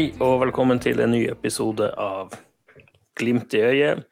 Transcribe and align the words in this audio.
Hei 0.00 0.14
og 0.24 0.38
velkommen 0.40 0.78
til 0.80 0.96
en 1.04 1.10
ny 1.12 1.26
episode 1.28 1.90
av 2.00 2.30
Glimt 3.20 3.52
i 3.52 3.58
øyet. 3.60 4.06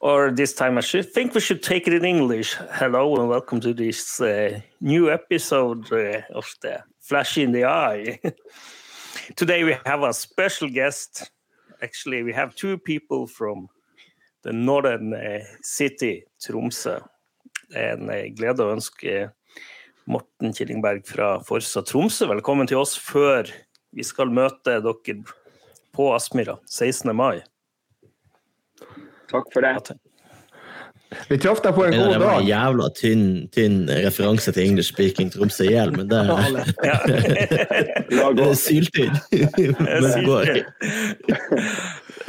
Or 0.00 0.30
this 0.30 0.54
time 0.54 0.78
I 0.78 0.80
should 0.80 1.12
think 1.12 1.34
we 1.34 1.40
should 1.40 1.60
take 1.62 1.86
it 1.86 1.92
in 1.92 2.06
English. 2.06 2.56
Hello 2.72 3.16
and 3.16 3.28
welcome 3.28 3.60
to 3.60 3.74
this 3.74 4.18
uh, 4.20 4.60
new 4.80 5.10
episode 5.10 5.92
uh, 5.92 6.22
of 6.34 6.46
the 6.62 6.78
Flash 7.02 7.36
in 7.36 7.52
the 7.52 7.66
Eye. 7.66 8.18
Today 9.36 9.62
we 9.62 9.76
have 9.84 10.02
a 10.02 10.14
special 10.14 10.70
guest. 10.70 11.30
Actually, 11.82 12.22
we 12.22 12.32
have 12.32 12.54
two 12.54 12.78
people 12.78 13.26
from 13.26 13.68
the 14.42 14.54
northern 14.54 15.12
uh, 15.12 15.44
city, 15.60 16.24
Tromsø. 16.40 16.96
En 17.76 18.08
uh, 18.08 18.24
glede 18.32 18.64
å 18.64 18.72
ønske 18.72 19.28
Morten 20.08 20.54
Killingberg 20.56 21.04
fra 21.04 21.42
Forsa 21.44 21.84
Tromsø 21.84 22.32
velkommen 22.32 22.66
til 22.66 22.80
oss 22.80 22.96
før 22.96 23.52
vi 23.96 24.04
skal 24.06 24.30
møte 24.32 24.78
dere 24.84 25.16
på 25.96 26.12
Aspmyra 26.14 26.58
16. 26.70 27.10
mai. 27.16 27.40
Takk 29.30 29.50
for 29.54 29.66
det. 29.66 29.96
Vi 31.26 31.38
traff 31.42 31.58
deg 31.64 31.74
på 31.74 31.84
en 31.88 31.94
god 31.96 32.04
dag. 32.04 32.12
Det 32.12 32.20
var 32.22 32.36
en 32.38 32.46
jævla 32.46 32.86
tynn, 32.94 33.24
tynn 33.54 33.78
referanse 33.90 34.52
til 34.54 34.68
English 34.68 34.92
speaking 34.92 35.30
Tromsø 35.34 35.66
i 35.66 35.72
hjel, 35.72 35.90
men 35.96 36.06
det, 36.10 36.20
det 38.06 38.44
er 38.46 38.54
syltynn. 38.58 39.16
Men 39.34 40.06
det 40.06 40.22
går. 40.28 40.52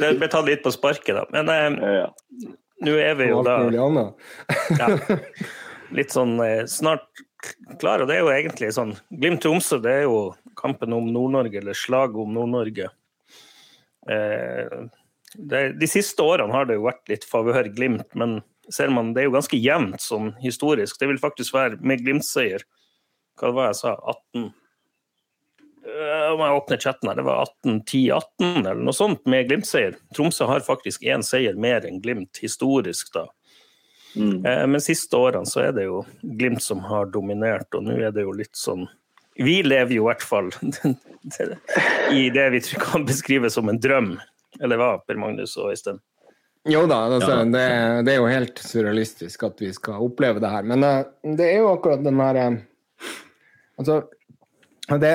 Det 0.02 0.10
ble 0.18 0.30
tatt 0.32 0.48
litt 0.50 0.64
på 0.66 0.74
sparket, 0.74 1.14
da. 1.14 1.24
Men 1.34 1.52
eh, 1.52 2.02
Ja. 2.02 2.08
nå 2.82 2.96
er 2.98 3.14
vi 3.14 3.28
jo 3.30 3.42
da 3.46 3.60
ja, 4.80 4.88
litt 5.98 6.10
sånn 6.10 6.34
eh, 6.42 6.64
snart 6.66 7.06
klar, 7.78 8.02
og 8.02 8.08
det 8.10 8.16
er 8.18 8.24
jo 8.24 8.32
egentlig 8.34 8.72
sånn 8.74 8.96
Glimt-Tromsø, 9.14 9.78
det 9.82 9.92
er 10.00 10.04
jo 10.08 10.32
kampen 10.62 10.94
om 10.96 11.10
Nord-Norge, 11.12 11.60
eller 11.60 11.78
slaget 11.78 12.22
om 12.22 12.32
Nord-Norge. 12.36 12.88
Eh, 14.10 14.78
de 15.34 15.88
siste 15.88 16.24
årene 16.24 16.52
har 16.52 16.66
det 16.68 16.78
jo 16.78 16.86
vært 16.88 17.08
litt 17.08 17.26
favør 17.28 17.70
Glimt, 17.72 18.08
men 18.18 18.40
ser 18.72 18.92
man, 18.94 19.12
det 19.14 19.22
er 19.22 19.30
jo 19.30 19.36
ganske 19.36 19.58
jevnt 19.58 20.02
sånn 20.04 20.32
historisk. 20.42 20.98
Det 21.00 21.08
vil 21.10 21.20
faktisk 21.22 21.54
være 21.56 21.80
med 21.80 22.04
Glimt-seier. 22.04 22.64
Hva 23.40 23.52
var 23.52 23.70
det 23.70 23.76
jeg 23.76 23.80
sa? 23.84 23.96
18 24.16 24.50
Eh, 25.82 26.32
Om 26.32 26.40
jeg 26.40 26.56
åpner 26.56 26.78
chatten 26.78 27.08
her, 27.08 27.16
det 27.18 27.24
var 27.26 27.46
18-10-18 27.66 28.66
eller 28.66 28.82
noe 28.86 28.94
sånt 28.94 29.24
med 29.26 29.48
Glimt-seier. 29.48 29.96
Tromsø 30.14 30.46
har 30.46 30.62
faktisk 30.62 31.02
én 31.02 31.24
seier 31.26 31.58
mer 31.58 31.86
enn 31.88 32.00
Glimt 32.02 32.38
historisk, 32.42 33.10
da. 33.16 33.26
Mm. 34.14 34.46
Eh, 34.46 34.66
Men 34.66 34.84
siste 34.84 35.18
årene 35.18 35.48
så 35.48 35.66
er 35.66 35.72
det 35.72 35.88
jo 35.88 36.04
Glimt 36.22 36.62
som 36.62 36.84
har 36.86 37.10
dominert, 37.10 37.66
og 37.74 37.82
nå 37.88 37.98
er 37.98 38.14
det 38.14 38.22
jo 38.26 38.34
litt 38.36 38.54
sånn 38.54 38.86
Vi 39.40 39.62
lever 39.64 39.94
jo 39.96 40.04
i 40.04 40.10
hvert 40.10 40.24
fall 40.24 40.50
i 42.12 42.26
det 42.34 42.46
vi 42.52 42.60
kan 42.82 43.06
beskrive 43.08 43.50
som 43.50 43.70
en 43.72 43.80
drøm. 43.80 44.14
Eller 44.60 44.76
hva, 44.80 44.96
Per 45.06 45.16
Magnus 45.20 45.54
og 45.56 45.70
Øystein? 45.72 46.00
Jo 46.68 46.84
da, 46.86 46.98
altså, 47.10 47.38
Ja. 47.40 47.44
det, 47.44 47.62
det 48.06 48.12
er 48.12 48.20
jo 48.20 48.26
helt 48.30 48.60
surrealistisk 48.62 49.42
at 49.48 49.62
vi 49.62 49.72
skal 49.74 50.04
oppleve 50.04 50.42
det 50.42 50.50
her. 50.52 50.66
Men 50.68 50.84
eh, 50.86 51.00
det 51.38 51.48
er 51.54 51.62
jo 51.64 51.72
akkurat 51.72 52.04
den 52.04 52.20
her 52.22 52.38
eh, 52.38 52.60
Altså, 53.80 54.02
det, 55.00 55.14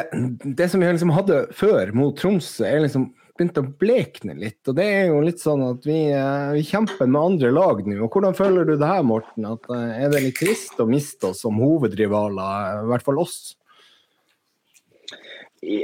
det 0.57 0.65
som 0.71 0.81
vi 0.81 0.89
liksom 0.89 1.13
hadde 1.13 1.45
før 1.55 1.93
mot 1.95 2.17
Tromsø, 2.19 2.65
er 2.65 2.81
liksom 2.83 3.05
begynt 3.37 3.59
å 3.61 3.63
blekne 3.79 4.33
litt. 4.41 4.59
Og 4.67 4.75
det 4.75 4.87
er 4.89 5.05
jo 5.11 5.21
litt 5.23 5.39
sånn 5.39 5.61
at 5.69 5.85
vi, 5.87 5.99
eh, 6.09 6.49
vi 6.57 6.65
kjemper 6.67 7.05
med 7.05 7.21
andre 7.21 7.53
lag 7.53 7.83
nå. 7.85 7.99
Og 8.01 8.11
hvordan 8.17 8.35
føler 8.35 8.67
du 8.67 8.73
det 8.73 8.89
her, 8.89 9.05
Morten? 9.07 9.45
At, 9.47 9.69
er 9.71 10.09
det 10.11 10.23
litt 10.25 10.39
trist 10.41 10.81
å 10.81 10.89
miste 10.89 11.29
oss 11.29 11.45
som 11.45 11.61
hovedrivaler, 11.61 12.81
i 12.81 12.91
hvert 12.91 13.05
fall 13.07 13.21
oss? 13.23 13.53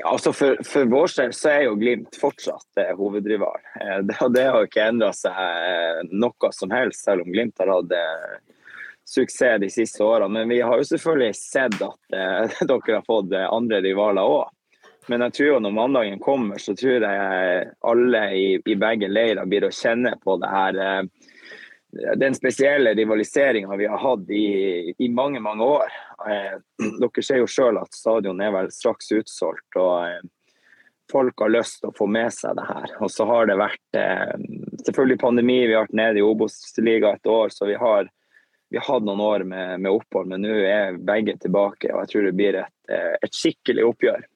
Altså 0.05 0.33
for, 0.33 0.59
for 0.63 0.85
vår 0.85 1.13
del 1.17 1.31
så 1.33 1.49
er 1.49 1.63
jo 1.65 1.77
Glimt 1.81 2.17
fortsatt 2.21 2.77
eh, 2.77 2.91
hovedrival. 2.97 3.61
Eh, 3.81 3.99
det, 4.05 4.17
det 4.35 4.43
har 4.45 4.61
jo 4.61 4.69
ikke 4.69 4.85
endra 4.85 5.09
seg 5.17 5.33
eh, 5.33 6.01
noe 6.13 6.51
som 6.53 6.73
helst, 6.73 7.01
selv 7.07 7.25
om 7.25 7.31
Glimt 7.33 7.57
har 7.61 7.71
hatt 7.73 7.95
eh, 7.97 8.35
suksess 9.09 9.61
de 9.63 9.71
siste 9.73 10.05
årene. 10.05 10.29
Men 10.35 10.53
vi 10.53 10.61
har 10.61 10.77
jo 10.77 10.85
selvfølgelig 10.91 11.33
sett 11.39 11.79
at 11.81 12.17
eh, 12.19 12.59
dere 12.69 12.99
har 12.99 13.07
fått 13.07 13.33
eh, 13.33 13.49
andre 13.49 13.81
rivaler 13.81 14.35
òg. 14.37 14.51
Men 15.11 15.25
jeg 15.25 15.35
tror 15.35 15.49
jo 15.49 15.59
når 15.65 15.75
mandagen 15.75 16.21
kommer, 16.23 16.61
så 16.61 16.77
tror 16.79 17.03
jeg 17.03 17.71
alle 17.83 18.21
i, 18.37 18.45
i 18.55 18.75
begge 18.79 19.09
leirer 19.11 19.49
blir 19.49 19.65
å 19.67 19.73
kjenne 19.73 20.13
på 20.23 20.37
det 20.39 20.51
her 20.53 20.79
den 22.15 22.35
spesielle 22.35 22.93
rivaliseringa 22.93 23.75
vi 23.75 23.85
har 23.85 23.97
hatt 23.97 24.29
i, 24.29 24.93
i 24.97 25.09
mange, 25.09 25.39
mange 25.39 25.63
år. 25.63 25.91
Eh, 26.29 26.55
dere 26.99 27.23
ser 27.25 27.41
jo 27.41 27.49
sjøl 27.49 27.77
at 27.81 27.93
stadion 27.93 28.41
er 28.41 28.53
vel 28.55 28.71
straks 28.73 29.11
utsolgt. 29.13 29.77
og 29.77 30.07
eh, 30.07 30.23
Folk 31.11 31.43
har 31.43 31.53
lyst 31.53 31.81
til 31.81 31.91
å 31.91 31.97
få 31.97 32.07
med 32.09 32.33
seg 32.33 32.57
det 32.57 32.65
her. 32.65 32.95
Og 33.03 33.11
så 33.13 33.27
har 33.29 33.49
det 33.49 33.59
vært 33.61 33.99
eh, 33.99 34.33
selvfølgelig 34.85 35.21
pandemi, 35.21 35.59
vi 35.67 35.77
har 35.77 35.85
vært 35.85 35.99
nede 36.01 36.21
i 36.21 36.25
Obos-liga 36.25 37.13
et 37.13 37.29
år, 37.29 37.53
så 37.53 37.69
vi 37.69 37.77
har, 37.77 38.09
vi 38.73 38.81
hatt 38.81 39.05
noen 39.05 39.21
år 39.21 39.45
med, 39.47 39.83
med 39.85 39.91
opphold. 39.93 40.31
Men 40.33 40.45
nå 40.45 40.57
er 40.65 40.97
begge 40.97 41.37
tilbake, 41.43 41.91
og 41.93 42.03
jeg 42.03 42.13
tror 42.13 42.29
det 42.29 42.37
blir 42.39 42.61
et, 42.63 42.77
eh, 42.89 43.13
et 43.21 43.37
skikkelig 43.37 43.89
oppgjør. 43.91 44.29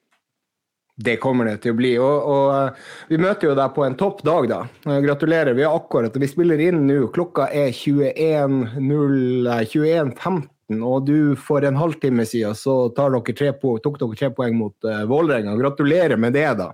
Det 0.98 1.20
kommer 1.22 1.46
det 1.46 1.60
til 1.62 1.76
å 1.76 1.78
bli. 1.78 1.94
Og, 2.02 2.30
og 2.34 2.48
eh, 2.56 2.86
vi 3.12 3.20
møter 3.22 3.52
jo 3.52 3.58
deg 3.58 3.74
på 3.76 3.86
en 3.86 3.98
topp 4.00 4.24
dag, 4.26 4.48
da. 4.50 4.60
Eh, 4.88 5.00
Gratulerer. 5.06 5.54
Vi 5.58 5.66
har 5.68 5.78
akkurat 5.78 6.16
Vi 6.18 6.30
spiller 6.30 6.62
inn 6.64 6.88
nå. 6.90 7.04
Klokka 7.14 7.52
er 7.54 7.70
21.00 7.70 9.52
eh, 9.54 9.62
21.15, 9.70 10.82
og 10.82 11.06
du 11.08 11.36
for 11.40 11.64
en 11.68 11.78
halvtime 11.80 12.26
siden 12.28 12.58
så 12.58 12.80
tar 12.98 13.14
dere 13.14 13.38
tre 13.38 13.54
tok 13.62 14.02
dere 14.02 14.20
tre 14.20 14.34
poeng 14.36 14.58
mot 14.58 14.90
uh, 14.90 15.06
Vålerenga. 15.08 15.54
Gratulerer 15.62 16.20
med 16.20 16.36
det, 16.36 16.50
da. 16.60 16.74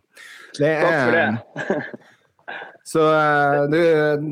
Det 0.58 0.74
Takk 0.82 0.98
for 1.04 1.20
det. 1.20 1.84
Så 2.84 3.00
eh, 3.00 3.62
du, 3.72 3.80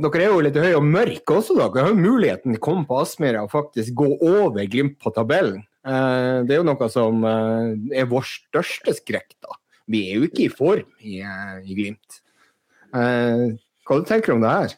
dere 0.04 0.26
er 0.26 0.28
jo 0.28 0.44
litt 0.44 0.60
høye 0.60 0.76
og 0.76 0.88
mørke 0.88 1.38
også, 1.40 1.56
da. 1.58 1.70
Dere 1.72 1.88
har 1.88 1.94
jo 1.94 2.04
muligheten 2.04 2.52
til 2.52 2.60
å 2.60 2.66
komme 2.66 2.88
på 2.90 3.00
Aspmyra 3.00 3.46
og 3.46 3.54
faktisk 3.54 3.96
gå 4.02 4.10
over 4.18 4.68
Glimt 4.70 4.98
på 5.02 5.14
tabellen. 5.16 5.64
Eh, 5.88 6.44
det 6.46 6.58
er 6.58 6.60
jo 6.60 6.68
noe 6.68 6.90
som 6.92 7.24
eh, 7.28 8.02
er 8.02 8.10
vår 8.12 8.28
største 8.28 8.96
skrekk, 9.00 9.38
da. 9.40 9.56
Vi 9.92 10.06
er 10.10 10.20
jo 10.20 10.30
ikke 10.30 10.46
i 10.46 10.54
form 10.54 10.88
i, 11.00 11.20
eh, 11.22 11.58
i 11.66 11.78
Glimt. 11.78 12.22
Eh, 12.96 13.48
hva 13.88 14.00
tenker 14.08 14.32
du 14.32 14.40
om 14.40 14.46
det 14.46 14.56
her? 14.56 14.78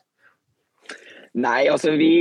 Nei, 1.33 1.63
altså 1.65 1.95
vi 1.98 2.12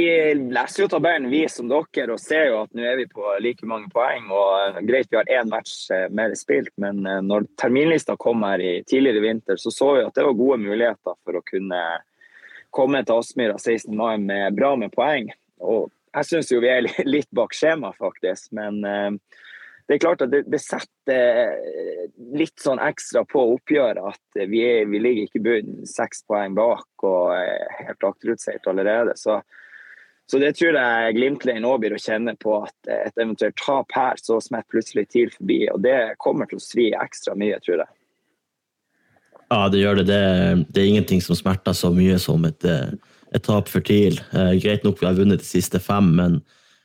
leser 0.54 0.86
jo 0.86 0.88
tabellen, 0.88 1.28
vi 1.28 1.42
som 1.52 1.66
dere, 1.68 2.14
og 2.14 2.20
ser 2.20 2.46
jo 2.48 2.62
at 2.62 2.70
nå 2.72 2.84
er 2.88 2.96
vi 3.02 3.04
på 3.10 3.34
like 3.44 3.66
mange 3.68 3.90
poeng. 3.92 4.30
og 4.32 4.52
eh, 4.56 4.78
Greit 4.88 5.10
vi 5.12 5.18
har 5.18 5.28
én 5.28 5.50
match 5.52 5.90
eh, 5.92 6.06
mer 6.08 6.32
spilt, 6.38 6.72
men 6.80 7.04
eh, 7.04 7.20
når 7.20 7.44
terminlista 7.60 8.16
kom 8.16 8.40
her 8.48 8.62
i 8.64 8.72
tidligere 8.88 9.20
i 9.20 9.26
vinter, 9.26 9.60
så 9.60 9.68
så 9.68 9.90
vi 9.98 10.06
at 10.06 10.16
det 10.16 10.24
var 10.24 10.38
gode 10.38 10.62
muligheter 10.64 11.18
for 11.26 11.36
å 11.36 11.44
kunne 11.44 11.82
komme 12.72 13.02
til 13.04 13.20
Aspmyra 13.20 13.58
16. 13.60 13.92
mai 13.92 14.16
med 14.16 14.56
bra 14.56 14.72
med 14.80 14.94
poeng. 14.96 15.28
Og 15.60 15.90
jeg 16.16 16.30
syns 16.30 16.48
jo 16.54 16.62
vi 16.64 16.72
er 16.72 16.88
litt 17.14 17.28
bak 17.36 17.52
skjema, 17.52 17.92
faktisk. 18.00 18.48
Men 18.56 18.80
det 19.88 19.96
er 19.96 20.02
klart 20.02 20.22
at 20.24 20.30
det, 20.32 20.44
det 20.50 20.60
setter 20.62 21.56
litt 22.38 22.60
sånn 22.62 22.80
ekstra 22.82 23.24
på 23.28 23.42
oppgjøret 23.56 24.12
at 24.12 24.44
vi, 24.48 24.62
er, 24.64 24.86
vi 24.90 25.00
ligger 25.02 25.26
ikke 25.26 25.40
i 25.40 25.46
bunnen, 25.48 25.88
seks 25.88 26.22
poeng 26.28 26.54
bak 26.56 27.06
og 27.06 27.32
er 27.34 27.66
helt 27.80 28.06
akterutseilt 28.06 28.68
allerede. 28.70 29.16
Så, 29.18 29.40
så 30.30 30.40
det 30.40 30.54
tror 30.58 30.78
jeg 30.78 31.16
Glimt-Lein 31.18 31.66
òg 31.66 31.82
blir 31.82 31.96
å 31.96 32.00
kjenne 32.02 32.36
på 32.40 32.60
at 32.62 32.92
et 32.94 33.18
eventuelt 33.18 33.58
tap 33.58 33.92
her, 33.96 34.20
så 34.22 34.38
smetter 34.40 34.70
plutselig 34.76 35.08
TIL 35.10 35.34
forbi. 35.34 35.58
Og 35.74 35.82
det 35.84 35.98
kommer 36.22 36.48
til 36.48 36.62
å 36.62 36.64
svi 36.64 36.92
ekstra 36.94 37.36
mye, 37.38 37.58
tror 37.64 37.82
jeg. 37.82 37.92
Ja, 39.52 39.66
det 39.68 39.82
gjør 39.82 40.00
det. 40.00 40.08
Det, 40.08 40.22
det 40.72 40.80
er 40.80 40.92
ingenting 40.94 41.20
som 41.20 41.36
smerter 41.36 41.76
så 41.76 41.90
mye 41.92 42.16
som 42.22 42.46
et, 42.48 42.64
et 42.64 43.44
tap 43.44 43.68
for 43.68 43.84
TIL. 43.84 44.22
Eh, 44.32 44.54
greit 44.62 44.86
nok 44.86 45.02
vi 45.02 45.10
har 45.10 45.18
vunnet 45.18 45.42
de 45.42 45.48
siste 45.48 45.82
fem, 45.82 46.14
men 46.16 46.40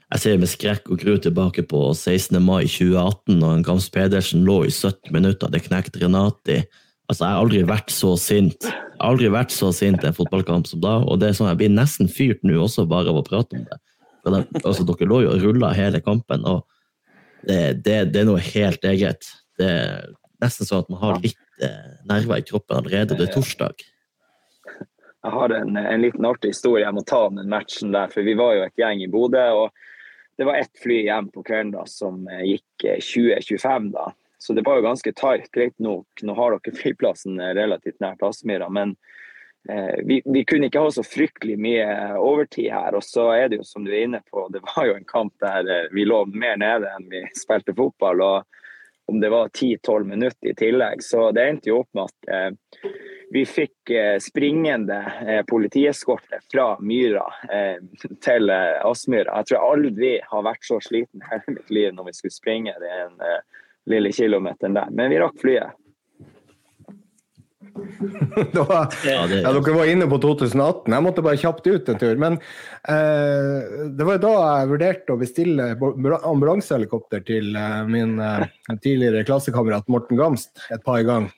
jeg 0.07 0.23
ser 0.23 0.37
med 0.39 0.47
skrekk 0.47 0.85
og 0.87 1.01
gru 1.01 1.17
tilbake 1.19 1.65
på 1.67 1.81
16. 1.91 2.37
mai 2.39 2.63
2018, 2.63 3.33
når 3.41 3.63
Gams 3.67 3.89
Pedersen 3.91 4.45
lå 4.47 4.61
i 4.63 4.71
17 4.71 5.11
minutter. 5.11 5.51
Det 5.51 5.65
knekte 5.65 5.99
Renati. 5.99 6.61
Altså, 7.07 7.25
Jeg 7.25 7.33
har 7.33 7.41
aldri 7.41 7.63
vært 7.67 7.91
så 7.91 8.13
sint 8.19 8.67
Jeg 8.67 8.99
har 8.99 9.13
aldri 9.13 9.29
vært 9.31 9.51
så 9.55 9.71
sint 9.71 10.03
i 10.03 10.07
en 10.07 10.15
fotballkamp 10.15 10.67
som 10.67 10.79
da. 10.83 10.97
Og 11.03 11.19
det 11.19 11.29
er 11.29 11.35
sånn, 11.35 11.49
Jeg 11.51 11.59
blir 11.59 11.75
nesten 11.75 12.07
fyrt 12.07 12.39
nå 12.43 12.55
også 12.63 12.87
bare 12.87 13.11
av 13.11 13.19
å 13.19 13.25
prate 13.27 13.59
om 13.59 13.65
det. 13.67 13.79
Det 14.23 14.63
altså, 14.63 14.85
Dere 14.87 15.09
lå 15.11 15.21
jo 15.25 15.33
og 15.35 15.43
rulla 15.43 15.73
hele 15.75 16.01
kampen, 16.03 16.43
og 16.43 16.65
det, 17.47 17.83
det, 17.83 18.11
det, 18.11 18.23
er 18.23 18.27
noe 18.27 18.43
helt 18.43 18.83
eget. 18.83 19.27
Det 19.59 19.67
er 19.67 20.07
nesten 20.43 20.67
sånn 20.67 20.83
at 20.83 20.89
man 20.91 20.99
har 21.03 21.19
litt 21.23 21.63
eh, 21.63 21.99
nerver 22.09 22.41
i 22.41 22.47
kroppen 22.47 22.79
allerede. 22.79 23.15
Det 23.15 23.27
er 23.27 23.35
torsdag. 23.35 23.85
Jeg 24.67 25.35
har 25.35 25.55
en, 25.55 25.77
en 25.79 26.03
liten 26.03 26.27
artig 26.27 26.51
historie 26.51 26.83
jeg 26.83 26.95
må 26.95 27.03
ta 27.07 27.25
om 27.27 27.39
den 27.39 27.51
matchen 27.51 27.95
der. 27.95 28.11
For 28.11 28.23
vi 28.27 28.35
var 28.39 28.55
jo 28.57 28.65
et 28.67 28.83
gjeng 28.83 29.03
i 29.03 29.11
Bodø. 29.11 29.45
og 29.63 29.87
det 30.37 30.45
var 30.45 30.55
ett 30.59 30.77
fly 30.77 31.01
igjen 31.03 31.31
på 31.33 31.43
kvelden 31.43 31.73
da, 31.73 31.85
som 31.89 32.25
gikk 32.45 32.67
gikk 32.83 33.03
2025. 33.03 33.91
da. 33.91 34.11
Så 34.37 34.53
det 34.53 34.61
var 34.61 34.75
jo 34.75 34.81
ganske 34.81 35.13
tight. 35.13 35.51
Greit 35.51 35.79
nok, 35.79 36.07
nå 36.21 36.33
har 36.33 36.57
dere 36.57 36.75
flyplassen 36.75 37.39
eh, 37.39 37.53
relativt 37.57 37.99
nær 37.99 38.17
Plassmyra, 38.19 38.69
men 38.69 38.95
eh, 39.69 39.97
vi, 40.05 40.21
vi, 40.25 40.43
kunne 40.45 40.69
ikke 40.69 40.83
ha 40.83 40.91
så 40.93 41.03
fryktelig 41.03 41.57
mye 41.59 41.87
overtid 42.21 42.69
her. 42.71 42.95
Og 42.97 43.03
så 43.05 43.31
er 43.33 43.49
det 43.49 43.61
jo 43.61 43.67
som 43.67 43.85
du 43.85 43.91
er 43.93 44.05
inne 44.05 44.21
på, 44.29 44.47
det 44.53 44.61
var 44.65 44.89
jo 44.89 44.97
en 44.97 45.09
kamp 45.09 45.33
der 45.43 45.71
eh, 45.73 45.89
vi 45.91 46.05
lå 46.05 46.23
mer 46.33 46.59
nede 46.61 46.91
enn 46.93 47.09
vi 47.11 47.25
spilte 47.37 47.75
fotball. 47.77 48.21
og 48.21 48.63
om 49.07 49.19
det 49.19 49.29
var 49.29 49.47
10-12 49.47 50.03
minutter 50.03 50.49
i 50.49 50.55
tillegg. 50.55 51.03
Så 51.03 51.31
det 51.31 51.45
endte 51.49 51.69
jo 51.71 51.81
opp 51.83 51.89
med 51.95 52.09
at 52.09 52.31
eh, 52.35 52.89
vi 53.31 53.43
fikk 53.47 53.91
eh, 53.91 54.17
springende 54.23 54.97
eh, 55.27 55.41
politieskorte 55.47 56.41
fra 56.51 56.67
Myra 56.79 57.25
eh, 57.51 57.79
til 58.23 58.51
eh, 58.51 58.79
Aspmyra. 58.87 59.39
Jeg 59.39 59.49
tror 59.49 59.57
jeg 59.57 59.71
aldri 59.71 60.11
har 60.31 60.45
vært 60.47 60.67
så 60.67 60.79
sliten 60.83 61.23
hele 61.31 61.55
mitt 61.57 61.71
liv 61.71 61.95
når 61.95 62.09
vi 62.09 62.15
skulle 62.19 62.35
springe 62.35 62.75
den 62.83 63.19
eh, 63.23 63.41
lille 63.91 64.11
kilometeren 64.11 64.75
der. 64.75 64.91
Men 64.91 65.11
vi 65.11 65.21
rakk 65.23 65.39
flyet. 65.43 65.75
var, 68.69 68.93
ja, 69.05 69.27
det, 69.27 69.41
ja, 69.41 69.51
dere 69.53 69.75
var 69.75 69.89
inne 69.91 70.07
på 70.09 70.19
2018. 70.23 70.93
Jeg 70.93 71.05
måtte 71.05 71.23
bare 71.25 71.39
kjapt 71.41 71.67
ut 71.67 71.91
en 71.91 71.99
tur. 72.01 72.19
Men 72.21 72.39
eh, 72.89 73.87
det 73.97 74.07
var 74.07 74.21
da 74.23 74.33
jeg 74.41 74.71
vurderte 74.73 75.15
å 75.15 75.21
bestille 75.21 75.69
ambulansehelikopter 76.17 77.23
til 77.27 77.55
eh, 77.57 77.79
min 77.89 78.17
eh, 78.23 78.47
tidligere 78.83 79.25
klassekamerat 79.27 79.89
Morten 79.91 80.19
Gamst 80.19 80.67
et 80.73 80.83
par 80.85 81.01
ganger. 81.07 81.33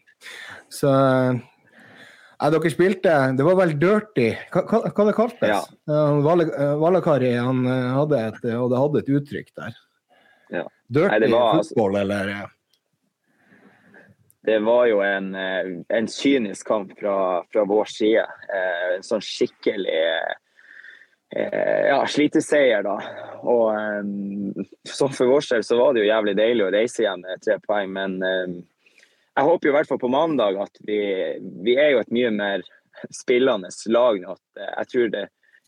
Så 0.73 0.91
eh, 0.91 1.41
dere 2.53 2.71
spilte 2.71 3.13
Det 3.35 3.45
var 3.47 3.55
vel 3.59 3.71
dirty 3.79 4.27
Hva, 4.51 4.81
hva 4.91 5.05
det 5.07 5.15
kaltes? 5.15 5.67
Ja. 5.87 5.95
Valakari 6.79 7.33
han 7.37 7.65
eh, 7.67 7.89
hadde 7.97 8.23
et, 8.29 8.47
hadde 8.53 9.03
et 9.03 9.11
uttrykk 9.19 9.51
der. 9.55 9.83
Ja. 10.49 10.63
Dirty 10.89 11.27
Nei, 11.27 11.35
var, 11.35 11.61
fotball, 11.61 12.01
eller? 12.03 12.49
Det 14.41 14.59
var 14.59 14.85
jo 14.87 15.01
en, 15.03 15.35
eh, 15.35 15.71
en 15.87 16.07
kynisk 16.07 16.67
kamp 16.67 16.99
fra, 16.99 17.43
fra, 17.51 17.65
vår 17.65 17.85
side. 17.85 18.25
Eh, 18.55 18.95
en 18.95 19.03
sånn 19.03 19.23
skikkelig 19.23 19.97
eh, 19.99 21.87
ja, 21.89 21.99
sliteseier, 22.07 22.85
da. 22.87 22.95
Og 23.43 24.63
sånn 24.87 25.13
for 25.13 25.29
vår 25.29 25.45
del 25.51 25.65
så 25.67 25.77
var 25.79 25.93
det 25.93 26.05
jo 26.05 26.11
jævlig 26.11 26.35
deilig 26.39 26.65
å 26.65 26.73
reise 26.73 27.03
hjem 27.03 27.25
med 27.25 27.43
tre 27.43 27.59
poeng, 27.63 27.91
men 27.93 28.15
jeg 28.23 29.45
håper 29.45 29.69
jo 29.69 29.71
i 29.71 29.75
hvert 29.77 29.91
fall 29.91 30.01
på 30.01 30.09
mandag 30.11 30.57
at 30.59 30.81
vi, 30.87 30.97
vi 31.63 31.75
er 31.79 31.93
jo 31.93 32.01
et 32.01 32.15
mye 32.15 32.31
mer 32.33 32.65
spillende 33.13 33.69
lag 33.93 34.17
nå. 34.23 34.35
Jeg 34.57 34.89
tror 34.91 35.13
det, 35.13 35.21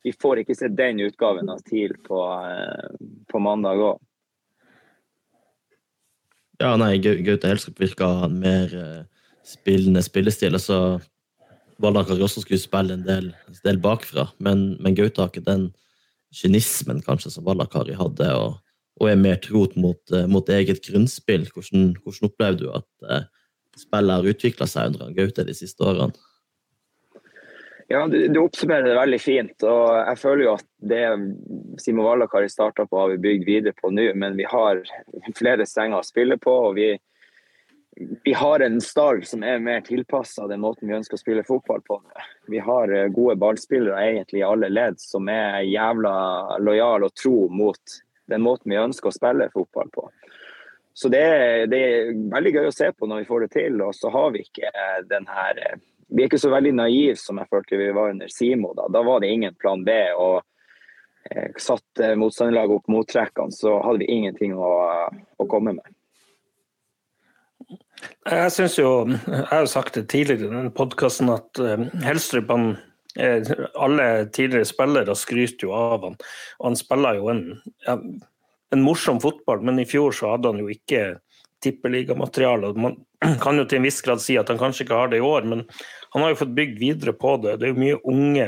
vi 0.03 0.15
får 0.17 0.41
ikke 0.41 0.57
se 0.57 0.71
den 0.73 1.03
utgaven 1.05 1.51
av 1.53 1.61
TIL 1.69 1.93
på, 2.07 2.23
på 3.31 3.43
mandag 3.43 3.85
òg. 3.91 4.01
Ja, 6.61 6.75
nei, 6.77 6.99
Gaute 7.01 7.49
Helskap 7.49 7.79
virka 7.81 8.07
mer 8.29 8.73
uh, 8.77 9.29
spillende 9.47 10.03
spillestil. 10.05 10.57
Så 10.61 10.77
Vallakar 11.81 12.21
også 12.21 12.43
skulle 12.43 12.61
spille 12.61 12.93
en 12.93 13.05
del, 13.07 13.31
en 13.49 13.61
del 13.65 13.79
bakfra, 13.81 14.27
men, 14.37 14.75
men 14.83 14.97
Gaute 14.97 15.23
har 15.23 15.31
ikke 15.31 15.47
den 15.47 15.71
kynismen 16.37 17.01
kanskje 17.03 17.33
som 17.33 17.47
Valakari 17.47 17.95
hadde, 17.97 18.27
og, 18.37 18.59
og, 18.99 19.07
er 19.09 19.17
mer 19.19 19.39
trot 19.41 19.73
mot, 19.73 20.01
uh, 20.13 20.27
mot 20.29 20.53
eget 20.53 20.83
grunnspill. 20.85 21.47
Hvordan, 21.49 21.95
hvordan 22.03 22.29
opplevde 22.29 22.67
du 22.67 22.75
at 22.77 23.09
uh, 23.09 23.25
spillet 23.81 24.19
har 24.19 24.29
utvikla 24.35 24.69
seg 24.69 24.93
under 24.93 25.15
Gaute 25.17 25.47
de 25.47 25.57
siste 25.57 25.81
årene? 25.87 26.13
Ja, 27.91 28.07
du, 28.07 28.27
du, 28.27 28.39
oppsummerer 28.39 28.85
det 28.87 28.95
veldig 28.95 29.17
fint. 29.19 29.63
og 29.67 29.89
Jeg 29.97 30.19
føler 30.21 30.45
jo 30.45 30.51
at 30.55 30.67
det 30.79 31.01
Simo 31.83 32.05
Vallakari 32.05 32.47
starta 32.49 32.85
på, 32.87 32.99
har 33.01 33.09
vi 33.11 33.17
bygd 33.25 33.47
videre 33.49 33.75
på 33.75 33.91
nå. 33.91 34.05
Men 34.15 34.37
vi 34.39 34.45
har 34.47 34.79
flere 35.35 35.67
strenger 35.67 35.99
å 35.99 36.07
spille 36.07 36.37
på. 36.39 36.53
og 36.69 36.77
vi, 36.79 36.93
vi 38.23 38.35
har 38.37 38.63
en 38.63 38.79
stall 38.81 39.25
som 39.27 39.43
er 39.43 39.59
mer 39.59 39.83
tilpassa 39.83 40.47
den 40.47 40.63
måten 40.63 40.87
vi 40.87 40.95
ønsker 40.95 41.19
å 41.19 41.23
spille 41.23 41.43
fotball 41.43 41.83
på. 41.83 41.99
Vi 42.53 42.63
har 42.63 42.95
eh, 42.95 43.11
gode 43.11 43.35
ballspillere 43.43 44.07
egentlig 44.07 44.39
i 44.39 44.47
alle 44.47 44.71
ledd 44.71 45.01
som 45.03 45.27
er 45.27 45.59
jævla 45.67 46.15
lojale 46.63 47.11
og 47.11 47.19
tro 47.19 47.49
mot 47.51 47.99
den 48.31 48.47
måten 48.47 48.71
vi 48.71 48.79
ønsker 48.79 49.11
å 49.11 49.17
spille 49.19 49.51
fotball 49.51 49.91
på. 49.91 50.07
Så 50.95 51.11
det, 51.11 51.27
det, 51.71 51.83
er 51.83 52.15
veldig 52.31 52.55
gøy 52.55 52.71
å 52.71 52.75
se 52.75 52.87
på 52.95 53.07
når 53.07 53.25
vi 53.25 53.31
får 53.33 53.45
det 53.49 53.53
til. 53.59 53.83
Og 53.83 53.95
så 53.99 54.15
har 54.15 54.31
vi 54.31 54.47
ikke 54.47 54.71
den 55.11 55.27
her 55.27 55.59
eh, 55.59 55.79
vi 56.11 56.23
er 56.23 56.27
ikke 56.27 56.41
så 56.41 56.51
veldig 56.51 56.73
naive 56.75 57.15
som 57.19 57.39
jeg 57.39 57.49
følte 57.51 57.79
vi 57.79 57.91
var 57.95 58.11
under 58.11 58.31
Simo. 58.31 58.73
Da, 58.75 58.87
da 58.91 59.03
var 59.07 59.23
det 59.23 59.31
ingen 59.31 59.55
plan 59.59 59.85
B. 59.87 59.95
og 60.19 60.41
eh, 61.31 61.49
Satt 61.61 62.03
eh, 62.03 62.17
motstanderlaget 62.19 62.81
opp 62.81 62.91
mottrekkene, 62.91 63.55
så 63.55 63.77
hadde 63.85 64.03
vi 64.03 64.11
ingenting 64.11 64.55
å, 64.57 64.71
å 65.11 65.49
komme 65.51 65.77
med. 65.79 65.97
Jeg 68.25 68.53
synes 68.53 68.77
jo, 68.79 68.91
jeg 69.07 69.45
har 69.49 69.67
sagt 69.69 69.95
det 69.95 70.09
tidligere 70.11 70.49
i 70.49 70.51
denne 70.51 70.73
podkasten, 70.75 71.29
at 71.31 71.61
uh, 71.61 71.85
Helstrup 72.03 72.49
han, 72.51 72.73
eh, 73.15 73.51
Alle 73.79 74.07
tidligere 74.33 74.67
spillere 74.67 75.15
skryter 75.15 75.67
jo 75.69 75.75
av 75.77 76.07
han. 76.09 76.17
Og 76.59 76.71
han 76.71 76.79
spiller 76.79 77.21
jo 77.21 77.29
en, 77.31 77.43
en 77.87 78.83
morsom 78.83 79.21
fotball, 79.23 79.63
men 79.63 79.79
i 79.79 79.87
fjor 79.87 80.17
så 80.17 80.33
hadde 80.33 80.51
han 80.51 80.59
jo 80.63 80.71
ikke 80.73 81.21
tippeligamateriale. 81.61 82.73
Man 82.75 82.97
kan 83.43 83.59
jo 83.59 83.65
til 83.65 83.81
en 83.81 83.87
viss 83.87 84.01
grad 84.05 84.21
si 84.23 84.37
at 84.39 84.49
han 84.49 84.59
kanskje 84.61 84.85
ikke 84.85 84.97
har 84.97 85.11
det 85.11 85.21
i 85.21 85.25
år, 85.25 85.47
men 85.49 85.63
han 86.13 86.23
har 86.23 86.33
jo 86.33 86.41
fått 86.41 86.55
bygd 86.57 86.81
videre 86.81 87.13
på 87.17 87.37
det. 87.43 87.59
Det 87.59 87.67
er 87.67 87.73
jo 87.73 87.83
mye 87.83 87.99
unge, 88.09 88.47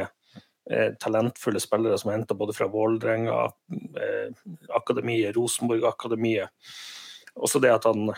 eh, 0.71 0.89
talentfulle 1.03 1.61
spillere 1.61 1.99
som 1.99 2.11
er 2.11 2.19
henta 2.19 2.37
både 2.37 2.55
fra 2.57 2.67
Vålerenga, 2.71 3.45
eh, 4.01 4.43
akademiet, 4.75 5.35
Rosenborg-akademiet. 5.37 6.49
Også 7.33 7.61
det 7.61 7.71
at 7.73 7.85
han 7.89 8.11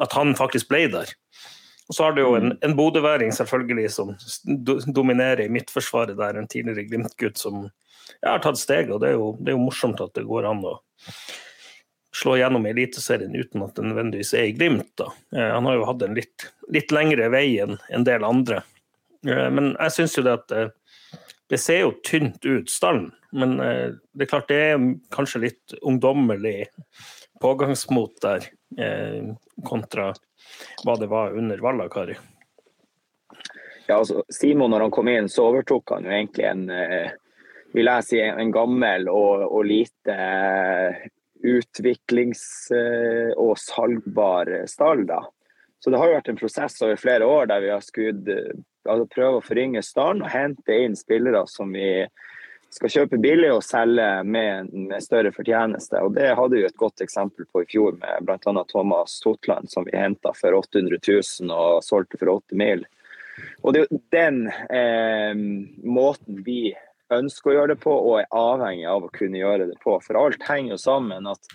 At 0.00 0.12
han 0.12 0.34
faktisk 0.34 0.68
ble 0.68 0.88
der. 0.88 1.10
Og 1.88 1.94
så 1.94 2.04
har 2.04 2.12
du 2.12 2.22
jo 2.22 2.34
en, 2.34 2.54
en 2.64 2.76
bodøværing 2.76 3.32
selvfølgelig 3.32 3.90
som 3.92 4.14
do, 4.44 4.78
dominerer 4.80 5.44
i 5.44 5.52
midtforsvaret 5.52 6.16
der, 6.16 6.38
en 6.38 6.48
tidligere 6.48 6.86
Glimt-gutt 6.88 7.38
som 7.38 7.66
ja, 8.22 8.30
har 8.30 8.40
tatt 8.44 8.60
steg, 8.60 8.92
og 8.92 9.02
det 9.02 9.10
er, 9.10 9.18
jo, 9.18 9.34
det 9.40 9.52
er 9.52 9.58
jo 9.58 9.66
morsomt 9.66 10.00
at 10.00 10.14
det 10.16 10.24
går 10.28 10.48
an 10.48 10.64
å 10.64 10.78
slå 12.14 12.36
gjennom 12.36 12.66
Eliteserien 12.66 13.34
uten 13.34 13.62
at 13.64 13.74
det 13.74 13.82
nødvendigvis 13.88 14.34
er 14.34 14.48
i 14.48 14.54
Glimt. 14.54 14.92
Da. 14.98 15.10
Eh, 15.36 15.50
han 15.54 15.66
har 15.66 15.74
jo 15.74 15.88
hatt 15.88 16.02
en 16.06 16.14
litt, 16.14 16.46
litt 16.70 16.94
lengre 16.94 17.28
vei 17.34 17.48
enn 17.62 17.76
en 17.90 18.06
del 18.06 18.26
andre. 18.26 18.62
Eh, 19.26 19.48
men 19.50 19.72
jeg 19.72 19.94
syns 19.96 20.14
jo 20.18 20.26
det 20.26 20.36
at 20.38 20.54
eh, 20.54 20.70
det 21.50 21.58
ser 21.60 21.82
jo 21.82 21.96
tynt 22.06 22.46
ut, 22.46 22.70
stallen. 22.70 23.10
Men 23.34 23.56
det 23.58 24.24
er 24.24 24.28
klart 24.30 24.46
det 24.48 24.56
er 24.62 24.84
kanskje 25.12 25.40
litt 25.42 25.74
ungdommelig 25.82 26.68
pågangsmot 27.42 28.20
der, 28.22 28.46
kontra 29.66 30.06
hva 30.86 30.94
det 31.00 31.08
var 31.10 31.34
under 31.34 31.58
Vallakari. 31.60 32.14
ja, 33.88 33.98
altså, 33.98 34.22
Simon, 34.30 34.70
når 34.70 34.86
han 34.86 34.94
kom 34.94 35.10
inn, 35.10 35.28
så 35.28 35.48
overtok 35.50 35.96
han 35.96 36.06
jo 36.06 36.14
egentlig 36.14 36.46
en 36.46 36.64
vil 37.74 37.90
jeg 37.90 38.06
si, 38.06 38.22
en 38.22 38.54
gammel 38.54 39.10
og, 39.10 39.44
og 39.50 39.66
lite 39.66 40.16
utviklings- 41.44 42.70
eh, 42.74 43.32
og 43.36 43.58
salgbar 43.60 44.66
stall. 44.66 45.06
da. 45.06 45.22
Så 45.80 45.90
det 45.90 45.98
har 46.00 46.08
jo 46.08 46.16
vært 46.16 46.28
en 46.32 46.40
prosess 46.40 46.82
over 46.82 46.96
flere 46.96 47.26
år 47.28 47.50
der 47.50 47.60
vi 47.60 47.68
har 47.68 47.82
eh, 48.00 48.54
altså 48.88 49.08
prøvd 49.14 49.38
å 49.38 49.44
forringe 49.44 49.82
stallen 49.84 50.24
og 50.24 50.32
hente 50.32 50.78
inn 50.80 50.96
spillere 50.96 51.44
som 51.50 51.72
vi 51.76 52.06
skal 52.74 52.90
kjøpe 52.90 53.20
billig 53.22 53.50
og 53.54 53.62
selge 53.62 54.06
med, 54.26 54.72
med 54.72 55.04
større 55.04 55.30
fortjeneste. 55.34 56.00
Og 56.02 56.16
Det 56.16 56.32
hadde 56.34 56.56
vi 56.56 56.64
et 56.66 56.80
godt 56.80 57.04
eksempel 57.04 57.46
på 57.52 57.62
i 57.62 57.68
fjor 57.70 57.94
med 58.00 58.26
bl.a. 58.26 58.64
Thomas 58.70 59.20
Totland, 59.22 59.70
som 59.70 59.86
vi 59.86 59.94
henta 59.94 60.32
for 60.34 60.56
800 60.58 60.98
000 60.98 61.52
og 61.54 61.84
solgte 61.86 62.18
for 62.18 62.32
8 62.34 62.58
mil. 62.58 62.82
Og 63.62 63.74
Det 63.74 63.82
er 63.82 63.86
jo 63.86 64.00
den 64.14 64.40
eh, 64.48 65.36
måten 65.84 66.42
vi 66.46 66.72
ønsker 67.12 67.50
å 67.50 67.54
gjøre 67.58 67.74
det 67.74 67.82
på, 67.82 67.92
og 67.92 68.20
er 68.20 68.32
avhengig 68.38 68.86
av 68.88 69.04
å 69.04 69.12
kunne 69.12 69.40
gjøre 69.40 69.68
det 69.70 69.76
på. 69.82 69.98
For 70.04 70.18
alt 70.20 70.42
henger 70.48 70.74
jo 70.74 70.80
sammen. 70.80 71.28
at 71.28 71.54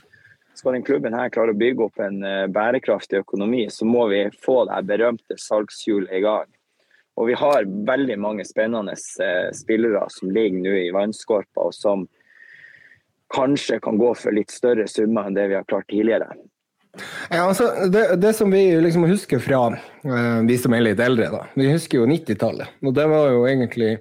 Skal 0.53 0.75
den 0.75 0.85
klubben 0.85 1.15
her 1.15 1.31
klare 1.33 1.55
å 1.55 1.57
bygge 1.57 1.87
opp 1.87 1.99
en 2.03 2.23
eh, 2.23 2.45
bærekraftig 2.51 3.23
økonomi, 3.23 3.65
så 3.71 3.87
må 3.87 4.07
vi 4.11 4.25
få 4.43 4.65
det 4.69 4.83
berømte 4.89 5.39
salgshjulet 5.39 6.17
i 6.19 6.23
gang. 6.25 6.49
Og 7.19 7.27
vi 7.27 7.35
har 7.35 7.67
veldig 7.67 8.15
mange 8.19 8.45
spennende 8.47 8.93
eh, 8.93 9.49
spillere 9.55 10.05
som 10.13 10.31
ligger 10.35 10.63
nå 10.63 10.75
i 10.83 10.93
vannskorpa, 10.95 11.67
og 11.67 11.75
som 11.75 12.07
kanskje 13.33 13.79
kan 13.83 13.99
gå 13.99 14.13
for 14.17 14.35
litt 14.35 14.51
større 14.51 14.87
summer 14.89 15.27
enn 15.27 15.37
det 15.37 15.49
vi 15.51 15.57
har 15.57 15.67
klart 15.69 15.89
tidligere. 15.91 16.31
Ja, 17.29 17.43
altså, 17.45 17.67
det, 17.93 18.15
det 18.15 18.31
som 18.33 18.51
vi 18.51 18.63
liksom 18.81 19.03
husker 19.05 19.41
fra 19.43 19.59
uh, 19.69 20.39
vi 20.47 20.55
som 20.57 20.73
er 20.73 20.81
litt 20.87 21.01
eldre, 21.03 21.29
da. 21.29 21.43
Vi 21.53 21.69
husker 21.69 22.01
jo 22.01 22.07
90-tallet. 22.09 22.79
Og 22.81 22.95
det 22.97 23.05
var 23.11 23.29
jo 23.29 23.45
egentlig 23.49 23.91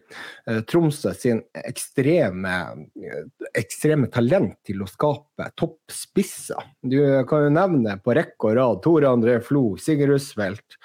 uh, 0.49 0.62
Tromsø 0.68 1.12
sin 1.16 1.42
ekstreme, 1.68 2.57
uh, 2.73 3.52
ekstreme 3.59 4.09
talent 4.14 4.57
til 4.66 4.83
å 4.83 4.88
skape 4.88 5.50
toppspisser. 5.61 6.73
Du 6.80 6.99
kan 7.28 7.47
jo 7.47 7.54
nevne 7.61 7.99
på 8.00 8.16
rekke 8.16 8.52
og 8.52 8.59
rad 8.59 8.83
Tore 8.87 9.12
André 9.12 9.38
Flo, 9.45 9.71
Sigurd 9.80 10.16
Rusfeldt. 10.16 10.80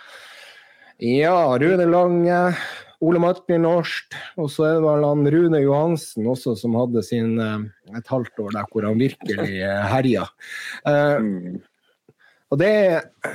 Ja, 1.04 1.56
Rune 1.60 1.88
Lange, 1.90 2.46
Ole 3.04 3.20
Martin 3.20 3.64
Norst, 3.66 4.14
og 4.40 4.52
så 4.52 4.68
er 4.68 4.78
det 4.78 4.86
vel 4.86 5.08
han 5.08 5.28
Rune 5.34 5.60
Johansen 5.64 6.28
også 6.30 6.54
som 6.60 6.78
hadde 6.78 7.02
sin 7.04 7.34
et 7.42 8.12
halvt 8.12 8.40
år 8.40 8.54
der 8.56 8.70
hvor 8.72 8.88
han 8.88 9.02
virkelig 9.02 9.58
herja. 9.92 10.28
Mm. 10.86 11.58
Og 12.54 12.60
det, 12.62 12.70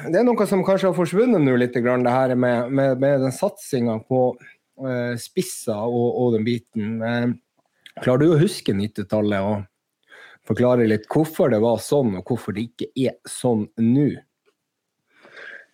det, 0.06 0.14
er 0.20 0.26
noe 0.26 0.46
som 0.46 0.60
kanskje 0.62 0.92
har 0.92 0.94
forsvunnet 0.94 1.42
nå 1.42 1.56
litt, 1.58 1.74
det 1.74 2.12
her 2.14 2.34
med, 2.38 2.70
med, 2.70 3.00
med 3.02 3.24
den 3.24 3.34
satsinga 3.34 3.96
på 4.06 4.20
uh, 4.38 5.14
spisser 5.18 5.74
og, 5.74 6.06
og, 6.12 6.36
den 6.36 6.46
biten. 6.46 7.02
Uh, 7.02 7.32
klarer 8.04 8.22
du 8.22 8.28
å 8.36 8.38
huske 8.38 8.76
90-tallet 8.78 9.42
og 9.42 9.66
forklare 10.46 10.86
litt 10.86 11.08
hvorfor 11.10 11.50
det 11.50 11.58
var 11.64 11.82
sånn, 11.82 12.14
og 12.20 12.30
hvorfor 12.30 12.54
det 12.54 12.68
ikke 12.68 12.92
er 12.94 13.18
sånn 13.26 13.66
nå? 13.82 14.06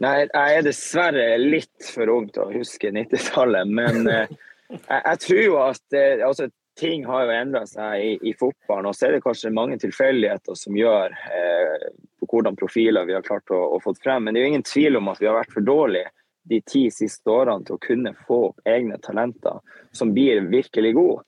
Nei, 0.00 0.14
jeg 0.24 0.56
er 0.56 0.64
dessverre 0.64 1.28
litt 1.38 1.92
for 1.92 2.10
ung 2.16 2.32
til 2.32 2.46
å 2.46 2.50
huske 2.56 2.94
90-tallet, 2.96 3.68
men 3.68 4.08
uh, 4.08 4.24
jeg, 4.72 5.02
jeg, 5.02 5.22
tror 5.26 5.42
jo 5.44 5.60
at 5.66 6.00
altså, 6.30 6.48
ting 6.78 7.04
har 7.06 7.24
jo 7.24 7.34
endra 7.34 7.62
seg 7.66 8.02
i, 8.02 8.12
i, 8.22 8.34
fotballen. 8.38 8.90
Og 8.90 8.96
så 8.96 9.08
er 9.08 9.16
det 9.16 9.24
kanskje 9.24 9.54
mange 9.54 9.78
tilfeldigheter 9.82 10.58
som 10.58 10.76
gjør 10.76 11.14
eh, 11.14 11.88
hvordan 12.24 12.58
profiler 12.58 13.06
vi 13.08 13.16
har 13.16 13.24
klart 13.26 13.52
å, 13.54 13.60
å 13.76 13.80
få 13.82 13.94
frem. 14.02 14.26
Men 14.26 14.34
det 14.34 14.42
er 14.42 14.48
jo 14.48 14.52
ingen 14.54 14.66
tvil 14.66 15.00
om 15.00 15.10
at 15.12 15.22
vi 15.22 15.30
har 15.30 15.38
vært 15.38 15.54
for 15.54 15.66
dårlige 15.66 16.10
de 16.44 16.60
ti 16.68 16.84
siste 16.92 17.30
årene 17.30 17.64
til 17.64 17.78
å 17.78 17.80
kunne 17.80 18.12
få 18.26 18.40
opp 18.50 18.66
egne 18.68 18.98
talenter 19.00 19.62
som 19.96 20.12
blir 20.12 20.44
virkelig 20.52 20.92
gode. 20.98 21.22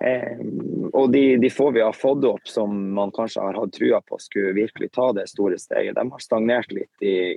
Eh, 0.00 0.42
og 0.92 1.12
de, 1.14 1.24
de, 1.40 1.50
få 1.50 1.70
vi 1.72 1.80
har 1.80 1.96
fått 1.96 2.26
opp 2.28 2.48
som 2.48 2.74
man 2.98 3.14
kanskje 3.16 3.46
har 3.46 3.56
hatt 3.56 3.72
trua 3.72 4.02
på 4.04 4.18
skulle 4.20 4.52
virkelig 4.56 4.90
ta 4.92 5.08
det 5.16 5.28
store 5.30 5.56
steget, 5.60 5.96
de 5.96 6.04
har 6.12 6.24
stagnert 6.24 6.74
litt 6.74 7.06
i, 7.06 7.32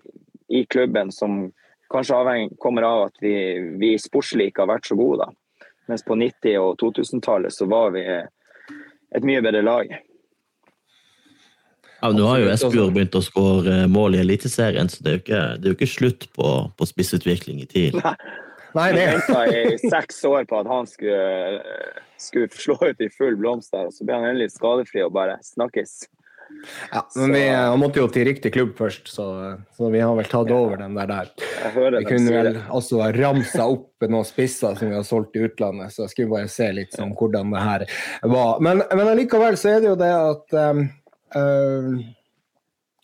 i 0.51 0.65
klubben, 0.67 1.13
som 1.15 1.45
kanskje 1.89 2.17
avheng, 2.19 2.51
kommer 2.59 2.85
av 2.85 3.05
at 3.07 3.23
vi, 3.23 3.35
vi 3.79 3.93
sportslig 4.01 4.49
ikke 4.49 4.65
har 4.65 4.73
vært 4.75 4.91
så 4.91 4.99
gode. 4.99 5.23
da. 5.23 5.48
Mens 5.89 6.05
på 6.05 6.15
90- 6.15 6.59
og 6.61 6.77
2000-tallet 6.83 7.53
så 7.53 7.65
var 7.69 7.95
vi 7.95 8.05
et 8.05 9.25
mye 9.25 9.41
bedre 9.41 9.63
lag. 9.65 9.89
Ja, 12.01 12.11
Nå 12.15 12.27
har 12.29 12.39
jo 12.39 12.51
Espejord 12.51 12.93
begynt 12.95 13.17
å 13.17 13.23
skåre 13.23 13.81
mål 13.91 14.15
i 14.15 14.21
Eliteserien, 14.21 14.87
så 14.91 15.01
det 15.03 15.09
er 15.09 15.17
jo 15.17 15.23
ikke, 15.23 15.39
er 15.57 15.65
jo 15.67 15.75
ikke 15.75 15.89
slutt 15.89 16.29
på, 16.37 16.51
på, 16.77 16.87
spissutvikling 16.87 17.59
i 17.63 17.67
TIL. 17.67 17.97
Nei, 17.99 18.13
Nei 18.77 18.85
det 18.95 19.07
venta 19.09 19.41
i 19.49 19.73
seks 19.81 20.21
år 20.29 20.45
på 20.47 20.61
at 20.61 20.69
han 20.69 20.87
skulle, 20.87 21.81
skulle 22.21 22.53
slå 22.53 22.77
ut 22.85 23.03
i 23.03 23.09
full 23.11 23.35
blomst 23.41 23.73
der, 23.75 23.89
og 23.89 23.97
så 23.97 24.07
ble 24.07 24.15
han 24.15 24.29
endelig 24.29 24.53
skadefri 24.55 25.03
og 25.03 25.11
bare 25.17 25.35
snakkes. 25.43 26.05
Ja, 26.91 27.01
men 27.15 27.33
vi 27.33 27.41
han 27.49 27.79
måtte 27.79 28.01
jo 28.01 28.07
til 28.11 28.25
riktig 28.27 28.51
klubb 28.53 28.73
først, 28.77 29.07
så, 29.11 29.25
så 29.77 29.89
vi 29.93 30.01
har 30.03 30.13
vel 30.17 30.27
tatt 30.29 30.51
over 30.53 30.79
den 30.81 30.97
der. 30.97 31.09
der. 31.09 31.31
Vi 31.95 32.03
kunne 32.07 32.33
vel 32.33 32.59
også 32.67 33.01
ha 33.03 33.09
ramsa 33.15 33.67
opp 33.69 34.07
noen 34.07 34.27
spisser 34.27 34.77
som 34.79 34.91
vi 34.91 34.97
har 34.97 35.05
solgt 35.07 35.37
i 35.39 35.43
utlandet, 35.47 35.93
så 35.93 36.05
jeg 36.05 36.13
skulle 36.13 36.33
bare 36.33 36.51
se 36.51 36.69
litt 36.75 36.95
sånn 36.95 37.15
hvordan 37.17 37.53
det 37.55 37.65
her 37.65 37.85
var. 38.35 38.63
Men, 38.65 38.83
men 38.91 39.11
allikevel 39.13 39.59
så 39.59 39.75
er 39.75 39.83
det 39.83 39.91
jo 39.91 39.99
det 39.99 40.13
at 40.15 40.57
um, 40.71 40.87
uh, 41.35 41.99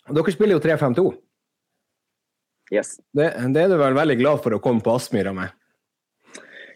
Dere 0.06 0.34
spiller 0.36 0.60
jo 0.60 0.62
3-5-2. 0.62 1.06
Yes. 2.74 2.96
Det, 3.14 3.32
det, 3.54 3.62
er 3.62 3.72
du 3.72 3.78
vel 3.80 3.98
veldig 3.98 4.18
glad 4.20 4.42
for 4.44 4.54
å 4.54 4.62
komme 4.62 4.84
på 4.86 4.94
Aspmyra 4.94 5.34
med? 5.34 5.54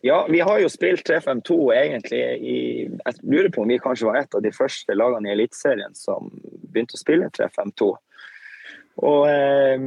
Ja, 0.01 0.27
vi 0.29 0.39
har 0.39 0.59
jo 0.59 0.69
spilt 0.71 1.03
3-5-2 1.09 1.57
egentlig 1.75 2.19
i 2.39 2.59
Jeg 2.87 3.15
lurer 3.23 3.49
på 3.51 3.63
om 3.63 3.71
vi 3.71 3.79
kanskje 3.83 4.07
var 4.07 4.21
et 4.21 4.35
av 4.35 4.43
de 4.43 4.51
første 4.55 4.95
lagene 4.95 5.27
i 5.27 5.33
Eliteserien 5.33 5.95
som 5.97 6.29
begynte 6.71 6.95
å 6.95 7.01
spille 7.01 7.27
3-5-2. 7.35 7.89
Og 9.09 9.25
eh, 9.29 9.83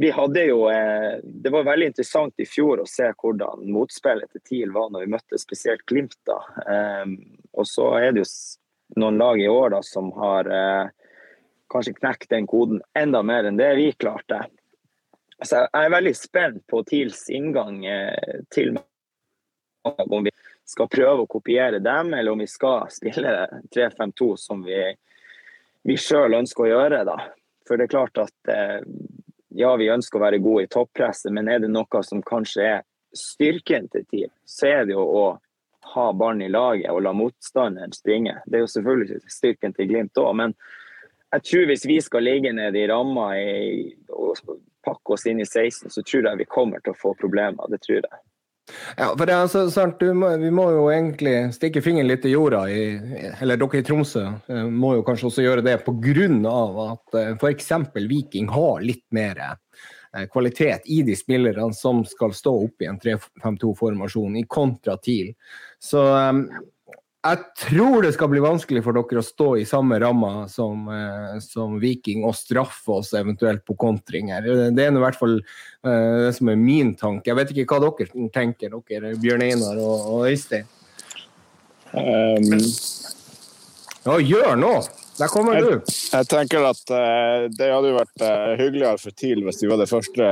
vi 0.00 0.10
hadde 0.12 0.44
jo 0.44 0.64
eh, 0.68 1.20
Det 1.24 1.52
var 1.52 1.68
veldig 1.68 1.90
interessant 1.92 2.42
i 2.42 2.48
fjor 2.48 2.82
å 2.82 2.88
se 2.88 3.06
hvordan 3.12 3.64
motspillet 3.72 4.32
til 4.32 4.44
TIL 4.48 4.74
var 4.74 4.90
når 4.92 5.04
vi 5.04 5.12
møtte 5.14 5.40
spesielt 5.40 5.84
Glimt. 5.88 6.18
da. 6.28 6.40
Eh, 6.64 7.14
og 7.52 7.68
så 7.68 7.92
er 8.00 8.12
det 8.12 8.24
jo 8.24 8.30
noen 9.00 9.20
lag 9.20 9.40
i 9.40 9.48
år 9.48 9.72
da 9.76 9.80
som 9.84 10.10
har 10.16 10.48
eh, 10.48 10.88
kanskje 11.72 11.96
knekt 12.00 12.30
den 12.32 12.48
koden 12.48 12.82
enda 12.98 13.22
mer 13.24 13.48
enn 13.48 13.60
det 13.60 13.72
vi 13.78 13.92
klarte. 13.96 14.44
Så 15.42 15.64
jeg 15.64 15.86
er 15.86 15.94
veldig 15.96 16.14
spent 16.16 16.64
på 16.70 16.82
TILs 16.86 17.24
inngang 17.32 17.80
eh, 17.88 18.42
til 18.52 18.76
om 19.82 20.24
vi 20.24 20.32
skal 20.64 20.88
prøve 20.88 21.24
å 21.24 21.30
kopiere 21.30 21.80
dem, 21.82 22.14
eller 22.14 22.32
om 22.32 22.42
vi 22.42 22.48
skal 22.50 22.88
spille 22.92 23.46
3-5-2 23.74 24.30
som 24.40 24.62
vi, 24.66 24.78
vi 25.82 25.98
sjøl 25.98 26.38
ønsker 26.38 26.66
å 26.66 26.70
gjøre. 26.72 27.04
da. 27.08 27.18
For 27.68 27.78
det 27.78 27.88
er 27.88 27.94
klart 27.94 28.22
at 28.22 28.52
eh, 28.52 28.80
ja, 29.58 29.74
vi 29.76 29.90
ønsker 29.92 30.18
å 30.18 30.24
være 30.26 30.42
gode 30.42 30.66
i 30.66 30.72
toppresset, 30.72 31.32
men 31.34 31.50
er 31.50 31.62
det 31.62 31.72
noe 31.72 32.02
som 32.06 32.22
kanskje 32.26 32.68
er 32.78 32.84
styrken 33.16 33.90
til 33.92 34.06
TIL, 34.08 34.30
så 34.48 34.70
er 34.70 34.86
det 34.88 34.94
jo 34.94 35.02
å 35.04 35.24
ha 35.92 36.04
ballen 36.16 36.44
i 36.46 36.48
laget 36.48 36.92
og 36.92 37.02
la 37.04 37.12
motstanderen 37.12 37.92
springe. 37.92 38.38
Det 38.46 38.58
er 38.58 38.64
jo 38.64 38.70
selvfølgelig 38.70 39.20
styrken 39.28 39.74
til 39.76 39.90
Glimt 39.90 40.20
òg, 40.20 40.30
men 40.38 40.54
jeg 41.32 41.44
tror 41.48 41.68
hvis 41.68 41.86
vi 41.88 41.98
skal 42.04 42.24
ligge 42.24 42.52
nede 42.54 42.78
i 42.78 42.88
ramma 42.88 43.30
og 44.12 44.56
pakke 44.84 45.14
oss 45.14 45.26
inn 45.28 45.40
i 45.40 45.46
16, 45.48 45.90
så 45.90 46.04
tror 46.04 46.28
jeg 46.28 46.40
vi 46.42 46.48
kommer 46.48 46.82
til 46.82 46.92
å 46.92 46.98
få 46.98 47.14
problemer. 47.18 47.68
Det 47.72 47.80
tror 47.84 48.00
jeg. 48.00 48.20
Ja, 48.96 49.10
for 49.16 49.26
det 49.26 49.34
er 49.34 49.44
altså, 49.46 49.64
sant, 49.72 50.02
må, 50.16 50.30
Vi 50.42 50.50
må 50.54 50.68
jo 50.74 50.84
egentlig 50.92 51.36
stikke 51.56 51.82
fingeren 51.84 52.10
litt 52.10 52.26
i 52.28 52.34
jorda. 52.34 52.64
I, 52.70 52.84
eller 53.40 53.60
dere 53.60 53.80
i 53.80 53.86
Tromsø 53.86 54.24
eh, 54.28 54.68
må 54.68 54.94
jo 54.98 55.06
kanskje 55.06 55.28
også 55.30 55.46
gjøre 55.46 55.66
det 55.66 55.78
pga. 55.86 56.28
at 56.86 57.18
eh, 57.20 57.32
f.eks. 57.36 57.72
Viking 57.96 58.50
har 58.52 58.84
litt 58.84 59.04
mer 59.14 59.40
eh, 59.46 60.26
kvalitet 60.32 60.88
i 60.92 61.02
de 61.06 61.16
spillerne 61.16 61.72
som 61.76 62.04
skal 62.08 62.34
stå 62.36 62.54
opp 62.66 62.84
i 62.84 62.90
en 62.90 63.00
3-5-2-formasjon, 63.00 64.36
i 64.36 64.46
kontra 64.48 64.96
TIL. 65.00 65.34
Så 65.82 66.02
jeg 67.22 67.38
tror 67.54 68.02
det 68.02 68.10
skal 68.16 68.30
bli 68.32 68.40
vanskelig 68.42 68.80
for 68.82 68.96
dere 68.96 69.20
å 69.20 69.24
stå 69.24 69.48
i 69.60 69.66
samme 69.68 69.98
ramma 70.02 70.48
som, 70.50 70.88
eh, 70.90 71.36
som 71.44 71.76
Viking 71.78 72.24
og 72.26 72.34
straffe 72.34 72.96
oss 72.96 73.12
eventuelt 73.14 73.62
på 73.64 73.76
kontringer. 73.78 74.42
Det 74.74 74.82
er 74.82 74.90
i 74.90 75.02
hvert 75.04 75.18
fall 75.18 75.36
eh, 75.38 76.16
det 76.26 76.32
som 76.34 76.50
er 76.50 76.58
min 76.58 76.96
tanke. 76.98 77.30
Jeg 77.30 77.38
vet 77.38 77.52
ikke 77.54 77.78
hva 77.78 77.92
dere 77.92 78.26
tenker, 78.34 78.74
dere 78.88 79.12
Bjørn 79.22 79.44
Einar 79.46 79.78
og, 79.78 80.08
og 80.16 80.26
Øystein? 80.32 80.66
Um, 81.92 82.48
ja, 84.02 84.16
gjør 84.18 84.58
nå! 84.58 84.72
Der 85.20 85.30
kommer 85.30 85.60
jeg, 85.60 85.68
du. 85.68 85.92
Jeg 86.16 86.26
tenker 86.26 86.64
at 86.66 86.90
uh, 86.90 87.44
det 87.52 87.68
hadde 87.68 87.92
vært 87.94 88.24
hyggeligere 88.58 88.98
for 88.98 89.14
TIL 89.14 89.44
hvis 89.46 89.60
de 89.60 89.68
var 89.70 89.78
det 89.78 89.86
første, 89.90 90.30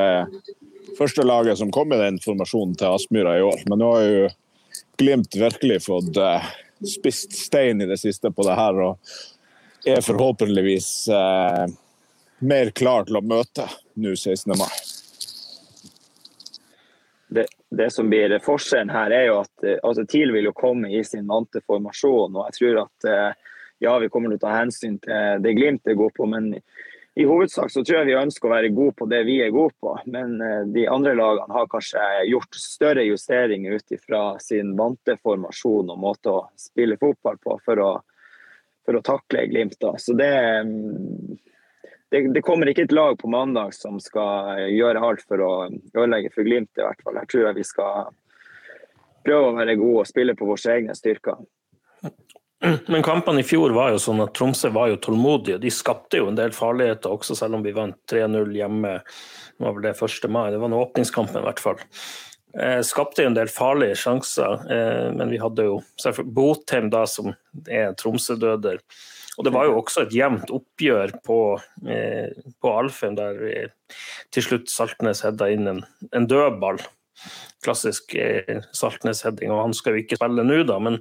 første 0.98 1.26
laget 1.28 1.60
som 1.60 1.70
kom 1.70 1.92
i 1.92 2.00
den 2.00 2.16
informasjonen 2.18 2.74
til 2.80 2.96
Aspmyra 2.96 3.36
i 3.38 3.44
år. 3.46 3.62
Men 3.70 3.82
nå 3.84 3.92
har 3.94 4.08
jo 4.08 4.26
Glimt 5.00 5.32
virkelig 5.32 5.78
fått 5.86 6.18
spist 6.86 7.36
stein 7.36 7.82
i 7.82 7.88
det 7.88 7.98
siste 8.00 8.30
på 8.32 8.46
det 8.46 8.56
her, 8.56 8.80
og 8.84 9.90
er 9.90 10.04
forhåpentligvis 10.04 10.90
eh, 11.08 11.66
mer 12.44 12.72
klar 12.76 13.08
til 13.08 13.20
å 13.20 13.24
møte 13.24 13.68
nå 14.00 14.14
16. 14.16 14.56
mai. 14.56 14.72
det, 17.30 17.46
det 17.70 17.90
som 17.90 18.10
blir 18.10 18.38
forskjellen 18.42 18.90
her, 18.90 19.12
er 19.14 19.28
jo 19.28 19.36
at 19.44 19.66
eh, 19.66 19.78
altså, 19.86 20.04
TIL 20.08 20.32
vil 20.34 20.50
jo 20.50 20.56
komme 20.56 20.90
i 20.90 21.02
sin 21.06 21.28
vante 21.30 21.62
formasjon. 21.62 22.36
og 22.36 22.48
jeg 22.48 22.58
tror 22.58 22.80
at 22.84 23.08
eh, 23.10 23.52
ja, 23.86 23.92
vi 24.02 24.08
kommer 24.10 24.32
til 24.32 24.40
å 24.40 24.44
ta 24.44 24.56
hensyn 24.56 24.98
til 25.04 25.44
det 25.44 25.54
Glimt 25.56 25.84
det 25.86 25.98
går 25.98 26.10
på, 26.16 26.26
men 26.28 26.52
i 27.20 27.24
hovedsak 27.24 27.70
så 27.70 27.82
tror 27.84 27.98
jeg 27.98 28.08
vi 28.08 28.16
ønsker 28.16 28.48
å 28.48 28.52
være 28.54 28.68
gode 28.72 28.94
på 28.96 29.06
det 29.10 29.18
vi 29.28 29.34
er 29.44 29.52
gode 29.52 29.74
på. 29.82 29.92
Men 30.08 30.38
eh, 30.40 30.62
de 30.72 30.86
andre 30.88 31.12
lagene 31.18 31.52
har 31.52 31.68
kanskje 31.68 32.04
gjort 32.30 32.56
større 32.56 33.04
justeringer 33.04 33.76
ut 33.76 33.92
ifra 33.96 34.22
sin 34.40 34.72
vante 34.78 35.18
formasjon 35.20 35.92
og 35.92 36.00
måte 36.00 36.32
å 36.32 36.46
spille 36.56 36.96
fotball 37.00 37.36
på 37.44 37.58
for 37.66 37.82
å, 37.84 37.90
for 38.86 38.96
å 38.96 39.04
takle 39.04 39.44
Glimt. 39.50 39.76
da. 39.84 39.92
Så 40.00 40.16
det, 40.16 40.30
det, 42.08 42.24
det 42.32 42.44
kommer 42.46 42.72
ikke 42.72 42.88
et 42.88 42.96
lag 42.96 43.18
på 43.20 43.28
mandag 43.28 43.76
som 43.76 44.00
skal 44.00 44.64
gjøre 44.72 45.04
alt 45.04 45.26
for 45.28 45.44
å 45.44 45.52
ødelegge 45.68 46.32
for 46.32 46.48
Glimt, 46.48 46.72
i 46.78 46.86
hvert 46.86 47.04
fall. 47.04 47.20
Her 47.20 47.28
tror 47.28 47.50
jeg 47.50 47.60
vi 47.60 47.68
skal 47.68 48.12
prøve 49.28 49.52
å 49.52 49.56
være 49.60 49.76
gode 49.76 50.06
og 50.06 50.08
spille 50.08 50.38
på 50.38 50.48
våre 50.48 50.78
egne 50.78 50.96
styrker. 50.96 51.44
Men 52.60 53.04
kampene 53.04 53.40
i 53.40 53.46
fjor 53.46 53.72
var 53.72 53.94
jo 53.94 54.00
sånn 54.02 54.20
at 54.20 54.34
Tromsø 54.36 54.68
var 54.74 54.90
jo 54.90 54.98
tålmodige. 55.00 55.60
De 55.62 55.70
skapte 55.72 56.20
jo 56.20 56.28
en 56.28 56.36
del 56.36 56.52
farligheter 56.52 57.12
også, 57.14 57.36
selv 57.38 57.56
om 57.56 57.62
vi 57.64 57.72
vant 57.76 57.96
3-0 58.12 58.52
hjemme. 58.58 58.98
Det 59.00 59.64
var 59.64 59.76
vel 59.76 59.86
det 59.86 59.94
1. 59.96 60.28
mai, 60.32 60.50
det 60.52 60.60
var 60.60 60.72
nå 60.72 60.82
åpningskampen 60.84 61.40
i 61.40 61.46
hvert 61.46 61.62
fall. 61.62 61.80
Eh, 62.60 62.80
skapte 62.84 63.24
jo 63.24 63.30
en 63.30 63.38
del 63.38 63.48
farlige 63.52 63.96
sjanser, 64.02 64.66
eh, 64.74 65.08
men 65.14 65.32
vi 65.32 65.40
hadde 65.40 65.68
jo 65.70 65.78
Botheim 66.36 66.90
da, 66.92 67.06
som 67.08 67.32
er 67.64 67.94
Tromsø-døder. 67.96 68.82
Og 69.38 69.46
det 69.46 69.52
var 69.54 69.64
jo 69.64 69.78
også 69.80 70.04
et 70.04 70.12
jevnt 70.12 70.50
oppgjør 70.52 71.14
på, 71.24 71.40
eh, 71.88 72.28
på 72.60 72.72
Alfheim, 72.76 73.14
der 73.16 73.38
vi, 73.40 73.54
til 74.34 74.44
slutt 74.44 74.72
Saltnes 74.72 75.22
hedda 75.24 75.48
inn 75.48 75.70
en, 75.70 75.84
en 76.12 76.26
dødball. 76.28 76.82
Klassisk 77.64 78.12
eh, 78.20 78.60
Saltnes-heading, 78.76 79.52
og 79.54 79.62
han 79.68 79.76
skal 79.76 79.96
jo 79.96 80.02
ikke 80.04 80.18
spille 80.20 80.44
nå, 80.44 80.60
da, 80.68 80.76
men 80.82 81.00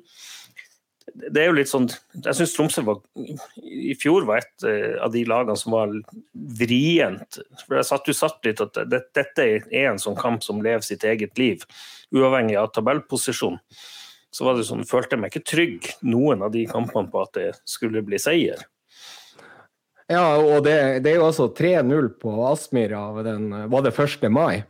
det 1.13 1.41
er 1.41 1.49
jo 1.49 1.57
litt 1.57 1.69
sånn 1.69 1.87
Jeg 2.23 2.37
syns 2.37 2.53
Tromsø 2.55 2.83
var, 2.87 2.99
i 3.63 3.93
fjor 3.99 4.25
var 4.27 4.41
et 4.41 4.65
eh, 4.67 4.95
av 5.01 5.13
de 5.13 5.23
lagene 5.27 5.57
som 5.59 5.75
var 5.75 5.93
vrient. 6.59 7.39
For 7.65 7.79
jeg 7.79 7.89
satt 7.89 8.09
jo 8.09 8.15
satt 8.17 8.45
litt 8.47 8.61
at 8.63 8.79
det, 8.89 9.01
dette 9.17 9.45
er 9.45 9.89
en 9.89 10.01
sånn 10.01 10.17
kamp 10.19 10.43
som 10.45 10.63
lever 10.65 10.85
sitt 10.85 11.05
eget 11.07 11.39
liv, 11.41 11.63
uavhengig 12.15 12.57
av 12.59 12.71
tabellposisjon. 12.75 13.59
Så 14.31 14.45
var 14.45 14.57
det 14.57 14.67
sånn, 14.67 14.85
følte 14.85 15.15
jeg 15.15 15.23
meg 15.23 15.33
ikke 15.33 15.51
trygg 15.51 15.91
noen 16.05 16.43
av 16.45 16.53
de 16.53 16.65
kampene 16.69 17.09
på 17.09 17.23
at 17.23 17.33
det 17.37 17.49
skulle 17.69 18.03
bli 18.05 18.19
seier. 18.21 18.61
Ja, 20.09 20.37
og 20.37 20.63
det, 20.65 20.75
det 21.05 21.13
er 21.13 21.19
jo 21.19 21.27
altså 21.29 21.51
3-0 21.53 22.07
på 22.17 22.31
Aspmyra 22.49 23.11
Var 23.13 23.83
det 23.85 23.91
1. 23.93 24.25
mai? 24.33 24.63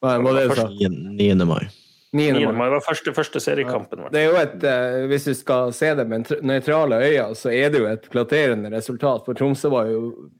Var 0.00 0.22
var 0.24 0.38
det 0.38 0.46
det 0.48 0.64
du 0.78 0.88
9. 0.88 1.44
mai. 1.44 1.66
9. 2.12 2.32
9. 2.38 2.52
mai. 2.56 2.68
var 2.72 2.80
første, 2.80 3.12
første 3.12 3.40
seriekampen. 3.42 4.06
Det 4.12 4.22
er 4.22 4.30
jo 4.30 4.36
et, 4.40 4.62
eh, 4.64 5.06
Hvis 5.10 5.28
du 5.28 5.34
skal 5.36 5.72
se 5.76 5.92
det 5.94 6.06
med 6.08 6.30
nøytrale 6.40 7.02
øyne, 7.04 7.34
så 7.36 7.52
er 7.52 7.70
det 7.70 7.82
jo 7.82 7.88
et 7.90 8.08
flatterende 8.08 8.72
resultat. 8.72 9.26
For 9.26 9.36
Tromsø 9.36 9.68
var 9.72 9.90
jo 9.92 10.30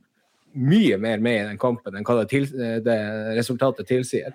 mye 0.55 0.97
mer 0.99 1.21
med 1.21 1.43
i 1.43 1.49
den 1.51 1.61
kampen 1.61 1.97
enn 1.97 2.07
hva 2.09 2.23
det, 2.23 2.31
til, 2.33 2.49
det 2.83 2.99
resultatet 3.37 3.89
tilsier. 3.89 4.33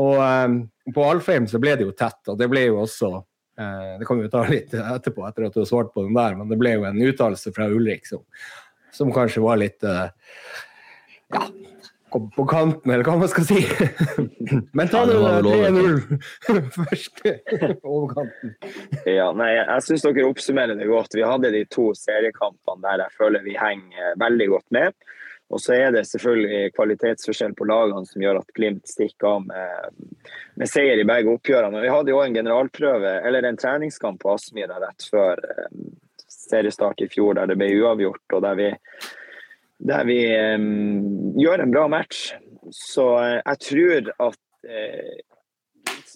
Og 0.00 0.16
eh, 0.16 0.48
på 0.94 1.04
Alfheim 1.04 1.46
så 1.50 1.60
ble 1.62 1.76
det 1.76 1.86
jo 1.86 1.94
tett, 1.96 2.22
og 2.32 2.38
det 2.40 2.48
ble 2.52 2.64
jo 2.64 2.80
også 2.82 3.10
eh, 3.18 3.98
Det 4.00 4.08
kan 4.08 4.18
vi 4.18 4.26
jo 4.26 4.32
ta 4.32 4.44
litt 4.54 4.72
etterpå, 4.74 5.26
etter 5.28 5.48
at 5.48 5.56
du 5.56 5.62
har 5.62 5.68
svart 5.68 5.92
på 5.94 6.06
den 6.06 6.16
der, 6.16 6.38
men 6.38 6.48
det 6.50 6.60
ble 6.60 6.76
jo 6.78 6.86
en 6.88 7.02
uttalelse 7.04 7.52
fra 7.56 7.68
Ulrik 7.68 8.08
som, 8.08 8.24
som 8.94 9.12
kanskje 9.14 9.44
var 9.44 9.60
litt 9.60 9.84
eh, 9.84 10.08
Ja, 11.32 11.46
kom 12.12 12.28
på 12.34 12.44
kanten, 12.50 12.92
eller 12.92 13.06
hva 13.06 13.16
man 13.20 13.30
skal 13.32 13.46
si. 13.48 13.62
men 14.78 14.90
ta 14.92 15.02
Ja, 15.02 15.38
det 15.40 15.40
nå 15.44 15.54
3-0 15.72 16.68
første 16.76 17.34
overkanten. 17.82 18.54
Ja, 19.08 19.30
nei, 19.36 19.50
jeg, 19.54 19.64
jeg 19.66 19.86
syns 19.88 20.06
dere 20.06 20.28
oppsummerer 20.28 20.78
det 20.78 20.90
godt. 20.90 21.16
Vi 21.16 21.24
hadde 21.26 21.54
de 21.54 21.64
to 21.72 21.90
seriekampene 21.98 22.84
der 22.84 23.06
jeg 23.06 23.18
føler 23.18 23.44
vi 23.46 23.58
henger 23.58 24.14
veldig 24.20 24.48
godt 24.56 24.68
med. 24.76 25.02
Og 25.52 25.60
så 25.60 25.74
er 25.76 25.90
det 25.92 26.06
selvfølgelig 26.08 26.72
kvalitetsforskjell 26.76 27.52
på 27.58 27.66
lagene 27.68 28.08
som 28.08 28.22
gjør 28.24 28.40
at 28.40 28.52
Glimt 28.56 28.88
stikker 28.88 29.34
av 29.34 29.42
med, 29.50 30.06
med 30.56 30.70
seier 30.70 31.00
i 31.00 31.08
begge 31.08 31.34
oppgjørene. 31.34 31.82
Vi 31.84 31.90
hadde 31.92 32.14
jo 32.14 32.22
en 32.22 32.38
generalprøve, 32.38 33.18
eller 33.28 33.44
en 33.44 33.60
treningskamp 33.60 34.22
på 34.22 34.32
Aspmyra 34.32 34.80
rett 34.80 35.04
før 35.12 35.42
eh, 35.44 35.74
seriestart 36.32 37.04
i 37.04 37.10
fjor, 37.12 37.36
der 37.36 37.52
det 37.52 37.58
ble 37.60 37.68
uavgjort. 37.82 38.24
og 38.32 38.46
der 38.46 38.56
vi 38.56 38.70
der 39.82 40.06
vi 40.06 40.20
um, 40.54 41.34
gjør 41.38 41.64
en 41.64 41.74
bra 41.74 41.88
match. 41.90 42.32
Så 42.70 43.06
eh, 43.18 43.40
jeg 43.40 43.62
tror 43.66 44.10
at 44.28 44.68
eh, 44.70 45.20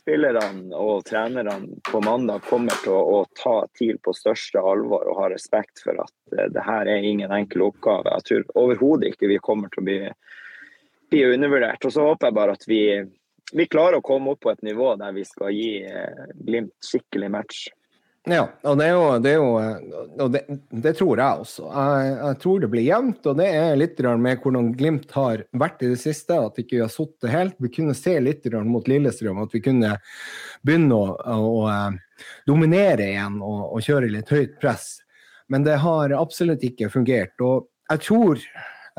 spillerne 0.06 0.76
og 0.78 1.04
trenerne 1.08 1.80
på 1.90 2.00
mandag 2.04 2.44
kommer 2.46 2.76
til 2.82 2.94
å, 2.94 3.00
å 3.18 3.18
ta 3.34 3.56
TIL 3.74 3.98
på 4.02 4.14
største 4.14 4.62
alvor 4.62 5.08
og 5.10 5.18
ha 5.18 5.30
respekt 5.32 5.82
for 5.82 5.98
at 6.04 6.36
eh, 6.36 6.48
det 6.54 6.62
her 6.62 6.90
er 6.90 7.06
ingen 7.10 7.34
enkel 7.34 7.66
oppgave. 7.66 8.14
Jeg 8.20 8.28
tror 8.28 8.62
overhodet 8.62 9.14
ikke 9.14 9.32
vi 9.32 9.42
kommer 9.42 9.72
til 9.72 9.82
å 9.82 9.86
bli, 9.88 9.98
bli 11.10 11.24
undervurdert. 11.32 11.88
Og 11.88 11.96
så 11.96 12.06
håper 12.06 12.30
jeg 12.30 12.38
bare 12.38 12.54
at 12.54 12.68
vi, 12.70 12.82
vi 13.52 13.68
klarer 13.72 13.98
å 13.98 14.06
komme 14.06 14.36
opp 14.36 14.44
på 14.46 14.54
et 14.54 14.62
nivå 14.66 14.94
der 15.00 15.16
vi 15.16 15.26
skal 15.26 15.54
gi 15.54 15.72
eh, 15.90 16.30
Glimt 16.38 16.76
skikkelig 16.86 17.32
match. 17.34 17.66
Ja, 18.26 18.42
og 18.66 18.80
det 18.80 18.88
er 18.88 18.96
jo, 18.96 19.02
det, 19.22 19.32
er 19.32 19.36
jo, 19.38 19.50
og 20.24 20.30
det, 20.34 20.40
det 20.82 20.92
tror 20.98 21.20
jeg 21.22 21.42
også. 21.44 21.66
Jeg, 21.70 22.08
jeg 22.18 22.38
tror 22.42 22.62
det 22.64 22.70
blir 22.72 22.82
jevnt, 22.82 23.28
og 23.30 23.36
det 23.38 23.46
er 23.54 23.78
litt 23.78 24.02
med 24.18 24.42
hvordan 24.42 24.72
Glimt 24.74 25.14
har 25.14 25.44
vært 25.54 25.84
i 25.86 25.92
det 25.92 26.00
siste. 26.02 26.34
At 26.34 26.58
ikke 26.58 26.74
vi 26.74 26.82
har 26.82 26.90
sittet 26.90 27.30
helt. 27.30 27.54
Vi 27.62 27.70
kunne 27.76 27.94
se 27.94 28.16
litt 28.18 28.48
mot 28.66 28.90
Lillestrøm 28.90 29.44
at 29.44 29.54
vi 29.54 29.62
kunne 29.62 29.94
begynne 30.66 30.98
å, 30.98 31.14
å, 31.14 31.38
å 31.70 32.26
dominere 32.50 33.12
igjen 33.12 33.38
og, 33.38 33.60
og 33.76 33.86
kjøre 33.86 34.10
litt 34.10 34.34
høyt 34.34 34.58
press. 34.58 34.96
Men 35.46 35.62
det 35.62 35.78
har 35.84 36.10
absolutt 36.18 36.66
ikke 36.66 36.90
fungert. 36.90 37.38
Og 37.38 37.68
jeg 37.92 38.02
tror 38.08 38.42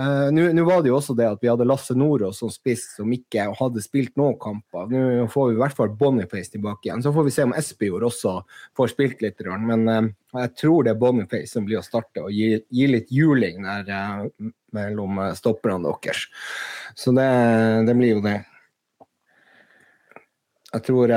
eh, 0.02 0.28
Nå 0.32 0.64
var 0.68 0.84
det 0.84 0.92
jo 0.92 0.98
også 0.98 1.16
det 1.18 1.28
at 1.30 1.42
vi 1.44 1.50
hadde 1.52 1.68
Lasse 1.68 1.96
Nordås 1.98 2.42
som 2.42 2.52
spiss 2.54 2.86
som 2.98 3.12
ikke 3.14 3.48
hadde 3.60 3.84
spilt 3.84 4.16
noen 4.20 4.38
kamper. 4.42 4.90
Nå 4.92 5.26
får 5.34 5.50
vi 5.50 5.58
i 5.58 5.62
hvert 5.62 5.78
fall 5.78 5.96
Boniface 6.00 6.54
tilbake 6.54 6.90
igjen. 6.90 7.04
Så 7.06 7.14
får 7.16 7.28
vi 7.28 7.34
se 7.36 7.48
om 7.48 7.56
Espejord 7.58 8.08
også 8.10 8.36
får 8.78 8.94
spilt 8.94 9.26
litt. 9.26 9.42
Men 9.64 9.88
uh, 9.88 10.12
jeg 10.44 10.54
tror 10.60 10.86
det 10.86 10.94
er 10.94 11.02
Boniface 11.02 11.52
som 11.54 11.66
blir 11.68 11.82
å 11.82 11.86
starte 11.86 12.26
og 12.26 12.34
gi, 12.36 12.56
gi 12.70 12.92
litt 12.92 13.12
juling 13.14 13.66
der 13.66 13.90
uh, 13.92 14.52
mellom 14.76 15.22
stopperne 15.38 15.94
deres. 16.04 16.28
Så 16.98 17.14
det, 17.16 17.28
det 17.88 17.98
blir 17.98 18.18
jo 18.18 18.24
det. 18.26 18.40
Jeg 20.74 20.90
tror 20.90 21.14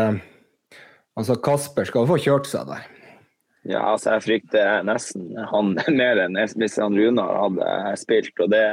Altså, 1.18 1.34
Kasper 1.42 1.84
skal 1.84 2.06
få 2.08 2.16
kjørt 2.22 2.46
seg 2.48 2.68
der. 2.70 2.84
Ja, 3.68 3.82
altså 3.92 4.14
jeg 4.14 4.24
frykter 4.24 4.84
nesten 4.88 5.34
han 5.50 5.74
mer 6.00 6.22
enn 6.24 6.38
hvis 6.56 6.78
han 6.80 6.96
Runar 6.96 7.36
hadde 7.42 7.94
spilt. 8.00 8.32
og 8.40 8.52
det 8.54 8.64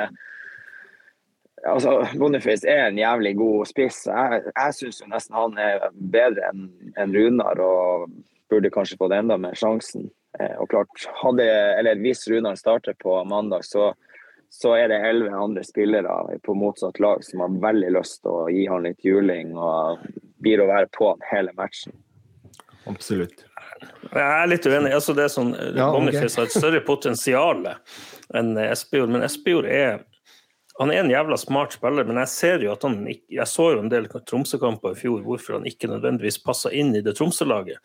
altså 1.68 2.08
Boniface 2.20 2.68
er 2.70 2.88
en 2.88 3.00
jævlig 3.00 3.36
god 3.38 3.66
spiss. 3.68 4.06
Jeg, 4.08 4.42
jeg 4.54 4.78
syns 4.78 5.04
nesten 5.12 5.38
han 5.38 5.58
er 5.60 5.90
bedre 5.92 6.52
enn 6.52 6.68
en 6.96 7.16
Runar 7.16 7.62
og 7.64 8.08
burde 8.52 8.72
kanskje 8.72 9.00
fått 9.00 9.16
enda 9.18 9.38
mer 9.42 9.58
sjansen. 9.60 10.10
Eh, 10.40 10.56
og 10.62 10.70
klart, 10.72 11.08
hadde, 11.22 11.46
eller 11.80 12.00
Hvis 12.00 12.28
Runar 12.32 12.56
starter 12.56 12.96
på 13.00 13.18
mandag, 13.28 13.66
så, 13.66 13.92
så 14.50 14.76
er 14.78 14.92
det 14.92 15.02
elleve 15.10 15.36
andre 15.36 15.64
spillere 15.68 16.40
på 16.44 16.56
motsatt 16.56 17.00
lag 17.04 17.24
som 17.26 17.44
har 17.44 17.60
veldig 17.68 17.92
lyst 17.98 18.22
til 18.22 18.32
å 18.32 18.48
gi 18.54 18.68
han 18.70 18.88
litt 18.88 19.04
juling 19.04 19.56
og 19.58 20.06
blir 20.44 20.62
å 20.62 20.70
være 20.70 20.92
på 20.96 21.16
hele 21.32 21.52
matchen. 21.58 21.96
Absolutt. 22.88 23.44
Jeg 23.82 24.28
er 24.28 24.52
litt 24.52 24.68
uenig. 24.68 24.92
Altså, 24.96 25.16
det 25.18 25.26
er 25.28 25.34
sånn, 25.34 25.56
Ja, 25.56 25.90
ok. 25.90 25.98
Boniface 25.98 26.40
har 26.40 26.50
et 26.50 26.56
større 26.56 26.84
potensial 26.86 27.66
enn 28.36 28.54
Espejord, 28.68 29.12
men 29.14 29.26
Espejord 29.28 29.68
er 29.72 30.06
han 30.78 30.92
er 30.94 31.02
en 31.02 31.10
jævla 31.10 31.38
smart 31.42 31.74
spiller, 31.74 32.06
men 32.06 32.20
jeg 32.22 32.30
ser 32.30 32.62
jo 32.62 32.70
at 32.76 32.84
han 32.86 33.00
ikke, 33.10 33.32
jeg 33.40 33.50
så 33.50 33.72
jo 33.74 33.80
en 33.82 33.90
del 33.90 34.06
Tromsø-kamper 34.14 34.94
i 34.94 35.00
fjor 35.00 35.24
hvorfor 35.26 35.58
han 35.58 35.66
ikke 35.66 35.90
nødvendigvis 35.90 36.38
passa 36.44 36.70
inn 36.70 36.92
i 36.94 37.02
det 37.02 37.16
Tromsø-laget. 37.18 37.82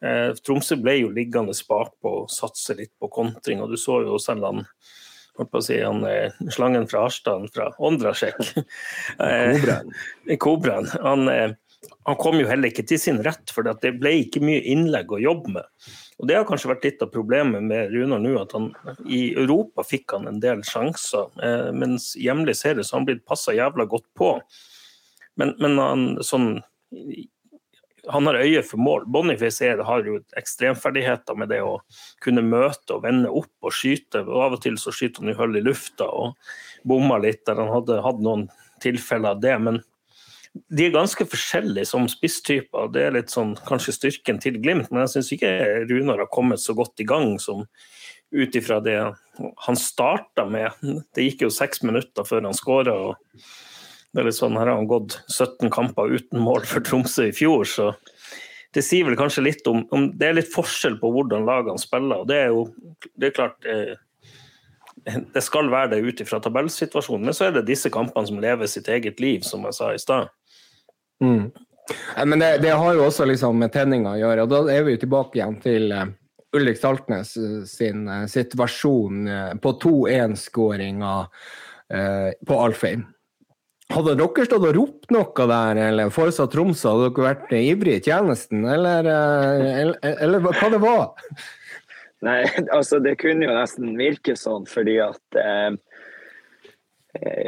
Eh, 0.00 0.30
Tromsø 0.40 0.78
ble 0.80 0.96
jo 1.02 1.12
liggende 1.12 1.52
bakpå 1.68 2.14
og 2.22 2.32
satse 2.32 2.78
litt 2.78 2.94
på 3.00 3.10
kontring, 3.12 3.60
og 3.60 3.68
du 3.68 3.76
så 3.76 4.00
jo 4.06 4.16
selv 4.22 4.48
han 4.48 4.64
si, 5.60 5.76
han 5.82 6.04
eh, 6.08 6.32
slangen 6.50 6.88
fra 6.88 7.04
Harstad, 7.06 7.48
fra 7.54 7.72
Ondrasjek. 7.78 8.40
Eh, 9.18 9.60
Kobraen. 9.60 9.92
Kobraen. 10.40 10.88
Han, 11.04 11.28
eh, 11.28 11.52
han 12.04 12.16
kom 12.18 12.38
jo 12.38 12.46
heller 12.46 12.70
ikke 12.70 12.84
til 12.86 12.98
sin 13.00 13.20
rett, 13.26 13.50
for 13.54 13.66
det 13.66 13.94
ble 13.98 14.14
ikke 14.22 14.42
mye 14.42 14.62
innlegg 14.70 15.12
å 15.14 15.20
jobbe 15.22 15.54
med. 15.56 15.90
Og 16.22 16.28
Det 16.28 16.36
har 16.36 16.46
kanskje 16.46 16.70
vært 16.70 16.86
litt 16.86 17.02
av 17.02 17.10
problemet 17.14 17.62
med 17.66 17.90
Runar 17.94 18.22
nå, 18.22 18.36
at 18.38 18.54
han 18.54 18.70
i 19.06 19.32
Europa 19.34 19.84
fikk 19.86 20.14
han 20.16 20.28
en 20.30 20.40
del 20.42 20.62
sjanser, 20.66 21.30
eh, 21.42 21.70
mens 21.74 22.12
hjemlig 22.18 22.56
serie 22.58 22.84
så 22.84 22.96
har 22.96 23.02
han 23.02 23.10
blitt 23.10 23.26
passa 23.26 23.54
jævla 23.56 23.88
godt 23.90 24.06
på. 24.18 24.34
Men, 25.40 25.54
men 25.62 25.78
han, 25.78 26.06
sånn, 26.22 26.48
han 28.10 28.26
har 28.26 28.40
øye 28.42 28.62
for 28.66 28.82
mål. 28.82 29.06
Boniface 29.06 29.76
har 29.86 30.06
jo 30.06 30.18
ekstremferdigheter 30.38 31.38
med 31.38 31.52
det 31.54 31.62
å 31.62 31.78
kunne 32.22 32.44
møte 32.46 32.96
og 32.96 33.06
vende 33.06 33.30
opp 33.30 33.52
og 33.62 33.74
skyte. 33.74 34.24
Og 34.26 34.42
av 34.46 34.58
og 34.58 34.64
til 34.64 34.78
så 34.80 34.94
skyter 34.94 35.22
han 35.22 35.32
i 35.32 35.38
hull 35.38 35.56
i 35.58 35.64
lufta 35.64 36.06
og 36.10 36.34
bomma 36.88 37.20
litt 37.22 37.44
der 37.46 37.62
han 37.62 37.72
hadde 37.72 38.02
hatt 38.04 38.20
noen 38.22 38.48
tilfeller 38.82 39.36
av 39.36 39.42
det. 39.42 39.54
Men 39.62 39.80
de 40.52 40.84
er 40.84 40.92
ganske 40.92 41.24
forskjellige 41.24 41.88
som 41.88 42.04
spisstyper. 42.10 42.90
Det 42.92 43.06
er 43.06 43.14
litt 43.16 43.32
sånn 43.32 43.54
kanskje 43.68 43.94
styrken 43.96 44.40
til 44.42 44.58
Glimt, 44.60 44.90
men 44.92 45.04
jeg 45.04 45.14
syns 45.14 45.30
ikke 45.36 45.52
Runar 45.88 46.20
har 46.20 46.32
kommet 46.32 46.60
så 46.60 46.76
godt 46.76 47.00
i 47.00 47.08
gang 47.08 47.38
som 47.40 47.64
ut 48.32 48.56
ifra 48.56 48.80
det 48.84 48.98
han 49.66 49.78
starta 49.80 50.44
med. 50.48 50.76
Det 51.16 51.24
gikk 51.24 51.46
jo 51.46 51.52
seks 51.52 51.82
minutter 51.84 52.28
før 52.28 52.44
han 52.48 52.56
skåra. 52.56 52.96
Det 54.12 54.20
er 54.20 54.28
litt 54.28 54.36
sånn, 54.36 54.58
her 54.60 54.68
har 54.68 54.76
han 54.76 54.90
gått 54.90 55.18
17 55.32 55.72
kamper 55.72 56.12
uten 56.12 56.40
mål 56.44 56.68
for 56.68 56.84
Tromsø 56.84 57.30
i 57.30 57.36
fjor, 57.36 57.64
så 57.68 57.92
det 58.76 58.84
sier 58.84 59.08
vel 59.08 59.16
kanskje 59.20 59.44
litt 59.44 59.66
om, 59.68 59.82
om 59.92 60.10
Det 60.16 60.28
er 60.28 60.36
litt 60.36 60.52
forskjell 60.52 60.98
på 61.00 61.10
hvordan 61.12 61.48
lagene 61.48 61.80
spiller. 61.80 62.24
og 62.24 62.28
Det 62.28 62.38
er 62.40 62.52
jo 62.52 62.66
det 63.20 63.28
er 63.28 63.36
klart 63.36 63.68
eh, 63.68 63.96
det 65.04 65.42
skal 65.44 65.68
være 65.72 65.94
det 65.94 66.04
ut 66.04 66.20
ifra 66.22 66.40
tabellsituasjonen, 66.40 67.26
men 67.26 67.36
så 67.36 67.48
er 67.48 67.56
det 67.56 67.66
disse 67.68 67.90
kampene 67.92 68.28
som 68.28 68.40
lever 68.40 68.70
sitt 68.70 68.88
eget 68.88 69.20
liv, 69.20 69.42
som 69.44 69.64
jeg 69.66 69.76
sa 69.76 69.90
i 69.92 70.00
stad. 70.00 70.30
Mm. 71.22 71.46
Men 72.24 72.42
det, 72.42 72.50
det 72.62 72.74
har 72.78 72.96
jo 72.96 73.06
også 73.06 73.26
liksom 73.28 73.58
med 73.62 73.72
tenninga 73.74 74.14
å 74.14 74.20
gjøre, 74.20 74.44
og 74.44 74.52
da 74.52 74.60
er 74.74 74.84
vi 74.86 74.96
jo 74.96 75.02
tilbake 75.02 75.38
igjen 75.38 75.56
til 75.62 75.94
uh, 75.94 76.04
Ulrik 76.56 76.78
Saltnes 76.80 77.34
uh, 77.40 77.62
sin 77.68 78.04
situasjon 78.30 79.26
på 79.62 79.74
2-1-skåringa 79.86 81.16
på 81.92 82.56
Alfheim. 82.56 83.02
Hadde 83.92 84.14
dere 84.16 84.44
stått 84.46 84.62
og 84.64 84.70
ropt 84.72 85.10
noe 85.12 85.46
der, 85.50 85.80
eller 85.90 86.12
foresatt 86.14 86.54
Tromsø, 86.54 86.94
hadde 86.94 87.10
dere 87.10 87.26
vært 87.26 87.52
ivrige 87.58 87.98
i 88.00 88.04
tjenesten, 88.06 88.62
eller, 88.64 89.04
eller, 89.10 89.98
eller 90.14 90.46
hva 90.46 90.70
det 90.72 90.80
var? 90.80 91.10
Nei, 92.26 92.42
altså 92.76 93.00
det 93.02 93.16
kunne 93.20 93.48
jo 93.48 93.56
nesten 93.56 93.96
virke 93.98 94.36
sånn, 94.38 94.66
fordi 94.70 94.98
at 95.02 95.38
eh, 95.38 95.74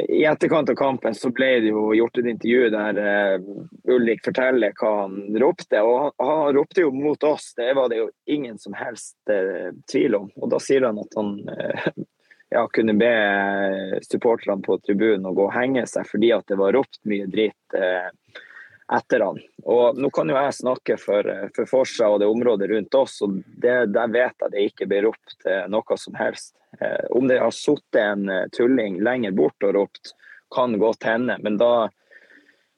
i 0.09 0.25
etterkant 0.25 0.69
av 0.69 0.75
kampen 0.75 1.15
så 1.15 1.29
ble 1.35 1.49
det 1.63 1.71
jo 1.73 1.89
gjort 1.97 2.17
et 2.21 2.29
intervju 2.31 2.69
der 2.73 2.99
uh, 3.01 3.47
Ulrik 3.91 4.23
forteller 4.25 4.75
hva 4.79 4.91
han 5.01 5.17
ropte. 5.41 5.81
Og 5.83 5.95
han, 5.99 6.13
han, 6.23 6.51
ropte 6.55 6.85
jo 6.85 6.91
mot 6.95 7.23
oss, 7.27 7.51
det 7.57 7.73
var 7.75 7.89
det 7.91 7.99
jo 7.99 8.09
ingen 8.31 8.59
som 8.61 8.75
helst 8.77 9.17
uh, 9.31 9.71
tvil 9.91 10.19
om. 10.21 10.29
Og 10.39 10.51
da 10.53 10.61
sier 10.63 10.87
han 10.87 11.01
at 11.01 11.17
han 11.19 11.33
uh, 11.49 11.89
ja, 12.55 12.67
kunne 12.71 12.95
be 12.99 13.15
supporterne 14.07 14.63
på 14.63 14.79
tribunen 14.85 15.27
å 15.27 15.35
gå 15.35 15.49
og 15.49 15.55
henge 15.55 15.83
seg 15.91 16.07
fordi 16.07 16.31
at 16.35 16.47
det 16.47 16.59
var 16.61 16.75
ropt 16.77 17.01
mye 17.09 17.27
dritt 17.27 17.79
etter 18.93 19.23
han. 19.25 19.39
Og 19.65 19.97
nå 19.97 20.11
kan 20.13 20.29
jo 20.29 20.35
jeg 20.37 20.57
snakke 20.59 20.97
for, 21.01 21.29
for 21.55 21.69
Forsa 21.69 22.11
og 22.11 22.19
det 22.21 22.29
området 22.29 22.69
rundt 22.69 22.97
oss, 22.99 23.17
og 23.25 23.39
det, 23.57 23.77
der 23.95 24.11
vet 24.13 24.45
jeg 24.45 24.53
det 24.53 24.67
ikke 24.69 24.89
blir 24.91 25.07
ropt 25.07 25.47
noe 25.73 25.97
som 25.97 26.17
helst. 26.19 26.53
Eh, 26.79 27.05
om 27.09 27.27
det 27.27 27.39
har 27.39 27.51
sittet 27.51 28.01
en 28.01 28.29
eh, 28.29 28.47
tulling 28.51 28.99
lenger 29.03 29.31
bort 29.31 29.63
og 29.63 29.75
ropt, 29.75 30.15
kan 30.55 30.77
godt 30.79 31.03
hende, 31.03 31.37
men 31.43 31.57
da, 31.57 31.87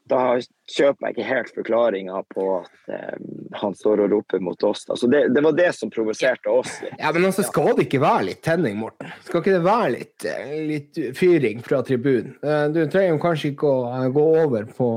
da 0.09 0.37
kjøper 0.71 1.07
jeg 1.07 1.15
ikke 1.15 1.27
helt 1.27 1.51
forklaringa 1.55 2.21
på 2.33 2.45
at 2.57 2.91
eh, 2.93 3.17
han 3.61 3.75
står 3.77 4.03
og 4.05 4.13
roper 4.15 4.43
mot 4.43 4.63
oss. 4.67 4.85
Altså 4.89 5.09
det, 5.11 5.23
det, 5.35 5.43
var 5.43 5.55
det 5.57 5.69
som 5.77 5.91
provoserte 5.93 6.51
oss. 6.51 6.79
Ja, 6.97 7.11
Men 7.13 7.29
altså, 7.29 7.45
skal 7.47 7.73
det 7.77 7.87
ikke 7.87 8.01
være 8.03 8.29
litt 8.29 8.41
tenning, 8.45 8.79
Morten? 8.81 9.11
Skal 9.27 9.43
ikke 9.43 9.55
det 9.55 9.63
være 9.65 9.93
litt, 9.95 10.27
eh, 10.27 10.53
litt 10.71 11.01
fyring 11.17 11.63
fra 11.65 11.81
tribunen? 11.87 12.35
Du 12.73 12.81
trenger 12.91 13.19
kanskje 13.21 13.53
ikke 13.53 13.71
å 13.71 14.05
gå 14.13 14.27
over 14.43 14.67
på, 14.77 14.91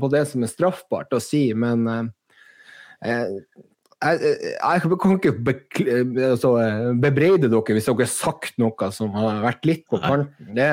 på 0.00 0.12
det 0.12 0.24
som 0.30 0.44
er 0.46 0.52
straffbart 0.52 1.16
å 1.16 1.22
si, 1.22 1.48
men 1.56 1.86
eh, 1.90 3.36
jeg, 4.00 4.36
jeg, 4.56 4.98
kan 5.02 5.16
ikke 5.16 5.32
be, 5.44 5.54
altså, 6.30 6.54
bebreide 7.02 7.50
dere 7.52 7.76
hvis 7.76 7.88
dere 7.88 8.06
har 8.06 8.12
sagt 8.12 8.56
noe 8.60 8.88
som 8.96 9.12
har 9.16 9.42
vært 9.44 9.68
litt 9.68 9.84
på 9.90 10.00
kanten. 10.00 10.54
Det, 10.56 10.70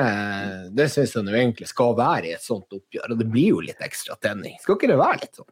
det 0.76 0.88
syns 0.92 1.12
jeg 1.16 1.28
egentlig 1.28 1.68
skal 1.68 1.92
være 1.98 2.30
i 2.30 2.32
et 2.38 2.44
sånt 2.44 2.72
oppgjør, 2.72 3.12
og 3.12 3.20
det 3.20 3.28
blir 3.28 3.52
jo 3.52 3.60
litt 3.66 3.84
ekstra 3.84 4.16
tenning. 4.22 4.56
Skal 4.62 4.78
ikke 4.78 4.90
det 4.90 4.98
være 5.00 5.20
litt 5.26 5.36
sånn? 5.42 5.50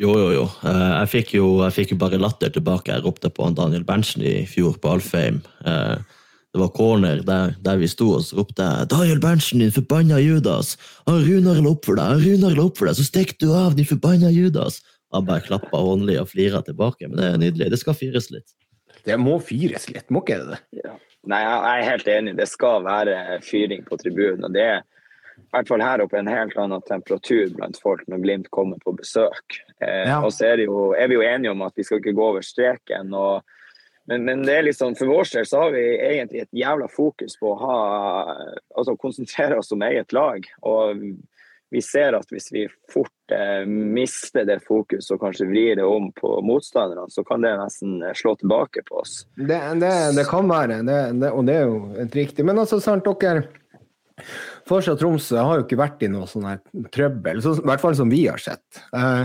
Jo, 0.00 0.14
jo, 0.16 0.28
jo. 0.32 0.46
Eh, 0.64 0.92
jeg 1.00 1.10
fikk 1.16 1.34
jo, 1.34 1.48
jeg 1.66 1.76
fikk 1.76 1.96
jo 1.96 2.00
bare 2.00 2.20
latter 2.20 2.52
tilbake. 2.54 2.94
Jeg 2.94 3.04
ropte 3.04 3.28
på 3.34 3.50
Daniel 3.58 3.82
Berntsen 3.84 4.22
i 4.24 4.46
fjor 4.48 4.78
på 4.80 4.94
Alfheim. 4.94 5.42
Eh, 5.66 5.98
det 6.50 6.62
var 6.62 6.72
corner 6.74 7.20
der, 7.26 7.52
der 7.62 7.76
vi 7.78 7.90
sto, 7.90 8.08
og 8.16 8.24
så 8.26 8.40
ropte 8.40 8.64
jeg 8.64 8.88
'Daniel 8.90 9.20
Berntsen, 9.22 9.60
din 9.62 9.74
forbanna 9.74 10.18
Judas'. 10.18 10.76
'Han 11.06 11.22
Runar 11.26 11.60
la 11.62 11.70
opp 11.70 11.84
for 11.86 11.94
deg, 11.94 12.06
han 12.06 12.24
Runar 12.24 12.56
la 12.56 12.64
opp 12.64 12.78
for 12.78 12.90
deg, 12.90 12.96
så 12.98 13.06
stikk 13.06 13.36
du 13.38 13.52
av, 13.54 13.76
din 13.76 13.86
forbanna 13.86 14.32
Judas'. 14.34 14.80
Han 15.14 15.26
bare 15.26 15.42
klappa 15.46 15.80
håndlig 15.82 16.20
og 16.20 16.28
flira 16.30 16.62
tilbake. 16.66 17.08
Men 17.08 17.18
det 17.18 17.28
er 17.28 17.40
nydelig. 17.42 17.70
Det 17.72 17.80
skal 17.80 17.98
fyres 17.98 18.30
litt. 18.34 18.54
Det 19.06 19.16
må 19.18 19.38
fyres 19.42 19.88
litt, 19.90 20.08
må 20.12 20.22
ikke 20.24 20.40
det? 20.50 20.60
Ja. 20.82 20.94
Nei, 21.30 21.40
jeg 21.44 21.70
er 21.70 21.88
helt 21.88 22.08
enig. 22.08 22.36
Det 22.38 22.46
skal 22.48 22.84
være 22.86 23.40
fyring 23.44 23.84
på 23.86 23.98
tribunen. 24.00 24.46
og 24.48 24.54
det 24.56 24.64
er 24.64 24.80
i 25.40 25.56
hvert 25.56 25.70
fall 25.70 25.82
her 25.82 26.02
oppe 26.04 26.18
en 26.20 26.28
helt 26.30 26.56
annen 26.60 26.82
temperatur 26.86 27.48
blant 27.56 27.78
folk 27.80 28.02
når 28.08 28.22
Glimt 28.24 28.50
kommer 28.54 28.78
på 28.84 28.92
besøk. 28.96 29.56
Eh, 29.80 30.06
ja. 30.08 30.20
Og 30.24 30.32
så 30.36 30.52
er, 30.52 30.64
jo, 30.66 30.92
er, 30.94 31.08
vi 31.10 31.18
jo 31.18 31.24
enige 31.26 31.54
om 31.54 31.64
at 31.66 31.74
vi 31.76 31.86
skal 31.86 32.00
ikke 32.00 32.14
gå 32.16 32.26
over 32.32 32.44
streken. 32.44 33.14
Og, 33.16 33.42
men, 34.10 34.24
men, 34.28 34.44
det 34.46 34.56
er 34.56 34.68
liksom, 34.68 34.94
for 34.98 35.10
vår 35.10 35.32
del 35.32 35.48
så 35.48 35.64
har 35.64 35.74
vi 35.74 35.84
egentlig 35.96 36.44
et 36.44 36.60
jævla 36.62 36.88
fokus 36.92 37.36
på 37.40 37.52
å 37.54 37.58
ha, 37.64 37.78
altså 38.76 38.96
konsentrere 39.00 39.58
oss 39.60 39.72
om 39.74 39.84
eget 39.88 40.14
lag. 40.16 40.46
Og 40.60 41.02
vi 41.70 41.82
ser 41.84 42.16
at 42.18 42.30
hvis 42.32 42.50
vi 42.54 42.66
fort 42.92 43.14
eh, 43.34 43.62
mister 43.66 44.46
det 44.48 44.60
fokuset 44.66 45.14
og 45.14 45.22
kanskje 45.22 45.48
vrir 45.50 45.78
det 45.80 45.86
om 45.86 46.10
på 46.16 46.34
motstanderne, 46.46 47.08
så 47.12 47.24
kan 47.26 47.44
det 47.44 47.54
nesten 47.60 48.00
eh, 48.02 48.16
slå 48.16 48.34
tilbake 48.40 48.84
på 48.88 49.00
oss. 49.02 49.22
Det, 49.36 49.60
det, 49.82 49.94
det 50.18 50.26
kan 50.30 50.50
være, 50.50 50.82
det, 50.86 51.30
og 51.30 51.46
det 51.48 51.56
er 51.56 51.66
jo 51.66 51.80
et 52.04 52.20
riktig. 52.22 52.46
Men 52.46 52.62
altså, 52.62 52.80
sant, 52.82 53.06
dere 53.20 53.48
Forsa 54.68 54.94
Tromsø 54.98 55.40
har 55.40 55.58
jo 55.58 55.64
ikke 55.64 55.80
vært 55.80 56.04
i 56.04 56.10
noe 56.12 56.28
sånn 56.28 56.46
her 56.48 56.60
trøbbel, 56.92 57.40
så, 57.44 57.56
i 57.58 57.66
hvert 57.70 57.82
fall 57.82 57.96
som 57.98 58.12
vi 58.12 58.26
har 58.28 58.40
sett. 58.42 58.84
Eh, 58.96 59.24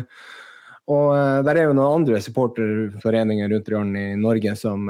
og 0.86 1.08
uh, 1.18 1.39
der 1.41 1.58
er 1.58 1.63
jo 1.65 1.74
noen 1.74 2.04
andre 2.04 2.20
supporterforeninger 2.22 3.50
rundt 3.50 3.98
i 3.98 4.04
Norge 4.22 4.52
som, 4.60 4.86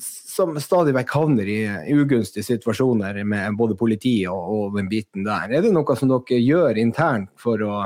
som 0.00 0.54
stadig 0.56 0.94
vekk 0.96 1.12
havner 1.12 1.50
i, 1.52 1.58
ugunstige 1.92 2.46
situasjoner 2.46 3.20
med 3.28 3.58
både 3.60 3.76
politi 3.76 4.22
og, 4.24 4.40
og, 4.54 4.78
den 4.78 4.88
biten 4.88 5.28
der. 5.28 5.52
Er 5.52 5.66
det 5.66 5.74
noe 5.74 5.96
som 6.00 6.08
dere 6.08 6.40
gjør 6.40 6.80
internt 6.80 7.28
for 7.36 7.60
å 7.60 7.82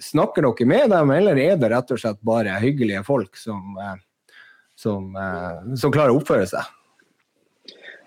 Snakker 0.00 0.46
dere 0.46 0.68
med 0.68 0.90
dem, 0.92 1.10
eller 1.10 1.38
er 1.40 1.58
det 1.60 1.72
rett 1.72 1.90
og 1.94 2.00
slett 2.00 2.20
bare 2.24 2.60
hyggelige 2.62 3.02
folk 3.06 3.36
som, 3.36 3.76
uh, 3.78 3.96
som, 4.78 5.10
som 5.78 5.92
klarer 5.92 6.14
å 6.14 6.20
oppføre 6.20 6.46
seg? 6.48 6.70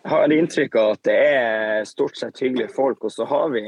Jeg 0.06 0.12
har 0.14 0.34
inntrykk 0.34 0.76
av 0.78 0.92
at 0.96 1.04
det 1.08 1.18
er 1.18 1.88
stort 1.90 2.18
sett 2.20 2.42
hyggelige 2.44 2.74
folk, 2.76 3.08
og 3.08 3.14
så 3.14 3.26
har 3.26 3.48
vi 3.54 3.64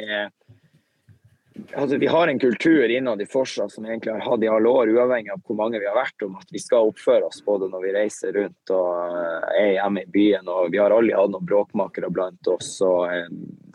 altså, 1.74 1.98
vi 1.98 2.08
har 2.08 2.28
en 2.28 2.40
kultur 2.40 2.90
innad 2.90 3.22
i 3.22 3.26
Forsa 3.26 3.70
som 3.70 3.86
egentlig 3.86 4.14
har 4.14 4.24
hatt 4.26 4.44
i 4.44 4.50
alle 4.52 4.70
år, 4.70 4.92
uavhengig 4.94 5.32
av 5.34 5.42
hvor 5.46 5.58
mange 5.60 5.80
vi 5.80 5.88
har 5.88 5.98
vært, 5.98 6.26
om 6.26 6.36
at 6.40 6.52
vi 6.54 6.62
skal 6.62 6.92
oppføre 6.92 7.30
oss 7.30 7.44
både 7.46 7.70
når 7.72 7.86
vi 7.86 7.94
reiser 7.96 8.36
rundt 8.38 8.74
og 8.76 9.18
eh, 9.22 9.48
er 9.62 9.72
hjemme 9.78 10.04
i 10.04 10.12
byen. 10.14 10.52
og 10.52 10.72
Vi 10.74 10.82
har 10.82 10.96
aldri 10.96 11.16
hatt 11.18 11.34
noen 11.34 11.48
bråkmakere 11.48 12.12
blant 12.14 12.52
oss 12.52 12.76
og 12.86 13.08
eh, 13.14 13.32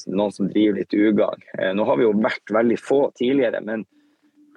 noen 0.07 0.35
som 0.35 0.51
driver 0.53 0.81
litt 0.81 0.95
ugagn. 0.95 1.49
Eh, 1.59 1.73
nå 1.77 1.89
har 1.89 2.01
vi 2.01 2.07
jo 2.09 2.15
vært 2.19 2.55
veldig 2.59 2.79
få 2.81 3.03
tidligere, 3.19 3.63
men 3.65 3.87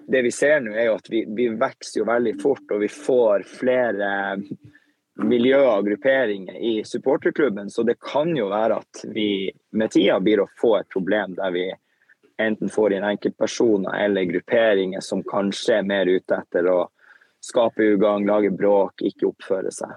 det 0.07 0.21
vi 0.21 0.31
ser 0.33 0.61
nå 0.61 0.75
er 0.75 0.91
jo 0.91 0.99
at 0.99 1.09
vi, 1.09 1.25
vi 1.37 1.49
vokser 1.57 2.01
jo 2.03 2.09
veldig 2.09 2.35
fort, 2.41 2.65
og 2.71 2.83
vi 2.83 2.91
får 2.91 3.45
flere 3.49 4.11
miljøer 5.23 5.69
og 5.77 5.87
grupperinger 5.87 6.57
i 6.59 6.75
supporterklubben. 6.85 7.69
Så 7.71 7.85
det 7.87 7.97
kan 8.03 8.35
jo 8.37 8.49
være 8.51 8.81
at 8.83 9.05
vi 9.15 9.49
med 9.75 9.93
tida 9.95 10.19
blir 10.23 10.43
å 10.43 10.51
få 10.59 10.75
et 10.81 10.91
problem 10.91 11.37
der 11.39 11.53
vi 11.55 11.65
enten 12.41 12.69
får 12.71 12.95
inn 12.95 13.05
enkeltpersoner 13.07 13.95
eller 14.05 14.27
grupperinger 14.29 15.03
som 15.03 15.23
kanskje 15.27 15.79
er 15.79 15.87
mer 15.87 16.09
ute 16.09 16.39
etter 16.41 16.67
å 16.71 16.79
skape 17.45 17.93
ugagn, 17.93 18.25
lage 18.27 18.51
bråk, 18.51 19.03
ikke 19.05 19.29
oppføre 19.29 19.71
seg. 19.73 19.93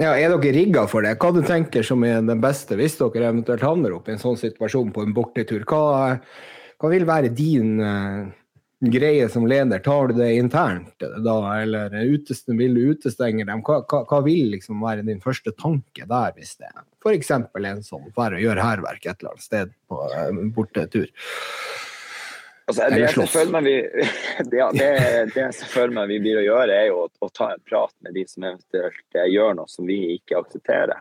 Ja, 0.00 0.14
Er 0.16 0.32
dere 0.32 0.54
rigga 0.54 0.86
for 0.88 1.04
det? 1.04 1.16
Hva 1.20 1.32
du 1.34 1.42
tenker 1.44 1.84
som 1.84 2.02
er 2.08 2.22
den 2.24 2.40
beste 2.40 2.76
hvis 2.78 2.96
dere 2.98 3.28
eventuelt 3.28 3.64
havner 3.64 3.94
opp 3.98 4.08
i 4.08 4.14
en 4.14 4.22
sånn 4.22 4.38
situasjon 4.40 4.92
på 4.94 5.04
en 5.04 5.14
bortetur? 5.14 5.66
Hva, 5.68 6.16
hva 6.80 6.92
vil 6.92 7.04
være 7.08 7.32
din 7.36 7.76
uh, 7.84 8.30
greie 8.80 9.28
som 9.28 9.46
leder? 9.46 9.78
Tar 9.78 10.08
du 10.08 10.14
det 10.14 10.32
internt 10.34 11.04
da, 11.24 11.36
eller 11.60 11.94
utestenger 12.00 12.58
vil 12.58 12.74
du 12.74 12.80
utestenge 12.94 13.44
dem? 13.44 13.62
Hva, 13.66 13.82
hva, 13.84 14.02
hva, 14.08 14.20
vil 14.24 14.54
liksom 14.54 14.80
være 14.84 15.04
din 15.08 15.20
første 15.20 15.52
tanke 15.52 16.06
der, 16.08 16.32
hvis 16.36 16.56
det 16.56 16.70
er 16.70 16.82
f.eks. 17.00 17.30
en 17.30 17.84
som 17.84 18.08
drar 18.16 18.36
og 18.36 18.42
gjør 18.44 18.60
hærverk 18.60 19.04
et 19.06 19.20
eller 19.20 19.34
annet 19.34 19.44
sted 19.44 19.76
på 19.88 20.00
uh, 20.00 20.42
bortetur? 20.56 21.08
Altså, 22.70 22.86
det, 22.92 23.00
jeg 23.02 23.62
vi, 23.64 23.76
det, 24.52 24.66
det, 24.78 24.90
det 25.34 25.42
jeg 25.42 25.70
føler 25.72 25.94
meg 25.96 26.10
vi 26.12 26.20
blir 26.22 26.38
å 26.38 26.44
gjøre, 26.44 26.74
er 26.76 26.90
jo 26.92 27.00
å, 27.02 27.08
å, 27.18 27.30
ta 27.34 27.50
en 27.56 27.64
prat 27.66 27.94
med 28.06 28.14
de 28.14 28.22
som 28.30 28.46
eventuelt 28.46 29.18
eh, 29.18 29.26
gjør 29.32 29.56
noe 29.58 29.72
som 29.72 29.88
vi 29.88 29.98
ikke 30.14 30.38
aksepterer. 30.38 31.00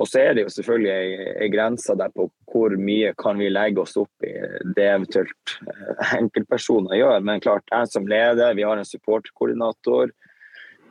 Og 0.00 0.08
så 0.08 0.22
er 0.22 0.34
det 0.34 0.46
jo 0.46 0.52
selvfølgelig 0.54 1.26
ei 1.44 1.48
grense 1.52 1.94
der 2.00 2.12
på 2.16 2.30
hvor 2.48 2.72
mye 2.80 3.12
kan 3.20 3.40
vi 3.40 3.50
legge 3.52 3.82
oss 3.82 3.96
opp 4.00 4.24
i 4.24 4.32
det 4.76 4.88
eventuelt 4.88 5.56
eh, 5.68 6.14
enkeltpersoner 6.20 6.96
gjør. 6.96 7.24
Men 7.28 7.42
klart, 7.44 7.68
jeg 7.68 7.90
som 7.92 8.08
leder, 8.08 8.56
vi 8.56 8.64
har 8.64 8.80
en 8.80 8.88
supportkoordinator. 8.88 10.14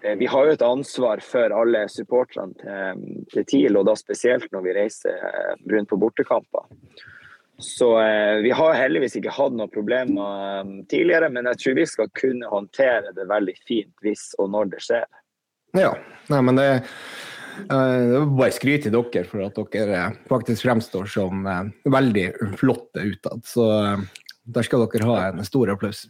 Eh, 0.04 0.18
vi 0.22 0.30
har 0.30 0.46
jo 0.46 0.58
et 0.58 0.66
ansvar 0.66 1.24
for 1.26 1.58
alle 1.58 1.88
supporterne 1.90 2.54
til, 2.62 3.08
til 3.34 3.48
TIL, 3.50 3.80
og 3.82 3.90
da 3.90 3.98
spesielt 3.98 4.52
når 4.54 4.68
vi 4.68 4.78
reiser 4.78 5.26
rundt 5.74 5.90
på 5.90 6.02
bortekamper. 6.02 6.70
Så 7.62 8.02
eh, 8.02 8.36
vi 8.36 8.52
har 8.52 8.74
heldigvis 8.74 9.16
ikke 9.20 9.34
hatt 9.36 9.54
noen 9.54 9.72
problemer 9.72 10.62
eh, 10.62 10.72
tidligere, 10.90 11.30
men 11.34 11.50
jeg 11.52 11.62
tror 11.62 11.78
vi 11.78 11.88
skal 11.90 12.14
kunne 12.18 12.50
håndtere 12.50 13.14
det 13.18 13.28
veldig 13.30 13.56
fint 13.68 14.06
hvis 14.06 14.32
og 14.42 14.50
når 14.56 14.72
det 14.74 14.82
skjer. 14.86 15.10
Ja. 15.78 15.94
Nei, 16.32 16.42
men 16.48 16.58
det, 16.58 16.68
er 17.70 18.26
bare 18.30 18.56
skryt 18.56 18.88
til 18.88 18.96
dere 18.96 19.28
for 19.30 19.46
at 19.46 19.62
dere 19.74 20.02
eh, 20.08 20.18
faktisk 20.32 20.66
fremstår 20.66 21.08
som 21.12 21.46
eh, 21.48 21.64
veldig 21.92 22.26
flotte 22.60 23.06
utad. 23.14 23.46
Så 23.48 23.70
der 24.44 24.68
skal 24.68 24.86
dere 24.88 25.10
ha 25.10 25.24
en 25.30 25.48
stor 25.48 25.74
applaus. 25.74 26.06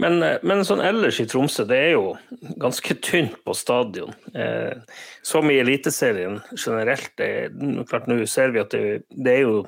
Men, 0.00 0.22
men 0.46 0.62
sånn 0.64 0.80
ellers 0.82 1.18
i 1.20 1.26
Tromsø, 1.28 1.66
det 1.68 1.78
er 1.78 1.90
jo 1.92 2.14
ganske 2.62 2.96
tynt 3.04 3.36
på 3.44 3.54
stadion. 3.56 4.14
Eh, 4.34 4.78
som 5.26 5.50
i 5.52 5.58
Eliteserien 5.60 6.40
generelt. 6.56 7.12
Det, 7.20 7.50
klart 7.90 8.08
Nå 8.10 8.22
ser 8.30 8.54
vi 8.54 8.62
at 8.62 8.72
det, 8.72 9.02
det 9.10 9.36
er 9.36 9.44
jo 9.44 9.64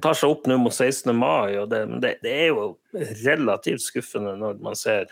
tar 0.00 0.16
seg 0.16 0.32
opp 0.32 0.46
nå 0.48 0.56
mot 0.60 0.74
16. 0.74 1.12
mai, 1.16 1.58
og 1.60 1.70
det, 1.72 1.84
det, 2.02 2.14
det 2.24 2.36
er 2.46 2.46
jo 2.54 2.70
relativt 3.24 3.84
skuffende 3.84 4.32
når 4.40 4.62
man 4.64 4.78
ser 4.78 5.10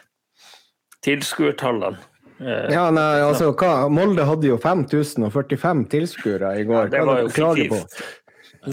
tilskuertallene. 1.04 2.00
Eh, 2.40 2.70
Ja, 2.72 2.88
nei, 2.94 3.20
altså, 3.26 3.50
hva, 3.58 3.88
Molde 3.90 4.24
hadde 4.28 4.46
jo 4.52 4.56
5045 4.62 5.84
tilskuere 5.90 6.54
i 6.60 6.64
går. 6.68 6.88
det 6.92 7.00
Hva 7.00 7.06
var 7.06 7.20
jo 7.22 7.28
det 7.28 7.34
dere 7.34 7.36
klager 7.36 7.68
på? 7.72 7.80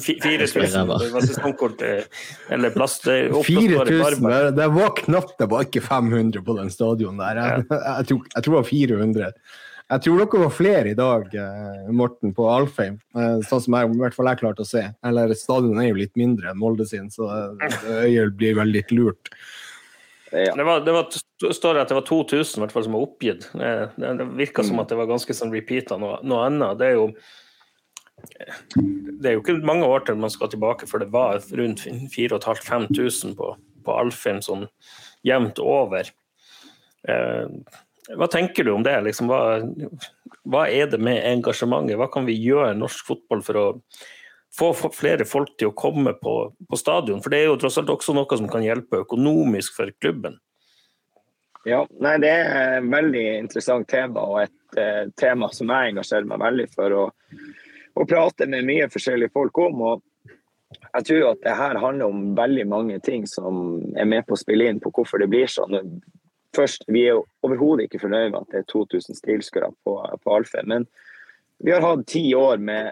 fi- 0.02 0.18
4000 0.20 0.90
det 1.00 1.12
var 1.14 1.22
sesongkort 1.22 1.82
eh, 1.82 2.04
eller 2.52 2.70
plass. 2.74 3.00
Det 3.06 3.32
4000? 3.46 4.26
Det, 4.30 4.56
det 4.58 4.68
var 4.74 4.90
knapt 4.98 5.38
det 5.40 5.48
var 5.50 5.64
ikke 5.68 5.82
500 5.86 6.42
på 6.46 6.58
den 6.58 6.70
stadion 6.74 7.18
der. 7.22 7.36
Jeg, 7.42 7.66
jeg, 7.70 8.08
tror, 8.10 8.26
jeg 8.36 8.44
tror 8.44 8.52
det 8.54 8.60
var 8.62 8.70
400. 8.72 9.32
Jeg 9.94 10.02
tror 10.02 10.18
dere 10.18 10.40
var 10.42 10.50
flere 10.50 10.90
i 10.90 10.96
dag, 10.98 11.28
eh, 11.38 11.92
Morten, 11.94 12.32
på 12.34 12.48
Alfheim. 12.50 12.96
eh, 13.16 13.36
Sånn 13.46 13.62
som 13.62 13.76
jeg, 13.78 13.92
i 13.94 14.00
hvert 14.02 14.16
fall 14.18 14.30
jeg 14.32 14.40
klarte 14.42 14.66
å 14.66 14.70
se. 14.70 14.82
Eller 15.06 15.34
stadionet 15.38 15.84
er 15.86 15.92
jo 15.92 16.00
litt 16.02 16.16
mindre 16.18 16.50
enn 16.52 16.58
Molde 16.62 16.88
sin, 16.90 17.12
så 17.14 17.28
eh, 17.62 17.76
øyet 18.10 18.34
blir 18.40 18.56
vel 18.58 18.74
litt 18.74 18.90
lurt. 18.92 19.30
Ja. 20.36 20.52
Det, 20.58 20.66
var, 20.68 20.84
det 20.84 20.92
var, 20.92 21.54
står 21.54 21.80
at 21.80 21.92
det 21.92 21.96
var 21.96 22.06
2000 22.08 22.64
hvert 22.64 22.74
fall, 22.76 22.86
som 22.88 22.96
var 22.98 23.06
oppgitt. 23.06 23.48
Det, 23.56 23.72
det 24.20 24.28
virka 24.36 24.66
som 24.68 24.82
at 24.84 24.92
det 24.92 24.98
var 25.00 25.08
ganske 25.10 25.36
sånn 25.38 25.54
repeata 25.54 25.98
noe, 26.02 26.18
noe 26.28 26.48
annet. 26.50 26.80
Det 26.82 26.92
er 26.92 26.98
jo 27.00 27.10
det 29.22 29.30
er 29.30 29.36
jo 29.36 29.42
ikke 29.44 29.58
mange 29.68 29.88
år 29.88 30.06
til 30.06 30.20
man 30.20 30.32
skal 30.34 30.50
tilbake 30.52 30.88
for 30.90 31.04
det 31.04 31.12
var 31.14 31.44
rundt 31.58 31.84
4500-5000 32.14 33.36
på, 33.38 33.52
på 33.86 33.96
Alfheim 33.96 34.42
sånn 34.44 34.66
jevnt 35.28 35.60
over. 35.62 36.10
Eh, 37.08 37.46
hva 38.16 38.28
tenker 38.32 38.66
du 38.66 38.74
om 38.76 38.86
det? 38.86 38.96
Liksom, 39.08 39.30
hva, 39.30 39.62
hva 40.52 40.66
er 40.70 40.90
det 40.92 41.02
med 41.02 41.24
engasjementet? 41.26 41.98
Hva 42.00 42.10
kan 42.14 42.28
vi 42.28 42.38
gjøre 42.38 42.74
i 42.74 42.80
norsk 42.80 43.08
fotball 43.08 43.42
for 43.46 43.62
å 43.62 43.66
få 44.58 44.72
flere 44.94 45.26
folk 45.28 45.56
til 45.60 45.72
å 45.72 45.76
komme 45.78 46.16
på, 46.20 46.36
på 46.70 46.80
stadion? 46.80 47.22
For 47.24 47.34
det 47.34 47.42
er 47.42 47.50
jo 47.50 47.60
tross 47.60 47.80
alt 47.82 47.92
også 47.92 48.16
noe 48.16 48.40
som 48.40 48.50
kan 48.52 48.64
hjelpe 48.66 49.04
økonomisk 49.04 49.78
for 49.78 49.92
klubben. 50.02 50.40
Ja, 51.66 51.82
nei, 52.00 52.18
Det 52.22 52.30
er 52.30 52.78
et 52.78 52.90
veldig 52.92 53.24
interessant 53.40 53.88
tema, 53.90 54.22
og 54.22 54.44
et 54.44 54.80
eh, 54.80 55.08
tema 55.18 55.50
som 55.54 55.72
jeg 55.74 55.94
engasjerer 55.96 56.28
meg 56.30 56.44
veldig 56.44 56.68
for 56.76 56.94
å, 56.94 57.06
prate 58.06 58.46
med 58.52 58.68
mye 58.68 58.90
forskjellige 58.92 59.34
folk 59.34 59.58
om. 59.64 59.82
og 59.82 60.04
jeg 60.76 61.06
tror 61.08 61.30
at 61.30 61.42
det 61.46 61.56
her 61.56 61.80
handler 61.80 62.12
om 62.12 62.36
veldig 62.36 62.66
mange 62.68 63.00
ting 63.00 63.26
som 63.28 63.80
er 63.98 64.06
med 64.06 64.26
på 64.28 64.36
å 64.36 64.40
spille 64.40 64.68
inn 64.68 64.82
på 64.84 64.92
hvorfor 64.92 65.22
det 65.22 65.30
blir 65.32 65.48
sånn. 65.48 65.78
Først, 66.56 66.86
Vi 66.88 67.08
er 67.08 67.22
overhodet 67.44 67.88
ikke 67.88 68.04
fornøyd 68.04 68.32
med 68.32 68.42
at 68.42 68.52
det 68.52 68.60
er 68.62 68.70
2000 68.72 69.22
tilskuere 69.26 69.72
på, 69.84 69.96
på 70.24 70.36
Alfheim. 70.36 70.68
Men 70.68 70.88
vi 71.64 71.72
har 71.72 71.82
hatt 71.82 72.06
ti 72.08 72.34
år 72.36 72.58
med 72.58 72.92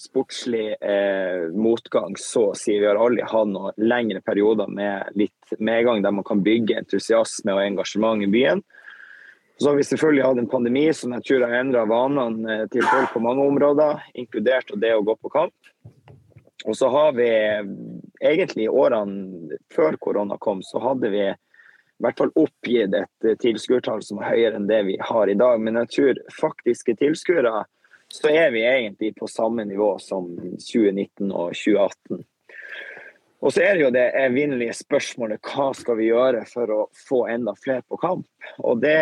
sportslig 0.00 0.76
eh, 0.80 1.46
motgang, 1.54 2.16
så 2.20 2.50
sier. 2.58 2.80
Vi 2.82 2.88
har 2.88 3.00
aldri 3.00 3.24
hatt 3.26 3.52
noen 3.52 3.76
lengre 3.80 4.22
perioder 4.24 4.70
med 4.70 5.12
litt 5.18 5.56
medgang 5.58 6.02
der 6.04 6.14
man 6.16 6.26
kan 6.26 6.42
bygge 6.46 6.80
entusiasme 6.82 7.54
og 7.54 7.62
engasjement 7.64 8.24
i 8.24 8.30
byen. 8.30 8.64
Så 9.56 9.70
har 9.70 9.78
vi 9.78 9.86
selvfølgelig 9.88 10.24
hatt 10.26 10.40
en 10.42 10.50
pandemi 10.52 10.84
som 10.92 11.14
jeg 11.16 11.24
tror 11.28 11.46
har 11.46 11.56
endra 11.60 11.86
vanene 11.88 12.58
eh, 12.58 12.66
til 12.72 12.84
folk 12.84 13.14
på 13.14 13.24
mange 13.24 13.46
områder, 13.46 14.04
inkludert 14.14 14.74
det 14.82 14.92
å 14.96 15.04
gå 15.06 15.16
på 15.20 15.32
kamp. 15.32 15.72
Og 16.66 16.74
så 16.76 16.88
har 16.90 17.12
vi 17.14 17.28
egentlig 18.24 18.66
i 18.66 18.72
årene 18.72 19.58
før 19.72 19.96
korona 20.02 20.38
kom, 20.42 20.64
så 20.66 20.80
hadde 20.82 21.12
vi 21.12 21.26
i 21.96 22.04
hvert 22.04 22.18
fall 22.20 22.32
oppgitt 22.36 22.94
et 22.96 23.28
eh, 23.28 23.38
tilskuertall 23.40 24.02
som 24.04 24.20
var 24.20 24.34
høyere 24.34 24.58
enn 24.58 24.68
det 24.68 24.82
vi 24.90 24.98
har 25.00 25.30
i 25.32 25.38
dag. 25.38 25.60
Men 25.62 25.80
jeg 25.82 25.92
tror 25.94 26.20
faktiske 26.36 26.96
tilskuere 27.00 27.64
så 28.12 28.30
er 28.30 28.50
vi 28.54 28.64
egentlig 28.66 29.14
på 29.16 29.28
samme 29.30 29.64
nivå 29.64 29.96
som 30.02 30.28
2019 30.36 31.32
og 31.32 31.52
2018. 31.54 32.24
Og 33.44 33.52
så 33.52 33.62
er 33.62 33.76
det 33.76 33.84
jo 33.84 33.94
det 33.94 34.06
evinnelige 34.18 34.74
spørsmålet 34.78 35.42
hva 35.44 35.68
skal 35.76 35.98
vi 35.98 36.08
gjøre 36.08 36.44
for 36.48 36.72
å 36.72 36.78
få 36.96 37.26
enda 37.30 37.52
flere 37.58 37.84
på 37.86 37.98
kamp. 38.00 38.28
Og 38.64 38.80
det 38.82 38.96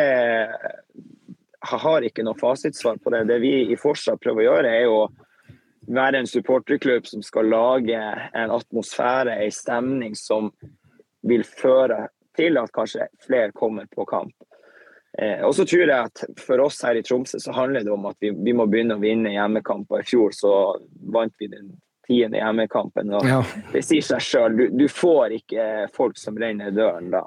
har 1.65 2.05
ikke 2.05 2.25
noe 2.27 2.39
fasitsvar 2.41 2.99
på 3.01 3.13
det. 3.15 3.25
Det 3.31 3.39
vi 3.41 3.55
i 3.73 3.79
Forsa 3.81 4.17
prøver 4.21 4.43
å 4.43 4.49
gjøre, 4.49 4.73
er 4.73 4.85
jo 4.89 4.99
være 5.95 6.23
en 6.23 6.29
supporterklubb 6.29 7.07
som 7.07 7.23
skal 7.25 7.49
lage 7.53 8.01
en 8.35 8.53
atmosfære, 8.53 9.39
en 9.45 9.55
stemning 9.55 10.17
som 10.17 10.51
vil 11.25 11.45
føre 11.45 12.09
til 12.37 12.59
at 12.61 12.73
kanskje 12.75 13.09
flere 13.25 13.53
kommer 13.57 13.87
på 13.93 14.05
kamp. 14.09 14.35
Eh, 15.19 15.45
og 15.47 15.55
så 15.55 15.67
tror 15.69 15.85
jeg 15.87 15.95
at 15.95 16.25
For 16.43 16.59
oss 16.65 16.81
her 16.83 16.99
i 16.99 17.03
Tromsø 17.07 17.39
så 17.39 17.55
handler 17.55 17.87
det 17.87 17.93
om 17.95 18.09
at 18.11 18.17
vi, 18.23 18.33
vi 18.35 18.55
må 18.57 18.67
begynne 18.67 18.97
å 18.99 19.03
vinne 19.03 19.35
hjemmekamper. 19.35 20.03
I 20.03 20.09
fjor 20.09 20.35
så 20.35 20.53
vant 21.15 21.35
vi 21.39 21.51
den 21.53 21.75
tiende 22.07 22.41
hjemmekampen. 22.41 23.15
og 23.15 23.29
Ja. 23.29 23.41
Det 23.73 23.85
sier 23.87 24.05
seg 24.05 24.25
sjøl. 24.25 24.59
Du, 24.59 24.67
du 24.75 24.87
får 24.91 25.39
ikke 25.41 25.89
folk 25.95 26.19
som 26.21 26.39
renner 26.41 26.75
døren 26.75 27.13
da. 27.15 27.25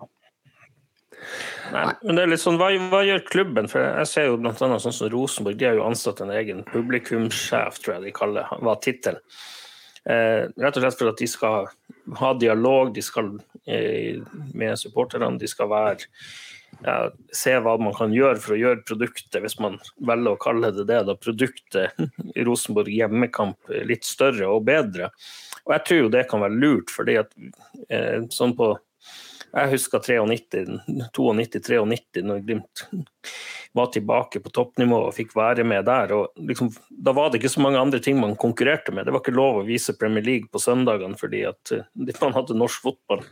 Nei, 1.73 1.85
men 2.03 2.17
det 2.17 2.23
er 2.23 2.29
litt 2.29 2.43
sånn, 2.43 2.59
hva, 2.61 2.69
hva 2.91 3.01
gjør 3.03 3.23
klubben? 3.27 3.69
For 3.71 3.81
Jeg 3.81 4.09
ser 4.11 4.27
jo 4.29 4.37
blant 4.39 4.61
annet 4.63 4.83
sånn 4.83 4.95
som 4.95 5.09
Rosenborg, 5.11 5.57
de 5.57 5.67
har 5.67 5.79
jo 5.79 5.87
ansatt 5.87 6.21
en 6.23 6.33
egen 6.35 6.61
publikumssjef, 6.69 7.79
tror 7.81 7.97
jeg 7.97 8.05
de 8.07 8.13
kaller 8.15 8.51
var 8.63 8.77
tittelen. 8.83 9.23
Eh, 10.07 10.45
rett 10.47 10.77
og 10.77 10.83
slett 10.83 10.99
for 10.99 11.11
at 11.11 11.19
de 11.19 11.27
skal 11.27 11.71
ha 12.19 12.29
dialog, 12.39 12.93
de 12.95 13.03
skal 13.03 13.33
eh, 13.67 14.21
med 14.55 14.79
supporterne, 14.79 15.33
de 15.41 15.49
skal 15.51 15.67
være 15.73 16.07
ja, 16.85 16.97
se 17.33 17.53
hva 17.63 17.75
man 17.81 17.95
kan 17.97 18.13
gjøre 18.13 18.41
for 18.43 18.55
å 18.55 18.59
gjøre 18.59 18.85
produktet, 18.87 19.39
hvis 19.43 19.57
man 19.63 19.77
velger 20.07 20.35
å 20.35 20.41
kalle 20.41 20.71
det 20.75 20.87
det, 20.89 21.03
da 21.07 21.15
produktet 21.17 21.97
i 22.35 22.45
Rosenborg 22.47 22.91
hjemmekamp 22.93 23.71
litt 23.89 24.07
større 24.07 24.49
og 24.51 24.67
bedre. 24.67 25.11
Og 25.65 25.75
jeg 25.75 25.85
tror 25.87 26.03
jo 26.03 26.11
det 26.13 26.27
kan 26.31 26.43
være 26.43 26.59
lurt, 26.61 26.93
fordi 26.93 27.17
at 27.21 27.33
eh, 27.89 28.27
sånn 28.33 28.55
på 28.57 28.75
jeg 29.57 29.71
husker 29.71 30.03
92-93, 30.27 32.21
når 32.27 32.41
Glimt 32.45 32.83
var 33.77 33.87
tilbake 33.93 34.41
på 34.43 34.51
toppnivå 34.53 34.99
og 35.07 35.15
fikk 35.15 35.33
være 35.37 35.63
med 35.67 35.85
der. 35.87 36.13
og 36.13 36.35
liksom, 36.49 36.69
Da 36.89 37.13
var 37.15 37.31
det 37.31 37.39
ikke 37.39 37.53
så 37.55 37.63
mange 37.63 37.79
andre 37.79 38.01
ting 38.03 38.19
man 38.19 38.35
konkurrerte 38.35 38.93
med. 38.93 39.07
Det 39.07 39.15
var 39.15 39.23
ikke 39.23 39.37
lov 39.37 39.61
å 39.61 39.65
vise 39.67 39.95
Premier 39.97 40.25
League 40.25 40.51
på 40.51 40.61
søndagene 40.61 41.17
fordi 41.19 41.45
at 41.49 41.73
eh, 41.73 41.87
man 42.23 42.35
hadde 42.37 42.59
norsk 42.59 42.85
fotball. 42.89 43.23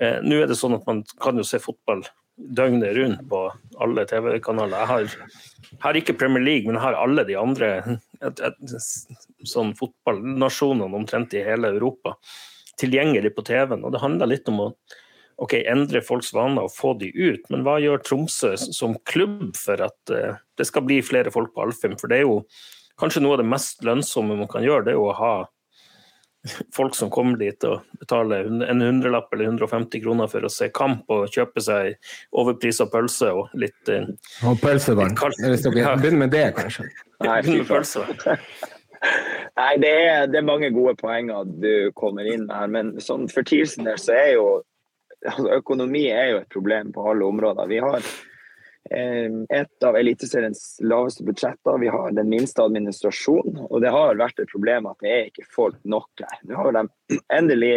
Eh, 0.00 0.18
Nå 0.24 0.40
er 0.40 0.50
det 0.50 0.58
sånn 0.58 0.76
at 0.76 0.86
man 0.88 1.04
kan 1.22 1.38
jo 1.40 1.46
se 1.46 1.60
fotball 1.62 2.04
døgnet 2.40 2.94
rundt 2.96 3.24
på 3.28 3.40
alle 3.84 4.04
TV-kanaler. 4.08 4.78
Jeg 4.78 4.90
har, 4.90 5.34
har 5.84 5.98
ikke 5.98 6.16
Premier 6.20 6.44
League, 6.44 6.66
men 6.66 6.78
jeg 6.78 6.86
har 6.86 6.98
alle 7.00 7.24
de 7.28 7.36
andre 7.36 7.70
et, 8.24 8.40
et, 8.40 8.74
sånn 9.48 9.74
fotballnasjonene 9.78 10.96
omtrent 11.02 11.36
i 11.36 11.44
hele 11.44 11.72
Europa 11.74 12.16
tilgjengelig 12.80 13.34
på 13.36 13.44
TV-en. 13.48 13.84
Og 13.84 13.94
det 13.94 14.02
handler 14.02 14.30
litt 14.30 14.48
om 14.52 14.64
å 14.66 14.70
ok, 15.40 15.56
endre 15.72 16.02
folks 16.04 16.34
vaner 16.36 16.66
og 16.66 16.74
få 16.74 16.94
de 17.00 17.08
ut, 17.16 17.46
men 17.52 17.64
hva 17.64 17.78
gjør 17.80 18.02
Tromsø 18.04 18.52
som 18.60 18.98
klubb 19.08 19.54
for 19.56 19.80
at 19.86 20.12
uh, 20.12 20.36
det 20.60 20.66
skal 20.68 20.84
bli 20.84 21.00
flere 21.04 21.32
folk 21.32 21.54
på 21.54 21.64
Alfheim? 21.64 21.96
For 22.00 22.12
det 22.12 22.20
er 22.20 22.26
jo 22.26 22.42
kanskje 23.00 23.22
noe 23.24 23.38
av 23.38 23.40
det 23.40 23.48
mest 23.48 23.80
lønnsomme 23.86 24.36
man 24.36 24.50
kan 24.52 24.64
gjøre, 24.64 24.84
det 24.84 24.92
er 24.92 25.00
jo 25.00 25.08
å 25.08 25.16
ha 25.16 25.34
folk 26.72 26.94
som 26.96 27.10
kommer 27.12 27.36
dit 27.40 27.64
og 27.68 27.82
betaler 28.00 28.46
en 28.48 28.80
hundrelapp 28.80 29.32
eller 29.34 29.50
150 29.50 30.00
kroner 30.04 30.30
for 30.32 30.46
å 30.46 30.50
se 30.52 30.70
kamp 30.72 31.10
og 31.12 31.28
kjøpe 31.32 31.60
seg 31.64 31.98
overprisa 32.32 32.86
pølse 32.90 33.28
og 33.36 33.52
litt 33.60 33.92
uh, 33.92 34.08
Og 34.48 34.60
pølsevann. 34.62 35.16
Hvis 35.16 35.66
dere 35.66 35.84
Ja. 35.84 35.94
begynner 36.00 36.24
med 36.26 36.32
det, 36.34 36.46
kanskje. 36.56 36.88
Nei, 37.26 37.40
pølse. 37.68 38.06
Nei, 39.56 39.74
det 39.80 39.90
er, 39.90 40.26
det 40.32 40.40
er 40.40 40.48
mange 40.48 40.70
gode 40.72 40.94
poenger 41.00 41.44
du 41.60 41.90
kommer 41.96 42.24
inn 42.28 42.46
med 42.48 42.56
her. 42.56 42.72
Men 42.72 42.94
sånn, 43.00 43.28
for 43.32 43.44
Tilsen 43.46 43.88
der 43.88 44.00
så 44.00 44.16
er 44.16 44.34
jo 44.38 44.46
altså, 45.26 45.46
Økonomi 45.60 46.06
er 46.12 46.34
jo 46.34 46.40
et 46.42 46.52
problem 46.52 46.92
på 46.96 47.04
alle 47.12 47.28
områder. 47.28 47.68
Vi 47.70 47.80
har 47.84 48.00
eh, 48.00 48.10
et 48.90 49.84
av 49.86 49.96
Eliteseriens 49.96 50.80
laveste 50.82 51.24
budsjetter. 51.24 51.78
Vi 51.78 51.88
har 51.88 52.14
den 52.16 52.30
minste 52.30 52.64
administrasjonen. 52.64 53.60
Og 53.68 53.82
det 53.84 53.92
har 53.94 54.18
vært 54.18 54.42
et 54.42 54.50
problem 54.50 54.88
at 54.90 54.98
det 55.04 55.12
er 55.12 55.28
ikke 55.30 55.46
folk 55.54 55.78
nok 55.84 56.24
her. 56.24 56.40
Nå 56.48 56.58
har 56.58 56.74
de 56.74 57.20
endelig 57.30 57.76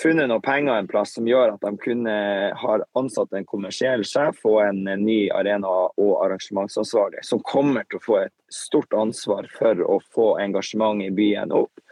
funnet 0.00 0.30
noen 0.30 0.42
penger 0.42 0.78
en 0.78 0.88
plass 0.88 1.14
som 1.16 1.28
gjør 1.28 1.54
at 1.54 1.64
de 1.64 1.70
kunne 1.82 2.14
har 2.62 2.84
ansatt 2.98 3.34
en 3.36 3.46
kommersiell 3.48 4.04
sjef 4.08 4.40
og 4.48 4.62
en 4.64 4.82
ny 5.02 5.20
arena- 5.36 5.90
og 5.90 6.12
arrangementsansvarlig, 6.24 7.24
som 7.26 7.42
kommer 7.44 7.84
til 7.88 8.00
å 8.00 8.06
få 8.06 8.18
et 8.24 8.34
stort 8.52 8.96
ansvar 8.96 9.48
for 9.58 9.82
å 9.84 10.00
få 10.14 10.32
engasjement 10.40 11.04
i 11.04 11.10
byen 11.14 11.52
opp. 11.52 11.82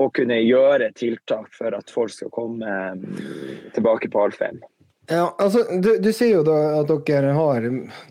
Og 0.00 0.14
kunne 0.16 0.38
gjøre 0.40 0.92
tiltak 0.96 1.50
for 1.52 1.74
at 1.76 1.90
folk 1.92 2.12
skal 2.14 2.30
komme 2.32 2.76
mm, 2.96 3.72
tilbake 3.76 4.08
på 4.12 4.22
Alfheim. 4.24 4.62
Ja, 5.06 5.34
altså, 5.38 5.64
du, 5.82 5.96
du 5.98 6.12
sier 6.14 6.38
jo 6.38 6.44
da 6.46 6.58
at 6.80 6.90
dere 7.08 7.34
har 7.34 7.64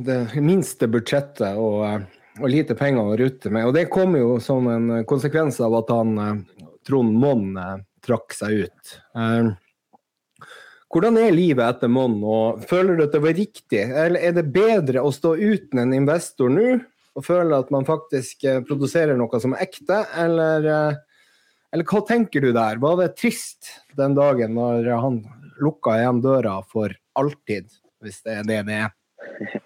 det 0.04 0.18
minste 0.44 0.90
budsjettet 0.92 1.56
og, 1.56 1.86
eh, 1.88 2.04
og 2.42 2.52
lite 2.52 2.76
penger 2.76 3.14
å 3.14 3.18
rutte 3.20 3.52
med. 3.54 3.70
Og 3.70 3.76
det 3.78 3.88
kom 3.94 4.18
jo 4.20 4.36
som 4.44 4.68
en 4.72 5.06
konsekvens 5.08 5.62
av 5.64 5.78
at 5.80 5.92
han 5.94 6.14
eh, 6.20 6.66
Trond 6.88 7.16
Monn 7.16 7.56
eh, 7.56 7.78
trakk 8.04 8.36
seg 8.36 8.66
ut. 8.66 8.96
Hvordan 10.92 11.20
er 11.22 11.32
livet 11.32 11.64
etter 11.64 11.88
Monn, 11.88 12.18
og 12.26 12.64
føler 12.68 12.98
du 12.98 13.04
at 13.06 13.14
det 13.14 13.22
var 13.24 13.38
riktig? 13.38 13.84
Eller 13.86 14.26
er 14.28 14.34
det 14.36 14.50
bedre 14.52 15.04
å 15.06 15.14
stå 15.16 15.36
uten 15.38 15.80
en 15.80 15.94
investor 15.96 16.52
nå 16.52 16.82
og 17.16 17.24
føle 17.28 17.60
at 17.62 17.70
man 17.72 17.86
faktisk 17.88 18.44
produserer 18.68 19.20
noe 19.20 19.40
som 19.44 19.54
er 19.54 19.68
ekte, 19.68 20.00
eller, 20.18 20.66
eller 21.72 21.88
hva 21.88 22.02
tenker 22.08 22.44
du 22.44 22.50
der? 22.56 22.82
Var 22.82 22.98
det 23.00 23.10
trist 23.20 23.70
den 24.00 24.18
dagen 24.18 24.58
når 24.58 24.90
han 25.04 25.22
lukka 25.62 25.98
igjen 26.00 26.22
døra 26.24 26.58
for 26.68 26.94
alltid, 27.20 27.70
hvis 28.02 28.22
det 28.26 28.40
er 28.42 28.48
det 28.50 28.64
det 28.70 28.80
er? 28.88 28.96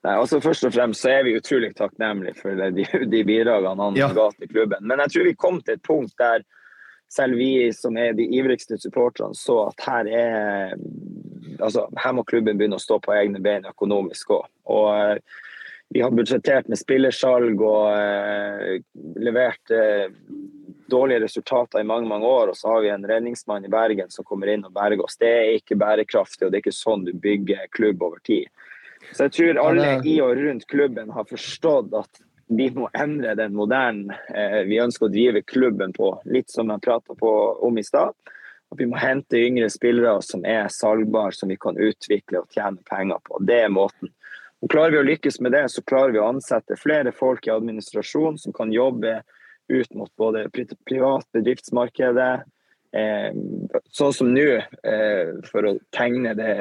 Nei, 0.00 0.14
altså 0.16 0.38
Først 0.40 0.64
og 0.64 0.72
fremst 0.72 1.04
så 1.04 1.10
er 1.12 1.26
vi 1.26 1.36
utrolig 1.36 1.74
takknemlige 1.76 2.38
for 2.38 2.56
de, 2.56 2.86
de 3.12 3.20
bidragene 3.28 3.84
han 3.84 3.98
Ja. 3.98 4.08
ga 4.16 4.30
til 4.32 4.48
klubben. 4.48 4.86
Men 4.88 5.02
jeg 5.04 5.12
tror 5.12 5.28
vi 5.28 5.34
kom 5.36 5.60
til 5.60 5.76
et 5.76 5.84
punkt 5.84 6.14
der 6.18 6.46
selv 7.10 7.36
vi 7.36 7.72
som 7.74 7.98
er 7.98 8.14
de 8.16 8.24
ivrigste 8.38 8.78
supporterne 8.78 9.34
så 9.34 9.66
at 9.66 9.84
her 9.84 10.08
er 10.14 10.74
altså 11.60 11.88
her 11.98 12.12
må 12.16 12.24
klubben 12.24 12.56
begynne 12.56 12.78
å 12.78 12.82
stå 12.82 13.00
på 13.02 13.12
egne 13.12 13.42
bein 13.42 13.66
økonomisk 13.68 14.30
òg. 14.38 14.46
Og 14.70 14.88
eh, 14.94 15.18
vi 15.90 16.04
har 16.04 16.14
budsjettert 16.14 16.68
med 16.70 16.78
spillersalg 16.78 17.60
og 17.66 17.88
uh, 17.90 18.76
levert 19.18 19.72
eh, 19.74 20.06
dårlige 20.90 21.24
resultater 21.24 21.80
i 21.80 21.86
mange 21.86 22.08
mange 22.10 22.26
år. 22.26 22.52
Og 22.52 22.58
så 22.58 22.72
har 22.72 22.82
vi 22.84 22.90
en 22.92 23.06
redningsmann 23.06 23.64
i 23.66 23.72
Bergen 23.72 24.10
som 24.10 24.26
kommer 24.26 24.50
inn 24.52 24.66
og 24.66 24.74
berger 24.76 25.04
oss. 25.04 25.18
Det 25.20 25.30
er 25.30 25.52
ikke 25.58 25.78
bærekraftig, 25.80 26.46
og 26.46 26.52
det 26.52 26.60
er 26.60 26.64
ikke 26.66 26.76
sånn 26.76 27.06
du 27.06 27.14
bygger 27.14 27.70
klubb 27.76 28.02
over 28.06 28.18
tid. 28.26 28.50
Så 29.12 29.26
jeg 29.26 29.36
tror 29.36 29.62
alle 29.62 29.94
i 30.06 30.18
og 30.22 30.36
rundt 30.38 30.66
klubben 30.70 31.10
har 31.14 31.26
forstått 31.30 31.94
at 31.98 32.20
vi 32.50 32.66
må 32.74 32.88
endre 32.98 33.36
den 33.38 33.54
moderne 33.54 34.16
eh, 34.34 34.62
vi 34.66 34.80
ønsker 34.82 35.06
å 35.06 35.12
drive 35.12 35.42
klubben 35.46 35.94
på. 35.94 36.12
Litt 36.34 36.50
som 36.50 36.70
jeg 36.72 36.82
prata 36.82 37.14
om 37.14 37.78
i 37.78 37.86
stad. 37.86 38.16
At 38.70 38.78
vi 38.78 38.86
må 38.90 38.98
hente 38.98 39.38
yngre 39.38 39.70
spillere 39.70 40.20
som 40.22 40.44
er 40.46 40.68
salgbare, 40.70 41.34
som 41.34 41.50
vi 41.50 41.58
kan 41.58 41.78
utvikle 41.78 42.42
og 42.42 42.54
tjene 42.54 42.82
penger 42.90 43.22
på. 43.26 43.38
Det 43.46 43.62
er 43.64 43.72
måten. 43.72 44.10
Og 44.60 44.70
Klarer 44.70 44.92
vi 44.94 45.00
å 45.00 45.06
lykkes 45.08 45.40
med 45.40 45.54
det, 45.56 45.64
så 45.72 45.82
klarer 45.82 46.12
vi 46.14 46.20
å 46.20 46.28
ansette 46.28 46.76
flere 46.78 47.14
folk 47.16 47.46
i 47.46 47.54
administrasjon 47.54 48.36
som 48.38 48.54
kan 48.54 48.72
jobbe 48.74 49.20
ut 49.70 49.94
mot 49.94 50.10
både 50.18 50.48
pri- 50.52 50.78
privat 50.88 51.26
bedriftsmarkedet, 51.32 52.42
Eh, 52.92 53.30
sånn 53.94 54.14
som 54.14 54.30
nå, 54.34 54.58
eh, 54.58 55.28
for 55.46 55.62
å 55.68 55.76
tegne 55.94 56.32
det 56.34 56.54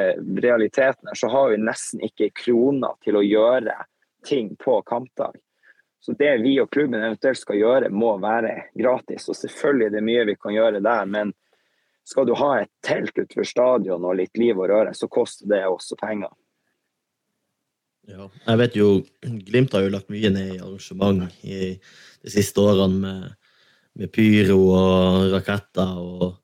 realiteten 0.44 1.10
her, 1.10 1.18
så 1.18 1.30
har 1.34 1.50
vi 1.50 1.58
nesten 1.58 2.04
ikke 2.06 2.30
kroner 2.44 2.94
til 3.02 3.18
å 3.18 3.26
gjøre 3.26 3.74
ting 4.24 4.52
på 4.62 4.78
kampdag. 4.86 5.40
Så 6.00 6.14
det 6.18 6.36
vi 6.44 6.60
og 6.62 6.70
klubben 6.72 7.02
eventuelt 7.02 7.42
skal 7.42 7.58
gjøre, 7.58 7.90
må 7.90 8.14
være 8.22 8.70
gratis. 8.78 9.26
Og 9.28 9.36
selvfølgelig 9.36 9.88
er 9.88 9.96
det 9.98 10.06
mye 10.06 10.28
vi 10.30 10.36
kan 10.36 10.54
gjøre 10.54 10.84
der, 10.84 11.10
men 11.10 11.34
skal 12.06 12.30
du 12.30 12.36
ha 12.38 12.60
et 12.60 12.72
telt 12.86 13.18
utenfor 13.18 13.46
stadion 13.46 14.06
og 14.06 14.16
litt 14.22 14.38
liv 14.38 14.58
og 14.58 14.70
røre, 14.70 14.94
så 14.94 15.10
koster 15.10 15.50
det 15.50 15.64
også 15.66 15.98
penger. 16.00 16.30
Ja. 18.10 18.28
Jeg 18.48 18.62
vet 18.64 18.78
jo, 18.78 18.90
Glimt 19.48 19.74
har 19.76 19.86
jo 19.86 19.94
lagt 19.94 20.10
mye 20.12 20.32
ned 20.34 20.56
i 20.56 20.62
arrangement 20.62 21.28
i 21.46 21.76
de 21.78 22.34
siste 22.34 22.62
årene 22.62 23.00
med, 23.04 23.26
med 24.00 24.14
pyro 24.16 24.60
og 24.74 25.34
raketter 25.36 26.00
og 26.02 26.40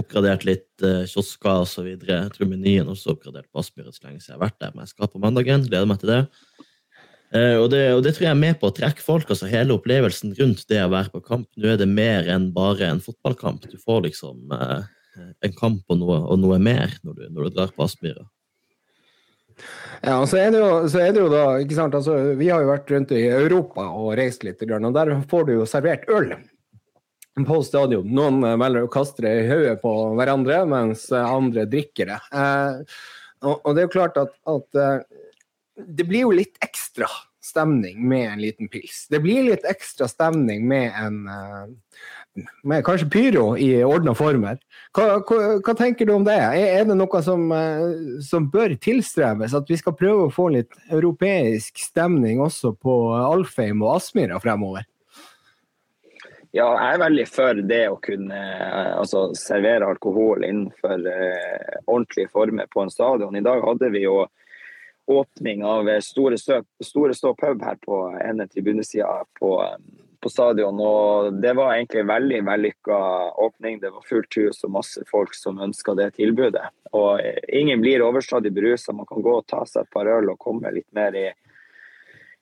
oppgradert 0.00 0.46
litt 0.48 0.84
eh, 0.84 1.04
kiosker 1.10 1.62
osv. 1.62 1.86
Jeg 1.94 2.30
tror 2.34 2.50
menyen 2.50 2.88
også 2.90 3.10
er 3.10 3.18
oppgradert 3.18 3.50
på 3.52 3.62
Aspmyr 3.62 3.90
så 3.92 4.08
lenge 4.08 4.22
siden 4.22 4.34
jeg 4.34 4.38
har 4.38 4.46
vært 4.46 4.60
der, 4.62 4.72
men 4.74 4.84
jeg 4.84 4.94
skal 4.94 5.10
på 5.12 5.22
mandagen. 5.22 5.66
Gleder 5.68 5.90
meg 5.90 6.00
til 6.02 6.10
det. 6.10 6.22
Eh, 7.34 7.56
og, 7.60 7.68
det 7.72 7.84
og 7.94 8.02
det 8.06 8.14
tror 8.16 8.28
jeg 8.28 8.32
er 8.34 8.42
med 8.42 8.58
på 8.60 8.70
å 8.70 8.74
trekke 8.74 9.04
folk, 9.04 9.30
altså 9.30 9.50
hele 9.50 9.76
opplevelsen 9.76 10.34
rundt 10.38 10.66
det 10.70 10.82
å 10.82 10.90
være 10.92 11.14
på 11.14 11.22
kamp. 11.28 11.48
Nå 11.58 11.72
er 11.72 11.80
det 11.80 11.90
mer 11.90 12.28
enn 12.30 12.50
bare 12.54 12.90
en 12.90 13.02
fotballkamp. 13.04 13.68
Du 13.70 13.78
får 13.82 14.06
liksom 14.08 14.54
eh, 14.54 14.86
en 15.46 15.56
kamp 15.58 15.94
og 15.94 16.00
noe, 16.02 16.20
og 16.26 16.42
noe 16.42 16.58
mer 16.62 16.96
når 17.02 17.20
du, 17.20 17.26
når 17.30 17.48
du 17.48 17.58
drar 17.60 17.74
på 17.74 17.86
Aspmyra. 17.86 18.26
Ja, 20.04 20.18
så 20.28 20.38
er 20.40 20.56
jo, 20.58 20.68
så 20.90 21.00
er 21.00 21.14
det 21.14 21.22
jo 21.22 21.30
da, 21.32 21.44
ikke 21.62 21.76
sant, 21.78 21.94
altså, 21.96 22.16
Vi 22.38 22.50
har 22.50 22.64
jo 22.64 22.72
vært 22.72 22.90
rundt 22.92 23.14
i 23.16 23.22
Europa 23.28 23.86
og 23.88 24.12
reist 24.18 24.44
litt, 24.44 24.62
og 24.62 24.90
der 24.96 25.14
får 25.30 25.48
du 25.48 25.54
jo 25.58 25.68
servert 25.68 26.04
øl 26.12 26.34
på 27.42 27.58
stadion. 27.66 28.06
Noen 28.14 28.44
eh, 28.46 28.56
velger 28.60 28.86
å 28.86 28.92
kaste 28.92 29.24
det 29.24 29.34
i 29.40 29.46
hodet 29.48 29.78
på 29.82 29.92
hverandre, 30.18 30.60
mens 30.70 31.08
eh, 31.10 31.24
andre 31.24 31.64
drikker 31.66 32.12
det. 32.12 32.18
Eh, 32.30 32.98
og, 33.44 33.56
og 33.56 33.70
det 33.74 33.82
er 33.82 33.88
jo 33.88 33.94
klart 33.96 34.20
at, 34.20 34.36
at 34.50 34.78
eh, 34.78 35.22
det 35.82 36.06
blir 36.06 36.28
jo 36.28 36.36
litt 36.36 36.60
ekstra 36.62 37.08
stemning 37.44 37.98
med 38.08 38.28
en 38.28 38.44
liten 38.44 38.70
pils. 38.70 39.08
Det 39.10 39.18
blir 39.24 39.48
litt 39.48 39.66
ekstra 39.68 40.06
stemning 40.08 40.62
med 40.70 40.94
en 40.96 41.18
med 42.62 42.84
kanskje 42.86 43.10
pyro 43.10 43.44
i 43.60 43.68
ordna 43.86 44.14
former. 44.18 44.58
Hva, 44.96 45.20
hva, 45.26 45.38
hva 45.62 45.74
tenker 45.78 46.08
du 46.08 46.14
om 46.16 46.24
det? 46.26 46.34
Er, 46.34 46.80
er 46.80 46.88
det 46.88 46.96
noe 46.98 47.22
som, 47.22 47.46
eh, 47.54 47.84
som 48.24 48.48
bør 48.50 48.74
tilstrebes? 48.82 49.54
At 49.54 49.70
vi 49.70 49.78
skal 49.80 49.96
prøve 49.98 50.26
å 50.26 50.34
få 50.34 50.48
litt 50.56 50.74
europeisk 50.90 51.78
stemning 51.82 52.42
også 52.42 52.74
på 52.74 52.98
Alfheim 53.18 53.84
og 53.84 53.98
Aspmyra 53.98 54.40
fremover? 54.42 54.86
Ja, 56.54 56.68
jeg 56.78 56.94
er 56.94 57.00
veldig 57.02 57.26
for 57.26 57.60
det 57.66 57.82
å 57.90 57.98
kunne 58.02 58.38
eh, 58.38 58.92
altså, 58.94 59.26
servere 59.38 59.88
alkohol 59.90 60.46
innenfor 60.46 61.02
eh, 61.10 61.80
ordentlige 61.86 62.30
former 62.30 62.70
på 62.70 62.84
en 62.84 62.92
stadion. 62.94 63.34
I 63.34 63.42
dag 63.42 63.62
hadde 63.66 63.90
vi 63.90 64.04
jo 64.04 64.20
åpning 65.10 65.64
av 65.66 65.88
eh, 65.88 65.98
Store 65.98 66.38
Stå, 66.38 67.34
pub 67.34 67.62
her 67.62 67.80
på 67.82 67.98
ene 68.22 68.46
tribunesida 68.46 69.24
på, 69.40 69.50
eh, 69.64 70.03
på 70.24 70.32
stadion. 70.32 70.80
og 70.80 71.38
Det 71.42 71.52
var 71.54 71.74
egentlig 71.74 72.02
en 72.02 72.10
veldig 72.10 72.40
vellykka 72.48 72.98
åpning. 73.46 73.78
Det 73.82 73.92
var 73.92 74.08
fullt 74.08 74.40
hus 74.40 74.64
og 74.64 74.74
masse 74.80 75.04
folk 75.10 75.36
som 75.36 75.60
ønska 75.60 75.94
det 76.00 76.14
tilbudet. 76.18 76.66
Og 76.96 77.20
Ingen 77.52 77.84
blir 77.84 78.02
overstadig 78.02 78.54
berusa. 78.56 78.96
Man 78.96 79.08
kan 79.10 79.22
gå 79.22 79.38
og 79.38 79.48
ta 79.50 79.64
seg 79.68 79.84
et 79.84 79.94
par 79.94 80.10
øl 80.10 80.32
og 80.32 80.40
komme 80.40 80.72
litt 80.74 80.90
mer 80.96 81.14
i 81.14 81.28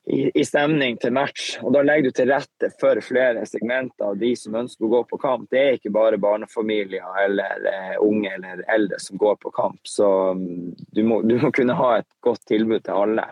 i, 0.05 0.31
i 0.35 0.45
stemning 0.45 0.97
til 0.99 1.13
match. 1.15 1.57
Og 1.63 1.73
Da 1.75 1.83
legger 1.85 2.11
du 2.11 2.17
til 2.17 2.31
rette 2.33 2.71
for 2.81 2.99
flere 3.05 3.45
segmenter 3.49 4.11
av 4.11 4.19
de 4.21 4.33
som 4.39 4.57
ønsker 4.63 4.87
å 4.87 4.93
gå 4.97 5.03
på 5.13 5.21
kamp. 5.23 5.47
Det 5.53 5.61
er 5.61 5.79
ikke 5.79 5.95
bare 5.95 6.21
barnefamilier 6.23 7.21
eller 7.25 7.69
eh, 7.71 7.95
unge 8.03 8.33
eller 8.35 8.65
eldre 8.73 8.99
som 9.03 9.21
går 9.21 9.39
på 9.43 9.53
kamp. 9.55 9.81
Så 9.89 10.09
mm, 10.39 10.75
du 10.97 11.05
må, 11.07 11.23
du 11.23 11.37
må 11.43 11.53
kunne 11.55 11.79
ha 11.79 11.95
et 12.01 12.11
godt 12.25 12.45
tilbud 12.51 12.83
til 12.83 13.05
alle. 13.05 13.29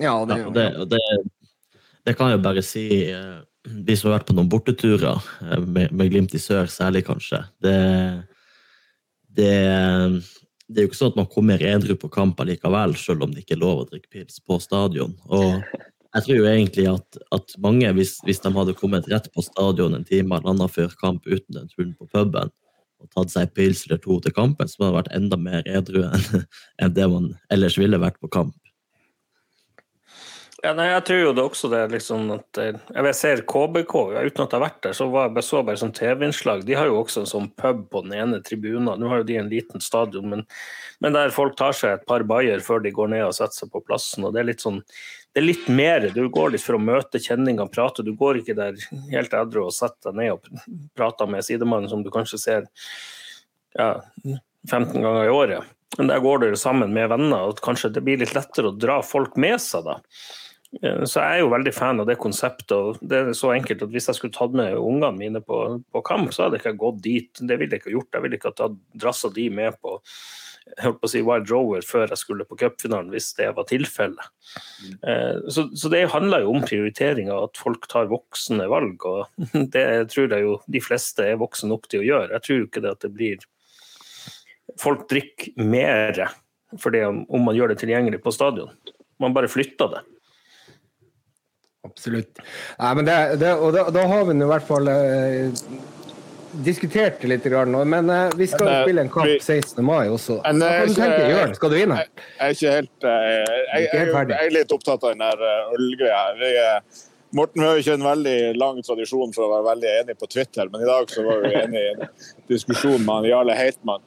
Ja, 0.00 0.14
det, 0.24 0.38
Ja, 0.40 0.46
og 0.48 0.54
det, 0.56 0.68
og 0.80 0.88
det, 0.94 1.04
det 2.06 2.16
kan 2.16 2.30
jeg 2.30 2.38
jo 2.38 2.44
bare 2.44 2.64
si 2.64 2.84
eh, 3.10 3.38
De 3.86 3.96
som 3.96 4.08
har 4.08 4.18
vært 4.18 4.30
på 4.30 4.36
noen 4.36 4.50
borteturer, 4.50 5.20
eh, 5.44 5.64
med, 5.64 5.92
med 5.92 6.12
Glimt 6.12 6.34
i 6.36 6.40
sør 6.42 6.70
særlig, 6.70 7.04
kanskje. 7.08 7.42
Det, 7.62 7.76
det, 9.36 9.54
det 10.68 10.80
er 10.80 10.86
jo 10.86 10.90
ikke 10.90 11.00
sånn 11.00 11.12
at 11.12 11.20
man 11.20 11.30
kommer 11.30 11.62
edru 11.62 11.96
på 12.00 12.10
kamp 12.12 12.40
likevel, 12.46 12.96
selv 12.96 13.26
om 13.26 13.34
det 13.34 13.44
ikke 13.44 13.58
er 13.58 13.64
lov 13.64 13.82
å 13.82 13.88
drikke 13.90 14.12
pils 14.16 14.40
på 14.46 14.58
stadion. 14.62 15.12
Og 15.28 15.60
jeg 16.10 16.24
tror 16.26 16.40
jo 16.40 16.48
egentlig 16.50 16.86
at, 16.90 17.20
at 17.36 17.54
mange, 17.62 17.90
hvis, 17.98 18.16
hvis 18.26 18.42
de 18.42 18.54
hadde 18.56 18.78
kommet 18.78 19.06
rett 19.12 19.28
på 19.34 19.44
stadion 19.46 19.94
en 19.94 20.06
time 20.08 20.38
eller 20.38 20.54
annen 20.54 20.72
før 20.72 20.90
kamp 20.98 21.28
uten 21.28 21.58
den 21.58 21.70
turen 21.70 21.94
på 21.98 22.08
puben, 22.10 22.50
og 23.00 23.08
tatt 23.14 23.32
seg 23.32 23.52
pils 23.56 23.86
eller 23.86 24.00
to 24.02 24.18
til 24.20 24.34
kampen, 24.36 24.68
så 24.68 24.80
hadde 24.80 24.90
man 24.90 24.98
vært 24.98 25.14
enda 25.16 25.38
mer 25.40 25.68
edru 25.68 26.02
enn 26.04 26.42
enn 26.82 26.96
det 26.96 27.06
man 27.12 27.30
ellers 27.54 27.78
ville 27.80 28.00
vært 28.00 28.18
på 28.20 28.28
kamp. 28.32 28.56
Ja, 30.60 30.74
nei, 30.76 30.90
jeg 30.90 31.04
tror 31.08 31.20
jo 31.22 31.30
det 31.32 31.44
også 31.46 31.68
det 31.72 31.78
liksom 31.94 32.26
at 32.34 32.58
eh, 32.60 32.76
Jeg 32.92 33.16
ser 33.16 33.40
KBK, 33.48 33.94
uten 34.12 34.42
at 34.44 34.52
jeg 34.52 34.58
har 34.58 34.64
vært 34.66 34.82
der, 34.84 34.96
så 34.96 35.06
var 35.08 35.30
jeg 35.32 35.46
så 35.46 35.62
bare 35.64 35.80
sånn 35.80 35.94
TV-innslag. 35.96 36.66
De 36.68 36.76
har 36.76 36.90
jo 36.90 36.98
også 37.00 37.22
en 37.22 37.30
sånn 37.30 37.46
pub 37.56 37.86
på 37.92 38.02
den 38.04 38.12
ene 38.18 38.42
tribunen. 38.44 38.90
Nå 39.00 39.08
har 39.08 39.22
jo 39.22 39.28
de 39.30 39.38
en 39.40 39.48
liten 39.48 39.80
stadion, 39.80 40.28
men, 40.28 40.44
men 41.00 41.16
der 41.16 41.32
folk 41.32 41.56
tar 41.56 41.72
seg 41.76 41.96
et 41.96 42.04
par 42.08 42.26
bayer 42.28 42.60
før 42.64 42.84
de 42.84 42.92
går 42.92 43.08
ned 43.14 43.24
og 43.30 43.32
setter 43.38 43.62
seg 43.62 43.72
på 43.72 43.80
plassen. 43.86 44.26
og 44.28 44.36
Det 44.36 44.42
er 44.42 44.50
litt 44.50 44.66
sånn 44.66 44.82
det 45.32 45.40
er 45.40 45.46
litt 45.46 45.68
mer. 45.70 46.08
Du 46.10 46.24
går 46.28 46.52
litt 46.52 46.64
for 46.64 46.76
å 46.76 46.82
møte 46.82 47.22
kjenninger, 47.22 47.70
prate. 47.70 48.04
Du 48.04 48.12
går 48.18 48.40
ikke 48.40 48.56
der 48.58 48.78
helt 49.12 49.34
edru 49.38 49.62
og 49.68 49.74
setter 49.74 50.10
deg 50.10 50.18
ned 50.18 50.32
og 50.34 50.88
prater 50.98 51.30
med 51.30 51.46
sidemannen 51.46 51.90
som 51.92 52.02
du 52.02 52.10
kanskje 52.12 52.40
ser 52.42 52.66
ja, 53.78 53.92
15 54.68 54.98
ganger 54.98 55.28
i 55.28 55.32
året. 55.32 55.76
Men 55.98 56.10
der 56.10 56.22
går 56.22 56.42
dere 56.42 56.58
sammen 56.58 56.92
med 56.94 57.08
venner, 57.10 57.48
og 57.50 57.62
kanskje 57.62 57.92
det 57.94 58.02
blir 58.06 58.18
litt 58.20 58.34
lettere 58.34 58.70
å 58.70 58.76
dra 58.76 59.00
folk 59.06 59.38
med 59.40 59.58
seg 59.62 59.86
da. 59.86 59.96
Eh, 60.82 61.02
Så 61.04 61.18
jeg 61.20 61.38
er 61.38 61.42
jo 61.42 61.50
veldig 61.50 61.72
fan 61.74 62.00
av 62.00 62.06
det 62.06 62.18
konseptet. 62.22 62.72
og 62.76 62.98
det 63.02 63.18
er 63.18 63.32
så 63.34 63.50
enkelt 63.54 63.82
at 63.82 63.90
Hvis 63.90 64.06
jeg 64.06 64.14
skulle 64.20 64.32
tatt 64.36 64.52
med 64.52 64.76
ungene 64.78 65.16
mine 65.16 65.40
på, 65.42 65.82
på 65.92 66.04
kamp, 66.06 66.30
så 66.32 66.44
hadde 66.46 66.58
jeg 66.60 66.64
ikke 66.66 66.78
gått 66.84 67.02
dit. 67.02 67.32
Det 67.42 67.58
ville 67.58 67.74
jeg 67.74 67.82
ikke 67.82 67.96
gjort. 67.96 68.12
Jeg 68.14 68.22
ville 68.22 68.38
ikke 68.38 68.54
ha 68.58 68.70
drassa 68.94 69.32
de 69.34 69.48
med 69.50 69.74
på 69.82 69.98
jeg 70.76 70.84
holdt 70.84 71.00
på 71.00 71.08
å 71.08 71.10
si 71.10 71.20
Wild 71.24 71.50
rower 71.50 71.82
før 71.82 72.10
jeg 72.12 72.20
skulle 72.20 72.44
på 72.46 72.56
cupfinalen, 72.60 73.08
hvis 73.10 73.32
det 73.34 73.48
var 73.56 73.66
tilfellet. 73.66 74.26
Eh, 75.02 75.40
Så, 75.50 75.64
så 75.74 75.90
det 75.90 76.04
handler 76.12 76.44
jo 76.44 76.52
om 76.54 76.62
prioriteringer, 76.62 77.32
at 77.48 77.58
folk 77.58 77.88
tar 77.90 78.10
voksne 78.10 78.68
valg. 78.70 79.02
og 79.08 79.26
Det 79.74 79.86
tror 80.12 80.28
jeg 80.30 80.44
jo 80.46 80.60
de 80.70 80.82
fleste 80.84 81.26
er 81.26 81.40
voksne 81.40 81.72
nok 81.72 81.88
til 81.90 82.04
å 82.04 82.06
gjøre. 82.06 82.30
Jeg 82.36 82.46
tror 82.46 82.62
ikke 82.66 82.84
det 82.84 82.92
at 82.96 83.06
det 83.06 83.12
blir 83.16 83.48
Folk 84.78 85.08
drikker 85.10 85.56
mer 85.66 86.14
fordi 86.78 87.00
om, 87.02 87.24
man 87.42 87.56
gjør 87.56 87.72
det 87.72 87.80
tilgjengelig 87.80 88.20
på 88.22 88.30
stadion. 88.30 88.70
Man 89.18 89.34
bare 89.34 89.48
flytter 89.50 89.90
det. 89.90 90.02
Absolutt. 91.86 92.42
Nei, 92.78 92.94
men 92.98 93.08
det, 93.08 93.16
det, 93.40 93.54
og 93.56 93.72
da, 93.72 93.86
da 93.94 94.04
har 94.10 94.26
vi 94.28 94.36
i 94.36 94.48
hvert 94.50 94.66
fall 94.68 94.88
eh, 94.92 95.62
diskutert 96.66 97.20
det 97.22 97.30
litt, 97.30 97.46
grann, 97.48 97.72
men 97.88 98.10
eh, 98.10 98.34
vi 98.36 98.48
skal 98.50 98.68
Men, 98.68 98.82
spille 98.84 99.04
en 99.06 99.12
kamp 99.12 99.30
16. 99.42 99.84
mai 99.84 100.10
også. 100.10 100.40
Men, 100.44 100.60
Hva 100.60 100.72
eh, 100.72 100.80
kan 100.80 100.90
du 100.90 100.98
tenke, 100.98 101.30
Jørn? 101.30 101.54
Skal 101.56 101.72
du 101.72 101.78
inn 101.80 101.94
her? 101.96 102.10
Jeg 102.18 102.48
er 102.48 102.58
ikke 102.58 102.74
helt 102.74 103.08
eh, 103.12 103.30
jeg, 103.30 103.86
jeg, 103.86 104.10
jeg 104.12 104.36
er 104.40 104.52
litt 104.58 104.74
opptatt 104.76 105.06
av 105.06 105.14
den 105.14 105.24
der 105.24 105.46
eh, 105.48 105.72
ølgreia. 105.78 106.76
Morten 107.38 107.62
vi 107.62 107.66
har 107.68 107.78
jo 107.78 107.84
ikke 107.84 107.96
en 107.96 108.08
veldig 108.08 108.38
lang 108.58 108.80
tradisjon 108.82 109.34
for 109.36 109.46
å 109.46 109.50
være 109.54 109.68
veldig 109.70 109.90
enig 110.00 110.16
på 110.18 110.28
Twitter, 110.30 110.70
men 110.72 110.82
i 110.82 110.88
dag 110.88 111.12
så 111.12 111.22
var 111.24 111.44
vi 111.44 111.52
enige 111.62 111.82
i 111.84 111.92
en 111.94 112.08
diskusjon 112.50 112.98
med 112.98 113.12
han 113.14 113.28
Jarle 113.30 113.54
Heitmann. 113.56 114.02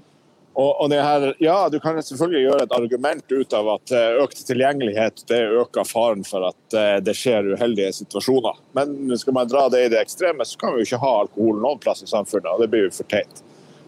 Og, 0.53 0.81
og 0.81 0.89
det 0.91 0.99
her, 1.01 1.23
ja, 1.41 1.69
Du 1.69 1.79
kan 1.81 1.97
selvfølgelig 1.97 2.43
gjøre 2.43 2.65
et 2.67 2.75
argument 2.77 3.31
ut 3.31 3.55
av 3.57 3.69
at 3.73 3.93
eh, 3.97 4.19
økt 4.21 4.43
tilgjengelighet 4.45 5.23
det 5.29 5.39
øker 5.63 5.87
faren 5.89 6.21
for 6.27 6.45
at 6.51 6.77
eh, 6.77 6.97
det 7.01 7.15
skjer 7.17 7.55
uheldige 7.55 7.93
situasjoner. 8.03 8.59
Men 8.77 9.17
skal 9.17 9.37
man 9.39 9.49
dra 9.49 9.65
det 9.73 9.87
i 9.87 9.89
det 9.93 10.03
ekstreme, 10.03 10.45
så 10.45 10.59
kan 10.61 10.75
vi 10.75 10.83
jo 10.83 10.91
ikke 10.91 11.01
ha 11.01 11.15
alkohol 11.23 11.57
noen 11.63 11.81
plass 11.81 12.05
i 12.05 12.11
samfunnet. 12.11 12.51
og 12.53 12.61
Det 12.61 12.69
blir 12.69 12.85
jo 12.85 12.93
for 12.93 13.09
teit. 13.09 13.41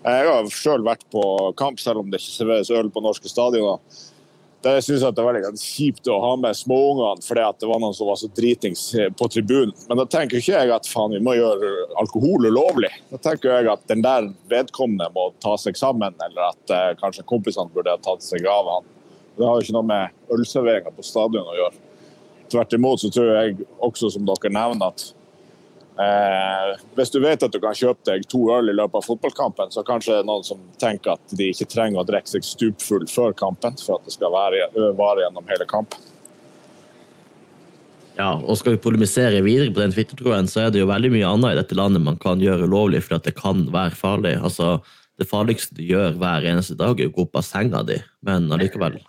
Jeg 0.05 0.26
har 0.30 0.49
sjøl 0.53 0.84
vært 0.86 1.05
på 1.13 1.22
kamp, 1.57 1.80
selv 1.82 2.01
om 2.01 2.09
det 2.09 2.20
ikke 2.22 2.34
serveres 2.34 2.74
øl 2.74 2.91
på 2.93 3.01
norske 3.01 3.30
stadioner. 3.30 3.82
Der 4.66 4.80
jeg 4.82 4.97
at 5.05 5.13
det 5.13 5.22
var 5.22 5.36
litt 5.38 5.61
kjipt 5.61 6.07
å 6.09 6.16
ha 6.24 6.32
med 6.41 6.57
småungene 6.57 7.22
fordi 7.22 7.43
det 7.61 7.68
var 7.70 7.82
noen 7.84 7.93
som 7.93 8.07
var 8.09 8.18
så 8.18 8.30
dritings 8.34 8.88
eh, 8.97 9.11
på 9.13 9.28
tribunen. 9.30 9.76
Men 9.86 9.99
da 9.99 10.07
tenker 10.09 10.39
ikke 10.39 10.55
jeg 10.57 10.72
at 10.74 10.89
faen, 10.89 11.13
vi 11.13 11.22
må 11.22 11.36
gjøre 11.38 11.70
alkohol 12.01 12.47
ulovlig. 12.49 12.89
Da 13.11 13.20
tenker 13.28 13.53
jeg 13.53 13.70
at 13.70 13.86
den 13.91 14.01
der 14.01 14.32
vedkommende 14.49 15.11
må 15.13 15.28
ta 15.43 15.53
seg 15.61 15.78
sammen, 15.78 16.18
eller 16.18 16.49
at 16.49 16.74
eh, 16.74 16.88
kanskje 16.97 17.28
kompisene 17.30 17.70
burde 17.76 17.93
ha 17.93 18.01
tatt 18.01 18.26
seg 18.26 18.47
av 18.49 18.72
han. 18.72 18.89
Det 19.38 19.45
har 19.45 19.59
jo 19.59 19.68
ikke 19.68 19.78
noe 19.78 19.89
med 19.91 20.34
ølserveringa 20.34 20.95
på 20.97 21.05
stadion 21.05 21.45
å 21.45 21.57
gjøre. 21.59 21.84
Tvert 22.55 22.74
imot 22.80 23.05
så 23.05 23.13
tror 23.13 23.32
jeg 23.36 23.70
også, 23.86 24.16
som 24.16 24.26
dere 24.26 24.53
nevner, 24.55 24.89
at 24.89 25.05
Eh, 25.95 26.71
hvis 26.97 27.13
du 27.13 27.21
vet 27.23 27.43
at 27.45 27.53
du 27.53 27.61
kan 27.63 27.75
kjøpe 27.77 28.03
deg 28.09 28.25
to 28.27 28.41
øl 28.51 28.67
i 28.67 28.75
løpet 28.75 28.99
av 28.99 29.05
fotballkampen, 29.05 29.71
så 29.71 29.83
kanskje 29.87 30.11
det 30.11 30.23
er 30.23 30.27
noen 30.27 30.43
som 30.43 30.59
tenker 30.81 31.13
at 31.15 31.35
de 31.39 31.47
ikke 31.53 31.69
trenger 31.71 32.01
å 32.01 32.07
drikke 32.07 32.33
seg 32.33 32.43
stupfull 32.43 33.07
før 33.07 33.31
kampen 33.37 33.79
for 33.79 33.99
at 33.99 34.09
det 34.09 34.15
skal 34.17 34.33
være, 34.35 34.67
vare 34.99 35.23
gjennom 35.23 35.47
hele 35.53 35.69
kampen. 35.69 36.11
Ja, 38.15 38.33
og 38.35 38.59
skal 38.59 38.75
vi 38.75 38.83
polemisere 38.83 39.41
videre 39.43 39.71
på 39.75 39.83
den 39.83 39.95
Twitter-tråden, 39.95 40.47
så 40.51 40.65
er 40.65 40.69
det 40.71 40.83
jo 40.83 40.91
veldig 40.91 41.11
mye 41.15 41.31
annet 41.31 41.55
i 41.55 41.59
dette 41.59 41.79
landet 41.79 42.03
man 42.03 42.19
kan 42.19 42.43
gjøre 42.43 42.67
ulovlig 42.67 43.03
for 43.03 43.17
at 43.17 43.27
det 43.27 43.35
kan 43.39 43.65
være 43.71 43.95
farlig. 43.95 44.37
Altså, 44.39 44.77
det 45.19 45.27
farligste 45.31 45.75
du 45.79 45.83
gjør 45.87 46.15
hver 46.19 46.47
eneste 46.47 46.77
dag, 46.79 46.99
er 46.99 47.11
å 47.11 47.15
gå 47.15 47.27
opp 47.27 47.39
av 47.39 47.47
senga 47.47 47.83
di, 47.87 48.01
men 48.27 48.51
allikevel. 48.51 48.99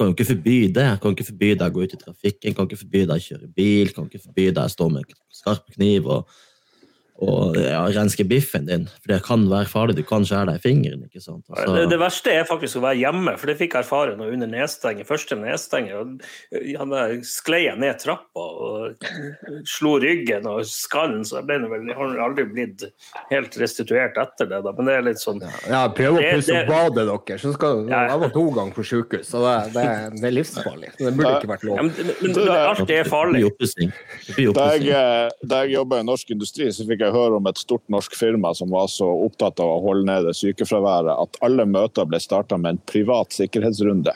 Kan 0.00 0.08
jo 0.08 0.16
ikke 0.16 0.30
forby 0.30 0.54
det. 0.72 0.84
Jeg 0.86 1.00
kan 1.02 1.12
ikke 1.12 1.26
forby 1.28 1.48
deg 1.52 1.66
å 1.66 1.74
gå 1.74 1.82
ut 1.84 1.92
i 1.92 1.98
trafikken, 2.00 2.54
kan 2.56 2.68
ikke 2.68 2.78
forby 2.80 3.02
deg 3.04 3.18
å 3.18 3.24
kjøre 3.26 3.48
bil, 3.52 3.90
kan 3.92 4.06
ikke 4.08 4.22
forby 4.22 4.46
deg 4.48 4.62
å 4.64 4.72
stå 4.72 4.86
med 4.94 5.10
skarp 5.36 5.66
kniv 5.74 6.08
og, 6.08 6.38
og 7.20 7.56
ja, 7.60 7.82
renske 7.92 8.24
biffen 8.28 8.66
din. 8.68 8.86
For 9.02 9.12
det 9.12 9.18
kan 9.26 9.42
være 9.50 9.68
farlig. 9.68 9.96
Du 9.98 10.02
kan 10.08 10.24
skjære 10.24 10.46
deg 10.52 10.60
i 10.60 10.64
fingeren. 10.64 11.02
ikke 11.04 11.20
sant? 11.22 11.44
Altså, 11.52 11.74
Det, 11.76 11.88
det 11.92 11.98
verste 12.00 12.32
er 12.32 12.46
faktisk 12.48 12.80
å 12.80 12.84
være 12.86 13.00
hjemme, 13.02 13.34
for 13.40 13.50
det 13.50 13.58
fikk 13.60 13.74
jeg 13.76 13.84
erfare 13.84 14.16
når 14.16 14.32
under 14.36 14.50
nedstenget. 14.50 15.08
Første 15.08 15.36
nedstenget. 15.36 16.24
Han 16.80 16.94
sklei 17.28 17.64
jeg 17.66 17.78
ned 17.82 17.98
trappa 18.00 18.40
og 18.40 19.04
slo 19.68 19.96
ryggen 20.00 20.46
og 20.48 20.62
skallen, 20.68 21.22
så 21.28 21.40
jeg 21.40 21.48
ble 21.50 21.58
vel 21.70 21.88
jeg 21.90 21.98
har 21.98 22.16
aldri 22.24 22.46
blitt 22.48 22.86
helt 23.30 23.58
restituert 23.60 24.16
etter 24.20 24.48
det. 24.50 24.62
da, 24.64 24.72
Men 24.76 24.88
det 24.88 24.94
er 24.96 25.06
litt 25.10 25.20
sånn 25.22 25.42
Ja, 25.68 25.84
prøv 25.92 26.16
å 26.18 26.24
pusse 26.24 26.52
det- 26.54 26.64
opp 26.64 26.94
badet 26.94 27.06
deres. 27.26 27.42
Så 27.44 27.52
skal, 27.54 27.84
Ja. 27.88 28.06
jeg 28.08 28.20
var 28.20 28.28
to 28.30 28.46
ganger 28.56 28.72
på 28.74 28.84
sykehus, 28.84 29.28
så 29.30 29.44
det, 29.44 29.72
det, 29.74 29.86
det 30.20 30.24
er 30.30 30.36
livsfarlig. 30.36 30.90
Det 30.98 31.14
burde 31.16 31.36
ikke 31.40 31.52
vært 31.52 31.64
ja, 31.64 31.68
lov. 31.68 31.76
men, 31.76 31.92
men, 32.22 32.32
men 32.32 32.48
alt 32.48 32.90
er 32.90 33.04
farlig. 33.04 33.44
Da 34.54 34.66
jeg, 34.76 34.88
eh, 34.88 35.28
da 35.46 35.62
jeg 35.64 35.74
jobba 35.76 36.00
i 36.00 36.06
norsk 36.06 36.30
industri, 36.34 36.68
så 36.72 36.86
fikk 36.88 37.00
jeg 37.04 37.09
høre 37.14 37.38
om 37.38 37.46
et 37.50 37.60
stort 37.60 37.84
norsk 37.92 38.16
firma 38.18 38.52
som 38.56 38.72
var 38.72 38.88
så 38.92 39.06
opptatt 39.26 39.60
av 39.62 39.70
å 39.74 39.82
holde 39.84 40.08
nede 40.08 40.34
sykefraværet 40.36 41.12
at 41.14 41.38
alle 41.46 41.66
møter 41.68 42.08
ble 42.08 42.20
starta 42.22 42.58
med 42.58 42.74
en 42.76 42.82
privat 42.90 43.36
sikkerhetsrunde. 43.36 44.14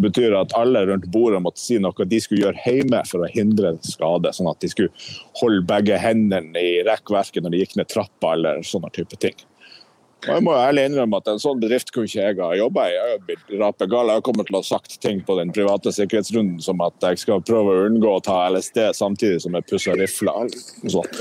Det 0.00 0.06
betyr 0.06 0.32
at 0.38 0.54
alle 0.56 0.86
rundt 0.88 1.10
bordet 1.12 1.42
måtte 1.44 1.60
si 1.60 1.76
noe 1.82 2.06
de 2.08 2.20
skulle 2.22 2.46
gjøre 2.46 2.62
hjemme 2.64 3.02
for 3.10 3.26
å 3.26 3.28
hindre 3.28 3.74
skade. 3.84 4.32
Sånn 4.32 4.48
at 4.48 4.62
de 4.62 4.70
skulle 4.72 4.94
holde 5.42 5.66
begge 5.68 5.98
hendene 6.00 6.56
i 6.56 6.78
rekkverket 6.86 7.44
når 7.44 7.52
de 7.52 7.62
gikk 7.64 7.76
ned 7.76 7.90
trappa 7.90 8.32
eller 8.38 8.62
sånne 8.64 8.88
type 8.96 9.18
ting. 9.20 9.36
Og 10.20 10.34
jeg 10.34 10.44
må 10.44 10.52
ærlig 10.58 10.82
innrømme 10.90 11.16
at 11.20 11.28
En 11.32 11.40
sånn 11.42 11.60
bedrift 11.62 11.92
kunne 11.94 12.08
ikke 12.10 12.20
jeg 12.26 12.38
ha 12.40 12.50
jobba 12.58 12.86
i. 12.88 12.94
Jeg 12.96 13.12
har 13.14 13.22
blitt 13.28 13.54
rapegal. 13.60 14.10
Jeg 14.12 14.20
har 14.20 14.26
kommet 14.26 14.50
til 14.50 14.58
å 14.58 14.60
ha 14.62 14.68
sagt 14.68 14.98
ting 15.00 15.22
på 15.24 15.36
den 15.38 15.52
private 15.56 15.92
sikkerhetsrunden 15.96 16.60
som 16.64 16.82
at 16.84 17.08
jeg 17.08 17.22
skal 17.22 17.40
prøve 17.46 17.76
å 17.76 17.86
unngå 17.88 18.16
å 18.18 18.22
ta 18.24 18.42
LSD 18.50 18.90
samtidig 18.98 19.40
som 19.46 19.56
jeg 19.56 19.68
pusser 19.70 19.96
rifler. 20.00 20.50
og. 20.94 21.08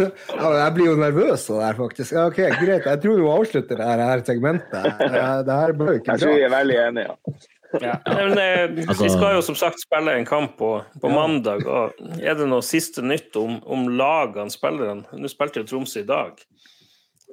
Ja, 0.00 0.48
jeg 0.56 0.72
blir 0.76 0.86
jo 0.86 0.96
nervøs 0.96 1.42
av 1.52 1.58
det 1.58 1.64
her, 1.66 1.74
faktisk. 1.76 2.12
Ja, 2.16 2.22
ok, 2.30 2.38
Greit, 2.62 2.86
jeg 2.88 3.00
tror 3.02 3.18
du 3.20 3.26
avslutter 3.28 3.80
det 3.80 3.88
her, 4.00 4.22
segmentet. 4.24 4.86
Det, 5.00 5.52
her 5.52 5.74
ble 5.76 5.96
jo 5.96 6.00
ikke 6.00 6.14
Jeg 6.14 6.22
tror 6.22 6.32
vi 6.32 6.38
bra. 6.38 6.46
er 6.46 6.54
veldig 6.54 6.78
enige. 6.86 7.10
Ja. 7.10 7.59
Ja. 7.78 7.96
Men, 8.06 8.38
eh, 8.38 8.88
Altså- 8.88 9.04
vi 9.04 9.10
skal 9.10 9.34
jo 9.36 9.42
som 9.46 9.54
sagt 9.58 9.80
spille 9.80 10.14
en 10.16 10.26
kamp 10.26 10.56
på, 10.58 10.72
på 11.00 11.08
mandag. 11.12 11.66
og 11.66 11.92
Er 12.20 12.34
det 12.34 12.48
noe 12.50 12.62
siste 12.66 13.02
nytt 13.02 13.36
om, 13.36 13.60
om 13.66 13.88
lagene, 13.88 14.50
spillerne? 14.50 15.06
Nå 15.12 15.30
spilte 15.30 15.62
jo 15.62 15.68
Tromsø 15.70 16.02
i 16.02 16.08
dag. 16.08 16.40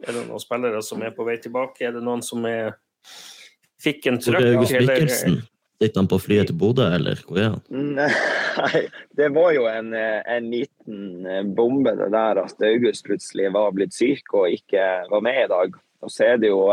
Er 0.06 0.14
det 0.14 0.28
noen 0.28 0.42
spillere 0.44 0.82
som 0.86 1.02
er 1.02 1.14
på 1.16 1.26
vei 1.26 1.38
tilbake? 1.42 1.88
Er 1.88 1.96
det 1.98 2.04
noen 2.06 2.22
som 2.26 2.46
er, 2.46 2.76
fikk 3.82 4.10
en 4.12 4.20
Hvor 4.22 4.38
er 4.38 4.52
August 4.54 4.76
trøkk? 4.76 4.90
Mikkelsen? 4.92 5.40
Sitter 5.78 6.02
han 6.02 6.08
på 6.10 6.18
flyet 6.18 6.50
til 6.50 6.58
Bodø, 6.58 6.88
eller 6.90 7.20
hvor 7.28 7.38
er 7.38 7.52
han? 7.54 7.90
Nei, 7.98 8.80
det 9.18 9.28
var 9.36 9.52
jo 9.54 9.68
en, 9.70 9.92
eh, 9.94 10.24
en 10.34 10.48
liten 10.50 11.26
eh, 11.30 11.44
bombe 11.46 11.94
det 12.00 12.08
der 12.14 12.40
at 12.42 12.64
August 12.66 13.06
plutselig 13.06 13.52
var 13.54 13.76
blitt 13.78 13.94
syk 13.94 14.34
og 14.34 14.50
ikke 14.56 14.88
var 15.12 15.22
med 15.22 15.44
i 15.44 15.52
dag. 15.52 15.78
Og 16.02 16.14
så 16.14 16.32
er 16.32 16.42
det 16.42 16.50
jo 16.50 16.64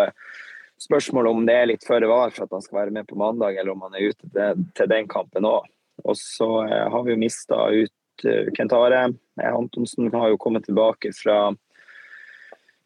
spørsmål 0.83 1.31
om 1.31 1.45
det 1.47 1.57
er 1.57 1.69
litt 1.71 1.87
føre 1.87 2.09
var 2.11 2.33
for 2.35 2.47
at 2.47 2.57
han 2.57 2.65
skal 2.65 2.81
være 2.83 2.95
med 2.95 3.09
på 3.09 3.19
mandag, 3.21 3.57
eller 3.57 3.75
om 3.75 3.85
han 3.87 3.97
er 3.97 4.11
ute 4.11 4.31
til, 4.31 4.65
til 4.77 4.91
den 4.91 5.11
kampen 5.11 5.47
òg. 5.49 5.69
Og 6.05 6.17
så 6.19 6.49
eh, 6.67 6.89
har 6.91 7.05
vi 7.05 7.15
jo 7.15 7.21
mista 7.21 7.61
ut 7.71 8.27
eh, 8.27 8.51
Kentare. 8.57 9.07
Eh, 9.41 9.53
Antonsen 9.53 10.11
har 10.13 10.33
jo 10.33 10.41
kommet 10.41 10.67
tilbake 10.69 11.15
fra 11.17 11.55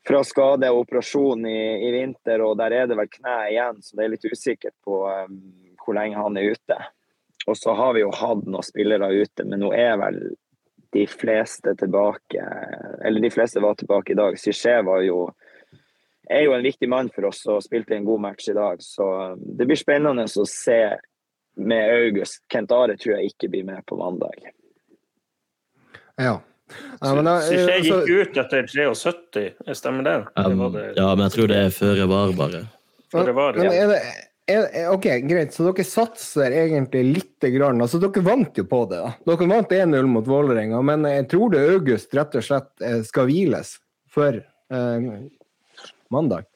fra 0.09 0.22
skade 0.24 0.70
og 0.72 0.86
operasjon 0.86 1.43
i, 1.45 1.61
i 1.84 1.89
vinter, 1.93 2.41
og 2.41 2.57
der 2.57 2.72
er 2.72 2.86
det 2.89 2.97
vel 2.97 3.11
kne 3.12 3.34
igjen, 3.51 3.80
så 3.84 3.99
det 3.99 4.05
er 4.05 4.12
litt 4.14 4.24
usikkert 4.24 4.72
på 4.86 5.03
um, 5.05 5.34
hvor 5.82 5.99
lenge 5.99 6.16
han 6.16 6.39
er 6.41 6.55
ute. 6.55 6.78
Og 7.45 7.59
så 7.59 7.74
har 7.76 7.93
vi 7.93 8.01
jo 8.01 8.14
hatt 8.16 8.47
noen 8.49 8.64
spillere 8.64 9.11
ute, 9.12 9.45
men 9.45 9.61
nå 9.61 9.68
er 9.76 9.99
vel 10.01 10.22
de 10.97 11.05
fleste 11.05 11.74
tilbake 11.76 12.41
Eller 13.05 13.20
de 13.20 13.28
fleste 13.28 13.61
var 13.61 13.76
tilbake 13.76 14.14
i 14.14 14.16
dag. 14.16 14.39
Sichet 14.41 14.86
var 14.86 15.03
jo 15.05 15.26
er 16.31 16.45
jo 16.47 16.55
en 16.57 16.64
viktig 16.64 16.89
mann 16.91 17.11
for 17.14 17.29
oss 17.31 17.45
og 17.49 17.62
spilte 17.64 17.97
en 17.97 18.07
god 18.09 18.20
match 18.26 18.49
i 18.51 18.57
dag. 18.57 18.83
Så 18.85 19.07
um, 19.33 19.41
det 19.59 19.68
blir 19.68 19.79
spennende 19.81 20.26
å 20.29 20.47
se 20.49 20.81
med 21.59 21.95
August. 21.95 22.43
Kent 22.53 22.72
Are 22.74 22.97
tror 22.97 23.16
jeg 23.16 23.33
ikke 23.33 23.51
blir 23.53 23.66
med 23.66 23.85
på 23.89 23.99
mandag. 23.99 24.53
Ja. 26.18 26.39
Ja, 27.01 27.14
men 27.14 27.24
da, 27.24 27.39
eh, 27.41 27.64
så- 27.64 28.05
gikk 28.05 28.09
ut 28.29 28.37
etter 28.37 28.66
73, 28.68 29.74
stemmer 29.74 30.05
det? 30.05 30.16
Um, 30.37 30.72
det 30.72 30.97
ja, 30.97 31.14
men 31.14 31.24
jeg 31.29 31.33
tror 31.33 31.49
det 31.49 31.57
er 31.57 31.70
føre 31.72 32.09
var, 32.09 32.33
bare. 32.37 32.64
føre 33.12 33.35
var? 33.35 33.57
Men 33.57 33.72
er 33.72 33.87
det, 33.89 34.01
er, 34.49 34.91
ok, 34.93 35.07
greit. 35.29 35.55
Så 35.55 35.64
dere 35.64 35.85
satser 35.85 36.53
egentlig 36.53 37.05
lite 37.14 37.51
grann. 37.55 37.81
Altså, 37.81 38.01
dere 38.01 38.24
vant 38.24 38.57
jo 38.57 38.64
på 38.68 38.83
det. 38.91 39.01
da. 39.01 39.14
Dere 39.26 39.49
vant 39.49 39.72
1-0 39.72 40.07
mot 40.12 40.29
Vålerenga, 40.29 40.83
men 40.85 41.09
jeg 41.09 41.29
tror 41.33 41.53
det 41.53 41.64
August 41.72 42.14
rett 42.16 42.37
og 42.37 42.45
slett 42.45 42.85
eh, 42.85 43.01
skal 43.09 43.29
hviles 43.29 43.79
for 44.12 44.41
eh, 44.41 45.11
mandag. 46.14 46.46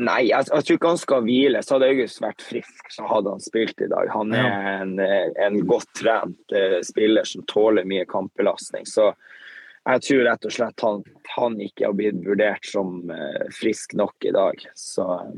Nei, 0.00 0.30
jeg, 0.30 0.46
jeg 0.48 0.64
tror 0.64 0.78
ikke 0.78 0.92
han 0.94 1.00
skal 1.00 1.24
hvile. 1.26 1.60
Så 1.64 1.76
hadde 1.76 1.90
August 1.92 2.22
vært 2.24 2.44
frisk, 2.44 2.86
så 2.92 3.04
hadde 3.08 3.34
han 3.34 3.42
spilt 3.44 3.82
i 3.84 3.88
dag. 3.90 4.08
Han 4.14 4.32
er 4.32 4.54
en, 4.78 4.94
eh, 5.04 5.28
en 5.44 5.58
godt 5.68 5.90
trent 6.00 6.56
uh, 6.56 6.78
spiller 6.86 7.28
som 7.28 7.44
tåler 7.50 7.88
mye 7.88 8.06
kampbelastning. 8.08 8.88
Så 8.88 9.10
jeg 9.80 10.04
tror 10.06 10.24
rett 10.28 10.46
og 10.46 10.52
slett 10.52 10.84
han, 10.84 11.04
han 11.34 11.60
ikke 11.64 11.86
har 11.88 11.94
blitt 11.96 12.18
vurdert 12.24 12.66
som 12.68 13.12
uh, 13.12 13.44
frisk 13.56 13.94
nok 13.98 14.28
i 14.28 14.32
dag. 14.36 14.64
Så 14.78 15.04
eh, 15.18 15.30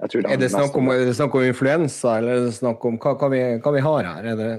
jeg 0.00 0.14
tror 0.14 0.30
Er 0.30 0.42
det 0.42 0.50
snakk 0.54 0.78
om, 0.78 0.90
er 0.94 1.06
det 1.08 1.18
snakk 1.18 1.38
om 1.38 1.46
influensa, 1.50 2.18
eller 2.18 2.38
er 2.38 2.48
det 2.48 2.56
snakk 2.58 2.86
om 2.90 2.98
hva, 3.02 3.16
hva, 3.18 3.30
vi, 3.34 3.44
hva 3.62 3.74
vi 3.74 3.86
har 3.88 4.10
her? 4.12 4.30
Er 4.34 4.40
det 4.40 4.50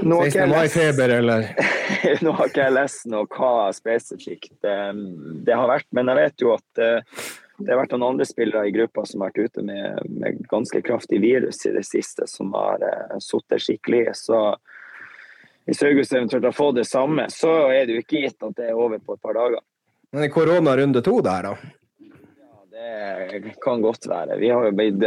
Nå 0.00 0.18
har 0.18 0.30
ikke 0.30 0.38
16. 0.38 0.40
jeg 0.40 0.48
lest- 0.48 0.76
mai-feber, 0.76 1.14
eller? 1.18 1.48
Nå 2.24 2.32
har 2.38 2.48
ikke 2.48 2.64
jeg 2.64 2.74
lest 2.78 3.06
noe 3.12 3.28
hva 3.28 3.52
spesifikt 3.76 4.54
det, 4.64 4.76
det 5.46 5.56
har 5.58 5.68
vært, 5.68 5.88
men 5.92 6.08
jeg 6.08 6.20
vet 6.22 6.44
jo 6.46 6.54
at 6.56 6.80
eh, 6.80 7.24
det 7.62 7.72
har 7.72 7.82
vært 7.82 7.92
noen 7.94 8.06
andre 8.14 8.26
spillere 8.26 8.68
i 8.68 8.74
gruppa 8.74 9.04
som 9.06 9.22
har 9.22 9.32
vært 9.32 9.52
ute 9.52 9.64
med, 9.66 10.06
med 10.08 10.40
ganske 10.50 10.80
kraftig 10.82 11.20
virus 11.22 11.60
i 11.68 11.74
det 11.76 11.84
siste, 11.86 12.26
som 12.26 12.54
har 12.56 12.82
uh, 12.82 13.18
sittet 13.22 13.62
skikkelig. 13.62 14.06
Så 14.18 14.38
hvis 15.68 15.82
August 15.86 16.16
eventuelt 16.16 16.48
har 16.48 16.56
fått 16.56 16.80
det 16.80 16.88
samme, 16.88 17.28
så 17.30 17.52
er 17.70 17.86
det 17.86 17.98
jo 17.98 18.02
ikke 18.02 18.24
gitt 18.24 18.48
at 18.48 18.56
det 18.58 18.70
er 18.72 18.80
over 18.80 18.98
på 18.98 19.14
et 19.14 19.22
par 19.22 19.36
dager. 19.38 19.62
Men 20.12 20.26
i 20.26 20.32
korona 20.32 20.74
runde 20.76 21.04
to 21.04 21.20
der, 21.24 21.52
da? 21.52 21.54
Ja, 22.72 23.38
Det 23.38 23.54
kan 23.62 23.84
godt 23.84 24.08
være. 24.10 24.40
Vi 24.40 24.50
har 24.50 24.66
jo 24.66 24.74
blitt 24.76 25.04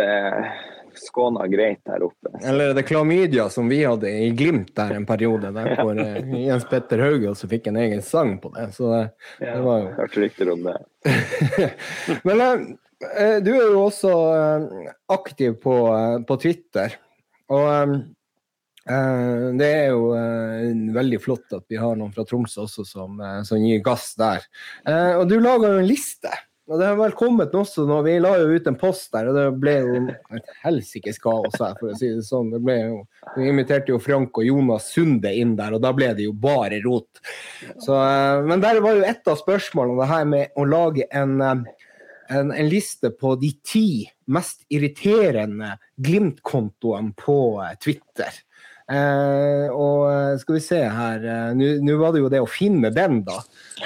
skåna 1.02 1.48
greit 1.52 1.82
her 1.89 2.04
oppe. 2.06 2.32
Eller 2.43 2.72
er 2.72 2.78
det 2.78 2.86
klamydia 2.88 3.48
som 3.54 3.70
vi 3.72 3.82
hadde 3.84 4.10
i 4.10 4.30
Glimt 4.36 4.74
der 4.78 4.96
en 4.98 5.06
periode, 5.08 5.52
der 5.56 5.76
hvor 5.82 6.00
eh, 6.02 6.34
Jens 6.46 6.66
Petter 6.70 7.04
Hauge 7.06 7.32
også 7.32 7.50
fikk 7.52 7.70
en 7.72 7.80
egen 7.82 8.02
sang 8.06 8.38
på 8.43 8.52
det. 8.56 8.72
Så 8.78 8.91
det, 8.93 9.04
Ja, 9.39 9.56
det 9.58 9.64
var 9.68 9.84
jo 9.84 9.93
Hørte 10.00 10.24
rykter 10.26 10.52
om 10.54 10.66
det. 10.68 10.76
Men 12.28 12.46
eh, 12.46 13.38
du 13.46 13.52
er 13.56 13.64
jo 13.64 13.86
også 13.86 14.14
eh, 14.36 14.91
aktiv 15.14 15.58
på, 15.64 15.80
eh, 15.96 16.20
på 16.28 16.39
Twitter. 16.41 16.98
Og 17.54 17.68
eh, 17.70 17.96
eh, 18.96 19.46
det 19.60 19.70
er 19.84 19.93
jo 19.93 20.10
eh, 20.18 20.74
veldig 20.96 21.22
flott 21.24 21.60
at 21.60 21.66
vi 21.70 21.80
har 21.82 21.96
noen 22.00 22.14
fra 22.16 22.26
Tromsø 22.28 22.66
også 22.66 22.88
som, 22.88 23.22
eh, 23.22 23.41
som 23.48 23.62
gir 23.62 23.84
gass 23.86 24.14
der. 24.20 24.46
Eh, 24.88 25.14
og 25.20 25.28
du 25.30 25.38
lager 25.39 25.76
jo 25.76 25.84
en 25.84 25.89
liste. 25.89 26.34
Og 26.66 26.80
det 26.82 26.88
har 26.88 26.95
vel 26.97 27.13
kommet 27.13 27.53
også 27.53 27.84
nå. 27.86 27.99
Vi 28.07 28.16
la 28.24 28.32
jo 28.41 28.55
ut 28.57 28.68
en 28.70 28.78
post 28.80 29.11
der, 29.13 29.28
og 29.30 29.38
det 29.38 29.43
ble 29.61 29.74
jo 29.84 29.99
et 30.34 30.47
helsikes 30.63 31.20
kaos 31.22 31.59
her, 31.61 31.76
for 31.78 31.91
å 31.91 31.97
si 31.97 32.09
det 32.16 32.26
sånn. 32.26 32.49
Det 32.55 32.61
ble 32.66 32.78
jo, 32.80 32.95
vi 33.36 33.49
inviterte 33.51 33.93
jo 33.93 34.01
Frank 34.01 34.39
og 34.41 34.47
Jonas 34.47 34.89
Sunde 34.95 35.30
inn 35.38 35.53
der, 35.59 35.76
og 35.78 35.84
da 35.86 35.93
ble 35.93 36.09
det 36.18 36.26
jo 36.26 36.34
bare 36.34 36.82
rot. 36.86 37.22
Så, 37.84 37.93
eh, 37.93 38.41
men 38.49 38.66
der 38.66 38.82
var 38.82 38.97
jo 38.97 39.05
et 39.05 39.30
av 39.30 39.38
spørsmålene 39.38 40.01
det 40.01 40.09
her 40.09 40.26
med 40.32 40.57
å 40.57 40.66
lage 40.66 41.05
en, 41.13 41.38
eh, 41.45 41.86
en, 42.34 42.49
en 42.49 42.72
liste 42.72 43.13
på 43.13 43.36
de 43.38 43.53
ti 43.61 43.88
mest 44.26 44.66
irriterende 44.74 45.76
Glimt-kontoene 46.01 47.13
på 47.22 47.39
eh, 47.61 47.78
Twitter. 47.78 48.41
Eh, 48.86 49.68
og 49.74 50.04
eh, 50.12 50.36
skal 50.38 50.58
vi 50.60 50.62
se 50.62 50.78
her 50.78 51.24
eh, 51.26 51.56
Nå 51.58 51.96
var 51.98 52.12
det 52.14 52.20
jo 52.22 52.28
det 52.30 52.38
å 52.44 52.46
finne 52.46 52.92
den, 52.94 53.24
da. 53.26 53.40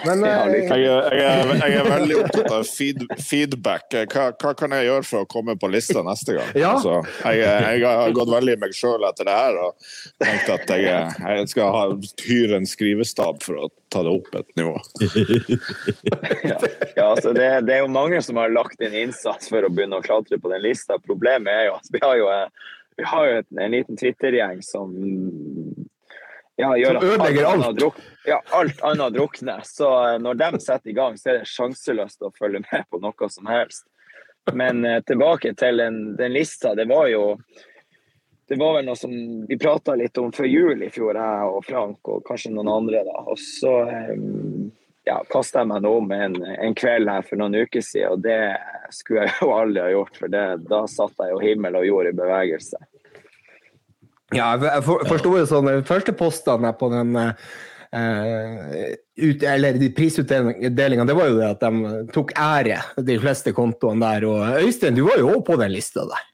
Men 0.03 0.25
eh. 0.27 0.57
Jeg, 0.67 0.89
er- 0.91 1.15
jeg, 1.15 1.21
er, 1.23 1.53
jeg 1.61 1.77
er 1.79 1.87
veldig 1.87 2.17
opptatt 2.25 2.49
av 2.57 2.65
feed, 2.67 3.05
feedback. 3.23 3.95
Hva, 4.11 4.25
hva 4.35 4.51
kan 4.59 4.75
jeg 4.75 4.89
gjøre 4.89 5.07
for 5.07 5.23
å 5.23 5.29
komme 5.31 5.55
på 5.59 5.69
lista 5.71 6.03
neste 6.03 6.35
gang? 6.35 6.51
Ja. 6.59 6.73
Altså, 6.75 6.97
jeg, 7.23 7.45
jeg 7.79 7.85
har 7.87 8.15
gått 8.17 8.33
veldig 8.33 8.57
i 8.57 8.61
meg 8.65 8.75
sjøl 8.75 9.07
etter 9.07 9.29
det 9.29 9.37
her 9.39 9.59
og 9.63 9.89
tenkt 10.19 10.51
at 10.57 10.73
jeg, 10.75 11.13
jeg 11.23 11.51
skal 11.53 11.71
ha, 11.77 11.85
hyre 12.27 12.59
en 12.59 12.67
skrivestab 12.67 13.39
for 13.45 13.63
å 13.63 13.69
ta 13.89 14.03
det 14.05 14.11
opp 14.19 14.35
et 14.37 14.51
nivå. 14.59 14.75
Ja, 16.43 16.57
ja 16.95 17.05
altså 17.07 17.31
det, 17.33 17.47
det 17.67 17.77
er 17.77 17.85
jo 17.85 17.91
mange 17.93 18.19
som 18.25 18.37
har 18.41 18.51
lagt 18.53 18.81
inn 18.83 18.95
innsats 19.05 19.49
for 19.49 19.65
å 19.65 19.71
begynne 19.71 19.99
å 19.99 20.05
klatre 20.05 20.37
på 20.41 20.51
den 20.51 20.61
lista. 20.67 20.99
Problemet 21.07 21.49
er 21.53 21.69
jo 21.69 21.77
at 21.79 21.89
vi 21.93 22.03
har 22.03 22.19
jo, 22.19 22.27
vi 22.99 23.05
har 23.07 23.27
jo 23.29 23.43
en 23.63 23.71
liten 23.71 23.97
Twitter-gjeng 23.97 24.59
som 24.65 24.95
ja, 26.59 26.73
gjør 26.75 26.99
Som 26.99 27.07
ødelegger 27.07 27.45
alt. 27.47 27.63
annet 27.63 27.77
druk, 27.79 28.01
ja, 28.27 28.41
alt 28.51 28.81
annet 28.83 29.13
drukner. 29.15 29.61
Så 29.63 29.87
eh, 30.09 30.17
når 30.19 30.41
de 30.41 30.59
setter 30.59 30.91
i 30.91 30.97
gang, 30.97 31.15
så 31.17 31.31
er 31.31 31.39
det 31.39 31.47
sjanseløst 31.47 32.27
å 32.27 32.33
følge 32.35 32.59
med 32.65 32.83
på 32.91 32.99
noe 32.99 33.29
som 33.31 33.47
helst. 33.47 33.85
Men 34.51 34.83
eh, 34.83 34.99
tilbake 35.07 35.53
til 35.55 35.79
den, 35.79 36.01
den 36.19 36.35
lista. 36.35 36.73
Det 36.75 36.89
var 36.91 37.07
jo 37.07 37.23
det 38.49 38.57
var 38.57 38.79
vel 38.79 38.87
noe 38.89 38.97
som 38.97 39.13
vi 39.47 39.59
prata 39.61 39.93
litt 39.95 40.17
om 40.17 40.33
før 40.33 40.49
jul 40.49 40.83
i 40.83 40.89
fjor, 40.91 41.15
jeg 41.15 41.49
og 41.53 41.63
Frank 41.67 42.09
og 42.09 42.23
kanskje 42.27 42.51
noen 42.51 42.71
andre. 42.73 43.05
da. 43.07 43.23
Og 43.29 43.39
så 43.39 43.75
eh, 43.85 44.15
ja, 45.09 45.17
kasta 45.31 45.63
jeg 45.63 45.69
meg 45.71 45.81
nå 45.85 45.91
om 46.03 46.11
en, 46.13 46.35
en 46.53 46.75
kveld 46.77 47.09
her 47.09 47.25
for 47.25 47.41
noen 47.41 47.57
uker 47.63 47.81
siden, 47.85 48.13
og 48.13 48.21
det 48.25 48.37
skulle 48.93 49.25
jeg 49.25 49.35
jo 49.41 49.49
aldri 49.55 49.81
ha 49.81 49.89
gjort. 49.95 50.19
For 50.21 50.31
det, 50.33 50.45
da 50.69 50.83
satt 50.91 51.23
jeg 51.23 51.33
jo 51.33 51.41
himmel 51.43 51.79
og 51.79 51.87
jord 51.87 52.11
i 52.11 52.15
bevegelse. 52.19 52.79
Ja, 54.37 54.51
jeg 54.61 54.85
for- 54.85 55.05
forsto 55.09 55.33
jo 55.39 55.47
sånn, 55.49 55.71
de 55.71 55.87
første 55.89 56.13
postene 56.17 56.69
på 56.77 56.91
den 56.93 57.15
eh, 57.17 58.93
ut, 59.17 59.43
eller 59.49 59.79
de 59.81 59.89
prisutdelinga, 59.97 61.07
det 61.09 61.17
var 61.17 61.31
jo 61.31 61.39
det 61.39 61.49
at 61.55 61.65
de 61.65 62.03
tok 62.13 62.35
ære, 62.37 62.77
de 63.09 63.17
fleste 63.23 63.53
kontoene 63.57 64.05
der. 64.05 64.27
Og 64.29 64.61
Øystein, 64.61 64.97
du 64.99 65.07
var 65.09 65.17
jo 65.21 65.33
òg 65.33 65.43
på 65.49 65.57
den 65.61 65.73
lista 65.73 66.05
der. 66.05 66.25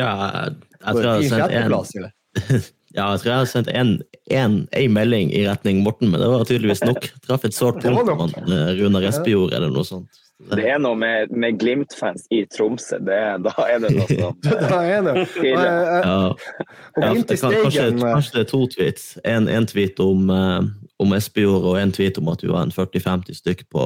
Ja, 0.00 0.10
jeg 0.48 0.94
tror 0.94 1.02
jeg 1.04 1.30
har 1.34 1.48
sett 1.50 2.00
en? 2.00 2.70
ja, 2.96 3.10
jeg 3.12 3.20
tror 3.22 3.30
jeg 3.30 3.38
har 3.38 3.50
sendt 3.50 3.68
en, 3.70 3.92
en, 4.34 4.56
en 4.74 4.94
melding 4.94 5.30
i 5.36 5.44
retning 5.46 5.84
Morten, 5.84 6.10
men 6.10 6.22
det 6.22 6.30
var 6.30 6.42
tydeligvis 6.48 6.82
nok. 6.86 7.06
Traff 7.26 7.46
et 7.46 7.54
sårt 7.54 7.78
punkt 7.84 8.10
han, 8.10 8.34
eh, 8.50 8.72
Runar 8.80 9.06
Espejord 9.10 9.54
eller 9.54 9.70
noe 9.70 9.86
sånt. 9.86 10.20
Det 10.50 10.64
er 10.72 10.78
noe 10.80 10.96
med, 10.96 11.32
med 11.36 11.58
Glimt-fans 11.60 12.24
i 12.32 12.40
Tromsø. 12.48 12.96
Det, 13.04 13.18
da 13.44 13.52
er 13.66 13.82
det 13.82 13.90
noe 13.92 14.06
som 14.08 14.38
Da 14.72 14.80
er 14.88 15.04
det. 15.04 15.14
Ja, 15.44 15.66
ja, 16.00 17.10
det 17.12 17.36
kan, 17.36 17.52
kanskje, 17.52 17.84
eh, 17.90 18.00
kanskje 18.00 18.38
det 18.38 18.42
er 18.46 18.48
to 18.50 18.62
tweets. 18.72 19.04
En, 19.28 19.50
en 19.52 19.68
tweet 19.68 20.00
om, 20.02 20.32
eh, 20.32 20.64
om 21.04 21.14
Espejord 21.18 21.68
og 21.68 21.78
en 21.80 21.92
tweet 21.94 22.18
om 22.18 22.32
at 22.32 22.42
vi 22.42 22.50
var 22.50 22.64
en 22.66 22.74
40-50 22.74 23.38
stykk 23.42 23.66
på 23.74 23.84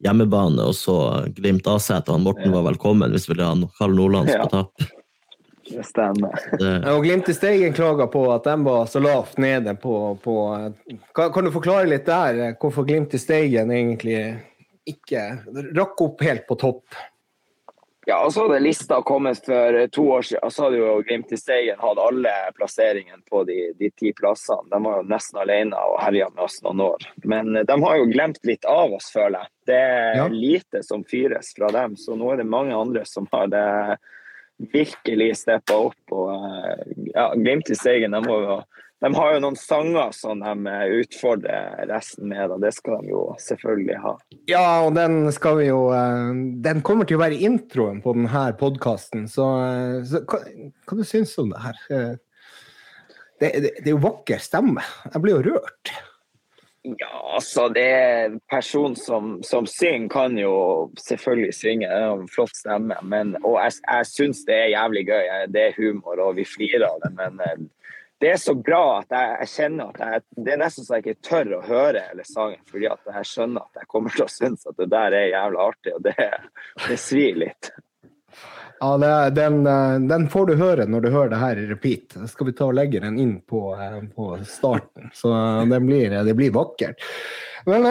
hjemmebane, 0.00 0.62
og 0.64 0.78
så 0.78 0.96
Glimt 1.36 1.68
Aset. 1.68 2.08
Han 2.08 2.24
Morten 2.24 2.54
var 2.54 2.64
velkommen 2.70 3.12
hvis 3.12 3.28
vi 3.28 3.34
ville 3.34 3.50
ha 3.50 3.70
Karl 3.76 3.98
Nordland 3.98 4.30
på 4.32 4.48
tapp. 4.54 4.90
Det 5.70 5.84
stemmer. 5.86 6.34
Det, 6.58 6.70
Og 6.90 7.04
Glimt 7.04 7.28
i 7.30 7.34
Steigen 7.36 7.72
klaga 7.76 8.06
på 8.10 8.24
at 8.34 8.44
de 8.48 8.56
var 8.66 8.86
så 8.90 9.00
lavt 9.02 9.38
nede 9.38 9.74
på, 9.78 9.94
på 10.24 10.34
kan, 11.14 11.30
kan 11.32 11.44
du 11.46 11.52
forklare 11.54 11.86
litt 11.90 12.08
der 12.08 12.56
hvorfor 12.60 12.86
Glimt 12.88 13.14
i 13.14 13.20
Steigen 13.22 13.70
egentlig 13.70 14.18
ikke 14.90 15.22
rakk 15.76 16.00
opp 16.02 16.22
helt 16.26 16.46
på 16.48 16.56
topp? 16.58 16.98
Ja, 18.08 18.16
og 18.24 18.32
så 18.32 18.46
hadde 18.46 18.62
lista 18.64 18.96
kommet 19.06 19.44
for 19.46 19.76
to 19.94 20.04
år 20.16 20.24
siden. 20.26 20.50
Så 20.50 20.64
hadde 20.64 20.78
jo 20.80 20.94
Glimt 21.06 21.30
i 21.30 21.38
Steigen 21.38 21.78
hatt 21.78 22.00
alle 22.00 22.32
plasseringene 22.56 23.20
på 23.30 23.44
de, 23.46 23.58
de 23.78 23.90
ti 23.92 24.10
plassene. 24.16 24.66
De 24.72 24.80
var 24.82 25.02
jo 25.02 25.08
nesten 25.12 25.38
alene 25.44 25.78
og 25.78 26.00
herja 26.02 26.30
med 26.32 26.42
oss 26.48 26.56
noen 26.64 26.80
år. 26.88 27.04
Men 27.28 27.52
eh, 27.60 27.66
de 27.68 27.76
har 27.84 28.00
jo 28.00 28.08
glemt 28.10 28.40
litt 28.48 28.64
av 28.66 28.96
oss, 28.96 29.12
føler 29.14 29.44
jeg. 29.44 29.52
Det 29.70 29.78
er 29.84 30.16
Ja. 30.16 30.26
lite 30.32 30.82
som 30.82 31.04
fyres 31.06 31.52
fra 31.54 31.68
dem, 31.76 31.94
så 32.00 32.16
nå 32.18 32.32
er 32.32 32.40
det 32.40 32.48
mange 32.50 32.74
andre 32.74 33.04
som 33.06 33.28
har 33.30 33.46
det 33.52 33.66
virkelig 34.72 35.34
steppa 35.40 35.78
opp. 35.88 36.14
Og 36.14 36.30
eh, 36.34 36.94
ja, 37.14 37.30
Glimt 37.36 37.70
i 37.70 37.76
Steigen, 37.78 38.14
de, 38.14 38.56
de 39.00 39.10
har 39.16 39.34
jo 39.34 39.42
noen 39.44 39.58
sanger 39.58 40.12
som 40.16 40.42
de 40.42 40.72
eh, 40.72 40.96
utfordrer 41.00 41.86
resten 41.90 42.30
med, 42.32 42.52
og 42.52 42.64
det 42.64 42.72
skal 42.76 43.00
de 43.04 43.12
jo 43.14 43.24
selvfølgelig 43.42 44.00
ha. 44.04 44.14
Ja, 44.50 44.64
og 44.86 44.94
den 44.98 45.22
skal 45.36 45.60
vi 45.60 45.70
jo 45.70 45.86
eh, 45.96 46.32
Den 46.66 46.84
kommer 46.86 47.08
til 47.08 47.20
å 47.20 47.24
være 47.24 47.40
introen 47.46 48.02
på 48.04 48.16
denne 48.16 48.50
podkasten, 48.60 49.28
så, 49.30 49.48
så 50.08 50.24
hva, 50.28 50.44
hva 50.86 51.00
du 51.00 51.06
syns 51.06 51.34
du 51.36 51.44
om 51.46 51.54
det 51.54 51.64
her? 51.64 51.82
Det, 53.40 53.48
det, 53.56 53.74
det 53.80 53.88
er 53.88 53.94
jo 53.94 54.04
vakker 54.04 54.40
stemme. 54.42 54.84
Jeg 55.08 55.24
blir 55.24 55.38
jo 55.38 55.54
rørt. 55.54 55.94
Ja, 56.82 57.34
altså 57.34 57.66
det 57.68 57.84
er 57.92 58.36
Personen 58.48 58.94
som, 58.96 59.34
som 59.44 59.66
synger, 59.68 60.08
kan 60.08 60.38
jo 60.38 60.52
selvfølgelig 61.00 61.54
synge. 61.54 61.88
Det 61.90 61.98
er 62.06 62.14
en 62.14 62.30
flott 62.32 62.56
stemme. 62.56 62.96
Men, 63.02 63.34
og 63.42 63.58
jeg, 63.60 63.82
jeg 63.84 64.08
syns 64.08 64.40
det 64.48 64.56
er 64.56 64.72
jævlig 64.72 65.04
gøy. 65.10 65.28
Det 65.52 65.66
er 65.66 65.76
humor, 65.76 66.22
og 66.24 66.38
vi 66.40 66.46
flirer 66.48 66.86
av 66.88 67.02
det. 67.04 67.12
Men 67.18 67.36
eh, 67.44 67.60
det 68.20 68.32
er 68.32 68.40
så 68.40 68.54
bra 68.56 68.80
at 69.00 69.12
jeg, 69.12 69.36
jeg 69.42 69.52
kjenner 69.56 69.92
at 69.92 70.00
jeg, 70.06 70.24
det 70.46 70.54
er 70.54 70.62
nesten 70.62 70.86
så 70.86 70.96
jeg 70.96 71.06
ikke 71.06 71.28
tør 71.28 71.52
å 71.58 71.62
høre 71.68 72.06
hele 72.08 72.24
sangen. 72.28 72.64
Fordi 72.72 72.88
at 72.94 73.12
jeg 73.12 73.30
skjønner 73.34 73.68
at 73.68 73.82
jeg 73.82 73.92
kommer 73.92 74.16
til 74.16 74.24
å 74.24 74.32
synes 74.32 74.66
at 74.72 74.80
det 74.80 74.90
der 74.96 75.20
er 75.20 75.30
jævlig 75.34 75.62
artig, 75.66 75.94
og 75.98 76.08
det, 76.08 76.28
det 76.86 77.00
svir 77.00 77.40
litt. 77.44 77.72
Ja, 78.80 78.98
det, 78.98 79.30
den, 79.30 79.66
eh, 79.66 80.00
den 80.00 80.28
får 80.28 80.46
du 80.46 80.54
høre 80.56 80.86
når 80.88 81.00
du 81.04 81.10
hører 81.12 81.28
det 81.34 81.40
her 81.42 81.58
i 81.60 81.66
repeat. 81.68 82.14
Skal 82.32 82.48
vi 82.48 82.54
ta 82.56 82.70
og 82.70 82.78
legge 82.78 83.02
den 83.02 83.18
inn 83.20 83.34
på, 83.44 83.74
eh, 83.76 83.98
på 84.16 84.32
starten, 84.48 85.10
så 85.12 85.34
eh, 85.36 85.80
blir, 85.84 86.16
det 86.24 86.34
blir 86.38 86.54
vakkert. 86.54 87.04
Men 87.68 87.84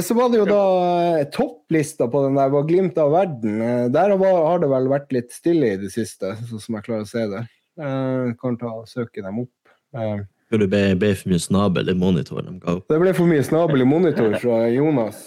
så 0.00 0.14
var 0.16 0.30
det 0.32 0.38
jo 0.40 0.46
da 0.48 1.24
topplista 1.34 2.06
på 2.08 2.22
den 2.24 2.38
der 2.40 2.48
var 2.48 2.64
Glimt 2.64 2.96
av 2.96 3.12
verden. 3.12 3.58
Der 3.92 4.14
har 4.16 4.62
det 4.62 4.70
vel 4.72 4.88
vært 4.88 5.12
litt 5.12 5.34
stille 5.36 5.74
i 5.74 5.80
det 5.82 5.90
siste, 5.92 6.30
sånn 6.48 6.62
som 6.64 6.78
jeg 6.78 6.86
klarer 6.86 7.04
å 7.04 7.10
se 7.10 7.26
det. 7.28 7.42
Jeg 7.76 8.32
kan 8.40 8.56
ta 8.56 8.70
og 8.72 8.88
søke 8.88 9.20
dem 9.20 9.42
opp. 9.44 9.52
Det 9.92 10.62
ble, 10.64 10.80
ble 10.96 11.12
for 11.20 11.28
mye 11.34 11.44
snabel 11.44 11.92
i 11.92 11.98
monitor 11.98 12.40
de 12.40 12.56
ga 12.56 12.78
opp? 12.78 12.88
Det 12.88 13.02
ble 13.04 13.12
for 13.20 13.28
mye 13.28 13.44
snabel 13.44 13.84
i 13.84 13.90
monitor 13.92 14.38
fra 14.40 14.62
Jonas. 14.72 15.26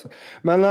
Men 0.49 0.65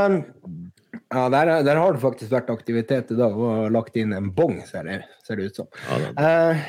ja, 1.14 1.28
der, 1.32 1.52
der 1.66 1.78
har 1.80 1.94
det 1.96 2.02
faktisk 2.02 2.32
vært 2.34 2.50
aktivitet 2.52 3.12
i 3.14 3.18
dag, 3.18 3.36
og 3.38 3.70
lagt 3.74 3.96
inn 4.00 4.12
en 4.16 4.32
bong, 4.34 4.58
ser 4.68 4.88
det, 4.88 5.00
ser 5.26 5.38
det 5.40 5.50
ut 5.52 5.62
som. 5.62 5.70
Ja, 5.88 6.00
det- 6.02 6.12
Eh, 6.24 6.64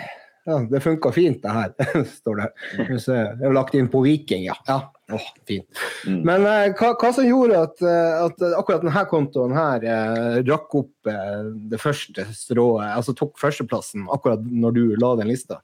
ja, 0.46 0.60
det 0.70 0.80
funka 0.84 1.10
fint, 1.12 1.40
det 1.42 1.50
her, 1.56 1.72
står 2.20 2.36
det. 2.44 2.50
Vi 2.78 2.98
Det 3.02 3.48
er 3.50 3.54
lagt 3.56 3.74
inn 3.74 3.88
på 3.90 4.04
Viking, 4.06 4.44
ja. 4.46 4.54
ja. 4.68 4.80
Åh, 5.14 5.26
fint. 5.48 5.66
Men 6.10 6.46
eh, 6.50 6.72
hva, 6.78 6.92
hva 6.98 7.10
som 7.14 7.26
gjorde 7.26 7.60
at, 7.66 7.82
eh, 7.82 8.24
at 8.26 8.42
akkurat 8.58 8.82
denne 8.86 9.04
kontoen 9.10 9.54
her 9.58 9.84
eh, 9.86 10.38
rakk 10.48 10.74
opp 10.82 11.10
eh, 11.10 11.50
det 11.74 11.78
første 11.82 12.26
strået, 12.34 12.88
altså 12.94 13.14
tok 13.18 13.38
førsteplassen 13.42 14.06
akkurat 14.14 14.42
når 14.46 14.78
du 14.78 14.84
la 15.02 15.12
den 15.22 15.30
lista? 15.34 15.60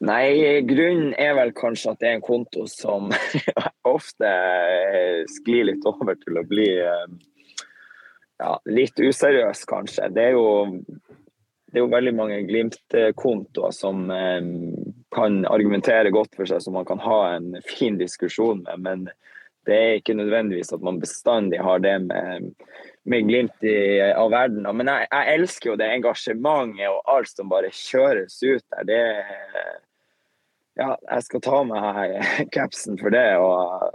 Nei, 0.00 0.60
grunnen 0.64 1.12
er 1.20 1.34
vel 1.36 1.50
kanskje 1.52 1.92
at 1.92 2.00
det 2.00 2.08
er 2.08 2.14
en 2.16 2.24
konto 2.24 2.64
som 2.72 3.10
ofte 3.96 4.28
eh, 4.28 5.26
sklir 5.28 5.66
litt 5.68 5.84
over 5.88 6.16
til 6.16 6.38
å 6.40 6.44
bli 6.48 6.70
eh, 6.80 7.10
ja, 8.40 8.54
litt 8.72 8.96
useriøs, 8.96 9.66
kanskje. 9.68 10.08
Det 10.16 10.30
er 10.30 10.38
jo, 10.38 10.46
det 11.68 11.76
er 11.76 11.84
jo 11.84 11.90
veldig 11.92 12.14
mange 12.16 12.38
Glimt-kontoer 12.48 13.74
som 13.76 14.08
eh, 14.14 14.40
kan 15.12 15.42
argumentere 15.50 16.14
godt 16.16 16.32
for 16.38 16.48
seg, 16.48 16.64
som 16.64 16.78
man 16.78 16.88
kan 16.88 17.04
ha 17.04 17.20
en 17.34 17.52
fin 17.68 18.00
diskusjon 18.00 18.64
med. 18.64 18.86
Men 18.86 19.04
det 19.68 19.76
er 19.76 20.00
ikke 20.00 20.16
nødvendigvis 20.16 20.72
at 20.72 20.80
man 20.80 21.02
bestandig 21.02 21.60
har 21.60 21.84
det 21.84 21.98
med, 22.06 22.48
med 23.04 23.28
Glimt 23.28 23.68
i, 23.68 24.00
av 24.16 24.32
verden. 24.32 24.64
Men 24.64 24.94
jeg, 24.94 25.12
jeg 25.12 25.36
elsker 25.36 25.74
jo 25.74 25.78
det 25.84 25.92
engasjementet 25.98 26.88
og 26.88 27.04
alt 27.18 27.36
som 27.36 27.52
bare 27.52 27.68
kjøres 27.68 28.40
ut 28.40 28.64
der. 28.64 28.88
Det 28.88 29.04
ja, 30.80 30.94
jeg 30.96 31.26
skal 31.26 31.42
ta 31.44 31.64
meg 31.68 32.16
capsen 32.56 32.98
for 33.00 33.12
det. 33.14 33.28
og 33.38 33.90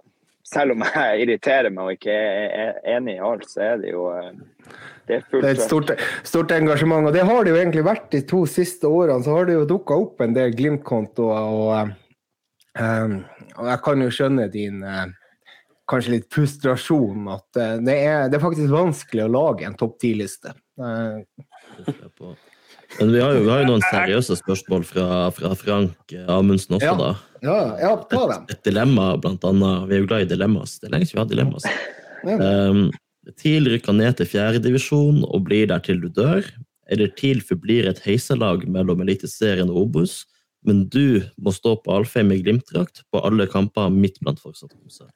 selv 0.45 0.75
om 0.75 0.83
jeg 0.86 1.23
irriterer 1.23 1.73
meg 1.73 1.88
og 1.88 1.95
ikke 1.97 2.13
er 2.13 2.75
enig 2.95 3.17
i 3.17 3.23
alt, 3.25 3.47
så 3.49 3.63
er 3.71 3.79
det 3.81 3.95
jo 3.95 4.05
det 5.07 5.17
er 5.17 5.25
fullt 5.29 5.43
Det 5.43 5.49
er 5.49 5.57
et 5.57 5.65
stort, 5.65 5.91
stort 6.25 6.53
engasjement, 6.53 7.07
og 7.07 7.13
det 7.13 7.25
har 7.25 7.43
det 7.45 7.53
jo 7.53 7.59
egentlig 7.59 7.86
vært 7.86 8.07
de 8.13 8.21
to 8.29 8.43
siste 8.49 8.89
årene. 8.89 9.21
Så 9.25 9.36
har 9.36 9.49
det 9.49 9.57
jo 9.57 9.67
dukka 9.69 9.97
opp 10.05 10.21
en 10.21 10.33
del 10.38 10.53
Glimt-kontoer, 10.57 11.49
og, 11.49 11.93
um, 12.77 13.19
og 13.57 13.69
jeg 13.71 13.83
kan 13.86 14.05
jo 14.05 14.15
skjønne 14.17 14.47
din 14.53 14.81
uh, 14.86 15.05
kanskje 15.89 16.15
litt 16.15 16.29
frustrasjon 16.33 17.29
at 17.36 17.61
uh, 17.61 17.75
det, 17.86 17.97
er, 17.97 18.25
det, 18.29 18.39
er, 18.39 18.45
faktisk 18.45 18.73
vanskelig 18.73 19.27
å 19.27 19.33
lage 19.33 19.69
en 19.69 19.77
topp 19.77 19.99
ti-liste. 20.01 20.55
Uh, 20.81 21.21
men 22.99 23.11
vi 23.11 23.21
har, 23.21 23.33
jo, 23.35 23.45
vi 23.45 23.51
har, 23.51 23.63
jo, 23.63 23.69
noen 23.73 23.85
seriøse 23.89 24.37
spørsmål 24.39 24.85
fra, 24.87 25.07
fra 25.35 25.51
Frank 25.59 26.13
Amundsen 26.31 26.77
også, 26.77 26.91
ja. 26.91 26.95
da. 26.99 27.09
Ja, 27.45 27.57
ja, 27.81 27.95
ta 28.09 28.21
dem. 28.31 28.45
Et, 28.45 28.53
et, 28.55 28.61
dilemma, 28.65 29.09
blant 29.21 29.43
annet. 29.45 29.87
Vi 29.89 29.97
er 29.97 30.03
jo 30.03 30.09
glad 30.09 30.25
i 30.25 30.29
dilemmas. 30.31 30.77
Det 30.79 30.89
er 30.89 30.95
lenge 30.95 31.09
siden 31.09 31.19
vi 31.19 31.23
har 31.23 31.33
dilemmas. 31.33 31.67
Um, 32.25 32.85
TIL 33.41 33.69
rykker 33.69 33.97
ned 33.97 34.17
til 34.19 34.29
fjerdedivisjon 34.29 35.21
og 35.27 35.43
blir 35.45 35.67
der 35.69 35.83
til 35.85 36.01
du 36.01 36.07
dør. 36.13 36.47
Eller 36.89 37.11
TIL 37.17 37.41
forblir 37.45 37.89
et 37.89 38.01
heiselag 38.05 38.65
mellom 38.69 39.03
Eliteserien 39.05 39.71
og 39.73 39.87
Obos, 39.87 40.23
men 40.65 40.85
du 40.89 41.21
må 41.41 41.53
stå 41.53 41.75
på 41.81 41.93
Alfheim 41.93 42.33
i 42.33 42.41
Glimt-drakt 42.45 43.03
på 43.13 43.21
alle 43.25 43.47
kamper 43.49 43.93
midt 43.93 44.19
blant 44.21 44.41
fortsatt 44.41 44.73
Tromsø. 44.73 45.07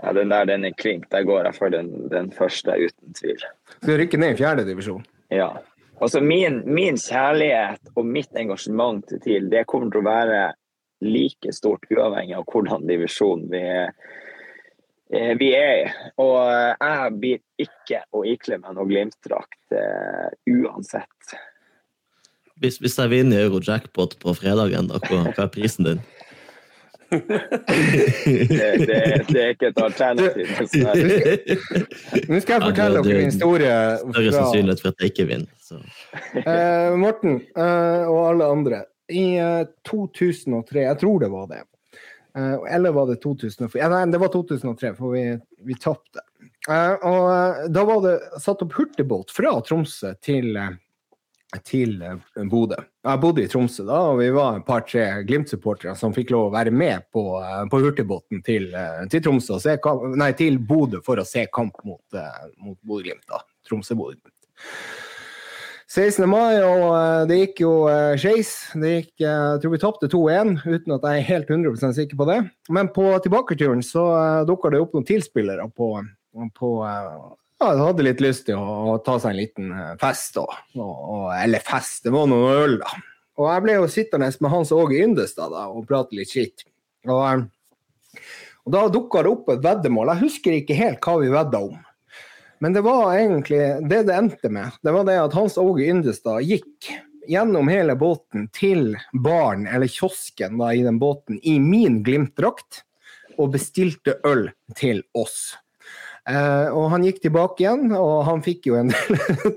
Ja, 0.00 0.12
den 0.16 0.32
der 0.32 0.46
den 0.48 0.64
er 0.64 0.76
klink. 0.76 1.10
Der 1.12 1.24
går 1.28 1.44
jeg 1.44 1.56
for 1.56 1.72
den, 1.72 1.90
den 2.12 2.30
første, 2.32 2.72
uten 2.72 3.16
tvil. 3.16 3.40
Så 3.80 3.88
du 3.88 3.96
rykker 4.00 4.20
ned 4.20 4.32
i 4.32 4.40
fjerdedivisjon? 4.40 5.04
Ja. 5.32 5.50
Altså 6.00 6.20
min, 6.24 6.62
min, 6.64 6.96
kjærlighet 6.96 7.92
og 7.94 8.06
mitt 8.08 8.32
engasjement 8.38 9.04
til 9.08 9.20
TIL 9.20 9.50
det 9.52 9.66
kommer 9.68 9.92
til 9.92 10.00
å 10.00 10.08
være 10.08 10.40
like 11.04 11.52
stort 11.52 11.84
uavhengig 11.92 12.38
av 12.38 12.46
hvordan 12.48 12.86
divisjon 12.88 13.46
vi, 13.52 13.60
eh, 15.12 15.32
vi 15.40 15.50
er 15.56 15.74
i. 15.82 15.84
Og 16.24 16.38
jeg 16.80 17.12
blir 17.20 17.66
ikke 17.66 18.02
å 18.16 18.24
ikle 18.28 18.60
meg 18.62 18.76
noe 18.76 18.88
Glimt-drakt 18.88 19.76
uh, 19.76 20.28
uansett. 20.48 21.36
Hvis, 22.60 22.80
hvis 22.80 22.96
jeg 23.00 23.12
vinner 23.12 23.44
Euro-jackpot 23.46 24.16
på 24.20 24.34
fredagen, 24.36 24.88
da, 24.92 25.00
hva 25.04 25.44
er 25.44 25.52
prisen 25.52 25.88
din? 25.88 26.02
Det, 27.10 28.86
det, 28.86 29.24
det, 29.28 29.40
er 29.42 29.48
ikke 29.54 29.70
et 29.70 29.80
alternativ, 29.82 30.46
Nå 32.30 32.38
skal 32.42 32.54
jeg 32.54 32.62
fortelle 32.68 33.02
dere 33.02 33.24
en 33.24 33.32
historie. 33.32 33.72
Større 34.04 34.34
sannsynlighet 34.36 34.82
for 34.84 34.92
at 34.92 35.02
jeg 35.02 35.12
ikke 35.12 35.26
vinner. 35.30 35.50
Uh, 35.70 36.94
Morten 37.00 37.40
uh, 37.58 38.06
og 38.06 38.20
alle 38.28 38.50
andre. 38.54 38.82
I 39.10 39.26
uh, 39.42 39.66
2003, 39.90 40.84
jeg 40.86 41.00
tror 41.02 41.22
det 41.24 41.30
var 41.32 41.50
det, 41.50 41.64
eller 42.70 42.94
var 42.94 43.08
det 43.10 43.18
2004? 43.24 43.88
Nei, 43.90 44.04
det 44.12 44.20
var 44.22 44.30
2003, 44.30 44.92
for 44.94 45.16
vi, 45.16 45.24
vi 45.66 45.74
tapte. 45.82 46.22
og 46.70 47.72
da 47.74 47.82
var 47.88 48.04
det 48.04 48.14
satt 48.38 48.62
opp 48.62 48.76
hurtigbåt 48.78 49.34
fra 49.34 49.56
Tromsø 49.66 50.12
til 50.22 50.54
til 51.66 51.96
Bodø. 52.50 52.78
Jeg 53.04 53.20
bodde 53.22 53.42
i 53.44 53.50
Tromsø 53.50 53.84
da, 53.88 53.98
og 54.12 54.20
vi 54.20 54.28
var 54.34 54.60
et 54.60 54.66
par-tre 54.68 55.04
Glimt-supportere 55.26 55.96
som 55.98 56.14
fikk 56.14 56.30
lov 56.34 56.48
å 56.48 56.54
være 56.54 56.72
med 56.74 57.08
på, 57.14 57.24
på 57.72 57.82
hurtigbåten 57.82 58.44
til, 58.46 58.70
til, 59.10 59.24
Tromsø, 59.24 59.58
nei, 60.20 60.30
til 60.38 60.60
Bodø 60.62 61.02
for 61.06 61.20
å 61.20 61.26
se 61.26 61.46
kamp 61.52 61.80
mot, 61.84 62.20
mot 62.60 62.78
Bodø-Glimt. 62.86 63.26
Tromsø-Bodø-Glimt. 63.68 64.34
16. 65.90 66.22
mai, 66.30 66.60
og 66.62 67.26
det 67.26 67.36
gikk 67.40 67.64
jo 67.64 67.72
skeis. 68.20 68.52
Jeg 68.78 69.08
tror 69.18 69.72
vi 69.72 69.80
tapte 69.82 70.06
2-1, 70.12 70.60
uten 70.62 70.94
at 70.94 71.06
jeg 71.08 71.18
er 71.18 71.28
helt 71.32 71.50
100% 71.50 71.96
sikker 71.96 72.20
på 72.20 72.28
det. 72.28 72.36
Men 72.70 72.92
på 72.94 73.08
tilbaketuren 73.24 73.82
så 73.82 74.04
dukka 74.46 74.70
det 74.70 74.84
opp 74.84 74.94
noen 74.94 75.08
tilspillere 75.08 75.66
på, 75.74 75.88
på 76.54 76.70
ja, 77.60 77.74
jeg 77.74 77.84
hadde 77.84 78.06
litt 78.06 78.22
lyst 78.24 78.46
til 78.48 78.56
å, 78.58 78.96
ta 79.04 79.18
seg 79.20 79.34
en 79.34 79.40
liten 79.40 79.72
fest. 80.00 80.40
Og, 80.40 81.28
eller 81.36 81.64
fest, 81.64 82.02
det 82.06 82.14
var 82.14 82.28
noe 82.30 82.54
øl, 82.64 82.78
da. 82.80 82.94
Og 83.40 83.46
jeg 83.48 83.64
ble 83.64 83.76
jo 83.78 83.88
sittende 83.88 84.28
med 84.44 84.52
Hans 84.52 84.72
Åge 84.76 84.98
Yndestad 85.00 85.52
da, 85.54 85.66
og 85.72 85.86
prate 85.88 86.16
litt 86.16 86.32
skitt. 86.32 86.66
Og, 87.08 87.46
og 88.66 88.74
da 88.74 88.82
dukka 88.92 89.22
det 89.24 89.32
opp 89.32 89.52
et 89.54 89.62
veddemål. 89.64 90.12
Jeg 90.12 90.24
husker 90.26 90.56
ikke 90.58 90.76
helt 90.76 91.04
hva 91.04 91.14
vi 91.22 91.30
vedda 91.32 91.62
om. 91.70 91.78
Men 92.60 92.76
det 92.76 92.82
var 92.84 93.14
egentlig 93.16 93.62
det 93.88 94.02
det 94.10 94.16
endte 94.16 94.50
med. 94.52 94.76
Det 94.84 94.92
var 94.92 95.06
det 95.08 95.16
at 95.22 95.36
Hans 95.36 95.56
Åge 95.60 95.86
Yndestad 95.88 96.44
gikk 96.44 96.90
gjennom 97.30 97.70
hele 97.72 97.94
båten 97.96 98.48
til 98.56 98.92
baren, 99.24 99.64
eller 99.70 99.88
kiosken 99.88 100.60
da, 100.60 100.72
i 100.74 100.84
den 100.84 100.98
båten, 101.00 101.38
i 101.40 101.56
min 101.62 102.02
Glimt-drakt, 102.04 102.82
og 103.40 103.54
bestilte 103.54 104.18
øl 104.28 104.50
til 104.76 105.00
oss. 105.16 105.54
Uh, 106.28 106.68
og 106.76 106.90
han 106.92 107.04
gikk 107.06 107.22
tilbake 107.24 107.64
igjen, 107.64 107.94
og 107.96 108.26
han 108.28 108.42
fikk 108.44 108.68
jo 108.68 108.76
en 108.76 108.92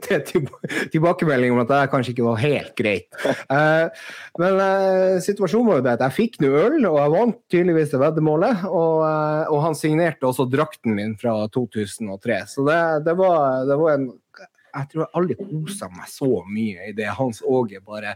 tilbakemelding 0.93 1.51
om 1.53 1.61
at 1.65 1.71
det 1.73 1.81
kanskje 1.91 2.13
ikke 2.13 2.27
var 2.29 2.39
helt 2.39 2.71
greit. 2.79 3.09
Uh, 3.51 3.91
men 4.39 4.57
uh, 4.61 5.19
situasjonen 5.23 5.69
var 5.69 5.81
jo 5.81 5.85
det 5.85 5.95
at 5.97 6.05
jeg 6.07 6.17
fikk 6.17 6.39
nå 6.43 6.53
øl, 6.63 6.79
og 6.89 6.97
jeg 7.01 7.13
vant 7.17 7.39
tydeligvis 7.51 7.93
det 7.93 8.01
veddemålet. 8.05 8.65
Og, 8.71 9.03
og, 9.03 9.59
han 9.63 9.77
signerte 9.77 10.27
også 10.27 10.47
drakten 10.51 10.95
min 10.97 11.17
fra 11.19 11.35
2003. 11.53 12.41
Så 12.55 12.65
det, 12.67 12.79
det, 13.07 13.17
var, 13.19 13.63
det 13.69 13.79
var 13.79 13.97
en 13.97 14.11
Jeg 14.73 14.89
tror 14.91 15.03
jeg 15.03 15.13
aldri 15.19 15.35
kosa 15.39 15.89
meg 15.93 16.07
så 16.09 16.31
mye 16.49 16.89
i 16.89 16.95
det 16.97 17.11
Hans 17.19 17.43
Åge 17.45 17.83
bare 17.85 18.15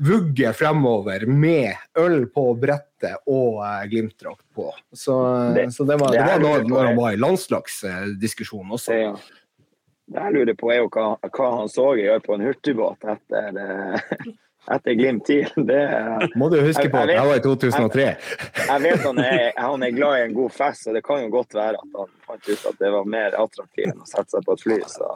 vugge 0.00 0.52
fremover 0.56 1.26
med 1.26 1.74
øl 1.98 2.24
på 2.32 2.46
brettet 2.60 3.18
og 3.26 3.60
uh, 3.60 3.82
Glimt-drakt 3.90 4.44
på. 4.56 4.70
Så 4.92 5.16
det, 5.56 5.68
så 5.74 5.84
det 5.84 5.98
var, 6.00 6.14
det 6.14 6.24
var 6.24 6.40
når, 6.40 6.84
han 6.86 6.96
var 6.96 7.12
i 7.12 7.20
landslagsdiskusjonen 7.20 8.72
også. 8.78 8.92
Det, 8.92 9.02
ja. 9.02 9.12
det 10.14 10.24
jeg 10.24 10.36
lurer 10.38 10.58
på, 10.58 10.72
er 10.72 10.82
jo 10.82 10.90
hva, 10.96 11.06
hva 11.28 11.52
han 11.60 11.70
så 11.72 11.92
gjør 12.00 12.24
på 12.24 12.36
en 12.36 12.46
hurtigbåt 12.48 13.08
etter 13.16 13.62
etter 14.74 14.96
Glimt 14.98 15.26
10. 15.26 15.46
Det, 15.68 15.80
Må 16.34 16.48
du 16.52 16.58
huske 16.60 16.88
på 16.90 17.02
at 17.02 17.08
det 17.10 17.20
var 17.20 17.38
i 17.38 17.42
2003. 17.44 18.02
Jeg, 18.02 18.16
jeg 18.66 18.82
vet 18.82 19.00
han 19.06 19.18
er, 19.22 19.44
han 19.58 19.86
er, 19.86 19.94
glad 19.94 20.18
i 20.18 20.24
en 20.26 20.36
god 20.36 20.52
fest, 20.56 20.88
og 20.90 20.98
det 20.98 21.02
kan 21.06 21.22
jo 21.22 21.28
godt 21.36 21.56
være 21.56 21.78
at 21.78 21.90
han 22.00 22.10
fant 22.26 22.44
ut 22.50 22.62
at 22.72 22.76
det 22.82 22.90
var 22.96 23.04
mer 23.16 23.30
attraktivt 23.38 23.92
enn 23.92 24.02
å 24.02 24.10
sette 24.10 24.30
seg 24.34 24.40
på 24.46 24.50
et 24.56 24.62
fly. 24.66 24.78
Så. 24.90 25.06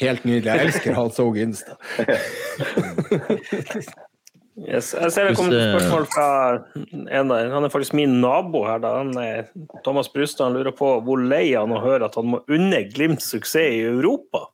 Helt 0.00 0.22
nydelig. 0.28 0.50
Jeg 0.50 0.58
elsker 0.70 0.90
Hans 0.96 1.16
Åge 1.22 1.46
Insta. 1.46 1.74
Yes. 4.56 4.94
Jeg 4.96 5.12
ser 5.12 5.26
det 5.28 5.36
kommer 5.36 5.52
et 5.52 5.74
spørsmål 5.74 6.06
fra 6.08 6.28
en 7.12 7.28
der. 7.28 7.50
Han 7.52 7.66
er 7.66 7.68
faktisk 7.68 7.92
min 7.92 8.22
nabo 8.22 8.62
her. 8.64 8.80
Da. 8.80 8.94
Han 9.02 9.12
er, 9.20 9.50
Thomas 9.84 10.08
Brustad 10.08 10.48
han 10.48 10.56
lurer 10.56 10.72
på 10.72 10.94
hvor 11.04 11.20
lei 11.20 11.52
han 11.52 11.74
å 11.76 11.82
høre 11.82 12.08
at 12.08 12.16
han 12.16 12.30
må 12.32 12.40
unne 12.48 12.88
Glimt 12.88 13.20
suksess 13.20 13.76
i 13.76 13.84
Europa. 13.84 14.46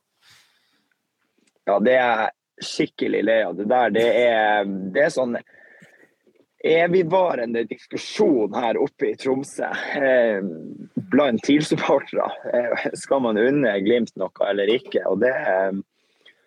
Ja, 1.69 1.77
det 1.79 1.95
er 1.95 2.33
skikkelig 2.65 3.23
lei 3.25 3.41
av 3.45 3.57
det 3.57 3.67
der. 3.71 3.93
Det 3.93 4.07
er, 4.23 4.71
det 4.93 5.05
er 5.05 5.13
sånn 5.13 5.37
evigvarende 6.63 7.65
diskusjon 7.67 8.53
her 8.55 8.79
oppe 8.79 9.09
i 9.11 9.15
Tromsø 9.19 9.67
eh, 9.99 10.39
blant 11.11 11.43
TIL-supportere. 11.43 12.29
Eh, 12.53 12.85
skal 12.95 13.23
man 13.25 13.39
unne 13.39 13.75
Glimt 13.83 14.15
noe 14.15 14.47
eller 14.47 14.71
ikke? 14.71 15.03
Og 15.11 15.19
det, 15.25 15.33
eh, 15.33 15.73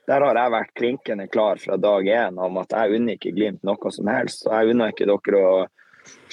der 0.08 0.24
har 0.24 0.40
jeg 0.40 0.54
vært 0.54 0.76
klinkende 0.78 1.28
klar 1.28 1.60
fra 1.60 1.76
dag 1.76 2.08
én 2.08 2.40
om 2.40 2.56
at 2.62 2.72
jeg 2.72 2.96
unner 2.96 3.18
ikke 3.18 3.34
Glimt 3.36 3.64
noe 3.66 3.92
som 3.92 4.08
helst. 4.08 4.46
Og 4.48 4.56
jeg 4.56 4.72
unner 4.72 4.94
ikke 4.94 5.10
dere 5.10 5.42
å 5.44 5.56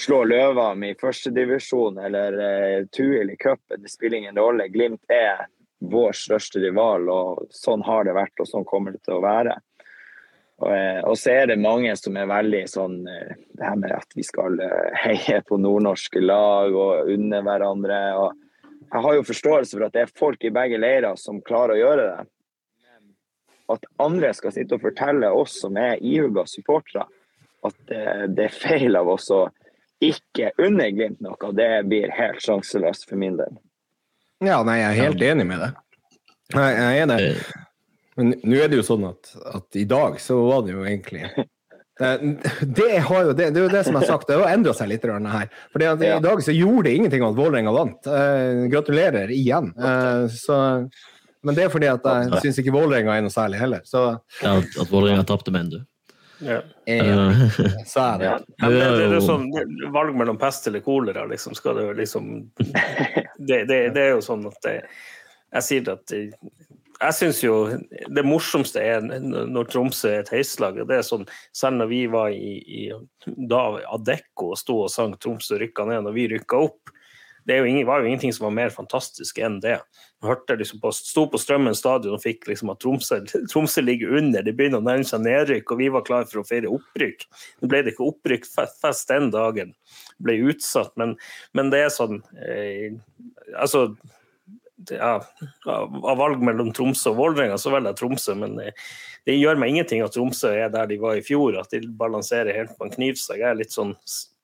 slå 0.00 0.22
Løvam 0.24 0.84
i 0.86 0.94
førstedivisjon 1.00 1.98
eller 2.06 2.40
eh, 2.48 2.78
Tuil 2.94 3.34
i 3.34 3.36
cupen. 3.36 3.82
Det 3.82 3.92
spiller 3.92 4.22
ingen 4.22 4.40
rolle. 4.40 4.70
Glimt 4.72 5.04
er 5.12 5.44
vår 5.84 6.16
største 6.16 6.62
rival, 6.62 7.08
og 7.12 7.52
sånn 7.52 7.82
har 7.84 8.06
det 8.06 8.14
vært, 8.16 8.38
og 8.40 8.48
sånn 8.48 8.64
kommer 8.64 8.94
det 8.94 9.02
til 9.04 9.18
å 9.18 9.24
være. 9.24 9.58
Og, 10.62 10.70
eh, 10.70 11.14
så 11.18 11.32
er 11.32 11.48
det 11.50 11.58
mange 11.58 11.94
som 11.98 12.14
er 12.16 12.30
veldig 12.30 12.62
sånn 12.70 13.00
eh, 13.10 13.34
Det 13.58 13.64
her 13.66 13.78
med 13.80 13.94
at 13.96 14.14
vi 14.14 14.22
skal 14.26 14.60
eh, 14.62 15.00
heie 15.04 15.40
på 15.48 15.58
nordnorske 15.58 16.22
lag 16.22 16.74
og 16.74 17.10
unne 17.10 17.42
hverandre. 17.42 17.98
Og 18.20 18.84
jeg 18.84 19.02
har 19.06 19.18
jo 19.18 19.26
forståelse 19.26 19.76
for 19.76 19.88
at 19.88 19.96
det 19.96 20.04
er 20.04 20.14
folk 20.20 20.46
i 20.46 20.52
begge 20.54 20.78
leirer 20.78 21.18
som 21.20 21.42
klarer 21.42 21.76
å 21.76 21.82
gjøre 21.82 22.06
det. 22.12 22.30
At 23.74 23.86
andre 24.04 24.30
skal 24.36 24.52
sitte 24.52 24.76
og 24.76 24.84
fortelle 24.84 25.30
oss 25.32 25.56
som 25.62 25.78
er 25.80 25.96
ihuga 26.04 26.42
supportere, 26.44 27.06
at 27.64 27.76
det, 27.88 28.02
det 28.36 28.50
er 28.50 28.58
feil 28.60 28.98
av 29.00 29.08
oss 29.08 29.30
å 29.32 29.46
ikke 30.04 30.50
unne 30.60 30.90
Glimt 30.92 31.22
noe. 31.24 31.52
Det 31.56 31.70
blir 31.88 32.12
helt 32.12 32.44
sjanseløst 32.44 33.08
for 33.08 33.16
min 33.16 33.38
del. 33.40 33.56
Ja, 34.44 34.60
nei, 34.68 34.82
jeg 34.82 34.90
er 34.90 35.00
helt 35.06 35.24
enig 35.24 35.48
med 35.48 35.64
deg. 35.64 35.80
Nei, 36.52 36.70
jeg 36.76 37.06
er 37.06 37.08
det. 37.08 37.63
Eh, 38.16 38.22
Men 38.22 38.34
nå 38.44 38.56
er 38.62 38.68
det 38.70 38.78
jo 38.80 38.86
sånn 38.86 39.04
at, 39.08 39.34
at 39.54 39.76
i 39.80 39.84
dag 39.90 40.20
så 40.22 40.36
var 40.46 40.62
det 40.66 40.72
jo 40.76 40.84
egentlig 40.86 41.24
det, 41.98 42.40
det, 42.74 42.98
har 43.06 43.22
jo, 43.28 43.32
det, 43.38 43.50
det 43.54 43.60
er 43.60 43.66
jo 43.68 43.70
det 43.70 43.84
som 43.86 43.94
jeg 43.94 44.02
har 44.02 44.08
sagt, 44.16 44.26
det 44.26 44.34
har 44.40 44.50
endra 44.50 44.72
seg 44.74 44.88
litt 44.90 45.04
her. 45.06 45.48
For 45.70 45.82
Ja. 45.84 45.92
I 45.94 46.22
dag 46.24 46.42
så 46.42 46.50
gjorde 46.54 46.88
det 46.88 46.94
ingenting 46.98 47.22
at 47.22 47.36
Vålerenga 47.38 47.70
vant. 47.74 48.06
Eh, 48.10 48.64
gratulerer 48.72 49.30
igjen. 49.30 49.70
Eh, 49.78 50.24
så, 50.34 50.56
men 51.46 51.54
det 51.54 51.68
er 51.68 51.70
fordi 51.70 51.86
at 51.92 52.02
jeg 52.02 52.42
syns 52.48 52.58
ikke 52.64 52.74
Vålerenga 52.74 53.14
er 53.14 53.22
noe 53.22 53.30
særlig 53.34 53.60
heller. 53.62 53.84
Så 53.86 54.02
ja, 54.42 54.56
at 54.58 54.74
at 54.82 54.90
Vålerenga 54.90 55.22
tapte, 55.28 55.54
mener 55.54 55.70
du? 55.70 55.84
Ja. 56.42 56.58
eh, 56.90 57.14
Eh, 57.14 57.46
så 57.86 58.02
er 58.08 58.18
det. 58.18 58.26
Ja. 58.26 58.38
Ja, 58.58 58.66
men 58.66 58.74
det, 58.74 58.90
det 58.98 59.18
er 59.20 59.26
sånn 59.30 59.46
valg 59.94 60.18
mellom 60.18 60.40
pest 60.42 60.66
eller 60.66 60.82
kolera, 60.82 61.28
liksom. 61.30 61.54
Skal 61.54 61.78
det 61.78 61.86
liksom 62.02 62.32
det, 63.38 63.64
det, 63.70 63.78
det 63.94 64.02
er 64.08 64.16
jo 64.16 64.22
sånn 64.24 64.42
at 64.50 64.58
det, 64.66 64.80
Jeg 65.54 65.62
sier 65.70 65.92
at 65.94 66.02
det, 66.10 66.24
jeg 67.04 67.16
syns 67.18 67.40
jo 67.44 67.54
det 68.16 68.24
morsomste 68.26 68.82
er 68.82 69.04
når 69.04 69.70
Tromsø 69.72 70.10
er 70.10 70.24
et 70.24 70.32
heislag. 70.34 70.78
og 70.80 70.88
det 70.88 70.98
er 70.98 71.06
sånn, 71.06 71.26
Selv 71.52 71.80
når 71.80 71.90
vi 71.92 72.00
var 72.10 72.32
i, 72.32 72.54
i 72.64 72.82
da 73.50 73.64
Adecco 73.92 74.52
og 74.52 74.58
sto 74.60 74.80
og 74.84 74.92
sang 74.92 75.16
'Tromsø 75.16 75.58
rykka 75.60 75.86
ned' 75.88 76.04
når 76.04 76.16
vi 76.16 76.28
rykka 76.34 76.60
opp, 76.68 76.94
det 77.44 77.58
jo 77.58 77.66
ingen, 77.68 77.86
var 77.86 78.00
jo 78.00 78.08
ingenting 78.08 78.32
som 78.32 78.46
var 78.46 78.54
mer 78.56 78.70
fantastisk 78.72 79.38
enn 79.38 79.58
det. 79.60 79.76
Jeg 79.76 80.28
hørte 80.30 80.56
liksom 80.56 80.80
på, 80.80 80.92
sto 80.96 81.26
på 81.28 81.40
Strømmen 81.40 81.76
stadion 81.76 82.16
og 82.16 82.22
fikk 82.22 82.48
liksom 82.48 82.72
at 82.72 82.80
Tromsø, 82.80 83.20
Tromsø 83.52 83.84
ligger 83.84 84.16
under, 84.16 84.42
det 84.42 84.56
begynner 84.56 84.80
å 84.80 84.86
nærme 84.86 85.04
seg 85.04 85.24
nedrykk, 85.26 85.74
og 85.74 85.82
vi 85.82 85.90
var 85.92 86.06
klare 86.08 86.28
for 86.30 86.40
å 86.40 86.48
feire 86.48 86.72
opprykk. 86.72 87.26
Nå 87.60 87.68
ble 87.68 87.82
det 87.84 87.94
ikke 87.94 88.08
opprykksfest 88.08 89.12
den 89.12 89.28
dagen, 89.34 89.74
ble 90.24 90.38
utsatt, 90.48 90.94
men, 91.00 91.18
men 91.52 91.72
det 91.74 91.84
er 91.84 91.92
sånn 91.92 92.22
eh, 92.40 92.96
Altså 93.60 93.90
ja, 94.90 95.14
av 95.66 96.18
valg 96.18 96.42
mellom 96.44 96.72
Tromsø 96.74 97.12
og 97.12 97.20
Vålerenga, 97.20 97.58
så 97.60 97.72
velger 97.72 97.92
jeg 97.92 98.00
Tromsø, 98.00 98.34
men 98.38 98.56
eh, 98.62 98.86
det 99.24 99.38
gjør 99.38 99.58
meg 99.60 99.72
ingenting 99.72 100.02
at 100.04 100.14
Tromsø 100.16 100.50
er 100.52 100.72
der 100.72 100.88
de 100.90 100.98
var 101.00 101.18
i 101.18 101.24
fjor, 101.24 101.56
at 101.60 101.72
de 101.72 101.86
balanserer 101.98 102.56
helt 102.56 102.74
på 102.78 102.88
en 102.88 102.94
knivsegg. 102.94 103.40
Jeg 103.40 103.50
er 103.52 103.60
litt 103.60 103.74
sånn 103.74 103.94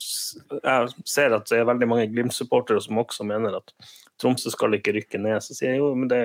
jeg 0.01 0.93
ser 1.09 1.35
at 1.37 1.49
det 1.51 1.61
er 1.61 1.69
veldig 1.69 1.89
mange 1.91 2.09
Glimt-supportere 2.11 2.81
som 2.83 2.99
også 3.03 3.27
mener 3.29 3.59
at 3.59 3.73
Tromsø 4.21 4.53
skal 4.53 4.77
ikke 4.79 4.95
rykke 4.97 5.21
ned. 5.23 5.43
Så 5.45 5.57
sier 5.57 5.75
jeg 5.75 5.83
jo, 5.83 5.91
men 5.99 6.11
det, 6.11 6.21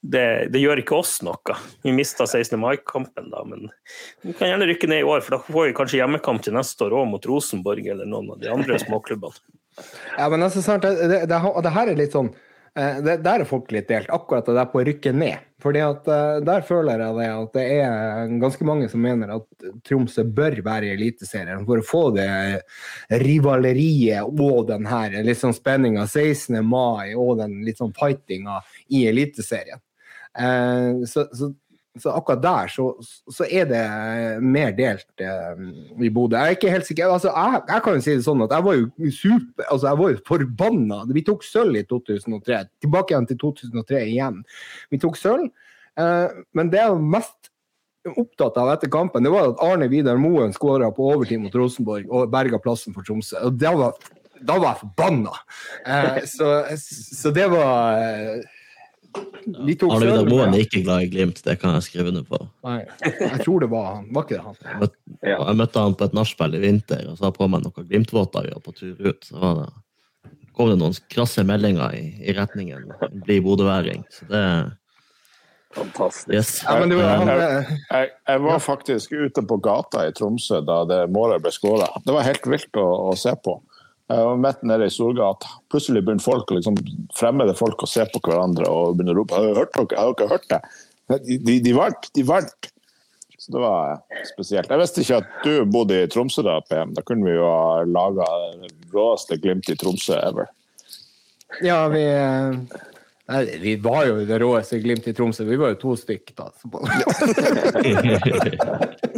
det, 0.00 0.24
det 0.54 0.62
gjør 0.62 0.82
ikke 0.82 0.98
oss 0.98 1.18
noe. 1.26 1.56
Vi 1.84 1.94
mista 1.94 2.26
16. 2.26 2.56
mai-kampen 2.60 3.30
da, 3.32 3.44
men 3.48 3.68
vi 4.24 4.34
kan 4.36 4.52
gjerne 4.52 4.68
rykke 4.70 4.90
ned 4.90 5.04
i 5.04 5.08
år, 5.08 5.24
for 5.24 5.36
da 5.36 5.42
får 5.46 5.70
vi 5.70 5.78
kanskje 5.78 6.02
hjemmekamp 6.02 6.44
til 6.46 6.56
neste 6.56 6.86
år 6.88 6.98
òg 7.02 7.10
mot 7.12 7.30
Rosenborg 7.30 7.86
eller 7.86 8.08
noen 8.08 8.34
av 8.34 8.42
de 8.42 8.52
andre 8.52 8.80
småklubbene. 8.82 9.40
Ja, 10.18 10.26
men 10.28 10.42
altså, 10.42 10.60
det, 10.82 10.88
det, 11.08 11.18
det, 11.30 11.36
og 11.46 11.62
det 11.64 11.70
her 11.72 11.88
er 11.88 11.96
litt 11.96 12.12
sånn 12.12 12.26
det, 12.74 13.16
Der 13.24 13.42
er 13.42 13.48
folk 13.48 13.72
litt 13.74 13.88
delt, 13.90 14.10
akkurat 14.12 14.46
det 14.46 14.56
der 14.56 14.68
på 14.70 14.80
å 14.80 14.84
rykke 14.86 15.12
ned. 15.16 15.46
Fordi 15.60 15.82
at 15.84 16.08
eh, 16.08 16.40
Der 16.46 16.64
føler 16.66 17.02
jeg 17.02 17.16
det 17.18 17.28
at 17.34 17.56
det 17.56 17.64
er 17.82 18.34
ganske 18.42 18.66
mange 18.68 18.88
som 18.92 19.02
mener 19.04 19.34
at 19.36 19.68
Tromsø 19.86 20.24
bør 20.24 20.60
være 20.64 20.88
i 20.88 20.94
Eliteserien 20.94 21.66
for 21.68 21.80
å 21.80 21.86
få 21.86 22.02
det 22.16 22.30
rivaleriet 23.22 24.28
og 24.30 24.68
den 24.70 24.88
her 24.88 25.20
litt 25.26 25.40
sånn 25.40 25.56
spenninga 25.56 26.06
16. 26.06 26.60
mai 26.66 27.12
og 27.14 27.38
den 27.42 27.60
litt 27.66 27.80
sånn 27.80 27.94
fightinga 27.96 28.60
i 28.96 29.06
Eliteserien. 29.10 29.82
Eh, 30.38 31.02
så, 31.10 31.26
så, 31.34 31.52
så 31.98 32.12
akkurat 32.14 32.42
der 32.42 32.68
så, 32.70 32.84
så 33.34 33.46
er 33.50 33.66
det 33.66 33.82
mer 34.46 34.70
delt 34.76 35.22
eh, 35.24 35.62
i 35.98 36.10
Bodø. 36.14 36.38
Jeg 36.38 36.52
er 36.54 36.58
ikke 36.58 36.70
helt 36.70 36.86
sikker. 36.86 37.10
Altså, 37.10 37.32
jeg, 37.34 37.62
jeg 37.66 37.82
kan 37.84 37.96
jo 37.96 38.04
si 38.04 38.14
det 38.14 38.26
sånn 38.26 38.44
at 38.46 38.54
jeg 38.54 38.66
var 38.66 38.76
jo 38.78 39.14
super, 39.16 39.64
altså 39.66 39.88
jeg 39.88 40.00
var 40.00 40.12
jo 40.12 40.20
forbanna. 40.28 41.00
Vi 41.10 41.24
tok 41.26 41.42
sølv 41.46 41.80
i 41.80 41.82
2003. 41.90 42.60
Tilbake 42.84 43.14
igjen 43.14 43.26
til 43.32 43.40
2003 43.42 44.04
igjen. 44.06 44.38
Vi 44.94 45.02
tok 45.02 45.18
sølv. 45.18 45.50
Eh, 45.98 46.38
men 46.54 46.70
det 46.70 46.78
jeg 46.78 46.94
var 46.94 47.10
mest 47.16 47.50
opptatt 48.14 48.56
av 48.56 48.70
etter 48.72 48.88
kampen, 48.92 49.26
det 49.26 49.34
var 49.34 49.50
at 49.50 49.66
Arne 49.66 49.90
Vidar 49.90 50.16
Moen 50.20 50.54
skåra 50.56 50.88
på 50.94 51.10
overtid 51.10 51.42
mot 51.42 51.58
Rosenborg 51.58 52.06
og 52.08 52.30
berga 52.32 52.62
plassen 52.62 52.94
for 52.94 53.04
Tromsø. 53.04 53.42
Og 53.50 53.58
det 53.60 53.74
var, 53.82 53.98
da 54.38 54.56
var 54.62 54.70
jeg 54.70 54.82
forbanna. 54.86 55.34
Eh, 55.84 56.22
så, 56.30 56.54
så 56.78 57.34
det 57.34 57.50
var 57.50 57.98
Vi 59.66 59.74
tok 59.80 59.94
Arne 59.96 60.08
Vidar. 60.10 60.28
Moen 60.28 60.54
er 60.54 60.64
ikke 60.64 60.82
glad 60.84 61.06
i 61.06 61.10
Glimt, 61.12 61.40
det 61.46 61.56
kan 61.62 61.74
jeg 61.78 61.86
skrive 61.88 62.12
under 62.12 62.26
på. 62.28 62.40
Nei, 62.66 62.80
jeg 63.02 63.40
tror 63.44 63.64
det 63.64 63.70
var 63.72 63.86
han. 63.94 64.08
Var 64.14 64.26
ikke 64.26 64.36
det 64.36 64.42
han? 64.46 64.58
Jeg 64.64 64.80
møtte, 64.82 64.98
jeg 65.30 65.60
møtte 65.62 65.84
han 65.86 65.96
på 65.96 66.08
et 66.08 66.18
nachspiel 66.20 66.58
i 66.58 66.64
vinter 66.64 67.06
og 67.10 67.20
sa 67.20 67.30
på 67.34 67.48
meg 67.50 67.64
noen 67.64 67.88
Glimt-votter 67.88 68.48
vi 68.48 68.52
var 68.56 68.66
på 68.66 68.76
tur 68.76 69.00
ut. 69.00 69.30
Så 69.30 69.40
var 69.40 69.62
det, 69.62 69.70
kom 70.56 70.70
det 70.72 70.76
noen 70.82 70.98
krasse 71.12 71.46
meldinger 71.48 71.96
i, 71.96 72.04
i 72.20 72.36
retningen 72.36 72.92
bli 73.24 73.40
bodøværing. 73.44 74.04
Så 74.12 74.28
det 74.30 74.44
Fantastisk. 75.70 76.34
Yes. 76.34 76.64
Jeg, 76.66 76.92
Eh, 76.92 77.30
eh, 77.30 77.66
Jeg, 77.90 78.08
jeg 78.28 78.40
var 78.42 78.58
faktisk 78.58 79.12
ute 79.12 79.42
på 79.46 79.56
gata 79.62 80.06
i 80.08 80.12
Tromsø 80.12 80.58
da 80.66 80.82
det 80.84 81.04
målet 81.14 81.42
ble 81.44 81.52
skåra. 81.54 81.86
Det 82.02 82.14
var 82.14 82.26
helt 82.26 82.46
vilt 82.50 82.74
å, 82.80 82.86
å 83.10 83.14
se 83.18 83.36
på. 83.38 83.60
Jeg 84.10 84.24
var 84.26 84.40
midt 84.42 84.64
nede 84.66 84.88
i 84.88 84.90
Storgata. 84.90 85.46
Plutselig 85.70 86.00
begynner 86.02 86.24
folk, 86.24 86.48
liksom, 86.50 86.74
fremmede 87.14 87.52
folk 87.54 87.84
å 87.84 87.88
se 87.90 88.02
på 88.10 88.18
hverandre 88.24 88.66
og 88.66 88.96
begynne 88.98 89.14
å 89.14 89.18
rope 89.20 89.36
Har 89.36 89.44
dere 89.46 89.60
hørt 89.60 89.76
dere? 89.76 90.00
Har 90.00 90.14
dere 90.18 90.32
hørt 90.32 90.48
det? 90.50 90.60
De, 91.28 91.36
de, 91.46 91.54
de 91.62 91.72
vant! 91.76 92.08
De 92.18 92.24
vant! 92.26 92.70
Så 93.38 93.52
det 93.54 93.60
var 93.62 94.00
spesielt. 94.28 94.68
Jeg 94.68 94.80
visste 94.82 95.00
ikke 95.04 95.20
at 95.22 95.28
du 95.46 95.52
bodde 95.70 96.02
i 96.02 96.10
Tromsø 96.10 96.42
da, 96.44 96.58
PM. 96.66 96.90
Da 96.96 97.02
kunne 97.06 97.26
vi 97.28 97.38
jo 97.38 97.44
ha 97.46 97.84
laga 97.86 98.26
råeste 98.92 99.38
Glimt 99.40 99.70
i 99.70 99.78
Tromsø 99.80 100.14
ever. 100.18 100.46
ja, 101.64 101.88
vi 101.90 102.04
eh, 102.04 102.54
Nei, 103.30 103.44
vi 103.62 103.76
var 103.78 104.06
jo 104.10 104.14
det 104.26 104.38
råeste 104.42 104.82
Glimt 104.82 105.06
i 105.06 105.14
Tromsø. 105.14 105.46
Vi 105.46 105.60
var 105.60 105.68
jo 105.76 105.82
to 105.86 105.94
stykk 106.02 106.34
da. 106.34 106.50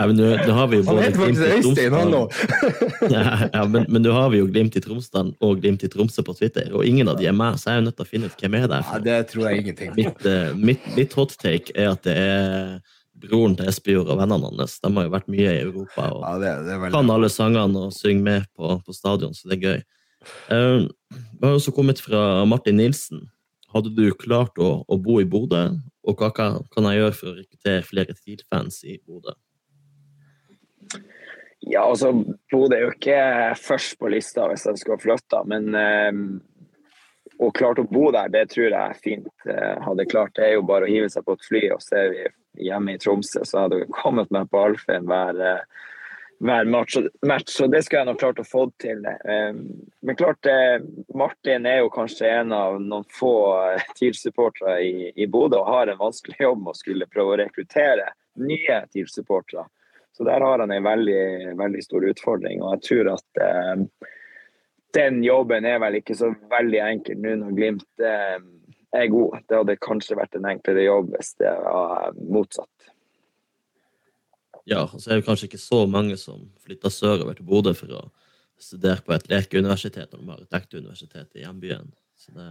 Ja, 0.00 0.06
men 0.08 0.16
nå, 0.16 0.52
har 0.56 0.68
vi 0.70 0.78
jo 0.78 0.84
Han 0.86 0.96
både 0.96 1.02
heter 1.04 1.20
faktisk 1.20 1.66
Øystein, 1.68 1.92
han 1.92 3.50
ja, 3.56 3.64
men, 3.68 3.84
men 3.92 4.00
nå 4.00 4.14
har 4.16 4.30
vi 4.32 4.38
jo 4.40 4.46
Glimt 4.48 4.78
i 4.78 4.80
Tromsdalen 4.80 5.34
og 5.44 5.60
Glimt 5.60 5.82
i 5.84 5.90
Tromsø 5.92 6.24
på 6.24 6.32
Twitter, 6.38 6.70
og 6.72 6.86
ingen 6.88 7.10
av 7.12 7.18
de 7.20 7.26
er 7.28 7.36
meg, 7.36 7.58
så 7.60 7.68
jeg 7.68 7.74
er 7.74 7.82
jo 7.82 7.86
nødt 7.90 7.98
til 7.98 8.06
å 8.06 8.08
finne 8.08 8.30
ut 8.30 8.40
hvem 8.40 8.56
er 8.56 8.64
det 8.70 8.78
Ja, 8.80 9.00
det 9.04 9.18
tror 9.32 9.50
jeg 9.50 9.60
ingenting. 9.60 9.92
Mitt, 9.98 10.24
eh, 10.24 10.54
mitt, 10.56 10.86
mitt 10.96 11.16
hot 11.18 11.34
take 11.42 11.74
er 11.76 11.90
at 11.92 12.06
det 12.08 12.14
er 12.16 12.78
broren 13.20 13.58
til 13.58 13.68
Espejord 13.68 14.08
og 14.08 14.22
vennene 14.22 14.52
hans. 14.54 14.78
De 14.80 14.92
har 14.96 15.04
jo 15.04 15.12
vært 15.12 15.28
mye 15.28 15.50
i 15.52 15.60
Europa 15.66 16.06
og 16.14 16.24
Ja, 16.24 16.32
det, 16.40 16.54
det 16.70 16.78
veldig 16.86 16.94
kan 16.96 17.12
alle 17.16 17.30
sangene 17.32 17.84
og 17.90 17.92
synger 17.96 18.24
med 18.30 18.48
på, 18.56 18.72
på 18.86 18.96
stadion, 18.96 19.36
så 19.36 19.50
det 19.50 19.58
er 19.58 19.66
gøy. 19.66 19.84
Eh, 20.56 20.88
Vi 21.12 21.44
har 21.44 21.58
også 21.58 21.76
kommet 21.76 22.00
fra 22.00 22.46
Martin 22.48 22.80
Nilsen. 22.80 23.26
Hadde 23.74 23.92
du 23.94 24.06
klart 24.18 24.56
å, 24.58 24.80
å 24.88 24.96
bo 24.98 25.20
i 25.20 25.28
Bodø, 25.28 25.66
og 26.08 26.18
hva 26.18 26.32
kan 26.34 26.64
kan 26.72 26.88
jeg 26.88 27.02
gjøre 27.02 27.16
for 27.20 27.30
å 27.30 27.36
rekruttere 27.36 27.86
flere 27.86 28.16
TIL-fans 28.16 28.80
i 28.88 28.96
Bodø? 29.04 29.36
Ja, 31.60 31.84
altså, 31.84 32.12
Bodø 32.50 32.76
er 32.76 32.86
jo 32.86 32.92
ikke 32.94 33.20
først 33.60 33.98
på 34.00 34.08
lista 34.12 34.46
hvis 34.48 34.64
de 34.64 34.76
skulle 34.80 34.96
ha 34.96 35.02
flytta, 35.02 35.42
men 35.48 35.76
eh, 35.76 36.20
å 37.40 37.50
klart 37.56 37.82
å 37.82 37.88
bo 37.88 38.08
der, 38.14 38.32
det 38.32 38.46
tror 38.54 38.72
jeg 38.72 39.00
fint. 39.04 39.30
Eh, 39.44 39.76
hadde 39.84 40.08
klart 40.08 40.32
det 40.38 40.46
er 40.46 40.54
jo 40.56 40.66
bare 40.68 40.88
å 40.88 40.90
hive 40.90 41.10
seg 41.12 41.26
på 41.26 41.36
et 41.36 41.48
fly, 41.48 41.62
og 41.74 41.82
så 41.84 41.98
er 42.00 42.14
vi 42.14 42.24
hjemme 42.70 42.96
i 42.96 43.00
Tromsø, 43.00 43.44
så 43.44 43.66
hadde 43.66 43.82
hun 43.82 43.92
kommet 43.92 44.32
meg 44.32 44.48
på 44.48 44.62
Alfheim 44.70 45.04
hver, 45.10 45.40
eh, 45.50 45.90
hver 46.40 46.70
match, 46.72 46.96
match. 47.28 47.52
Så 47.52 47.68
det 47.68 47.82
skulle 47.84 48.06
jeg 48.06 48.08
nok 48.08 48.22
klart 48.22 48.40
å 48.40 48.46
få 48.48 48.62
til. 48.80 49.04
Men 49.04 50.16
klart, 50.16 50.48
Martin 51.12 51.68
er 51.68 51.82
jo 51.82 51.90
kanskje 51.92 52.30
en 52.38 52.54
av 52.56 52.78
noen 52.80 53.04
få 53.12 53.34
TIL-supportere 53.98 54.78
i, 54.80 55.10
i 55.12 55.28
Bodø 55.28 55.60
og 55.60 55.68
har 55.68 55.92
en 55.92 56.00
vanskelig 56.00 56.40
jobb 56.40 56.62
med 56.62 56.72
å 56.72 56.80
skulle 56.80 57.10
prøve 57.12 57.34
å 57.34 57.38
rekruttere 57.42 58.08
nye 58.40 58.80
TIL-supportere. 58.88 59.66
Så 60.16 60.26
der 60.26 60.42
har 60.44 60.58
han 60.58 60.72
en 60.74 60.84
veldig, 60.84 61.56
veldig 61.58 61.82
stor 61.84 62.06
utfordring. 62.10 62.62
Og 62.62 62.74
jeg 62.74 62.86
tror 62.88 63.12
at 63.14 63.42
eh, 63.44 64.08
den 64.96 65.20
jobben 65.24 65.68
er 65.68 65.78
vel 65.82 66.00
ikke 66.00 66.16
så 66.18 66.32
veldig 66.50 66.80
enkel 66.86 67.20
nå 67.22 67.36
når 67.40 67.58
Glimt 67.58 68.04
eh, 68.04 68.38
er 68.96 69.12
god. 69.12 69.38
Det 69.46 69.60
hadde 69.60 69.78
kanskje 69.82 70.18
vært 70.18 70.38
en 70.38 70.48
enklere 70.50 70.86
jobb 70.86 71.12
hvis 71.14 71.34
det 71.40 71.52
var 71.64 72.16
motsatt. 72.20 72.90
Ja, 74.68 74.84
og 74.84 75.00
så 75.00 75.12
er 75.12 75.20
det 75.20 75.26
kanskje 75.26 75.48
ikke 75.48 75.62
så 75.62 75.84
mange 75.90 76.18
som 76.20 76.42
flytter 76.62 76.92
sørover 76.92 77.38
til 77.38 77.46
Bodø 77.48 77.72
for 77.74 77.94
å 77.96 78.02
studere 78.60 79.00
på 79.06 79.14
et 79.16 79.30
lekeuniversitet 79.30 80.12
når 80.12 80.20
de 80.20 80.34
har 80.34 80.42
et 80.42 80.58
ekte 80.60 80.82
universitet 80.82 81.38
i 81.38 81.46
hjembyen. 81.46 81.88
Så 82.20 82.34
det, 82.36 82.50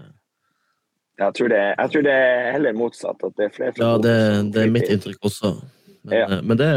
Jeg 1.19 1.35
tror 1.35 1.51
det, 1.51 1.61
jeg 1.77 1.91
tror 1.91 2.07
det 2.07 2.15
er 2.15 2.51
heller 2.55 2.79
motsatt. 2.79 3.23
At 3.23 3.35
det 3.37 3.49
er 3.49 3.53
flere 3.55 3.75
ja, 3.77 3.91
det, 4.01 4.15
det 4.55 4.63
er 4.63 4.73
mitt 4.73 4.89
inntrykk 4.89 5.29
også. 5.29 5.53
Men, 6.09 6.17
Ja. 6.17 6.25
eh, 6.37 6.41
men 6.41 6.57
det, 6.57 6.69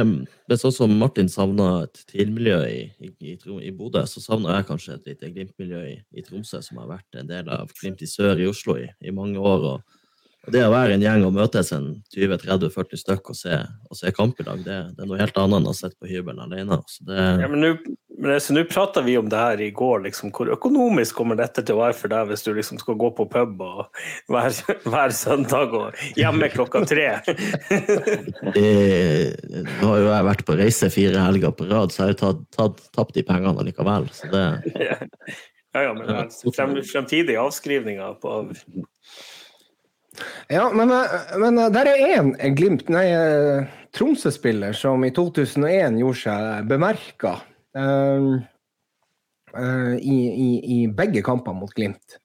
det 0.49 0.57
er 0.57 0.61
sånn 0.61 0.75
som 0.77 0.93
Martin 0.99 1.31
savna 1.33 1.71
et 1.87 2.05
TIL-miljø 2.13 2.59
i, 2.69 2.83
i, 3.09 3.33
i, 3.37 3.73
Bodø, 3.75 4.05
så 4.07 4.21
savner 4.23 4.59
jeg 4.59 4.69
kanskje 4.69 4.95
et 4.99 5.11
lite 5.13 5.33
Glimt-miljø 5.33 5.83
i, 5.89 5.97
i 6.15 6.25
Tromsø, 6.27 6.61
som 6.63 6.83
har 6.83 6.91
vært 6.95 7.21
en 7.21 7.31
del 7.31 7.49
av 7.53 7.73
Glimt 7.81 8.05
i 8.05 8.11
sør 8.11 8.41
i 8.43 8.49
Oslo 8.51 8.77
i, 8.79 8.87
mange 9.11 9.41
år. 9.41 9.67
Og 9.73 9.99
det 10.51 10.65
å 10.67 10.73
være 10.73 10.97
en 10.97 11.05
gjeng 11.05 11.23
og 11.29 11.37
møtes 11.37 11.69
en 11.77 11.85
20-30-40 12.11 12.99
stykk 12.99 13.29
og 13.31 13.37
se, 13.39 13.59
og 13.87 13.99
se 13.99 14.11
kamp 14.15 14.41
i 14.43 14.47
dag, 14.49 14.65
det, 14.65 14.79
det 14.97 15.05
er 15.05 15.11
noe 15.11 15.21
helt 15.21 15.37
annet 15.39 15.61
enn 15.61 15.69
å 15.71 15.75
sitte 15.77 15.95
på 16.03 16.11
hybelen 16.11 16.43
alene. 16.43 16.81
Så 16.91 17.07
det, 17.07 17.19
Ja, 17.45 17.51
men 17.53 17.63
nå 17.63 17.71
altså, 18.27 18.57
prata 18.67 19.05
vi 19.07 19.15
om 19.21 19.29
det 19.31 19.39
her 19.39 19.63
i 19.63 19.71
går. 19.71 20.03
Liksom, 20.09 20.33
hvor 20.35 20.51
økonomisk 20.51 21.21
kommer 21.21 21.39
dette 21.39 21.63
til 21.63 21.79
å 21.79 21.85
være 21.85 21.95
for 22.01 22.11
deg 22.11 22.33
hvis 22.33 22.43
du 22.43 22.51
liksom 22.57 22.81
skal 22.83 22.99
gå 22.99 23.13
på 23.21 23.29
pub 23.31 23.63
hver, 24.33 24.59
hver 24.83 25.15
søndag 25.15 25.79
og 25.79 26.03
hjemme 26.19 26.51
klokka 26.51 26.83
tre? 26.91 27.09
nå 28.59 29.93
har 29.93 30.03
jo 30.03 30.11
jeg 30.11 30.29
vært 30.33 30.47
på 30.49 30.59
reise 30.59 30.91
fire 30.91 31.23
helger 31.29 31.55
på 31.55 31.71
rad, 31.71 31.95
så 31.95 32.03
jeg 32.03 32.09
har 32.09 32.15
jo 32.17 32.21
tatt, 32.25 32.45
tatt, 32.59 32.85
tapt 32.99 33.15
de 33.15 33.27
pengene 33.31 33.71
likevel. 33.71 34.11
Så 34.11 34.27
det, 34.35 34.47
Ja, 35.73 35.87
ja, 35.87 35.93
men 35.97 36.09
altså, 36.11 36.51
frem, 36.53 36.75
fremtidige 36.85 37.41
avskrivninger 37.41 38.19
på 38.21 38.33
Ja, 40.53 40.67
men, 40.77 40.91
eh, 40.93 41.37
men 41.41 41.59
eh, 41.59 41.71
der 41.73 41.89
er 41.89 42.03
én 42.19 42.33
Glimt, 42.57 42.89
nei, 42.93 43.07
eh, 43.17 43.65
Tromsø-spiller 43.97 44.75
som 44.77 45.05
i 45.05 45.11
2001 45.15 45.99
gjorde 46.01 46.21
seg 46.21 46.69
bemerka 46.69 47.33
eh, 47.77 48.27
eh, 49.57 49.95
i, 49.99 50.19
i, 50.29 50.51
i 50.77 50.79
begge 50.93 51.23
kamper 51.25 51.57
mot 51.57 51.73
Glimt. 51.77 52.19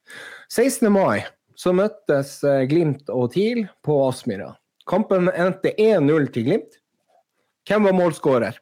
16. 0.52 0.90
mai 0.92 1.24
så 1.58 1.72
møttes 1.74 2.38
Glimt 2.70 3.08
og 3.10 3.32
TIL 3.34 3.64
på 3.84 3.96
Aspmyra. 4.08 4.52
Kampen 4.88 5.28
endte 5.34 5.72
1-0 5.74 6.28
til 6.36 6.46
Glimt. 6.48 6.78
Hvem 7.68 7.88
var 7.90 7.96
målskårer? 7.98 8.60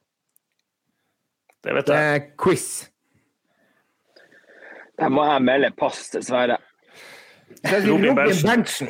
Det 1.66 1.74
vet 1.76 1.90
Det 1.90 1.98
jeg. 1.98 2.16
er 2.22 2.24
quiz. 2.42 2.68
Der 4.98 5.12
må 5.12 5.26
jeg 5.28 5.44
melde 5.44 5.70
pass, 5.78 6.08
dessverre. 6.14 6.56
Det 7.62 7.74
er 7.82 7.86
Robin 7.90 8.16
Berntsen. 8.18 8.90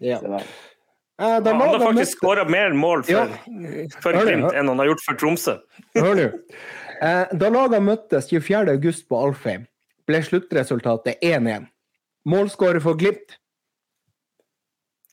Ja. 0.00 0.18
Eh, 0.18 1.38
de, 1.40 1.48
ja, 1.48 1.54
Han 1.56 1.60
har 1.60 1.78
faktisk 1.80 1.94
møtte- 1.96 2.16
skåra 2.18 2.44
mer 2.48 2.74
mål 2.76 3.02
for, 3.04 3.12
Ja. 3.12 3.26
for 4.02 4.12
Glimt 4.12 4.52
enn 4.52 4.68
han 4.68 4.78
har 4.78 4.86
gjort 4.90 5.00
for 5.06 5.14
Tromsø. 5.14 5.54
Hør 5.96 6.14
nå. 6.14 6.26
Eh, 7.00 7.24
da 7.36 7.48
lagene 7.50 7.80
møttes 7.86 8.28
24. 8.28 8.68
august 8.76 9.08
på 9.08 9.16
Alfheim, 9.24 9.66
ble 10.06 10.20
sluttresultatet 10.22 11.16
1-1. 11.22 11.68
Målskårer 12.28 12.82
for 12.82 12.94
Glimt 13.00 13.38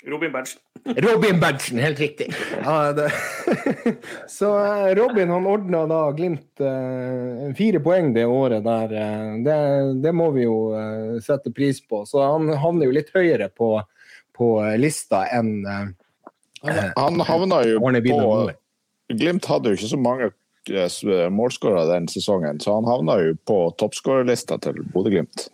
Robin 0.06 0.32
Berntsen. 0.34 0.60
Robin 1.00 1.40
Berntsen, 1.40 1.78
helt 1.80 2.00
riktig. 2.00 2.34
Ja, 2.66 2.92
det. 2.92 3.06
Så 4.28 4.50
eh, 4.60 4.90
Robin 5.00 5.30
han 5.32 5.46
ordna 5.48 5.86
da 5.88 6.02
Glimt 6.12 6.60
eh, 6.60 7.54
fire 7.56 7.80
poeng 7.80 8.10
det 8.14 8.26
året 8.28 8.66
der. 8.66 8.92
eh, 8.92 9.38
Det, 9.46 9.56
det 10.04 10.12
må 10.14 10.28
vi 10.36 10.44
jo 10.44 10.58
eh, 10.76 11.22
sette 11.24 11.54
pris 11.56 11.80
på. 11.88 12.02
Så 12.10 12.20
han 12.20 12.52
havner 12.60 12.90
jo 12.90 12.98
litt 12.98 13.14
høyere 13.16 13.48
på, 13.56 13.78
på 14.38 14.56
eh, 14.66 14.78
lista 14.82 15.26
enn 15.34 15.54
eh, 15.66 15.92
Han 16.96 17.20
havna 17.28 17.64
jo 17.68 17.80
på 17.84 18.52
Glimt 19.14 19.46
hadde 19.46 19.72
jo 19.72 19.78
ikke 19.78 19.92
så 19.92 20.00
mange 20.00 20.30
eh, 20.72 21.30
målskårere 21.34 21.90
den 21.92 22.08
sesongen, 22.12 22.60
så 22.64 22.78
han 22.78 22.88
havna 22.88 23.18
jo 23.20 23.36
på 23.48 23.58
toppskårerlista 23.82 24.58
til 24.64 24.80
Bodø-Glimt. 24.94 25.50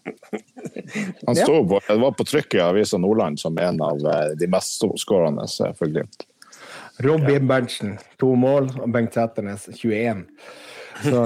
Han 1.27 1.35
sto 1.35 1.63
på, 1.65 1.81
det 1.87 1.99
var 2.01 2.15
på 2.17 2.27
trykk 2.29 2.59
i 2.59 2.63
Avisa 2.63 2.99
Nordland 3.01 3.41
som 3.41 3.57
en 3.57 3.81
av 3.83 4.05
eh, 4.05 4.35
de 4.39 4.49
mest 4.51 4.85
skårende 5.01 5.47
eh, 5.49 5.73
for 5.77 5.91
Glimt. 5.91 6.27
Robin 6.99 7.47
Berntsen, 7.47 7.93
to 8.19 8.33
mål, 8.35 8.69
og 8.83 8.89
Bengt 8.91 9.15
Sæternes 9.15 9.69
21. 9.71 10.25
Så 11.03 11.21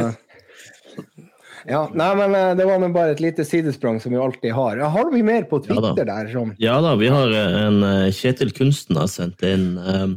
Ja, 1.70 1.86
nei, 1.96 2.10
men 2.20 2.34
eh, 2.36 2.52
det 2.60 2.66
var 2.68 2.84
bare 2.92 3.14
et 3.16 3.22
lite 3.24 3.46
sidesprang 3.48 4.00
som 4.04 4.12
vi 4.12 4.20
alltid 4.20 4.52
har. 4.56 4.82
Har 4.94 5.12
vi 5.14 5.22
mer 5.24 5.46
på 5.48 5.62
Ja. 5.64 5.76
Twitter 5.80 6.06
der? 6.10 6.28
Som, 6.34 6.54
ja 6.60 6.76
da, 6.84 6.96
vi 7.00 7.08
har 7.14 7.32
en 7.32 7.82
eh, 7.88 8.12
Kjetil 8.12 8.52
Kunsten 8.58 9.00
har 9.00 9.08
sendt 9.12 9.44
inn 9.48 9.78
eh, 9.80 10.08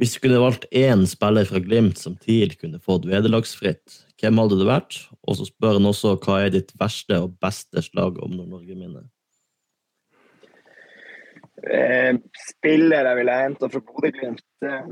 Hvis 0.00 0.16
du 0.16 0.24
kunne 0.24 0.40
valgt 0.42 0.66
én 0.74 1.04
spiller 1.06 1.46
fra 1.46 1.60
Glimt 1.62 2.00
som 2.02 2.16
TIL 2.18 2.56
kunne 2.58 2.80
fått 2.82 3.06
vederlagsfritt, 3.06 4.00
hvem 4.18 4.40
hadde 4.42 4.58
det 4.58 4.66
vært? 4.66 4.96
Og 5.28 5.36
så 5.38 5.46
spør 5.46 5.76
han 5.78 5.86
også 5.86 6.16
hva 6.24 6.40
er 6.46 6.50
ditt 6.56 6.72
verste 6.80 7.20
og 7.22 7.36
beste 7.42 7.82
slag 7.86 8.18
om 8.24 8.34
Nord-Norge-minne? 8.34 9.04
Eh, 11.64 12.16
spiller 12.50 13.06
jeg 13.08 13.20
ville 13.20 13.36
henta 13.38 13.70
fra 13.72 13.80
Bodø-Glimt 13.86 14.42
eh, 14.66 14.82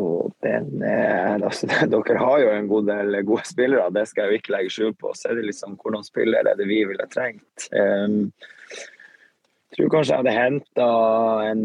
Og 0.00 0.32
den 0.44 0.82
eh, 0.86 1.34
altså, 1.48 1.68
Dere 1.68 2.22
har 2.22 2.42
jo 2.44 2.54
en 2.54 2.70
god 2.70 2.88
del 2.88 3.20
gode 3.28 3.46
spillere, 3.48 3.90
det 3.94 4.06
skal 4.08 4.26
jeg 4.26 4.32
jo 4.32 4.40
ikke 4.40 4.54
legge 4.56 4.74
skjul 4.74 4.96
på. 4.98 5.12
Så 5.16 5.30
er 5.30 5.38
det 5.38 5.48
liksom 5.50 5.76
hvordan 5.80 6.06
spiller 6.06 6.46
er 6.46 6.58
det 6.58 6.68
vi 6.70 6.82
ville 6.88 7.08
trengt. 7.12 7.68
Um, 7.74 8.32
jeg 9.70 9.78
tror 9.78 9.94
kanskje 9.94 10.16
jeg 10.16 10.24
hadde 10.24 10.36
henta 10.36 10.90
en 11.46 11.64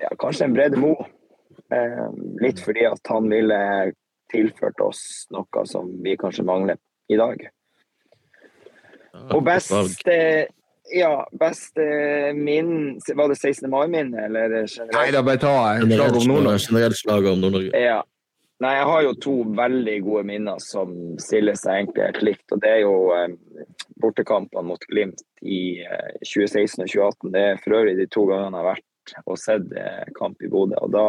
ja, 0.00 0.10
kanskje 0.18 0.48
en 0.48 0.56
Brede 0.56 0.80
Moe. 0.80 1.08
Um, 1.70 2.38
litt 2.42 2.58
fordi 2.64 2.82
at 2.88 3.12
han 3.12 3.28
ville 3.30 3.58
tilført 4.30 4.80
oss 4.82 5.02
noe 5.34 5.64
som 5.70 5.90
vi 6.02 6.16
kanskje 6.18 6.46
mangler 6.46 6.78
i 7.10 7.18
dag. 7.18 7.44
Og 9.34 9.42
best 9.46 9.74
ja, 10.92 11.28
best 11.40 11.78
eh, 11.78 12.30
min 12.34 13.00
Var 13.14 13.28
det 13.28 13.36
16. 13.36 13.70
mai-minne, 13.70 14.24
eller 14.26 14.54
generelt? 14.66 14.94
nei, 14.96 15.10
da 15.14 15.22
bare 15.22 15.42
ta 15.42 15.54
en 15.74 15.90
slag 15.90 16.16
om 16.16 16.28
Nord-Norge. 16.28 16.64
generelt 16.68 16.98
slag 16.98 17.28
om 17.30 17.40
Nord-Norge. 17.40 17.70
Ja. 17.78 18.00
Nei, 18.60 18.74
jeg 18.76 18.88
har 18.90 19.02
jo 19.06 19.12
to 19.24 19.34
veldig 19.56 19.94
gode 20.04 20.22
minner 20.28 20.58
som 20.60 20.90
stiller 21.22 21.56
seg 21.56 21.78
egentlig 21.78 22.04
helt 22.04 22.22
likt. 22.28 22.46
Og 22.52 22.60
det 22.60 22.72
er 22.74 22.82
jo 22.82 22.94
eh, 23.16 23.30
bortekampene 24.02 24.66
mot 24.68 24.84
Glimt 24.90 25.22
i 25.40 25.80
eh, 25.80 26.10
2016 26.20 26.84
og 26.84 26.90
2018. 26.92 27.32
Det 27.32 27.44
er 27.46 27.62
for 27.64 27.78
øvrig 27.78 27.96
de 27.96 28.08
to 28.12 28.26
gangene 28.28 28.60
jeg 28.60 28.66
har 28.66 28.72
vært 28.74 29.14
og 29.24 29.40
sett 29.40 29.72
eh, 29.72 30.10
kamp 30.18 30.44
i 30.44 30.50
Bodø. 30.52 30.76
Og 30.84 30.92
da 30.92 31.06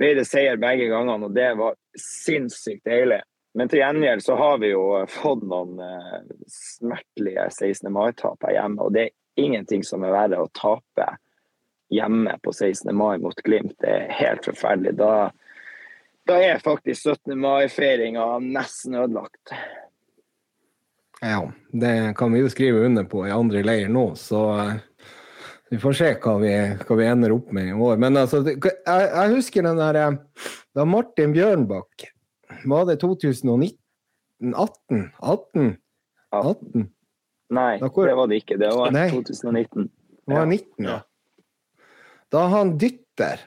ble 0.00 0.12
det 0.18 0.26
seier 0.28 0.60
begge 0.60 0.90
gangene, 0.92 1.30
og 1.30 1.36
det 1.36 1.48
var 1.56 1.78
sinnssykt 1.96 2.84
deilig. 2.88 3.22
Men 3.58 3.70
til 3.70 3.82
gjengjeld 3.82 4.22
så 4.22 4.36
har 4.38 4.60
vi 4.62 4.70
jo 4.70 4.84
fått 5.10 5.42
noen 5.42 5.80
eh, 5.82 6.20
smertelige 6.50 7.48
16. 7.50 7.90
mai-tap 7.92 8.46
her 8.46 8.56
hjemme. 8.60 8.86
Og 8.86 8.94
det 8.94 9.08
er 9.08 9.42
ingenting 9.42 9.82
som 9.86 10.06
er 10.06 10.14
verre 10.14 10.44
å 10.44 10.50
tape 10.54 11.08
hjemme 11.90 12.36
på 12.44 12.54
16. 12.54 12.92
mai 12.94 13.18
mot 13.18 13.42
Glimt. 13.42 13.74
Det 13.82 13.90
er 13.90 14.18
helt 14.20 14.46
forferdelig. 14.46 14.94
Da 15.00 15.30
da 16.30 16.36
er 16.38 16.60
faktisk 16.62 17.08
17. 17.08 17.38
mai-feiringa 17.38 18.38
nesten 18.44 18.94
ødelagt. 18.94 19.50
Ja, 21.20 21.50
det 21.72 22.14
kan 22.16 22.32
vi 22.32 22.44
jo 22.44 22.50
skrive 22.52 22.84
under 22.86 23.04
på 23.04 23.24
i 23.26 23.32
andre 23.34 23.64
leir 23.66 23.90
nå, 23.92 24.12
så 24.16 24.44
eh, 24.62 25.08
vi 25.70 25.80
får 25.82 25.96
se 25.98 26.12
hva 26.22 26.36
vi, 26.40 26.52
hva 26.86 26.98
vi 27.00 27.08
ender 27.08 27.34
opp 27.34 27.50
med 27.56 27.72
i 27.72 27.74
år. 27.74 27.98
Men 28.00 28.20
altså, 28.20 28.44
jeg, 28.46 28.62
jeg 28.86 29.34
husker 29.34 29.66
den 29.66 29.80
der 29.80 29.98
eh, 30.00 30.46
Da 30.76 30.86
Martin 30.86 31.34
Bjørnbakk 31.34 32.06
Var 32.64 32.86
det 32.86 32.96
2019? 33.00 33.76
18? 34.54 35.10
18? 35.18 35.76
18? 36.30 36.88
Nei, 37.50 37.78
det 37.78 38.14
var 38.14 38.26
det 38.30 38.42
ikke. 38.44 38.58
Det 38.60 38.70
var 38.76 38.92
Nei. 38.94 39.08
2019. 39.10 39.88
Det 40.26 40.34
var 40.34 40.40
Ja. 40.40 40.46
19, 40.46 40.84
ja. 40.84 40.98
Da 42.30 42.46
han 42.46 42.76
dytter 42.78 43.40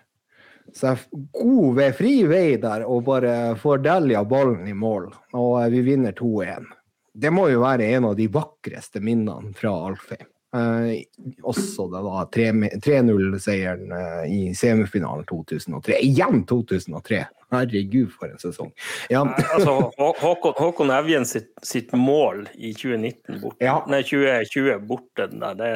seg 0.73 0.97
god 1.31 1.75
ved 1.75 1.95
fri 1.95 2.13
vei 2.27 2.57
der 2.59 2.83
og 2.87 3.05
bare 3.07 3.55
får 3.59 3.83
delja 3.83 4.23
ballen 4.27 4.67
i 4.67 4.73
mål, 4.75 5.07
og 5.33 5.71
vi 5.71 5.81
vinner 5.85 6.11
2-1. 6.11 6.67
Det 7.13 7.31
må 7.31 7.47
jo 7.51 7.61
være 7.61 7.91
en 7.93 8.09
av 8.09 8.15
de 8.17 8.27
vakreste 8.27 8.99
minnene 8.99 9.53
fra 9.55 9.71
Alfheim. 9.87 10.27
Eh, 10.53 11.03
også 11.41 11.87
det 11.89 12.01
var 12.05 12.27
3-0-seieren 12.35 13.91
eh, 13.97 14.25
i 14.33 14.41
semifinalen 14.57 15.25
2003. 15.29 15.97
Igjen 16.05 16.43
2003! 16.49 17.23
Herregud, 17.53 18.09
for 18.17 18.31
en 18.31 18.39
sesong. 18.41 18.71
Ja, 19.13 19.21
Altså, 19.53 19.75
Håkon, 19.97 20.53
Håkon 20.57 20.89
Evjen 20.93 21.25
sitt, 21.29 21.51
sitt 21.65 21.91
mål 21.93 22.47
i 22.57 22.71
2019 22.73 23.41
borte, 23.43 23.61
Ja. 23.65 23.75
nei, 23.89 24.01
2020 24.03 24.79
borte, 24.89 25.27
den 25.29 25.43
der, 25.43 25.57
det, 25.59 25.69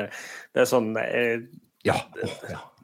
det 0.58 0.64
er 0.64 0.70
sånn 0.72 0.94
eh, 0.98 1.46
ja, 1.86 2.00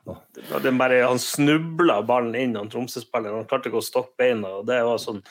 Oh, 0.06 0.18
ja. 0.44 0.72
bare, 0.76 0.98
Han 1.08 1.20
snubla 1.20 2.02
ballen 2.04 2.36
inn, 2.36 2.58
han 2.60 2.70
Tromsø-spilleren. 2.70 3.38
Han 3.40 3.48
klarte 3.48 3.70
ikke 3.72 3.80
å 3.80 3.86
stoppe 3.86 4.18
beina. 4.20 4.50
og 4.60 4.66
Det 4.68 4.82
var 4.84 5.00
sånn 5.00 5.22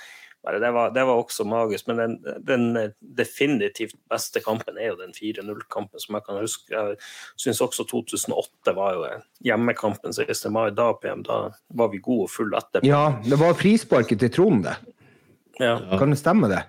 det, 0.42 0.70
var, 0.74 0.90
det 0.90 1.04
var 1.06 1.20
også 1.20 1.44
magisk. 1.44 1.86
Men 1.86 1.96
den, 1.96 2.16
den 2.42 2.64
definitivt 3.00 3.94
beste 4.10 4.42
kampen 4.42 4.78
er 4.78 4.90
jo 4.90 4.98
den 4.98 5.14
4-0-kampen, 5.14 6.02
som 6.02 6.18
jeg 6.18 6.26
kan 6.26 6.40
huske. 6.42 6.72
Jeg 6.74 6.96
syns 7.44 7.62
også 7.62 7.86
2008 7.90 8.74
var 8.74 8.96
jo 8.96 9.06
hjemmekampen 9.46 10.14
16. 10.16 10.50
mai. 10.52 10.70
Da, 10.74 10.90
PM, 11.02 11.22
da 11.28 11.44
var 11.78 11.92
vi 11.94 12.02
gode 12.02 12.26
og 12.26 12.34
fulle 12.34 12.58
etterpå. 12.58 12.86
ja, 12.86 13.04
det 13.22 13.38
var 13.38 13.54
frisparket 13.58 14.24
til 14.24 14.34
Trond, 14.34 14.66
det. 14.66 14.76
Ja. 15.60 15.76
Kan 15.98 16.10
det 16.10 16.18
stemme, 16.18 16.50
det? 16.50 16.64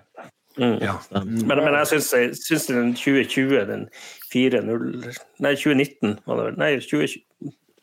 Mm. 0.58 0.78
Ja. 0.78 0.94
Men, 1.10 1.58
men 1.58 1.74
jeg 1.80 2.02
syns, 2.04 2.66
den 2.70 2.94
2020, 2.94 3.64
den 3.66 3.88
4-0 4.30 5.14
Nei, 5.42 5.54
2019 5.58 6.20
var 6.26 6.38
det 6.38 6.44
vel. 6.46 6.58
Nei, 6.62 6.74
20, 6.78 7.08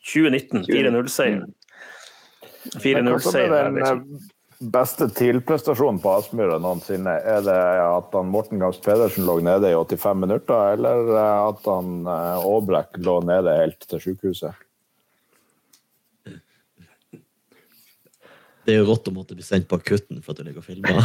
2019, 0.08 0.64
4-0-seieren. 0.72 1.52
Men 2.80 3.12
hva 3.12 3.34
med 3.68 3.82
4-0-seieren. 3.82 4.22
Eh, 4.62 4.70
beste 4.70 5.08
TIL-prestasjonen 5.10 6.00
på 6.02 6.14
Aspmyra 6.16 6.58
noensinne? 6.62 7.18
Er 7.20 7.44
det 7.46 7.58
at 7.82 8.14
han 8.14 8.30
Morten 8.32 8.62
Gams 8.62 8.80
Pedersen 8.84 9.26
lå 9.26 9.40
nede 9.44 9.72
i 9.72 9.76
85 9.78 10.20
minutter, 10.24 10.74
eller 10.76 11.14
at 11.18 11.66
han 11.66 12.06
eh, 12.06 12.44
Aabrekk 12.46 13.00
lå 13.02 13.20
nede 13.26 13.56
helt 13.58 13.88
til 13.90 14.04
sykehuset? 14.06 14.54
Det 18.62 18.76
er 18.76 18.78
jo 18.78 18.92
rått 18.92 19.08
å 19.10 19.12
måtte 19.14 19.34
bli 19.34 19.42
sendt 19.42 19.66
på 19.66 19.74
akutten 19.80 20.20
for 20.22 20.36
at 20.36 20.38
du 20.38 20.46
ligger 20.46 20.62
og 20.62 20.66
filmer. 20.68 20.94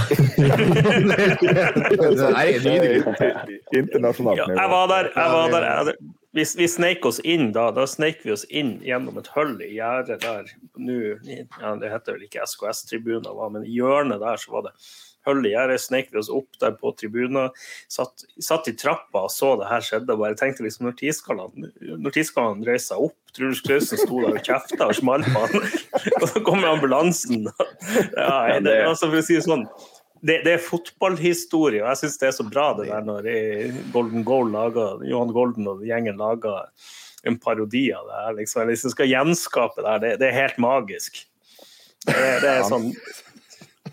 Er. 2.37 3.49
Internasjonalt 3.73 4.43
Ja, 4.43 4.45
jeg 4.51 4.69
var 4.69 4.85
der. 4.91 5.09
Jeg 5.15 5.29
var 5.33 5.47
der. 5.55 5.89
Vi, 6.37 6.45
vi 6.57 6.67
sneik 6.69 7.05
oss 7.05 7.17
inn 7.25 7.49
da. 7.55 7.71
Da 7.73 7.87
sneik 7.89 8.21
vi 8.21 8.31
oss 8.35 8.43
inn 8.53 8.75
gjennom 8.85 9.17
et 9.17 9.29
hull 9.33 9.55
i 9.65 9.71
gjerdet 9.73 10.21
der. 10.21 10.51
Nå, 10.77 10.97
ja, 11.25 11.73
det 11.81 11.89
heter 11.89 12.13
vel 12.13 12.27
ikke 12.27 12.45
SKS-tribuner, 12.45 13.33
men 13.53 13.65
i 13.65 13.73
hjørnet 13.79 14.21
der 14.21 14.37
så 14.37 14.53
var 14.53 14.67
det 14.67 14.75
hull 15.25 15.41
i 15.47 15.55
gjerdet. 15.55 15.81
Sneik 15.81 16.13
vi 16.13 16.21
oss 16.21 16.29
opp 16.29 16.59
der 16.61 16.75
på 16.77 16.93
tribuner. 16.99 17.49
Satt, 17.91 18.27
satt 18.43 18.69
i 18.69 18.75
trappa 18.77 19.25
og 19.25 19.33
så 19.33 19.55
det 19.57 19.71
her 19.71 19.83
skjedde. 19.89 20.13
og 20.13 20.21
bare 20.21 20.37
tenkte 20.37 20.65
liksom, 20.67 20.91
Når 20.91 20.99
tidsskalaen 21.01 22.61
når 22.61 22.69
reiste 22.69 22.93
seg 22.93 23.09
opp, 23.09 23.17
Truls 23.37 23.61
Klausen 23.65 23.99
sto 24.01 24.21
der 24.23 24.37
og 24.37 24.45
kjefta 24.45 24.91
og 24.91 24.97
smalt 24.97 25.27
på 25.33 25.41
han. 25.43 25.67
Og 26.21 26.29
så 26.31 26.41
kommer 26.45 26.71
ambulansen. 26.71 27.49
Ja, 28.15 28.59
det, 28.63 28.79
altså 28.87 29.09
for 29.09 29.19
å 29.19 29.25
si 29.25 29.35
det 29.37 29.45
sånn 29.45 29.67
det, 30.21 30.41
det 30.45 30.53
er 30.55 30.63
fotballhistorie, 30.63 31.81
og 31.83 31.91
jeg 31.91 32.01
syns 32.01 32.21
det 32.21 32.29
er 32.29 32.35
så 32.37 32.45
bra 32.47 32.71
det 32.77 32.87
der 32.89 33.05
når 33.05 33.27
Golden 33.93 34.25
Goal 34.27 34.51
lager, 34.53 35.03
Johan 35.07 35.33
Golden 35.35 35.69
og 35.69 35.83
gjengen 35.85 36.19
lager 36.19 36.65
en 37.27 37.37
parodi 37.41 37.87
av 37.93 38.07
det 38.07 38.19
her. 38.23 38.35
Liksom. 38.39 38.67
Hvis 38.69 38.85
du 38.87 38.91
skal 38.93 39.11
gjenskape 39.11 39.83
det 39.83 39.93
her, 39.93 40.03
det, 40.03 40.11
det 40.21 40.29
er 40.29 40.39
helt 40.41 40.59
magisk. 40.63 41.23
Det, 42.07 42.19
det 42.43 42.51
er 42.51 42.67
sånn 42.67 42.91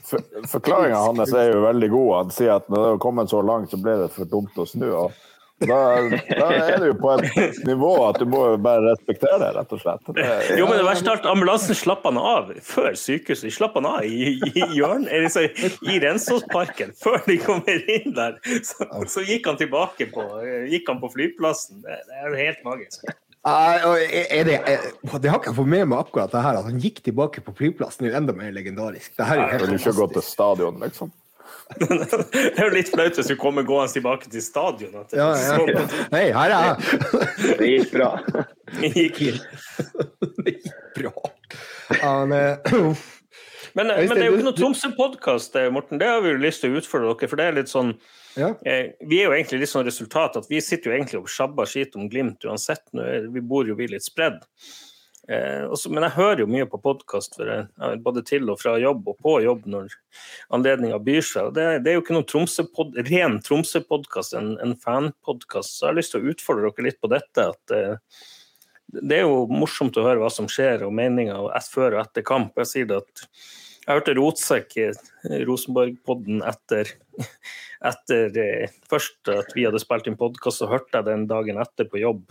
Forklaringa 0.04 0.98
hans 1.00 1.32
er 1.32 1.48
jo 1.48 1.62
veldig 1.64 1.88
god. 1.88 2.10
Han 2.18 2.32
sier 2.34 2.58
at 2.58 2.66
når 2.68 2.82
det 2.82 2.88
har 2.92 2.98
kommet 3.02 3.30
så 3.32 3.40
langt, 3.42 3.70
så 3.72 3.78
ble 3.80 3.94
det 4.02 4.10
for 4.12 4.28
dumt 4.28 4.58
å 4.60 4.66
snu. 4.68 4.84
Og 4.90 5.14
da, 5.62 5.78
da 6.10 6.46
er 6.50 6.80
du 6.82 6.88
på 6.98 7.12
et 7.14 7.58
nivå 7.66 7.92
at 8.08 8.18
du 8.18 8.26
må 8.28 8.42
bare 8.62 8.82
respektere 8.90 9.38
det, 9.40 9.50
rett 9.56 9.74
og 9.76 9.82
slett. 9.82 10.10
Det, 10.16 10.26
Jo, 10.58 10.66
men 10.68 10.80
det 10.80 10.86
verste 10.86 11.14
er 11.14 11.28
ambulansen 11.30 11.78
slapp 11.78 12.04
han 12.08 12.18
av 12.20 12.50
før 12.66 12.92
sykehuset. 12.98 13.46
De 13.48 13.54
slapp 13.54 13.78
han 13.78 13.88
av 13.88 14.04
i, 14.04 14.34
i 14.50 14.68
hjørnet, 14.74 15.38
i 15.86 15.98
Rensåsparken. 16.02 16.94
Før 17.04 17.20
de 17.28 17.38
kommer 17.42 17.90
inn 17.96 18.16
der, 18.16 18.40
så, 18.66 18.88
så 19.10 19.24
gikk 19.26 19.46
han 19.50 19.60
tilbake 19.60 20.10
på, 20.14 20.26
gikk 20.72 20.90
han 20.90 21.02
på 21.02 21.12
flyplassen. 21.14 21.84
Det, 21.86 22.00
det 22.10 22.24
er 22.24 22.40
helt 22.42 22.66
magisk. 22.66 23.06
Uh, 23.44 24.00
er 24.00 24.46
det, 24.48 24.54
er, 24.56 24.86
det 25.04 25.28
har 25.28 25.36
ikke 25.36 25.50
jeg 25.50 25.58
fått 25.58 25.68
med 25.68 25.82
meg 25.90 25.98
akkurat 26.00 26.32
det 26.32 26.40
her, 26.46 26.56
at 26.62 26.68
han 26.70 26.78
gikk 26.80 27.02
tilbake 27.04 27.42
på 27.44 27.52
flyplassen. 27.58 28.06
Det 28.06 28.08
er 28.08 28.14
jo 28.14 28.20
enda 28.22 28.34
mer 28.38 28.54
legendarisk. 28.56 29.12
Det 29.18 29.26
her 29.28 29.36
er 29.36 29.42
jo 29.42 29.50
helt 29.52 29.66
vil 29.66 29.74
Du 29.74 29.82
ikke 29.82 29.98
gå 29.98 30.06
til 30.14 30.24
stadion, 30.24 30.80
liksom. 30.80 31.12
Det 31.80 32.58
er 32.58 32.66
jo 32.66 32.72
litt 32.74 32.90
flaut 32.92 33.16
hvis 33.18 33.30
du 33.30 33.36
kommer 33.40 33.64
gående 33.66 33.92
tilbake 33.94 34.28
til 34.30 34.42
stadion. 34.44 34.92
Det 35.10 35.16
Ja, 35.18 35.30
ja. 35.32 35.56
så- 35.56 36.06
Hei, 36.12 36.26
her 36.36 36.54
er 36.54 36.66
jeg! 36.68 36.76
Det 37.58 37.70
gikk 37.72 37.92
bra. 37.96 38.10
Det 38.80 38.92
gikk 38.94 39.20
Bra. 39.24 39.34
gikk 40.44 40.70
bra. 40.98 41.12
Men, 43.74 43.88
men 43.90 44.06
det 44.14 44.20
er 44.22 44.28
jo 44.28 44.36
ikke 44.36 44.46
noe 44.46 44.54
Tromsø-podkast, 44.54 45.56
Morten. 45.74 45.98
Det 45.98 46.06
har 46.06 46.20
vi 46.22 46.30
jo 46.30 46.38
lyst 46.38 46.62
til 46.62 46.70
å 46.70 46.78
utfordre 46.78 47.10
dere. 47.18 47.28
For 47.32 47.40
det 47.40 47.46
er 47.48 47.56
litt 47.56 47.70
sånn 47.72 47.90
ja. 48.38 48.52
eh, 48.62 48.92
Vi 49.02 49.18
er 49.18 49.26
jo 49.26 49.34
egentlig 49.34 49.64
litt 49.64 49.72
sånn 49.72 49.86
resultat 49.88 50.36
at 50.38 50.46
vi 50.50 50.60
sitter 50.62 50.92
jo 50.92 50.94
egentlig 50.98 51.18
og 51.24 51.30
sjabber 51.32 51.66
skit 51.66 51.96
om 51.98 52.06
Glimt 52.12 52.46
uansett. 52.46 52.84
Nå 52.94 53.02
er, 53.02 53.26
vi 53.34 53.42
bor 53.42 53.66
jo 53.66 53.74
vi 53.78 53.88
litt 53.90 54.06
spredd. 54.06 54.38
Eh, 55.28 55.64
også, 55.72 55.88
men 55.88 56.04
jeg 56.04 56.16
hører 56.18 56.42
jo 56.42 56.50
mye 56.52 56.66
på 56.68 56.80
podkast, 56.84 57.38
både 58.04 58.22
til 58.28 58.50
og 58.52 58.60
fra 58.60 58.74
jobb 58.80 59.06
og 59.08 59.16
på 59.24 59.38
jobb 59.44 59.64
når 59.72 59.94
anledninga 60.52 60.98
byr 61.00 61.24
seg. 61.24 61.50
Det, 61.56 61.66
det 61.84 61.92
er 61.92 61.98
jo 61.98 62.04
ikke 62.04 62.16
noen 62.18 62.28
Tromsø-pod, 62.28 62.98
ren 63.08 63.38
Tromsø-podkast, 63.46 64.36
en, 64.36 64.54
en 64.60 64.76
fanpodkast. 64.76 65.78
Så 65.78 65.86
jeg 65.86 65.92
har 65.92 65.98
lyst 66.00 66.14
til 66.14 66.24
å 66.24 66.34
utfordre 66.34 66.70
dere 66.70 66.88
litt 66.90 67.00
på 67.00 67.12
dette. 67.12 67.48
at 67.54 67.76
eh, 67.76 68.24
det 68.94 69.20
er 69.20 69.24
jo 69.24 69.44
morsomt 69.50 69.96
å 69.98 70.04
høre 70.04 70.20
hva 70.22 70.30
som 70.30 70.48
skjer, 70.50 70.84
og 70.86 70.94
meninger 70.94 71.48
før 71.72 71.96
og 71.96 72.04
etter 72.04 72.26
kamp. 72.26 72.52
Jeg 72.60 72.70
sier 72.70 72.90
det 72.90 73.00
at 73.00 73.24
jeg 73.84 73.98
hørte 73.98 74.14
Rotsekk 74.16 74.76
i 74.80 74.84
Rosenborg-podden 75.44 76.44
etter, 76.48 76.92
etter 77.90 78.38
eh, 78.40 78.76
først 78.92 79.32
at 79.32 79.56
vi 79.56 79.66
hadde 79.66 79.80
spilt 79.82 80.08
inn 80.08 80.20
podkast, 80.20 80.60
så 80.60 80.70
hørte 80.70 81.00
jeg 81.00 81.08
den 81.08 81.26
dagen 81.32 81.60
etter 81.60 81.88
på 81.88 82.00
jobb. 82.00 82.22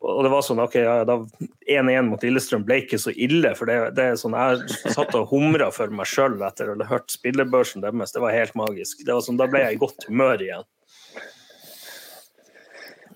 Og 0.00 0.20
det 0.22 0.30
var 0.30 0.44
sånn, 0.46 0.60
ok, 0.62 0.74
ja, 0.78 0.92
da 1.08 1.16
1-1 1.66 2.06
mot 2.06 2.22
Lillestrøm 2.22 2.62
ble 2.64 2.76
ikke 2.84 3.00
så 3.02 3.10
ille. 3.18 3.50
For 3.58 3.66
det, 3.66 3.78
det 3.96 4.04
er 4.12 4.18
sånn, 4.20 4.36
jeg 4.38 4.92
satt 4.94 5.14
og 5.18 5.26
humra 5.32 5.72
for 5.74 5.90
meg 5.90 6.06
sjøl 6.06 6.36
etter 6.46 6.70
å 6.70 6.76
ha 6.78 6.86
hørt 6.92 7.10
spillebørsen 7.10 7.82
deres. 7.82 8.14
Det 8.14 8.22
var 8.22 8.36
helt 8.36 8.54
magisk. 8.54 9.02
Det 9.02 9.10
var 9.16 9.24
sånn, 9.26 9.40
Da 9.40 9.48
ble 9.50 9.64
jeg 9.64 9.74
i 9.74 9.80
godt 9.82 10.06
humør 10.06 10.44
igjen. 10.46 10.68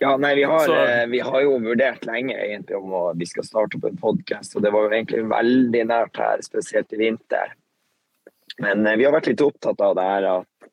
Ja, 0.03 0.17
nei, 0.19 0.35
vi 0.35 0.43
har, 0.43 0.67
Så- 0.67 0.75
eh, 0.75 1.07
vi 1.07 1.21
har 1.21 1.43
jo 1.43 1.59
vurdert 1.63 2.03
lenge 2.05 2.35
egentlig 2.35 2.75
om 2.77 2.91
å, 2.91 3.17
vi 3.17 3.25
skal 3.31 3.45
starte 3.47 3.77
opp 3.79 3.85
en 3.85 3.97
podkast, 3.97 4.57
og 4.57 4.63
det 4.63 4.73
var 4.73 4.89
jo 4.89 4.91
egentlig 4.97 5.29
veldig 5.31 5.85
nært 5.87 6.17
her, 6.19 6.39
spesielt 6.43 6.93
i 6.93 6.97
vinter. 6.97 7.53
Men 8.59 8.85
eh, 8.87 8.97
vi 8.97 9.05
har 9.05 9.13
vært 9.15 9.29
litt 9.31 9.41
opptatt 9.47 9.81
av 9.81 9.95
det 9.95 10.03
her 10.03 10.27
at 10.41 10.71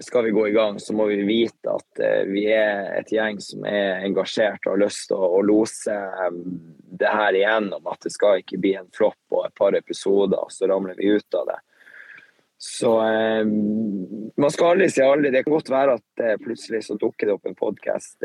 skal 0.00 0.24
vi 0.24 0.30
gå 0.30 0.48
i 0.48 0.52
gang, 0.52 0.80
så 0.80 0.94
må 0.96 1.06
vi 1.06 1.22
vite 1.26 1.72
at 1.72 2.00
eh, 2.00 2.22
vi 2.28 2.46
er 2.48 2.94
et 2.96 3.10
gjeng 3.12 3.40
som 3.44 3.66
er 3.68 4.04
engasjert 4.06 4.64
og 4.64 4.76
har 4.76 4.84
lyst 4.86 5.10
til 5.10 5.20
å, 5.20 5.40
lose 5.44 5.92
eh, 5.92 6.38
det 7.02 7.10
her 7.12 7.36
igjennom. 7.36 7.84
At 7.90 8.06
det 8.06 8.14
skal 8.14 8.40
ikke 8.40 8.60
bli 8.62 8.72
en 8.78 8.88
flopp 8.96 9.36
og 9.36 9.46
et 9.46 9.56
par 9.58 9.76
episoder, 9.76 10.38
og 10.38 10.52
så 10.54 10.70
ramler 10.70 10.96
vi 10.96 11.12
ut 11.12 11.36
av 11.36 11.50
det. 11.50 11.58
Så 12.62 12.92
eh, 13.04 13.42
man 13.44 14.54
skal 14.54 14.72
aldri 14.72 14.88
si 14.92 15.04
aldri. 15.04 15.32
Det 15.34 15.42
kan 15.44 15.56
godt 15.58 15.72
være 15.74 15.98
at 15.98 16.24
eh, 16.24 16.38
plutselig 16.40 16.84
så 16.86 16.96
dukker 16.96 17.28
det 17.28 17.36
opp 17.36 17.50
en 17.50 17.58
podkast 17.58 18.24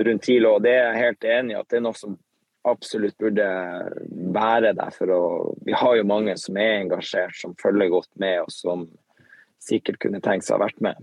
rundt 0.00 0.24
TILO, 0.24 0.56
og 0.56 0.64
det 0.64 0.72
er 0.72 0.82
jeg 0.88 1.04
helt 1.04 1.30
enig 1.36 1.54
i 1.54 1.60
at 1.60 1.70
det 1.70 1.78
er 1.78 1.84
noe 1.84 1.98
som 1.98 2.16
absolutt 2.66 3.16
burde 3.20 3.46
være 4.34 4.72
der. 4.76 4.96
For 4.96 5.12
å, 5.14 5.22
vi 5.62 5.76
har 5.76 5.94
jo 6.00 6.08
mange 6.08 6.34
som 6.40 6.58
er 6.58 6.80
engasjert, 6.80 7.36
som 7.38 7.54
følger 7.60 7.92
godt 7.92 8.10
med, 8.20 8.40
og 8.42 8.50
som 8.54 8.88
sikkert 9.62 10.00
kunne 10.02 10.22
tenkt 10.24 10.46
seg 10.46 10.56
å 10.56 10.60
ha 10.60 10.66
vært 10.68 10.80
med. 10.84 11.02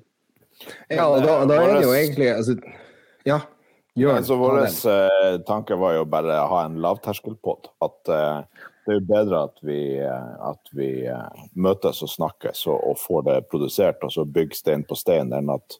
ja, 0.90 1.06
og 1.06 1.22
da, 1.22 1.40
da 1.46 1.60
er 1.62 1.76
det 1.76 1.86
jo 1.86 1.94
egentlig 1.94 2.32
altså, 2.34 2.58
Ja. 3.28 3.44
Gjør 3.98 4.20
Så 4.22 4.36
vår 4.38 4.60
eh, 4.62 5.36
tanke 5.48 5.74
var 5.82 5.96
jo 5.96 6.04
bare 6.06 6.36
å 6.44 6.50
ha 6.52 6.66
en 6.68 6.76
lavterskelpod. 6.84 7.72
At 7.82 8.12
eh, 8.14 8.68
det 8.86 8.94
er 8.94 9.00
jo 9.00 9.06
bedre 9.10 9.40
at 9.48 9.58
vi, 9.66 9.80
eh, 10.06 10.28
at 10.46 10.70
vi 10.78 10.90
eh, 11.10 11.40
møtes 11.58 12.04
og 12.06 12.12
snakkes 12.12 12.62
og, 12.70 12.78
og 12.92 13.00
får 13.02 13.26
det 13.26 13.38
produsert, 13.50 14.06
og 14.06 14.14
så 14.14 14.26
bygger 14.26 14.60
stein 14.60 14.86
på 14.86 14.98
stein, 15.00 15.34
enn 15.34 15.50
at 15.50 15.80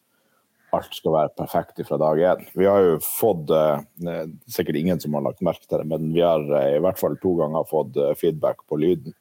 alt 0.76 0.96
skal 0.98 1.16
være 1.16 1.36
perfekt 1.38 1.80
fra 1.88 2.00
dag 2.02 2.20
én. 2.20 2.48
Vi 2.58 2.68
har 2.68 2.84
jo 2.84 2.98
fått 3.04 3.52
eh, 3.54 3.84
er 4.10 4.32
Sikkert 4.52 4.80
ingen 4.82 5.00
som 5.00 5.16
har 5.16 5.28
lagt 5.30 5.46
merke 5.46 5.64
til 5.66 5.80
det, 5.80 5.88
men 5.88 6.12
vi 6.16 6.24
har 6.26 6.44
eh, 6.60 6.76
i 6.78 6.82
hvert 6.84 7.00
fall 7.00 7.16
to 7.22 7.36
ganger 7.40 7.70
fått 7.70 7.98
eh, 8.02 8.16
feedback 8.20 8.66
på 8.68 8.82
lyden. 8.82 9.16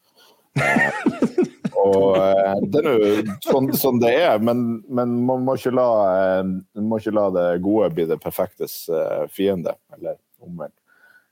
Og 1.87 2.17
eh, 2.19 2.65
det 2.73 2.83
er 2.83 2.97
jo 2.97 3.37
sånn, 3.47 3.71
sånn 3.77 4.01
det 4.03 4.13
er, 4.19 4.41
men, 4.43 4.81
men 4.89 5.15
man, 5.29 5.45
må 5.47 5.57
ikke 5.59 5.75
la, 5.77 5.91
eh, 6.13 6.43
man 6.47 6.91
må 6.91 6.99
ikke 7.01 7.15
la 7.17 7.29
det 7.35 7.47
gode 7.65 7.93
bli 7.95 8.09
det 8.11 8.19
perfektes 8.23 8.85
eh, 8.91 9.23
fiende, 9.33 9.77
eller 9.97 10.19
omvendt. 10.45 10.77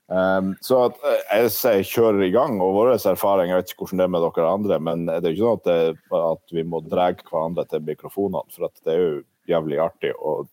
Um, 0.05 0.51
så 0.61 0.83
at, 0.91 0.99
jeg 1.33 1.53
sier 1.55 1.87
kjører 1.89 2.27
i 2.27 2.33
gang, 2.35 2.59
og 2.61 2.75
vår 2.77 2.91
erfaring 2.93 3.49
Jeg 3.49 3.57
vet 3.57 3.71
ikke 3.73 3.87
hvordan 3.87 4.03
det 4.03 4.05
er 4.05 4.11
med 4.13 4.25
dere 4.27 4.51
andre, 4.51 4.77
men 4.85 5.07
det 5.09 5.15
er 5.17 5.31
jo 5.31 5.33
ikke 5.33 5.47
sånn 5.47 5.63
at, 5.63 5.69
det, 5.71 6.19
at 6.19 6.57
vi 6.59 6.65
må 6.69 6.81
dra 6.85 7.07
hverandre 7.23 7.65
til 7.71 7.87
mikrofonene, 7.87 8.53
for 8.53 8.69
at 8.69 8.83
det 8.85 8.93
er 8.93 9.01
jo 9.01 9.15
jævlig 9.49 9.81
artig 9.81 10.13
og 10.21 10.51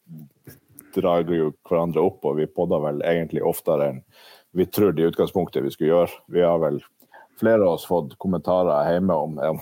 drar 0.95 1.27
jo 1.27 1.51
hverandre 1.67 2.03
opp, 2.03 2.23
og 2.27 2.39
vi 2.39 2.47
podder 2.47 2.83
vel 2.85 3.03
egentlig 3.07 3.43
oftere 3.43 3.91
enn 3.91 4.01
vi 4.51 4.65
trodde 4.67 5.01
i 5.03 5.07
utgangspunktet 5.07 5.63
vi 5.63 5.71
skulle 5.71 5.93
gjøre. 5.93 6.15
Vi 6.27 6.41
har 6.43 6.57
vel 6.59 6.81
flere 7.41 7.65
av 7.65 7.75
oss 7.79 7.87
fått 7.89 8.13
kommentarer 8.21 8.93
hjemme 8.95 9.17
om 9.27 9.39
ja, 9.41 9.55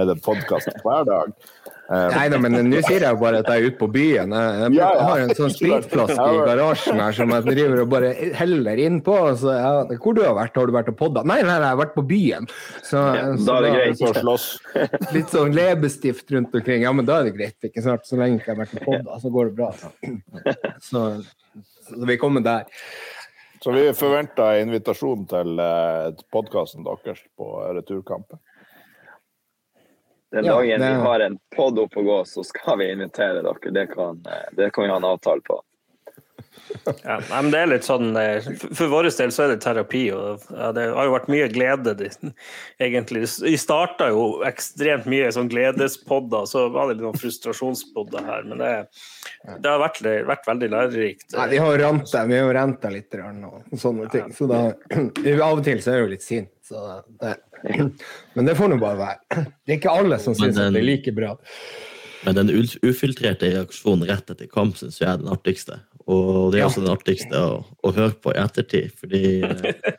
er 0.00 0.08
det 0.10 0.18
podkast 0.24 0.72
hver 0.84 1.04
dag. 1.08 1.36
Eh, 1.90 2.04
Nei 2.14 2.26
da, 2.30 2.38
men 2.38 2.54
nå 2.70 2.78
sier 2.86 3.02
jeg 3.02 3.18
bare 3.18 3.40
at 3.42 3.48
jeg 3.50 3.64
er 3.64 3.72
ute 3.72 3.78
på 3.80 3.88
byen. 3.90 4.30
Jeg, 4.36 4.58
jeg, 4.60 4.74
Ja, 4.78 4.88
ja. 4.94 5.06
har 5.08 5.22
en 5.24 5.32
sånn 5.34 5.50
spritflaske 5.50 6.26
i 6.36 6.42
garasjen 6.46 7.00
her 7.02 7.16
som 7.16 7.32
jeg 7.34 7.46
driver 7.48 7.82
og 7.82 7.88
bare 7.96 8.12
heller 8.38 8.78
innpå. 8.84 9.16
Så 9.40 9.56
ja, 9.56 9.72
hvor 9.98 10.14
du 10.14 10.22
har 10.22 10.36
vært? 10.38 10.54
Har 10.60 10.70
du 10.70 10.76
vært 10.76 10.92
og 10.92 10.98
podda? 11.00 11.24
Nei, 11.26 11.40
nei, 11.42 11.56
jeg 11.58 11.66
har 11.66 11.80
vært 11.82 11.96
på 11.98 12.04
byen. 12.12 12.46
Så, 12.86 12.94
så 12.94 13.42
da 13.48 13.58
er 13.58 13.66
det 13.66 13.72
greit. 13.74 14.04
å 14.06 14.12
slåss. 14.20 14.46
Litt 15.16 15.34
sånn 15.34 15.50
leppestift 15.58 16.30
rundt 16.36 16.54
omkring. 16.60 16.86
Ja, 16.86 16.94
men 16.94 17.10
da 17.10 17.18
er 17.24 17.30
det 17.30 17.34
greit. 17.40 17.58
ikke 17.66 17.82
sant? 17.84 18.06
Så 18.06 18.20
lenge 18.22 18.38
ikke 18.38 18.52
jeg 18.54 18.60
har 18.60 18.62
vært 18.64 18.78
og 18.78 18.86
podda, 18.86 19.18
så 19.26 19.34
går 19.34 19.50
det 19.50 19.58
bra. 19.58 19.72
Så, 20.86 21.04
så 21.90 22.06
vi 22.06 22.16
kommer 22.22 22.46
der. 22.46 22.70
Så 23.64 23.72
vi 23.72 23.92
forventer 23.92 24.60
invitasjon 24.62 25.26
til 25.28 25.58
eh, 25.60 26.12
podkasten 26.32 26.84
deres 26.86 27.20
på 27.36 27.48
returkampen. 27.76 28.38
Den 30.32 30.44
Ja, 30.44 30.54
dagen 30.54 30.80
det- 30.80 30.88
vi 30.88 31.00
har 31.04 31.20
en 31.20 31.38
pod 31.56 31.78
opp 31.78 31.96
å 31.96 32.04
gå, 32.06 32.20
så 32.24 32.44
skal 32.44 32.78
vi 32.78 32.90
invitere 32.92 33.42
dere. 33.42 33.72
Det 33.72 33.86
kan, 33.92 34.22
eh, 34.26 34.48
det 34.52 34.72
kan 34.72 34.84
vi 34.84 34.90
ha 34.90 34.96
en 34.96 35.04
avtale 35.04 35.40
på. 35.42 35.60
Ja, 37.04 37.16
nei, 37.18 37.40
men 37.42 37.50
det 37.52 37.60
er 37.60 37.70
litt 37.70 37.86
sånn 37.86 38.14
eh, 38.18 38.46
For 38.76 38.90
vår 38.92 39.08
del 39.10 39.32
så 39.34 39.44
er 39.44 39.52
det 39.52 39.60
terapi, 39.64 40.02
og 40.14 40.46
det 40.76 40.86
har 40.94 41.08
jo 41.08 41.14
vært 41.14 41.30
mye 41.32 41.48
glede. 41.52 41.94
egentlig. 42.80 43.26
Vi 43.44 43.56
starta 43.60 44.10
jo 44.12 44.40
ekstremt 44.46 45.08
mye 45.10 45.30
sånn 45.34 45.50
gledespodder, 45.52 46.46
så 46.50 46.68
var 46.72 46.88
det 46.88 46.98
litt 46.98 47.06
noen 47.08 47.20
frustrasjonspodder 47.20 48.26
her. 48.26 48.46
Men 48.48 48.62
det, 48.62 48.72
det 49.60 49.72
har 49.72 49.82
vært, 49.82 50.02
vært 50.30 50.48
veldig 50.48 50.70
lærerikt. 50.76 51.28
Nei, 51.36 51.48
vi 51.54 51.60
har 51.62 51.74
jo 51.74 51.82
renta, 51.84 52.24
vi 52.30 52.40
har 52.40 52.90
litt 52.94 53.20
og 53.20 53.78
sånne 53.80 54.08
ting. 54.12 54.32
Så 54.36 54.48
da, 54.50 54.64
av 55.50 55.60
og 55.60 55.64
til 55.66 55.82
så 55.82 55.92
er 55.92 56.00
jeg 56.00 56.06
jo 56.06 56.12
litt 56.14 56.26
sint. 56.26 56.52
Så 56.70 57.02
det, 57.20 57.36
men 58.34 58.46
det 58.46 58.56
får 58.58 58.70
nå 58.70 58.80
bare 58.80 58.98
være. 59.00 59.46
Det 59.66 59.74
er 59.74 59.78
ikke 59.80 59.94
alle 60.02 60.20
som 60.22 60.36
syns 60.38 60.58
det 60.58 60.68
er 60.70 60.86
like 60.86 61.14
bra. 61.16 61.34
Men 62.24 62.36
den 62.36 62.50
ufiltrerte 62.84 63.48
reaksjonen 63.48 64.06
rett 64.08 64.30
etter 64.32 64.48
kamp 64.52 64.76
syns 64.78 65.00
jeg 65.00 65.08
er 65.08 65.20
den 65.22 65.30
artigste. 65.32 65.80
Og 66.10 66.52
det 66.52 66.60
er 66.60 66.64
Ja. 66.64 66.68
også 66.70 66.82
den 66.84 66.92
artigste 66.92 67.40
å, 67.40 67.58
å 67.86 67.92
høre 67.94 68.16
på 68.18 68.32
i 68.34 68.40
ettertid, 68.42 68.90
fordi 68.98 69.22
eh, 69.46 69.92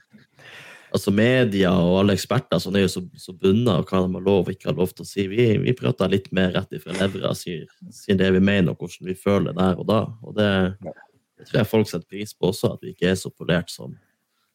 altså 0.92 1.14
media 1.16 1.72
og 1.80 2.02
alle 2.02 2.18
eksperter 2.18 2.60
sånn 2.60 2.76
er 2.76 2.86
jo 2.86 2.92
så, 2.98 3.04
så 3.16 3.32
bundet 3.38 3.72
av 3.72 3.86
hva 3.88 4.02
de 4.04 4.18
har 4.18 4.26
lov 4.26 4.44
og 4.50 4.52
ikke 4.52 4.72
har 4.72 4.78
lov 4.82 4.92
til 4.96 5.06
å 5.06 5.08
si. 5.08 5.28
Vi, 5.32 5.46
vi 5.64 5.76
prater 5.78 6.12
litt 6.12 6.28
mer 6.36 6.52
rett 6.58 6.76
ifra 6.76 6.96
levra, 7.00 7.32
sier, 7.38 7.64
sier 7.96 8.20
det 8.20 8.32
vi 8.36 8.44
mener 8.44 8.74
og 8.76 8.84
hvordan 8.84 9.08
vi 9.12 9.16
føler 9.18 9.56
der 9.58 9.80
og 9.80 9.88
da. 9.88 10.02
Og 10.26 10.36
det, 10.36 10.52
det 10.84 11.48
tror 11.50 11.62
jeg 11.64 11.72
folk 11.72 11.92
setter 11.92 12.10
pris 12.12 12.34
på 12.36 12.52
også, 12.52 12.76
at 12.76 12.84
vi 12.84 12.92
ikke 12.96 13.14
er 13.14 13.20
så 13.22 13.32
polert 13.32 13.72
som, 13.72 13.94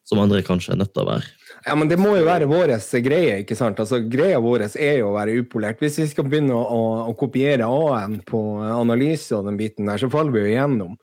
som 0.07 0.21
andre 0.23 0.43
kanskje 0.47 0.75
er 0.77 0.83
nødt 0.83 0.93
til 0.95 1.03
å 1.03 1.09
være. 1.09 1.31
Ja, 1.67 1.75
men 1.79 1.89
det 1.91 1.97
må 1.99 2.13
jo 2.19 2.27
være 2.29 2.47
vår 2.51 2.75
greie, 3.03 3.41
ikke 3.43 3.57
sant? 3.59 3.81
Altså, 3.83 4.03
greia 4.07 4.39
vår 4.45 4.69
er 4.69 5.01
jo 5.01 5.09
å 5.09 5.17
være 5.17 5.39
upolert. 5.41 5.81
Hvis 5.83 5.97
vi 5.99 6.07
skal 6.13 6.29
begynne 6.29 6.55
å, 6.55 6.61
å, 6.63 6.83
å 7.11 7.17
kopiere 7.19 7.67
AN 7.67 8.21
på 8.29 8.43
analyse 8.61 9.35
og 9.35 9.49
den 9.49 9.57
biten 9.59 9.89
der, 9.89 9.99
så 9.99 10.13
faller 10.13 10.37
vi 10.37 10.45
jo 10.45 10.53
igjennom. 10.53 10.95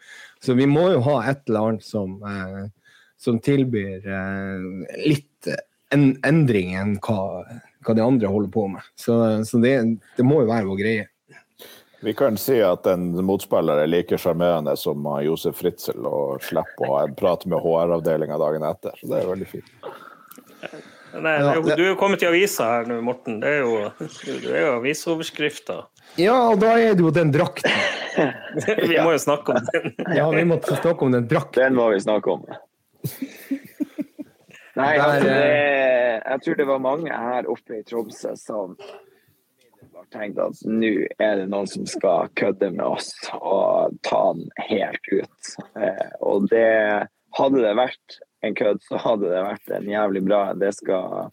Så 0.43 0.53
vi 0.59 0.67
må 0.67 0.89
jo 0.91 1.03
ha 1.05 1.19
et 1.31 1.47
eller 1.47 1.69
annet 1.69 1.85
som, 1.87 2.17
eh, 2.27 2.65
som 3.19 3.39
tilbyr 3.39 4.03
eh, 4.03 4.65
litt 5.07 5.47
en, 5.93 6.09
endring 6.27 6.73
enn 6.75 6.97
hva, 7.03 7.45
hva 7.85 7.95
de 7.95 8.03
andre 8.03 8.31
holder 8.31 8.51
på 8.51 8.67
med. 8.75 8.91
Så, 8.99 9.15
så 9.47 9.61
det, 9.63 9.77
det 10.17 10.27
må 10.27 10.41
jo 10.43 10.51
være 10.51 10.67
vår 10.67 10.81
greie. 10.81 11.09
Vi 12.03 12.11
kan 12.19 12.35
si 12.35 12.57
at 12.59 12.87
en 12.91 13.13
motspiller 13.23 13.79
er 13.79 13.87
like 13.87 14.17
sjarmerende 14.19 14.73
som 14.75 15.05
Josef 15.23 15.61
Fritzel 15.61 16.03
og 16.03 16.43
slipper 16.43 16.83
å 16.83 16.97
ha 16.97 17.03
en 17.05 17.13
prat 17.15 17.45
med 17.47 17.63
HR-avdelinga 17.63 18.39
dagen 18.41 18.65
etter. 18.67 18.97
Så 18.99 19.07
det 19.07 19.21
er 19.21 19.29
veldig 19.29 19.47
fint. 19.47 19.69
Nei, 21.13 21.33
det 21.43 21.75
du 21.77 21.83
er 21.83 21.91
jo 21.91 21.97
kommet 21.99 22.23
i 22.23 22.27
avisa 22.29 22.63
her 22.71 22.87
nå, 22.89 22.95
Morten. 23.05 23.39
Det 23.43 23.49
er 23.49 23.59
jo, 23.61 23.73
det 24.25 24.49
er 24.49 24.63
jo 24.65 24.71
avisoverskrifter. 24.79 25.79
Ja, 26.21 26.35
og 26.49 26.59
da 26.61 26.71
er 26.81 26.91
det 26.97 27.03
jo 27.05 27.11
den 27.13 27.31
drakten. 27.33 27.71
Vi 28.89 28.97
må 28.97 29.11
jo 29.13 29.19
snakke 29.21 29.55
om 29.55 29.59
den. 29.69 29.83
Ja, 30.17 30.25
vi 30.29 30.43
må 30.45 30.59
snakke 30.61 31.05
om 31.05 31.11
den 31.13 31.27
drakten. 31.29 31.63
Den 31.63 31.75
må 31.77 31.89
vi 31.89 31.99
snakke 32.03 32.35
om. 32.35 32.43
Nei, 34.77 34.93
altså 34.97 35.25
det, 35.25 35.37
eh, 35.37 36.21
jeg 36.21 36.39
tror 36.45 36.55
det 36.59 36.67
var 36.69 36.79
mange 36.81 37.17
her 37.23 37.49
oppe 37.49 37.79
i 37.79 37.83
Tromsø 37.85 38.35
som 38.37 38.75
tenkte 40.13 40.47
at 40.49 40.61
nå 40.67 40.91
er 41.21 41.41
det 41.41 41.47
noen 41.51 41.69
som 41.69 41.85
skal 41.89 42.31
kødde 42.39 42.71
med 42.75 42.85
oss 42.85 43.11
og 43.39 43.95
ta 44.05 44.21
den 44.37 44.49
helt 44.69 45.09
ut. 45.11 45.53
Eh, 45.79 46.09
og 46.21 46.49
det 46.51 47.09
hadde 47.37 47.63
det 47.63 47.75
vært 47.79 48.19
en 48.43 48.55
kødd, 48.55 48.81
så 48.83 48.99
hadde 48.99 49.29
det 49.31 49.43
vært 49.45 49.75
en 49.77 49.89
jævlig 49.89 50.23
bra. 50.25 50.41
Det 50.59 50.73
skal, 50.75 51.29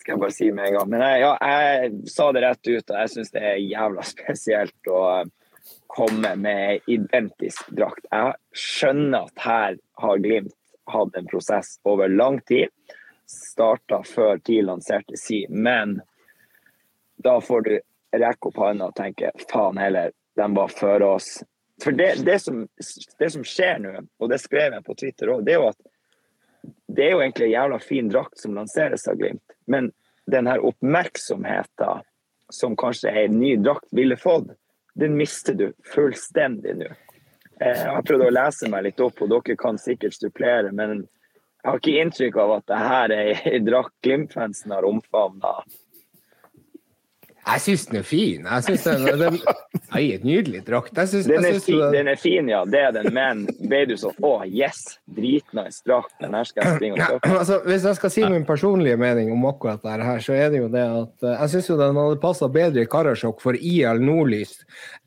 skal 0.00 0.14
jeg 0.14 0.22
bare 0.22 0.36
si 0.36 0.48
med 0.54 0.68
en 0.68 0.78
gang. 0.78 0.92
Men 0.94 1.04
jeg, 1.04 1.20
ja, 1.24 1.34
jeg 1.44 2.12
sa 2.14 2.30
det 2.32 2.44
rett 2.46 2.70
ut, 2.70 2.86
og 2.86 2.96
jeg 3.02 3.12
syns 3.14 3.34
det 3.34 3.44
er 3.44 3.60
jævla 3.64 4.06
spesielt 4.14 4.92
å 4.92 5.02
komme 5.90 6.32
med 6.38 6.90
identisk 6.90 7.68
drakt. 7.76 8.06
Jeg 8.10 8.34
skjønner 8.56 9.28
at 9.28 9.44
her 9.44 9.78
har 10.00 10.24
Glimt 10.24 10.56
hatt 10.90 11.16
en 11.18 11.28
prosess 11.30 11.76
over 11.86 12.08
lang 12.08 12.40
tid. 12.48 12.70
Starta 13.30 14.00
før 14.06 14.40
TIL 14.42 14.66
lanserte 14.66 15.18
si, 15.18 15.44
men 15.50 16.00
da 17.22 17.36
får 17.44 17.66
du 17.66 17.74
rekke 18.16 18.50
opp 18.50 18.58
hånda 18.58 18.90
og 18.90 18.96
tenke 18.98 19.30
faen 19.52 19.78
heller, 19.78 20.10
de 20.38 20.46
var 20.56 20.72
før 20.72 21.04
oss. 21.12 21.28
For 21.84 21.94
det, 21.96 22.24
det, 22.26 22.38
som, 22.42 22.64
det 23.18 23.30
som 23.30 23.44
skjer 23.46 23.78
nå, 23.80 23.92
og 24.18 24.32
det 24.32 24.40
skrev 24.42 24.74
jeg 24.74 24.86
på 24.86 24.96
Twitter 24.98 25.32
òg, 25.32 25.44
det 25.46 25.54
er 25.54 25.62
jo 25.62 25.70
at 25.70 25.89
det 26.90 27.06
er 27.06 27.14
jo 27.14 27.22
egentlig 27.22 27.48
en 27.48 27.56
jævla 27.56 27.78
fin 27.82 28.08
drakt 28.10 28.38
som 28.38 28.54
lanseres 28.54 29.06
av 29.08 29.18
Glimt, 29.20 29.54
men 29.66 29.92
den 30.30 30.46
her 30.46 30.64
oppmerksomheten 30.66 32.02
som 32.50 32.76
kanskje 32.76 33.12
en 33.24 33.38
ny 33.38 33.54
drakt 33.56 33.88
ville 33.94 34.16
fått, 34.18 34.50
den 34.98 35.16
mister 35.16 35.54
du 35.54 35.70
fullstendig 35.94 36.74
nå. 36.80 36.90
Eh, 37.60 37.76
Jeg 37.84 37.94
har 37.94 38.02
prøvd 38.02 38.26
å 38.26 38.34
lese 38.34 38.70
meg 38.72 38.88
litt 38.88 39.00
opp, 39.00 39.22
og 39.22 39.30
dere 39.30 39.56
kan 39.56 39.78
sikkert 39.78 40.16
supplere, 40.16 40.72
men 40.72 41.06
jeg 41.60 41.68
har 41.68 41.78
ikke 41.78 42.02
inntrykk 42.02 42.36
av 42.40 42.56
at 42.56 42.66
det 42.70 42.80
her 42.80 43.14
er 43.14 43.40
en 43.52 43.66
drakt 43.68 43.94
Glimt-fansen 44.02 44.72
har 44.72 44.86
omfavna. 44.88 45.60
Jeg 47.40 47.62
syns 47.64 47.86
den 47.88 47.98
er 48.00 48.04
fin. 48.06 48.46
Jeg 48.46 48.64
synes 48.66 48.82
den, 48.84 49.20
den, 49.20 49.38
Nei, 49.90 50.02
et 50.14 50.24
nydelig 50.26 50.60
drakt. 50.66 50.92
Den 50.94 51.46
er, 51.46 51.58
fin, 51.64 51.80
den 51.92 52.10
er 52.12 52.18
fin, 52.20 52.50
ja, 52.52 52.60
det 52.68 52.80
er 52.80 52.92
den, 52.94 53.08
men 53.16 53.42
ble 53.58 53.82
du 53.90 53.96
sånn 53.98 54.14
Å, 54.22 54.32
yes! 54.46 54.82
Dritnice 55.16 55.82
drakt. 55.88 56.12
Den 56.22 56.36
her 56.36 56.46
skal 56.46 56.66
jeg 56.66 56.78
springe 56.78 56.98
og 56.98 57.14
kjøpe. 57.14 57.32
altså, 57.40 57.58
hvis 57.66 57.86
jeg 57.88 57.98
skal 57.98 58.14
si 58.14 58.26
min 58.30 58.46
personlige 58.48 59.00
mening 59.00 59.32
om 59.34 59.48
akkurat 59.50 59.82
dette, 59.82 60.06
her, 60.06 60.22
så 60.24 60.36
er 60.36 60.52
det 60.52 60.62
jo 60.62 60.68
det 60.72 60.84
at 60.84 61.26
eh, 61.26 61.36
jeg 61.40 61.54
syns 61.54 61.72
jo 61.72 61.78
den 61.80 62.02
hadde 62.02 62.20
passa 62.22 62.50
bedre 62.52 62.84
i 62.84 62.90
Karasjok 62.90 63.42
for 63.42 63.58
IL 63.58 64.04
Nordlys 64.04 64.54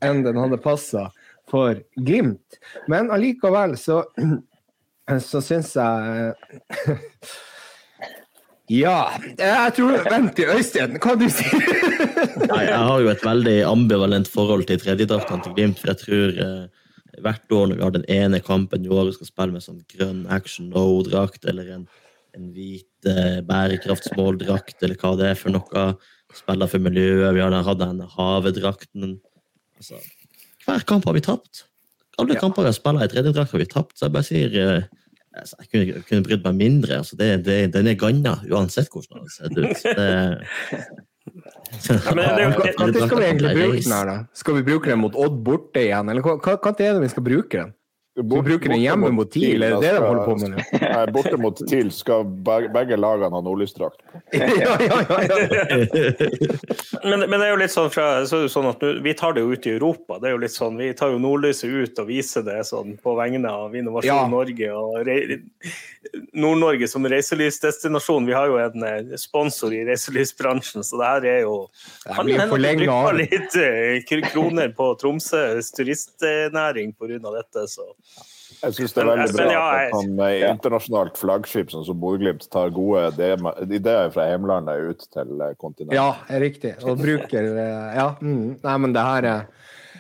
enn 0.04 0.26
den 0.26 0.42
hadde 0.42 0.60
passa 0.64 1.08
for 1.52 1.80
Glimt. 1.96 2.60
Men 2.92 3.12
allikevel 3.14 3.78
så, 3.80 4.02
så 5.32 5.44
syns 5.44 5.76
jeg 5.80 6.36
Ja. 8.74 9.00
Jeg 9.38 9.74
tror 9.78 10.06
Vent 10.10 10.36
til 10.38 10.50
Øystein, 10.50 10.96
hva 11.02 11.16
du 11.20 11.28
sier 11.30 11.60
Nei, 12.50 12.64
jeg 12.66 12.80
har 12.80 13.04
jo 13.04 13.12
et 13.12 13.26
veldig 13.26 13.58
ambivalent 13.70 14.30
forhold 14.32 14.66
til 14.70 14.80
tredjedraktene 14.82 15.46
til 15.46 15.54
Glimt. 15.58 15.82
For 15.82 15.92
jeg 15.92 16.02
tror 16.02 16.40
eh, 16.46 16.88
hvert 17.22 17.54
år 17.54 17.68
når 17.70 17.78
vi 17.78 17.86
har 17.86 17.94
den 17.94 18.08
ene 18.12 18.40
kampen 18.44 18.86
i 18.86 18.94
året 18.94 19.18
skal 19.18 19.30
spille 19.30 19.56
med 19.56 19.66
sånn 19.66 19.84
grønn 19.94 20.24
Action 20.34 20.72
No-drakt, 20.74 21.46
eller 21.50 21.70
en, 21.76 21.86
en 22.38 22.50
hvit 22.56 23.10
eh, 23.10 23.44
bærekraftsmåldrakt, 23.46 24.80
eller 24.82 24.98
hva 25.02 25.14
det 25.20 25.30
er 25.32 25.40
for 25.40 25.54
noe, 25.54 25.86
spiller 26.34 26.72
for 26.72 26.82
miljøet, 26.82 27.30
vi 27.36 27.44
har 27.44 27.54
hatt 27.54 27.82
den 27.84 28.02
havedrakten 28.16 29.20
altså, 29.78 30.02
Hver 30.66 30.88
kamp 30.90 31.06
har 31.06 31.14
vi 31.20 31.26
tapt. 31.26 31.68
Alle 32.22 32.38
kamper 32.40 32.66
vi 32.66 32.72
har 32.72 32.78
spilt 32.78 33.06
i 33.06 33.10
tredjedrakt, 33.12 33.54
har 33.54 33.62
vi 33.62 33.70
tapt. 33.70 33.98
Så 33.98 34.08
jeg 34.08 34.16
bare 34.16 34.28
sier 34.28 34.60
eh, 34.64 35.03
altså, 35.34 35.56
Jeg 35.60 35.70
kunne, 35.72 35.86
jeg 35.88 36.06
kunne 36.10 36.28
brydd 36.28 36.46
meg 36.48 36.60
mindre. 36.60 37.00
Altså, 37.02 37.18
det, 37.20 37.32
det, 37.48 37.58
den 37.74 37.90
er 37.92 37.98
ganna, 38.00 38.38
uansett 38.52 38.92
hvordan 38.94 39.18
den 39.18 39.26
har 39.26 39.34
sett 39.38 39.58
ut. 39.58 39.84
Det, 39.98 40.86
Ja, 41.24 42.14
men 42.14 42.26
det 42.38 42.50
Hva 42.58 43.08
skal 43.08 43.20
vi 43.20 43.26
egentlig 43.26 43.54
bruke 43.56 43.80
den 43.80 43.96
her, 43.96 44.10
da? 44.10 44.18
Skal 44.38 44.58
vi 44.58 44.66
bruke 44.68 44.92
den 44.92 45.00
mot 45.02 45.16
Odd 45.18 45.40
borte 45.46 45.82
igjen, 45.82 46.12
eller 46.12 46.26
hva, 46.26 46.36
hva, 46.38 46.58
hva 46.60 46.74
er 46.74 46.98
det 46.98 47.06
vi 47.06 47.12
skal 47.14 47.26
bruke 47.26 47.62
den? 47.62 47.72
Skal 48.14 48.28
bruker 48.30 48.46
bruke 48.46 48.70
den 48.70 48.82
hjemme 48.84 49.10
mot 49.10 49.32
TIL, 49.34 49.64
er 49.66 49.72
det 49.74 49.80
det 49.82 49.92
de 49.96 50.02
holder 50.06 50.26
på 50.28 50.34
med 50.38 50.52
nå? 50.54 50.64
Nei, 50.84 51.06
borte 51.16 51.38
mot 51.42 51.58
TIL 51.66 51.88
skal 51.92 52.28
be- 52.46 52.68
begge 52.76 52.94
lagene 53.02 53.34
ha 53.34 53.42
nordlysdrakt. 53.42 54.04
Ja, 54.34 54.50
ja, 54.54 55.00
ja, 55.10 55.18
ja. 55.26 55.80
Men, 57.10 57.24
men 57.28 57.34
det 57.42 57.48
er 57.48 57.50
jo 57.52 57.58
litt 57.60 57.74
sånn, 57.74 57.90
fra, 57.92 58.06
så 58.30 58.38
er 58.38 58.46
det 58.46 58.52
sånn 58.54 58.68
at 58.70 58.84
nu, 58.86 59.00
vi 59.04 59.14
tar 59.18 59.34
det 59.36 59.42
jo 59.44 59.50
ut 59.58 59.66
i 59.68 59.74
Europa. 59.74 60.20
det 60.22 60.30
er 60.30 60.36
jo 60.36 60.42
litt 60.44 60.54
sånn, 60.54 60.78
Vi 60.80 60.92
tar 60.98 61.12
jo 61.12 61.18
nordlyset 61.20 61.68
ut 61.74 62.00
og 62.04 62.08
viser 62.08 62.46
det 62.46 62.60
sånn 62.70 62.94
på 63.04 63.16
vegne 63.18 63.50
av 63.50 63.74
Innovasjon 63.76 64.08
Ja. 64.14 64.28
Norge 64.32 64.70
og 64.78 65.10
Nord-Norge 66.38 66.88
som 66.88 67.06
reiselivsdestinasjon. 67.10 68.26
Vi 68.30 68.36
har 68.38 68.48
jo 68.52 68.58
en 68.62 68.86
eh, 68.88 69.18
sponsor 69.20 69.74
i 69.76 69.82
reiselivsbransjen, 69.90 70.86
så 70.86 71.00
det 71.02 71.10
her 71.10 71.28
er 71.34 71.40
jo 71.48 71.56
Han 72.06 72.16
Kan 72.16 72.32
hende 72.32 72.46
vi 72.46 72.54
forlenget 72.54 73.20
litt 73.20 73.60
eh, 73.60 74.24
kroner 74.32 74.72
på 74.78 74.94
Tromsøs 75.02 75.74
turistnæring 75.76 76.94
pga. 76.96 77.20
dette. 77.40 77.68
så 77.68 77.90
Jeg 78.64 78.78
syns 78.78 78.94
det 78.96 79.02
er 79.02 79.10
veldig 79.10 79.34
bra 79.36 79.46
at 79.60 79.92
han 79.92 79.96
sånn 79.98 80.20
eh, 80.24 80.44
internasjonalt 80.48 81.18
flaggskip 81.20 81.74
sånn 81.74 81.84
som 81.88 81.98
Bodø-Glimt 82.00 82.46
tar 82.54 82.72
gode 82.76 83.10
ideer- 83.68 84.12
fra 84.14 84.30
hjemlandet 84.30 84.88
ut 84.94 85.08
til 85.12 85.34
eh, 85.44 85.56
kontinentet. 85.60 85.98
Ja, 85.98 86.14
er 86.32 86.44
riktig. 86.46 86.76
Og 86.88 87.02
bruker 87.02 87.50
eh, 87.50 87.98
Ja. 87.98 88.08
Mm. 88.22 88.60
Nei, 88.64 88.78
men 88.86 88.96
det 88.96 89.04
her 89.10 89.30
er 89.34 89.48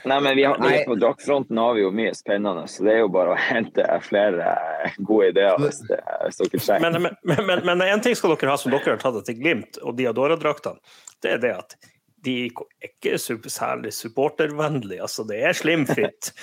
Nei, 0.03 0.17
men 0.19 0.35
vi 0.35 0.43
har, 0.43 0.57
vi, 0.59 0.81
på 0.83 0.97
draktfronten 0.99 1.57
har 1.57 1.77
vi 1.77 1.83
jo 1.85 1.89
mye 1.95 2.11
spennende, 2.15 2.65
så 2.67 2.83
det 2.83 2.91
er 2.91 2.97
jo 3.05 3.11
bare 3.13 3.35
å 3.35 3.39
hente 3.51 3.85
flere 4.03 4.55
gode 4.99 5.29
ideer 5.31 5.59
hvis, 5.63 5.79
det, 5.87 5.99
hvis 6.25 6.41
dere 6.41 6.59
trenger. 6.65 6.99
Men, 6.99 7.15
men, 7.23 7.45
men, 7.47 7.63
men 7.69 7.83
en 7.87 8.03
ting 8.03 8.17
skal 8.19 8.35
dere 8.35 8.51
ha 8.51 8.59
som 8.59 8.73
dere 8.73 8.97
har 8.97 8.99
tatt 9.03 9.23
til 9.27 9.39
Glimt 9.39 9.79
og 9.83 9.95
Diadora-draktene. 9.99 10.83
Det 11.23 11.37
er 11.37 11.43
det 11.43 11.53
at 11.55 11.77
de 12.23 12.35
er 12.47 12.87
ikke 12.87 13.17
særlig 13.51 13.93
supportervennlige. 13.93 15.01
Altså, 15.01 15.25
det 15.27 15.43
er 15.43 15.53
slimfit. 15.53 16.33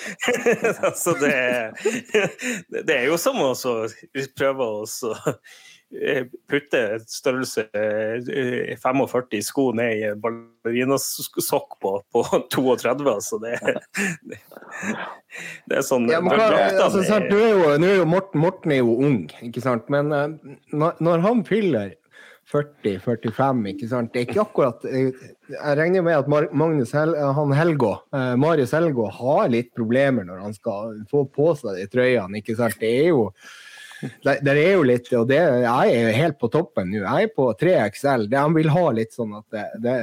altså, 0.83 1.15
det, 1.23 2.83
det 2.87 2.97
er 2.97 3.07
jo 3.09 3.17
som 3.21 3.39
å 3.41 3.53
prøve 4.37 4.67
å 4.67 4.83
eh, 6.01 6.25
putter 6.49 6.97
et 6.97 7.07
størrelse 7.11 7.65
eh, 7.77 8.75
45 8.79 9.37
i 9.39 9.41
sko 9.45 9.69
ned 9.77 9.97
i 9.99 10.03
en 10.11 10.21
ballerinasokk 10.23 11.79
på, 11.81 11.95
på 12.13 12.25
32. 12.53 13.07
Altså 13.11 13.41
det, 13.43 13.57
det, 14.29 14.41
det 15.69 15.81
er 15.81 15.87
sånn 15.87 16.09
Ja, 16.11 16.21
men 16.23 16.37
altså, 16.37 17.03
sant, 17.07 17.31
er- 17.31 17.55
jo, 17.55 17.73
nå 17.81 17.89
er 17.89 17.99
jo 18.03 18.09
Morten, 18.09 18.43
Morten 18.43 18.75
er 18.75 18.83
jo 18.83 18.99
ung, 19.01 19.23
ikke 19.41 19.63
sant? 19.63 19.89
men 19.93 20.13
eh, 20.15 20.29
når 20.71 21.25
han 21.25 21.43
fyller 21.47 21.97
40-45, 22.51 23.63
ikke 23.71 23.87
sant? 23.87 24.11
det 24.13 24.21
er 24.21 24.27
ikke 24.27 24.43
akkurat 24.43 24.85
Jeg, 24.87 25.13
regner 25.79 26.03
med 26.05 26.19
at 26.19 26.29
Magnus 26.29 26.93
Hel, 26.95 27.15
han 27.15 27.55
Helgå, 27.55 27.93
eh, 28.15 28.35
Marius 28.39 28.75
Helgå 28.75 29.07
har 29.21 29.51
litt 29.53 29.71
problemer 29.77 30.27
når 30.27 30.45
han 30.45 30.55
skal 30.55 31.01
få 31.11 31.25
på 31.31 31.53
seg 31.59 31.79
de 31.79 31.89
trøyene. 31.91 32.41
ikke 32.41 32.57
sant? 32.59 32.79
Det 32.81 32.91
er 33.05 33.11
jo 33.11 33.29
det, 34.01 34.39
det 34.41 34.53
er 34.57 34.71
jo 34.73 34.85
litt, 34.85 35.09
og 35.13 35.27
det, 35.29 35.37
Jeg 35.37 35.93
er 35.93 36.07
jo 36.07 36.13
helt 36.17 36.37
på 36.41 36.49
toppen 36.53 36.89
nå. 36.89 37.03
Jeg 37.03 37.27
er 37.27 37.33
på 37.35 37.47
3XL. 37.53 38.27
Det, 38.31 38.39
han 38.39 38.55
vil 38.55 38.71
ha 38.73 38.85
litt 38.97 39.13
sånn 39.13 39.35
at 39.37 39.45
det, 39.53 39.65
det 39.83 39.97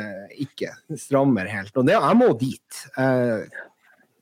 ikke 0.45 0.71
strammer 0.95 1.51
helt. 1.51 1.75
Og 1.75 1.89
det, 1.89 1.97
jeg 1.97 2.19
må 2.21 2.29
dit. 2.39 2.83
Eh, 2.95 3.65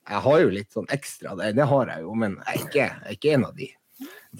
jeg 0.07 0.23
har 0.29 0.41
jo 0.41 0.55
litt 0.55 0.71
sånn 0.73 0.87
ekstra, 0.95 1.35
det, 1.39 1.53
det 1.59 1.67
har 1.67 1.91
jeg 1.91 2.07
jo, 2.07 2.15
men 2.15 2.39
jeg 2.39 2.53
er 2.53 2.63
ikke, 2.63 2.87
jeg 2.87 3.11
er 3.11 3.19
ikke 3.19 3.35
en 3.35 3.47
av 3.49 3.57
de. 3.59 3.69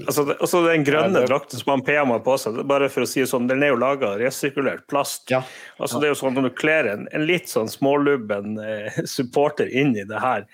Altså, 0.05 0.27
det- 0.29 0.37
altså 0.45 0.61
Den 0.67 0.85
grønne 0.85 1.21
Ja, 1.23 1.27
drakten 1.27 1.59
som 1.59 1.71
han 1.71 1.83
PM 1.87 2.09
har 2.13 2.21
på 2.21 2.35
seg, 2.39 2.59
bare 2.69 2.89
for 2.93 3.03
å 3.03 3.09
si 3.09 3.21
det 3.23 3.31
sånn, 3.31 3.49
den 3.49 3.63
er 3.63 3.73
jo 3.73 3.77
laga 3.81 4.13
av 4.13 4.19
resirkulert 4.21 4.87
plast. 4.89 5.31
Ja. 5.31 5.43
Altså 5.81 6.01
det 6.01 6.11
er 6.11 6.15
jo 6.15 6.21
sånn 6.21 6.35
Når 6.37 6.51
du 6.51 6.55
kler 6.59 6.91
en, 6.93 7.09
en 7.13 7.27
litt 7.27 7.49
sånn 7.49 7.69
smålubben 7.73 8.59
eh, 8.61 8.99
supporter 9.17 9.69
inn 9.73 9.97
i 9.97 10.05
det 10.05 10.21
her 10.21 10.45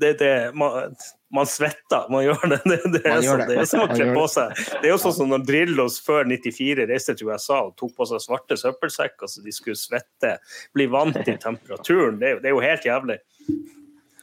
det, 0.00 0.14
det, 0.18 0.54
man, 0.54 0.94
man 1.34 1.44
svetter, 1.46 2.06
man 2.10 2.22
gjør 2.24 2.44
det. 2.48 2.60
Det, 2.70 2.78
det, 2.94 3.00
er, 3.04 3.20
sånn, 3.20 3.42
det. 3.48 3.56
er 3.60 3.66
som 3.68 3.82
å 3.84 3.88
kle 3.90 4.06
på 4.16 4.22
seg 4.32 4.54
Det 4.80 4.88
er 4.88 4.94
jo 4.94 5.00
sånn 5.02 5.16
som 5.18 5.28
når 5.28 5.42
Drillos 5.48 5.98
før 6.00 6.24
94 6.30 6.86
reiste 6.88 7.16
til 7.18 7.28
USA 7.28 7.58
og 7.66 7.74
tok 7.76 7.92
på 7.98 8.06
seg 8.08 8.22
svarte 8.24 8.56
søppelsekker 8.56 9.28
så 9.28 9.42
de 9.44 9.52
skulle 9.52 9.76
svette, 9.76 10.38
bli 10.72 10.86
vant 10.86 11.16
til 11.24 11.36
temperaturen. 11.42 12.16
Det 12.22 12.38
det 12.40 12.48
er 12.48 12.56
jo 12.56 12.62
helt 12.64 12.86
jævlig. 12.88 13.18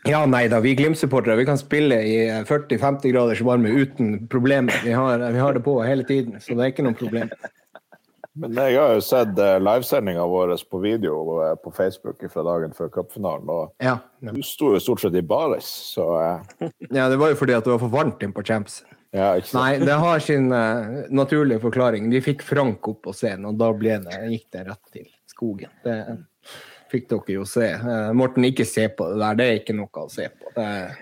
Ja, 0.08 0.22
nei 0.26 0.46
da, 0.48 0.60
vi 0.64 0.72
Glimt-supportere 0.76 1.36
vi 1.36 1.46
kan 1.46 1.58
spille 1.60 1.98
i 2.08 2.18
40-50 2.48 3.12
graders 3.12 3.42
varme 3.44 3.70
uten 3.76 4.28
problemer. 4.32 4.76
Vi 4.86 4.94
har, 4.96 5.20
vi 5.32 5.40
har 5.40 5.54
det 5.54 5.64
på 5.66 5.82
hele 5.84 6.06
tiden, 6.08 6.40
så 6.40 6.56
det 6.56 6.64
er 6.64 6.72
ikke 6.72 6.86
noe 6.86 6.96
problem. 6.96 7.32
Men 8.38 8.54
jeg 8.56 8.78
har 8.78 8.94
jo 8.96 9.02
sett 9.04 9.40
uh, 9.42 9.58
livesendinga 9.60 10.24
vår 10.30 10.54
på 10.70 10.80
video 10.84 11.16
eh, 11.42 11.56
på 11.58 11.72
Facebook 11.74 12.22
fra 12.32 12.44
dagen 12.46 12.76
før 12.78 12.92
cupfinalen, 12.94 13.50
og 13.50 13.84
Ja, 13.84 13.98
ja. 14.22 14.36
du 14.36 14.44
sto 14.46 14.76
jo 14.76 14.82
stort 14.84 15.02
sett 15.02 15.18
i 15.18 15.26
baris, 15.26 15.68
så 15.96 16.06
eh, 16.22 16.70
ja, 16.92 17.10
det 17.10 17.18
var 17.18 17.34
jo 17.34 17.40
fordi 17.40 17.58
at 17.58 17.66
det 17.66 17.74
var 17.74 17.82
for 17.82 17.96
varmt 17.98 18.24
inn 18.24 18.36
på 18.36 18.46
Champs. 18.46 18.84
ja. 19.12 19.34
Nei, 19.58 19.72
det 19.82 19.98
har 20.06 20.22
sin 20.22 20.52
uh, 20.54 21.04
naturlige 21.10 21.64
forklaring. 21.66 22.12
Vi 22.14 22.22
fikk 22.22 22.46
Frank 22.46 22.88
opp 22.88 23.02
på 23.10 23.16
scenen, 23.18 23.50
og 23.50 23.60
da 23.60 23.74
det, 24.06 24.22
gikk 24.36 24.48
det 24.54 24.68
rett 24.70 24.94
til 24.94 25.10
skogen. 25.34 25.74
Det 25.84 25.98
fikk 26.92 27.10
dere 27.12 27.36
jo 27.40 27.44
se. 27.50 27.68
Eh, 27.76 28.12
Morten, 28.18 28.46
ikke 28.48 28.66
se 28.68 28.88
på 28.90 29.10
det 29.12 29.20
der. 29.24 29.36
Det 29.40 29.46
er 29.52 29.60
ikke 29.62 29.76
noe 29.78 30.04
å 30.06 30.10
se 30.12 30.30
på. 30.30 30.52
Det 30.56 30.64
er 30.64 30.96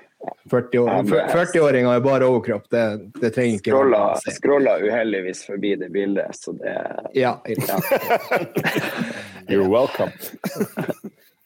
40-åringer 0.49 1.27
40-åringer 1.29 1.97
i 1.99 2.01
bare 2.01 2.25
overkropp, 2.25 2.63
det, 2.73 2.83
det 3.21 3.29
trenger 3.35 3.59
ikke 3.59 3.69
Scrolla, 3.73 3.99
å 4.15 4.21
se. 4.23 4.33
scrolla 4.39 4.71
uheldigvis 4.81 5.43
forbi 5.45 5.75
det 5.77 5.89
bildet, 5.93 6.33
så 6.39 6.53
det 6.57 6.73
Ja, 7.13 7.35
ja. 7.45 7.77
You're 9.49 9.69
welcome. 9.69 10.11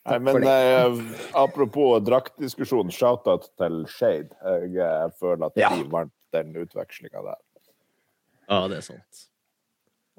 Nei, 0.10 0.20
men 0.24 0.44
eh, 0.48 1.02
apropos 1.38 2.00
draktdiskusjon, 2.08 2.92
shout-out 2.96 3.50
til 3.60 3.82
Shade. 3.92 4.32
Jeg 4.64 4.72
jeg 4.80 5.12
føler 5.20 5.50
at 5.52 5.60
Ja. 5.60 5.70
vant 5.92 6.14
den 6.34 6.56
utvekslinga 6.56 7.22
der. 7.26 7.40
Ja, 8.50 8.64
det 8.72 8.78
er 8.80 8.82
sant. 8.88 9.26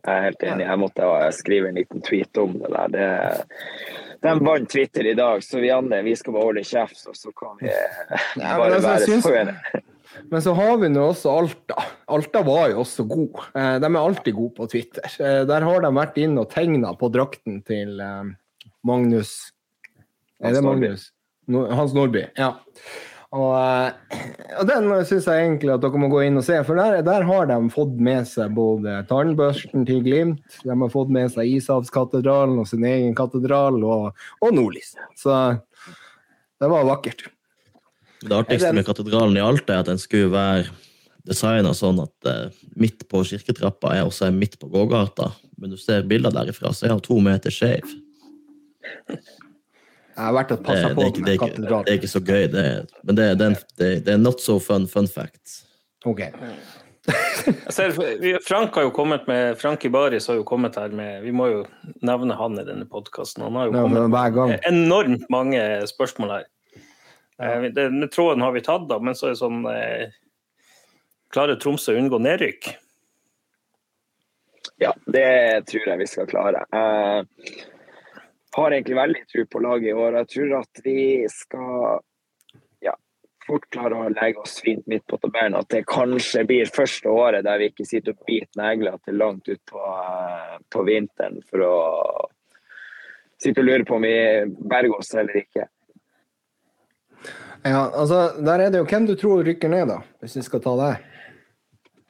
Jeg 0.06 0.16
er 0.16 0.22
helt 0.30 0.42
enig. 0.48 0.66
Jeg 0.66 0.80
måtte 0.80 1.08
skrive 1.36 1.68
en 1.68 1.76
liten 1.80 2.00
tweet 2.06 2.38
om 2.40 2.54
det 2.58 2.70
der. 2.72 2.88
Det, 2.94 3.06
de 4.24 4.32
vant 4.44 4.68
Twitter 4.72 5.06
i 5.10 5.14
dag, 5.16 5.42
så 5.44 5.60
vi 5.62 5.70
andre 5.72 6.02
vi 6.04 6.14
skal 6.16 6.34
bare 6.36 6.48
holde 6.50 6.64
kjeft, 6.64 7.02
og 7.08 7.16
så 7.16 7.32
kan 7.36 7.56
vi 7.60 7.68
bare 8.40 8.74
ja, 8.74 8.82
være 8.84 9.06
syns- 9.06 9.28
Men 10.30 10.42
så 10.42 10.52
har 10.58 10.76
vi 10.82 10.88
nå 10.90 11.04
også 11.12 11.30
Alta. 11.38 11.84
Alta 12.10 12.42
var 12.44 12.72
jo 12.72 12.80
også 12.82 13.04
god. 13.08 13.44
Eh, 13.54 13.76
De 13.80 13.86
er 13.92 14.00
alltid 14.00 14.34
gode 14.34 14.54
på 14.56 14.66
Twitter. 14.72 15.06
Eh, 15.20 15.44
Der 15.48 15.60
har 15.68 15.80
de 15.84 15.92
vært 15.96 16.18
inne 16.18 16.42
og 16.42 16.50
tegna 16.50 16.90
på 16.98 17.08
drakten 17.14 17.60
til 17.68 18.00
eh, 18.00 18.32
Magnus 18.84 19.52
Er 20.42 20.56
det 20.56 20.64
Magnus? 20.64 21.10
Hans 21.50 21.92
Nordby. 21.96 22.24
Ja. 22.38 22.52
Og, 23.30 23.52
eh, 23.54 24.22
og 24.58 24.66
den 24.66 24.88
syns 25.06 25.28
jeg 25.30 25.44
egentlig 25.44 25.70
at 25.70 25.82
dere 25.84 25.98
må 26.02 26.08
gå 26.10 26.24
inn 26.26 26.40
og 26.40 26.42
se, 26.42 26.56
for 26.66 26.74
der, 26.80 26.96
der 27.06 27.22
har 27.28 27.46
de 27.46 27.58
fått 27.70 27.92
med 28.02 28.26
seg 28.26 28.50
både 28.56 28.96
tannbørsten 29.06 29.84
til 29.86 30.00
Glimt, 30.02 30.42
de 30.64 30.74
har 30.74 30.90
fått 30.90 31.12
med 31.14 31.30
seg 31.30 31.46
Ishavskatedralen 31.46 32.58
og 32.58 32.66
sin 32.66 32.82
egen 32.90 33.14
katedral, 33.14 33.78
og, 33.86 34.10
og 34.42 34.56
Nordlys. 34.56 34.96
Så 35.20 35.36
det 36.58 36.72
var 36.74 36.88
vakkert. 36.90 37.28
Det 38.20 38.34
artigste 38.36 38.68
en- 38.72 38.80
med 38.80 38.88
katedralen 38.90 39.38
i 39.38 39.44
Alta 39.46 39.76
er 39.78 39.84
at 39.84 39.92
den 39.92 40.02
skulle 40.02 40.32
være 40.34 40.66
designa 41.30 41.70
sånn 41.76 42.02
at 42.02 42.26
eh, 42.28 42.50
midt 42.80 43.06
på 43.08 43.22
kirketrappa 43.30 43.94
er 43.94 44.08
også 44.10 44.32
midt 44.34 44.58
på 44.58 44.68
gågata. 44.74 45.30
Men 45.60 45.70
du 45.70 45.78
ser 45.78 46.02
bilder 46.08 46.34
derifra, 46.34 46.74
så 46.74 46.88
er 46.88 46.96
den 46.96 47.04
to 47.06 47.20
meter 47.22 47.54
skeiv. 47.54 47.86
Jeg 50.20 50.26
har 50.28 50.34
vært 50.36 50.50
og 50.52 50.62
passa 50.66 50.88
på 50.92 51.06
ikke- 51.08 51.38
katedralen. 51.40 51.84
det 51.86 51.92
er 51.94 51.98
ikke 52.00 52.10
så 52.12 52.20
gøy, 52.20 52.42
det 52.52 52.64
er, 52.66 52.82
men 53.08 53.16
det, 53.16 53.24
er- 53.30 53.34
det, 53.40 53.46
er 53.46 53.50
en- 53.54 53.76
det, 53.80 53.88
det 54.04 54.12
er 54.14 54.18
not 54.20 54.40
so 54.44 54.58
fun 54.60 54.84
fun 54.86 55.08
fact. 55.08 55.62
Ok. 56.04 56.20
Jeg 57.10 57.72
ser, 57.72 57.94
Frank 58.44 58.74
har 58.76 58.82
jo 58.84 58.90
kommet 58.94 59.24
med, 59.26 59.56
Frank 59.58 59.84
Ibaris 59.88 60.26
har 60.28 60.36
jo 60.36 60.44
kommet 60.44 60.76
her 60.76 60.92
med 60.94 61.22
Vi 61.24 61.32
må 61.32 61.46
jo 61.50 61.62
nevne 62.04 62.36
han 62.36 62.58
i 62.60 62.64
denne 62.68 62.84
podkasten. 62.86 63.42
Han 63.46 63.56
har 63.56 63.70
jo 63.70 63.72
kommet 63.72 64.10
med 64.52 64.60
enormt 64.68 65.24
mange 65.32 65.62
spørsmål 65.88 66.34
her. 66.36 66.44
Eh, 67.40 67.70
Den 67.72 68.04
tråden 68.12 68.42
har 68.44 68.52
vi 68.52 68.60
tatt, 68.60 68.84
da, 68.88 68.98
men 69.00 69.14
så 69.16 69.30
er 69.30 69.34
det 69.34 69.40
sånn 69.40 69.64
eh, 69.72 70.12
Klarer 71.32 71.56
Tromsø 71.56 71.94
å 71.96 71.98
unngå 72.02 72.20
nedrykk? 72.20 72.74
Ja, 74.80 74.92
det 75.12 75.66
tror 75.72 75.86
jeg 75.88 75.98
vi 76.00 76.06
skal 76.08 76.26
klare. 76.30 76.62
Jeg 76.72 77.26
har 78.56 78.74
egentlig 78.74 78.96
veldig 78.96 79.24
tro 79.32 79.44
på 79.46 79.62
laget 79.64 79.92
i 79.92 79.96
år. 79.96 80.20
Jeg 80.20 80.30
tror 80.34 80.54
at 80.60 80.82
vi 80.84 81.02
skal 81.30 82.00
ja, 82.86 82.94
fort 83.46 83.66
klare 83.70 83.98
å 83.98 84.10
legge 84.12 84.42
oss 84.42 84.58
fint 84.64 84.86
midt 84.90 85.06
på 85.10 85.20
tabellen. 85.22 85.58
At 85.60 85.70
det 85.72 85.84
kanskje 85.90 86.44
blir 86.48 86.72
første 86.74 87.12
året 87.12 87.46
der 87.46 87.62
vi 87.62 87.70
ikke 87.70 87.88
sitter 87.88 88.16
og 88.16 88.24
biter 88.28 88.62
negler 88.62 88.98
til 89.04 89.20
langt 89.20 89.50
ut 89.50 89.62
på, 89.70 89.84
eh, 89.84 90.80
vinteren 90.88 91.40
for 91.50 91.66
å 91.66 91.76
sitte 93.40 93.62
og 93.62 93.70
lure 93.70 93.86
på 93.88 93.96
om 93.96 94.04
vi 94.04 94.16
berger 94.72 94.98
oss 94.98 95.14
eller 95.14 95.42
ikke. 95.44 95.68
Ja, 97.60 97.90
altså, 97.92 98.40
der 98.40 98.64
er 98.64 98.72
det 98.72 98.80
jo 98.80 98.88
hvem 98.88 99.06
du 99.08 99.14
tror 99.20 99.44
rykker 99.44 99.68
ned, 99.68 99.90
da, 99.92 100.00
hvis 100.24 100.38
vi 100.38 100.44
skal 100.46 100.62
ta 100.64 100.72
det. 100.80 100.92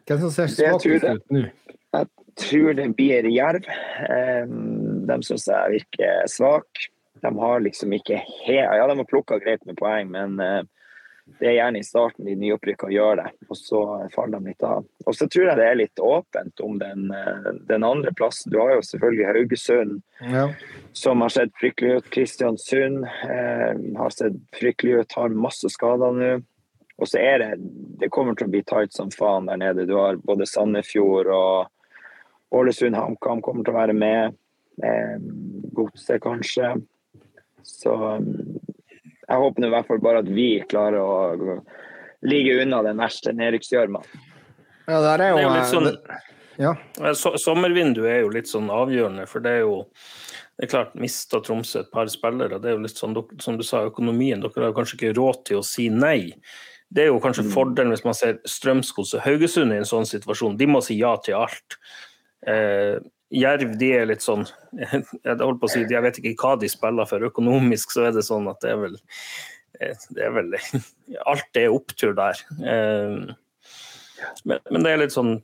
Hvem 0.07 0.21
som 0.25 0.33
ser 0.35 0.53
svakest 0.55 1.07
ut 1.07 1.35
nå? 1.35 1.43
Jeg 1.91 2.07
tror 2.39 2.77
det 2.79 2.87
blir 2.95 3.27
Jerv. 3.35 3.67
Um, 4.47 4.80
de 5.06 5.20
syns 5.27 5.47
jeg 5.48 5.77
virker 5.78 6.27
svak. 6.31 6.89
De 7.20 7.32
har 7.39 7.60
liksom 7.60 7.93
ikke 7.93 8.20
helt 8.47 8.77
Ja, 8.77 8.86
de 8.86 8.97
har 8.97 9.09
plukka 9.09 9.39
greit 9.43 9.64
med 9.66 9.77
poeng, 9.77 10.10
men 10.10 10.39
eh, 10.40 10.62
det 11.39 11.47
er 11.47 11.52
gjerne 11.60 11.78
i 11.78 11.86
starten 11.86 12.27
de 12.27 12.35
nyopprykka 12.35 12.89
gjør 12.90 13.20
det, 13.20 13.27
og 13.47 13.56
så 13.59 13.81
faller 14.14 14.40
de 14.40 14.51
litt 14.51 14.64
av. 14.66 14.85
Og 15.06 15.14
så 15.14 15.28
tror 15.31 15.47
jeg 15.47 15.59
det 15.60 15.66
er 15.68 15.78
litt 15.78 16.01
åpent 16.02 16.62
om 16.64 16.78
den, 16.81 17.05
eh, 17.14 17.51
den 17.68 17.85
andre 17.86 18.10
plassen. 18.18 18.51
Du 18.51 18.59
har 18.59 18.72
jo 18.74 18.81
selvfølgelig 18.82 19.28
Haugesund, 19.28 20.01
Ja. 20.27 20.48
som 20.93 21.20
har 21.20 21.28
sett 21.28 21.52
fryktelig 21.60 21.97
ut. 22.01 22.10
Kristiansund 22.10 23.05
eh, 23.05 23.74
har 24.01 24.10
sett 24.10 24.40
fryktelig 24.59 25.01
ut, 25.05 25.12
har 25.12 25.28
masse 25.28 25.70
skader 25.70 26.16
nå. 26.18 26.32
Og 27.01 27.09
så 27.09 27.18
er 27.20 27.39
det 27.39 27.51
Det 28.01 28.10
kommer 28.10 28.35
til 28.35 28.47
å 28.48 28.51
bli 28.51 28.62
tight 28.62 28.93
som 28.93 29.10
faen 29.10 29.47
der 29.47 29.56
nede. 29.56 29.86
Du 29.86 29.94
har 29.97 30.16
både 30.16 30.47
Sandefjord 30.48 31.27
og 31.28 31.68
Ålesund 32.52 32.97
HamKam 32.97 33.40
kommer 33.43 33.64
til 33.64 33.74
å 33.74 33.78
være 33.78 33.94
med. 33.94 34.35
Eh, 34.82 35.16
Godset 35.77 36.23
kanskje. 36.23 36.74
Så 37.62 37.94
mm, 37.94 38.59
jeg 39.28 39.43
håper 39.44 39.66
i 39.66 39.70
hvert 39.74 39.89
fall 39.90 40.02
bare 40.02 40.24
at 40.24 40.32
vi 40.32 40.48
klarer 40.70 40.98
å 41.01 41.61
ligge 42.27 42.59
unna 42.62 42.82
den 42.85 43.01
verste 43.01 43.32
nedrykksgjørma. 43.36 44.02
ja, 44.86 45.01
der 45.01 45.24
er 45.24 45.31
jo, 45.31 45.36
Det 45.36 45.44
er 45.44 45.47
jo 45.47 45.55
litt 45.55 45.62
eh, 45.62 45.70
sånn 45.74 45.90
Ja. 46.61 46.74
Eh, 47.01 47.15
sommervinduet 47.40 48.11
er 48.11 48.20
jo 48.24 48.32
litt 48.35 48.51
sånn 48.51 48.69
avgjørende, 48.73 49.28
for 49.31 49.44
det 49.44 49.61
er 49.61 49.65
jo 49.65 49.85
det 50.61 50.66
er 50.66 50.73
klart, 50.74 50.97
Mista 51.01 51.39
Tromsø 51.40 51.81
et 51.81 51.89
par 51.89 52.09
spillere. 52.12 52.59
Det 52.61 52.69
er 52.69 52.74
jo 52.74 52.82
litt 52.85 52.98
sånn, 52.98 53.15
som 53.40 53.57
du 53.57 53.62
sa, 53.65 53.86
økonomien. 53.89 54.43
Dere 54.44 54.66
har 54.66 54.74
kanskje 54.77 54.98
ikke 54.98 55.15
råd 55.16 55.39
til 55.48 55.57
å 55.57 55.65
si 55.65 55.86
nei. 55.89 56.35
Det 56.93 57.07
er 57.07 57.09
jo 57.09 57.23
kanskje 57.24 57.47
fordelen 57.48 57.94
hvis 57.94 58.05
man 58.05 58.19
ser 58.19 58.43
Strømsgods 58.44 59.15
og 59.16 59.23
Haugesund 59.24 59.73
i 59.73 59.78
en 59.81 59.89
sånn 59.89 60.05
situasjon. 60.05 60.59
De 60.61 60.69
må 60.69 60.82
si 60.85 60.98
ja 61.01 61.15
til 61.24 61.39
alt. 61.39 61.78
Eh, 62.44 63.01
Jerv 63.31 63.77
de 63.78 63.90
er 63.94 64.09
litt 64.11 64.24
sånn 64.24 64.47
jeg 65.27 65.36
holdt 65.39 65.61
på 65.62 65.69
å 65.69 65.70
si, 65.70 65.85
Jeg 65.86 66.02
vet 66.02 66.19
ikke 66.19 66.35
hva 66.43 66.57
de 66.61 66.70
spiller 66.70 67.09
for. 67.11 67.28
Økonomisk 67.31 67.94
så 67.94 68.09
er 68.09 68.16
det 68.16 68.27
sånn 68.27 68.48
at 68.51 68.62
det 68.65 68.73
er 68.74 68.81
vel 68.85 68.97
eh, 69.81 70.09
det 70.16 70.27
er 70.27 70.35
vel 70.39 70.57
Alt 71.31 71.61
er 71.61 71.74
opptur 71.74 72.16
der. 72.19 72.43
Eh, 72.59 73.31
men, 74.44 74.66
men 74.70 74.85
det 74.85 74.93
er 74.93 75.02
litt 75.05 75.16
sånn 75.16 75.39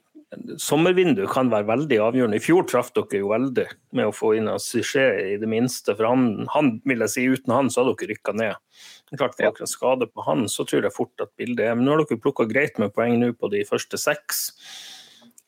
sommervinduet 0.60 1.30
kan 1.30 1.50
være 1.52 1.68
veldig 1.68 1.98
avgjørende. 2.02 2.38
I 2.40 2.42
fjor 2.42 2.66
traff 2.68 2.90
dere 2.96 3.20
jo 3.20 3.30
veldig 3.30 3.66
med 3.96 4.08
å 4.08 4.14
få 4.14 4.32
inn 4.36 4.50
Suché 4.62 5.06
i 5.32 5.36
det 5.40 5.48
minste. 5.50 5.94
For 5.94 6.08
han, 6.08 6.46
han 6.52 6.72
vil 6.88 7.04
jeg 7.06 7.12
si, 7.12 7.26
uten 7.30 7.54
han 7.54 7.70
så 7.70 7.82
hadde 7.82 7.94
dere 8.00 8.12
rykka 8.14 8.34
ned. 8.36 8.82
Klart 9.14 9.36
Får 9.38 9.46
dere 9.46 9.70
skade 9.70 10.10
på 10.10 10.26
han, 10.26 10.46
så 10.50 10.66
tror 10.66 10.86
jeg 10.86 10.96
fort 10.96 11.22
at 11.22 11.32
bildet 11.38 11.68
er 11.68 11.78
Men 11.78 11.86
nå 11.86 11.94
har 11.94 12.04
dere 12.04 12.20
plukka 12.22 12.48
greit 12.50 12.80
med 12.82 12.94
poeng 12.96 13.20
nå 13.22 13.32
på 13.38 13.50
de 13.52 13.62
første 13.68 14.00
seks. 14.00 14.48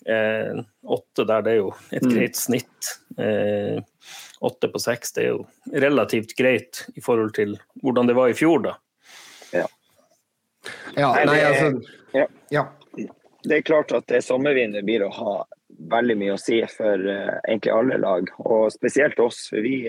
Eh, 0.09 0.61
åtte 0.89 1.25
der, 1.29 1.43
det 1.45 1.53
er 1.53 1.59
jo 1.59 1.73
et 1.93 2.03
Mm. 2.03 2.15
greit 2.15 2.37
snitt. 2.37 2.93
Eh, 3.19 3.81
åtte 4.41 4.69
på 4.73 4.81
seks, 4.81 5.13
det 5.13 5.25
er 5.25 5.29
jo 5.35 5.47
relativt 5.73 6.37
greit 6.39 6.87
i 6.97 7.01
forhold 7.05 7.35
til 7.35 7.59
hvordan 7.83 8.07
det 8.09 8.17
var 8.17 8.31
i 8.33 8.37
fjor, 8.39 8.63
da. 8.65 8.77
Ja, 10.97 11.13
Nei, 11.15 11.25
nei, 11.25 11.39
altså 11.45 11.83
ja. 12.13 12.27
Ja. 12.51 12.65
Det 13.45 13.57
er 13.57 13.63
klart 13.63 13.93
at 13.95 14.07
det 14.11 14.25
sommervinduet 14.27 14.85
blir 14.85 15.05
å 15.07 15.13
ha 15.15 15.35
veldig 15.93 16.17
mye 16.19 16.35
å 16.35 16.41
si 16.41 16.59
for 16.73 16.99
uh, 16.99 17.39
egentlig 17.47 17.73
alle 17.73 17.99
lag, 18.03 18.29
og 18.43 18.73
spesielt 18.75 19.21
oss. 19.23 19.45
For 19.53 19.63
vi, 19.65 19.87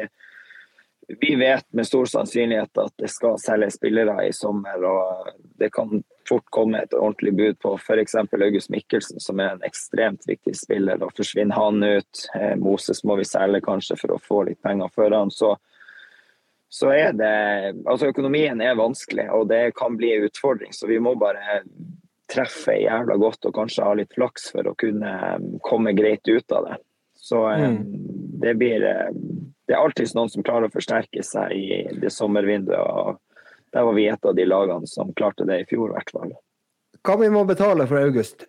vi 1.19 1.31
vet 1.39 1.65
med 1.75 1.87
stor 1.89 2.05
sannsynlighet 2.11 2.77
at 2.83 2.93
det 3.01 3.09
skal 3.11 3.39
selges 3.41 3.79
spillere 3.79 4.27
i 4.27 4.33
sommer, 4.35 4.85
og 4.85 5.33
det 5.59 5.71
kan 5.75 6.03
fort 6.29 6.45
komme 6.53 6.83
et 6.83 6.93
ordentlig 6.93 7.33
bud 7.37 7.59
på 7.63 7.73
f.eks. 7.79 8.15
August 8.21 8.69
Mikkelsen, 8.73 9.19
som 9.23 9.41
er 9.41 9.55
en 9.55 9.65
ekstremt 9.67 10.27
viktig 10.29 10.55
spiller. 10.57 11.01
og 11.03 11.15
Forsvinner 11.17 11.57
han 11.57 11.83
ut, 11.83 12.25
eh, 12.37 12.55
Moses 12.61 13.03
må 13.03 13.17
vi 13.19 13.27
selge 13.27 13.63
kanskje 13.65 13.97
for 13.99 14.15
å 14.15 14.21
få 14.23 14.43
litt 14.49 14.61
penger 14.65 14.93
for 14.95 15.15
han, 15.15 15.33
så 15.33 15.55
så 16.69 16.91
er 16.93 17.15
det 17.17 17.35
Altså, 17.89 18.11
økonomien 18.11 18.61
er 18.61 18.77
vanskelig, 18.77 19.25
og 19.33 19.47
det 19.49 19.71
kan 19.77 19.95
bli 19.97 20.13
en 20.13 20.27
utfordring. 20.27 20.73
Så 20.73 20.87
vi 20.87 20.99
må 21.01 21.15
bare 21.17 21.63
treffe 22.29 22.75
jævla 22.77 23.17
godt 23.17 23.47
og 23.49 23.55
kanskje 23.57 23.85
ha 23.87 23.95
litt 23.97 24.13
flaks 24.13 24.51
for 24.53 24.69
å 24.69 24.75
kunne 24.77 25.13
um, 25.33 25.47
komme 25.65 25.95
greit 25.97 26.27
ut 26.29 26.53
av 26.53 26.67
det. 26.67 26.77
Så 27.17 27.41
mm. 27.41 27.79
det 28.43 28.53
blir 28.61 28.85
eh, 28.85 29.09
Det 29.65 29.75
er 29.75 29.81
alltid 29.81 30.13
noen 30.17 30.29
som 30.33 30.45
klarer 30.45 30.69
å 30.69 30.73
forsterke 30.73 31.23
seg 31.25 31.51
i 31.53 31.81
det 32.01 32.13
sommervinduet. 32.13 32.79
og 32.79 33.17
Der 33.73 33.85
var 33.85 33.93
vi 33.93 34.07
et 34.09 34.25
av 34.25 34.35
de 34.35 34.45
lagene 34.45 34.87
som 34.89 35.13
klarte 35.13 35.45
det 35.45 35.61
i 35.61 35.65
fjor, 35.69 35.91
i 35.91 35.97
hvert 35.97 36.13
fall. 36.13 36.37
Hva 37.05 37.15
vi 37.21 37.29
må 37.31 37.43
betale 37.47 37.85
for 37.87 38.01
August? 38.01 38.47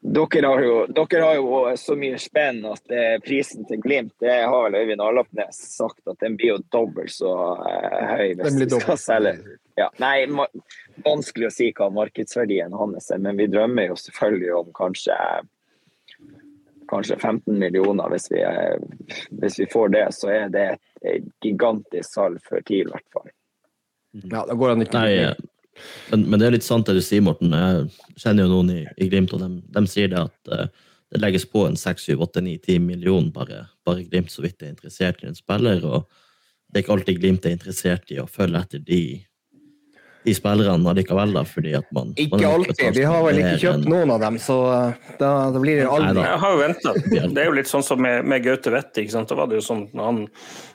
Dere 0.00 0.46
har, 0.46 0.60
jo, 0.62 0.74
dere 0.94 1.22
har 1.24 1.34
jo 1.36 1.62
så 1.76 1.96
mye 1.98 2.18
spenn 2.22 2.60
at 2.70 2.92
eh, 2.94 3.16
prisen 3.20 3.66
til 3.66 3.80
Glimt 3.82 4.14
det 4.22 4.36
har 4.46 4.68
vel 4.68 4.76
Øyvind 4.78 5.02
Arlapnes 5.02 5.58
sagt 5.74 6.06
at 6.06 6.20
den 6.22 6.36
blir 6.38 6.54
jo 6.54 6.58
dobbelt 6.70 7.10
så 7.10 7.32
eh, 7.66 8.04
høy 8.12 8.28
hvis 8.38 8.60
vi 8.60 8.68
skal 8.68 8.70
dobbelt. 8.76 9.02
selge. 9.02 9.56
Ja, 9.78 9.88
nei, 9.98 10.28
vanskelig 11.04 11.50
å 11.50 11.52
si 11.52 11.72
hva 11.74 11.90
markedsverdien 11.94 12.78
hans 12.78 13.10
er, 13.10 13.20
men 13.26 13.42
vi 13.42 13.50
drømmer 13.50 13.90
jo 13.90 13.98
selvfølgelig 13.98 14.54
om 14.60 14.70
kanskje 14.78 15.18
kanskje 16.88 17.18
15 17.18 17.58
millioner. 17.58 18.10
Hvis 18.12 18.30
vi, 18.32 18.42
hvis 19.40 19.58
vi 19.60 19.68
får 19.72 19.92
det, 19.94 20.06
så 20.16 20.32
er 20.34 20.48
det 20.54 20.64
et, 20.74 20.82
et 21.12 21.28
gigantisk 21.44 22.10
salg 22.16 22.40
for 22.46 22.64
TIL, 22.66 22.88
i 22.88 22.96
hvert 22.96 23.14
fall. 23.14 23.30
Ja, 24.24 24.42
da 24.48 24.56
går 24.56 24.74
han 24.74 24.84
ikke 24.84 24.98
Nei, 24.98 25.16
eh, 25.22 25.34
men, 26.10 26.24
men 26.30 26.40
det 26.40 26.48
er 26.48 26.56
litt 26.56 26.66
sant 26.66 26.88
det 26.88 26.96
du 26.98 27.02
sier, 27.04 27.22
Morten. 27.24 27.54
Jeg 27.54 28.22
kjenner 28.22 28.46
jo 28.46 28.52
noen 28.56 28.72
i, 28.74 28.82
i 28.98 29.08
Glimt, 29.10 29.34
og 29.36 29.42
de, 29.44 29.50
de 29.74 29.84
sier 29.90 30.10
det 30.12 30.24
at 30.24 30.52
uh, 30.52 30.88
det 31.12 31.20
legges 31.22 31.46
på 31.48 31.64
en 31.68 31.78
6-7-8-9-10 31.78 32.80
millioner 32.84 33.30
bare, 33.34 33.62
bare 33.86 34.06
Glimt 34.08 34.32
så 34.32 34.44
vidt 34.44 34.64
er 34.64 34.72
interessert 34.74 35.22
i 35.22 35.30
en 35.30 35.38
spiller. 35.38 35.84
og 35.86 36.08
Det 36.68 36.80
er 36.80 36.84
ikke 36.84 36.96
alltid 36.98 37.20
Glimt 37.22 37.46
er 37.46 37.56
interessert 37.56 38.12
i 38.12 38.20
å 38.20 38.28
følge 38.28 38.64
etter 38.64 38.82
de, 38.84 39.02
de 40.24 40.34
spillerne 40.34 40.90
allikevel, 40.90 41.32
da, 41.36 41.42
fordi 41.46 41.74
at 41.78 41.86
man 41.94 42.08
man 42.10 42.14
Ikke 42.18 42.36
man 42.40 42.44
alltid. 42.58 42.96
Vi 42.96 43.04
har 43.06 43.22
vel 43.24 43.38
ikke 43.40 43.58
kjøpt 43.62 43.84
enn- 43.84 43.92
noen 43.92 44.10
av 44.14 44.20
dem, 44.20 44.38
så 44.42 44.56
uh, 44.66 45.12
da, 45.20 45.30
da 45.54 45.62
blir 45.62 45.80
det 45.82 45.86
aldri. 45.88 46.24
Jeg 46.26 46.40
har 46.42 46.52
jo 46.54 46.60
venta. 46.62 46.92
Det 47.14 47.42
er 47.42 47.48
jo 47.48 47.56
litt 47.56 47.70
sånn 47.70 47.86
som 47.86 48.02
med, 48.02 48.26
med 48.28 48.44
Gaute 48.44 48.72
Wetti. 48.74 49.06
Da 49.08 49.38
var 49.38 49.48
det 49.50 49.60
jo 49.60 49.64
sånn 49.68 49.86
når 49.94 50.10
han 50.10 50.20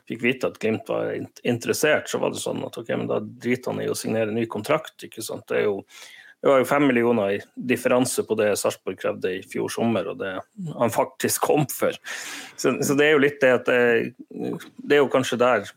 fikk 0.10 0.24
vite 0.24 0.50
at 0.50 0.60
Glimt 0.60 0.90
var 0.92 1.14
interessert, 1.44 2.10
så 2.12 2.20
var 2.24 2.34
det 2.34 2.42
sånn 2.44 2.64
at 2.66 2.78
ok, 2.80 2.90
men 2.98 3.08
da 3.12 3.22
driter 3.24 3.72
han 3.72 3.84
i 3.84 3.88
å 3.92 3.96
signere 3.96 4.34
ny 4.36 4.48
kontrakt. 4.52 4.96
ikke 5.08 5.24
sant? 5.24 5.46
Det, 5.52 5.62
er 5.62 5.68
jo, 5.70 5.78
det 6.44 6.50
var 6.52 6.64
jo 6.64 6.68
fem 6.72 6.88
millioner 6.90 7.38
i 7.38 7.40
differanse 7.56 8.26
på 8.28 8.36
det 8.40 8.50
Sarpsborg 8.60 9.00
krevde 9.00 9.36
i 9.38 9.44
fjor 9.48 9.72
sommer, 9.72 10.10
og 10.12 10.20
det 10.24 10.34
han 10.80 10.92
faktisk 10.92 11.46
kom 11.52 11.64
for. 11.72 11.96
Så, 12.58 12.76
så 12.84 12.98
det 13.00 13.08
er 13.08 13.16
jo 13.16 13.24
litt 13.24 13.40
det 13.44 13.54
at 13.62 13.72
det, 13.72 13.80
det 14.84 14.98
er 14.98 15.04
jo 15.06 15.14
kanskje 15.14 15.40
der 15.40 15.72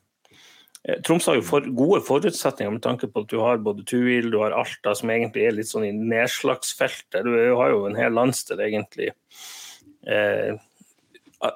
Eh, 0.87 1.01
Tromsø 1.03 1.33
har 1.33 1.41
jo 1.41 1.47
for, 1.47 1.67
gode 1.79 2.01
forutsetninger 2.07 2.77
med 2.77 2.85
tanke 2.85 3.09
på 3.11 3.25
at 3.25 3.33
du 3.33 3.41
har 3.43 3.63
både 3.63 3.85
Tuil, 3.89 4.31
du 4.31 4.39
har 4.43 4.55
Alta, 4.55 4.95
som 4.95 5.11
egentlig 5.11 5.47
er 5.47 5.59
litt 5.59 5.71
sånn 5.71 5.89
i 5.89 5.93
nedslagsfeltet. 5.97 7.27
Du 7.27 7.35
har 7.59 7.75
jo 7.75 7.85
en 7.89 7.99
hel 7.99 8.15
landsdel 8.17 8.63
egentlig 8.69 9.13
eh, 10.07 10.57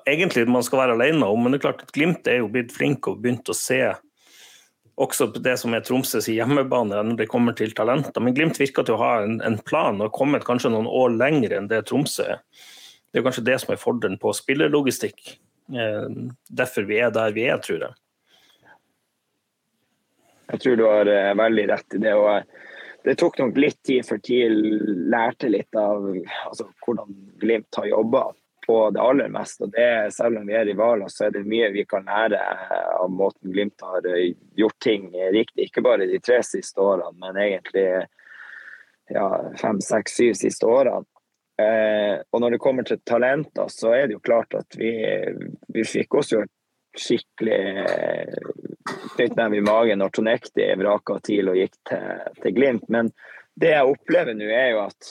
Egentlig 0.06 0.44
man 0.44 0.62
skal 0.62 0.82
være 0.82 0.94
alene 0.94 1.24
om, 1.24 1.40
men 1.40 1.54
det 1.54 1.58
er 1.58 1.62
klart 1.64 1.80
at 1.86 1.92
Glimt 1.96 2.28
er 2.28 2.42
jo 2.42 2.50
blitt 2.52 2.70
flink 2.74 3.06
og 3.08 3.22
begynt 3.24 3.48
å 3.48 3.56
se 3.56 3.80
også 5.00 5.30
på 5.32 5.40
det 5.40 5.54
som 5.56 5.72
er 5.72 5.80
Tromsøs 5.86 6.28
hjemmebane 6.28 6.98
når 7.00 7.16
det 7.22 7.28
kommer 7.32 7.56
til 7.56 7.72
talenter. 7.74 8.20
Men 8.20 8.36
Glimt 8.36 8.60
virker 8.60 8.84
til 8.86 8.98
å 8.98 9.00
ha 9.00 9.14
en, 9.24 9.38
en 9.40 9.56
plan 9.66 9.96
og 9.96 10.04
har 10.04 10.12
kommet 10.18 10.44
kanskje 10.46 10.72
noen 10.74 10.90
år 10.90 11.16
lenger 11.16 11.56
enn 11.56 11.70
det 11.70 11.80
Tromsø 11.88 12.26
er. 12.36 12.42
Det 13.10 13.22
er 13.22 13.26
kanskje 13.26 13.46
det 13.48 13.56
som 13.62 13.72
er 13.72 13.80
fordelen 13.80 14.20
på 14.20 14.34
spillerlogistikk. 14.36 15.32
Eh, 15.72 16.06
derfor 16.60 16.86
vi 16.86 17.00
er 17.00 17.16
der 17.16 17.32
vi 17.34 17.48
er, 17.48 17.58
tror 17.64 17.86
jeg. 17.86 17.99
Jeg 20.50 20.60
tror 20.60 20.76
du 20.76 20.84
har 20.86 21.06
eh, 21.06 21.32
veldig 21.38 21.68
rett 21.70 21.96
i 21.96 22.02
det. 22.02 22.14
og 22.18 22.30
eh, 22.36 22.68
Det 23.04 23.16
tok 23.20 23.38
nok 23.40 23.58
litt 23.60 23.80
tid 23.86 24.06
før 24.06 24.20
TIL 24.24 24.60
lærte 25.12 25.50
litt 25.50 25.76
av 25.78 26.06
altså, 26.10 26.68
hvordan 26.84 27.16
Glimt 27.40 27.80
har 27.80 27.88
jobba 27.88 28.26
på 28.66 28.78
det 28.94 29.00
aller 29.02 29.30
meste. 29.32 29.64
og 29.64 29.74
det, 29.76 30.12
Selv 30.14 30.40
om 30.40 30.48
vi 30.48 30.56
er 30.58 30.66
rivaler, 30.68 31.08
så 31.08 31.26
er 31.26 31.36
det 31.36 31.46
mye 31.48 31.70
vi 31.74 31.86
kan 31.88 32.08
lære 32.08 32.40
eh, 32.40 32.90
av 32.98 33.12
måten 33.12 33.52
Glimt 33.54 33.86
har 33.86 34.06
gjort 34.58 34.80
ting 34.82 35.10
riktig. 35.32 35.70
Ikke 35.70 35.84
bare 35.86 36.08
de 36.10 36.20
tre 36.22 36.42
siste 36.46 36.82
årene, 36.82 37.14
men 37.22 37.40
egentlig 37.40 37.86
ja, 39.10 39.26
fem, 39.58 39.80
seks, 39.82 40.14
syv 40.16 40.36
siste 40.38 40.66
årene. 40.66 41.06
Eh, 41.60 42.20
og 42.32 42.40
når 42.40 42.54
det 42.54 42.62
kommer 42.62 42.86
til 42.86 43.00
talenter, 43.06 43.68
så 43.68 43.92
er 43.96 44.08
det 44.08 44.16
jo 44.16 44.24
klart 44.24 44.54
at 44.56 44.76
vi, 44.78 44.92
vi 45.74 45.84
fikk 45.84 46.14
oss 46.20 46.32
jo 46.32 46.44
et 46.44 46.52
skikkelig 46.98 47.60
eh, 47.84 48.36
knyttneve 49.14 49.58
i 49.58 49.64
magen 49.64 50.00
når 50.02 50.14
Tonekti 50.16 50.66
vraka 50.80 51.18
TIL 51.24 51.52
og 51.52 51.58
gikk 51.60 51.76
til, 51.88 52.22
til 52.42 52.54
Glimt. 52.56 52.86
Men 52.88 53.12
det 53.60 53.74
jeg 53.74 53.90
opplever 53.92 54.36
nå, 54.36 54.48
er 54.48 54.72
jo 54.74 54.84
at 54.86 55.10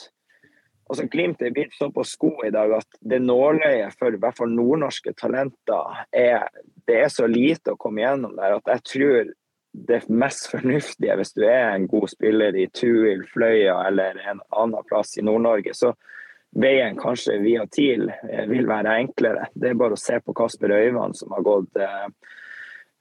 altså 0.90 1.06
Glimt 1.10 1.42
er 1.42 1.54
blitt 1.54 1.76
så 1.78 1.90
på 1.94 2.04
sko 2.06 2.32
i 2.46 2.52
dag 2.54 2.72
at 2.80 3.00
det 3.00 3.20
nåløyet 3.22 3.96
for 3.98 4.14
i 4.14 4.20
hvert 4.20 4.38
fall 4.38 4.50
nordnorske 4.54 5.14
talenter 5.18 6.04
er 6.10 6.48
Det 6.88 6.96
er 7.04 7.12
så 7.12 7.28
lite 7.30 7.76
å 7.76 7.78
komme 7.78 8.02
gjennom 8.02 8.34
der 8.34 8.56
at 8.56 8.72
jeg 8.74 8.86
tror 8.90 9.28
det 9.70 10.00
mest 10.08 10.48
fornuftige, 10.50 11.14
hvis 11.14 11.34
du 11.36 11.44
er 11.46 11.68
en 11.70 11.86
god 11.86 12.08
spiller 12.10 12.56
i 12.58 12.66
Tuil, 12.74 13.22
Fløya 13.30 13.76
eller 13.86 14.18
en 14.18 14.40
annen 14.50 14.86
plass 14.88 15.14
i 15.14 15.22
Nord-Norge, 15.22 15.74
så 15.78 15.92
veien 16.56 16.96
kanskje 16.98 17.38
via 17.42 17.66
TIL 17.70 18.08
eh, 18.10 18.46
vil 18.50 18.66
være 18.68 18.96
enklere. 19.04 19.48
Det 19.54 19.70
er 19.70 19.78
bare 19.78 19.96
å 19.96 20.00
se 20.00 20.18
på 20.24 20.34
Kasper 20.36 20.74
Øyvand, 20.74 21.16
som 21.18 21.32
har 21.36 21.46
gått 21.46 21.80
eh, 21.80 22.06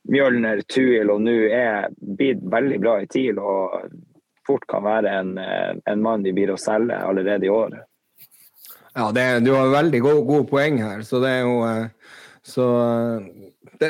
Mjølner, 0.10 0.62
Tuil 0.70 1.10
og 1.12 1.22
nå 1.26 1.36
er 1.54 1.90
blitt 1.98 2.42
veldig 2.50 2.80
bra 2.82 3.00
i 3.02 3.10
TIL 3.10 3.42
og 3.42 3.92
fort 4.50 4.66
kan 4.70 4.86
være 4.86 5.14
en, 5.20 5.38
eh, 5.38 5.76
en 5.86 6.02
mann 6.02 6.26
de 6.26 6.34
blir 6.34 6.54
å 6.54 6.58
selge 6.58 6.98
allerede 6.98 7.46
i 7.46 7.54
år. 7.54 7.78
Ja, 8.96 9.12
det, 9.14 9.46
du 9.46 9.54
har 9.54 9.70
veldig 9.70 10.02
gode, 10.02 10.26
gode 10.28 10.50
poeng 10.50 10.82
her, 10.82 11.04
så 11.06 11.22
det 11.24 11.36
er 11.38 11.46
jo 11.46 11.62
eh, 11.68 11.88
Så 12.50 12.66
det, 13.78 13.90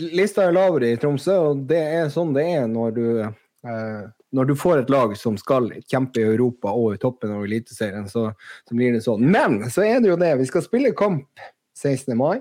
Lista 0.00 0.46
er 0.48 0.54
lavere 0.56 0.88
i 0.90 0.96
Tromsø, 0.98 1.36
og 1.50 1.60
det 1.68 1.80
er 2.00 2.08
sånn 2.10 2.32
det 2.34 2.46
er 2.56 2.64
når 2.70 2.94
du 2.96 3.04
eh, 3.20 4.02
når 4.36 4.50
du 4.50 4.54
får 4.58 4.82
et 4.82 4.92
lag 4.92 5.16
som 5.18 5.36
skal 5.40 5.70
kjempe 5.90 6.22
i 6.22 6.28
Europa 6.28 6.70
og 6.70 6.94
i 6.94 7.00
toppen 7.02 7.32
av 7.34 7.46
Eliteserien, 7.46 8.06
så, 8.10 8.28
så 8.68 8.76
blir 8.76 8.94
det 8.94 9.02
sånn. 9.04 9.24
Men 9.26 9.64
så 9.72 9.84
er 9.86 10.02
det 10.02 10.12
jo 10.12 10.18
det, 10.20 10.36
vi 10.38 10.48
skal 10.50 10.64
spille 10.64 10.94
kamp 10.96 11.42
16. 11.78 12.14
mai. 12.18 12.38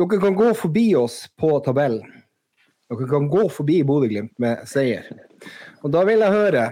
Dere 0.00 0.20
kan 0.22 0.36
gå 0.38 0.52
forbi 0.56 0.86
oss 0.96 1.24
på 1.36 1.56
tabellen. 1.66 2.06
Dere 2.90 3.08
kan 3.10 3.26
gå 3.30 3.48
forbi 3.52 3.82
Bodø-Glimt 3.86 4.32
med 4.42 4.62
seier. 4.70 5.10
Og 5.82 5.92
da 5.94 6.04
vil 6.08 6.22
jeg 6.24 6.36
høre 6.36 6.70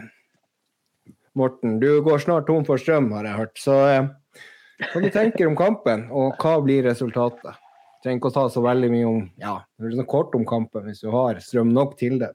Morten, 1.38 1.76
du 1.78 2.00
går 2.02 2.18
snart 2.24 2.48
tom 2.48 2.64
for 2.66 2.80
strøm, 2.80 3.12
har 3.14 3.26
jeg 3.28 3.38
hørt. 3.38 3.60
Så 3.62 3.74
eh, 3.86 4.08
hva 4.88 5.02
du 5.02 5.08
tenker 5.14 5.46
om 5.46 5.54
kampen, 5.58 6.08
og 6.10 6.38
hva 6.42 6.56
blir 6.64 6.86
resultatet? 6.88 7.58
Du 7.98 8.06
trenger 8.06 8.18
ikke 8.18 8.30
å 8.32 8.34
ta 8.34 8.44
så 8.50 8.62
veldig 8.64 8.90
mye 8.90 9.06
om 9.06 9.20
ja, 9.42 9.54
det 9.78 9.90
er 9.90 9.96
sånn 10.00 10.10
kort 10.10 10.34
om 10.38 10.46
kampen 10.48 10.86
hvis 10.86 11.02
du 11.04 11.10
har 11.14 11.38
strøm 11.42 11.70
nok 11.74 11.96
til 12.00 12.18
det. 12.22 12.32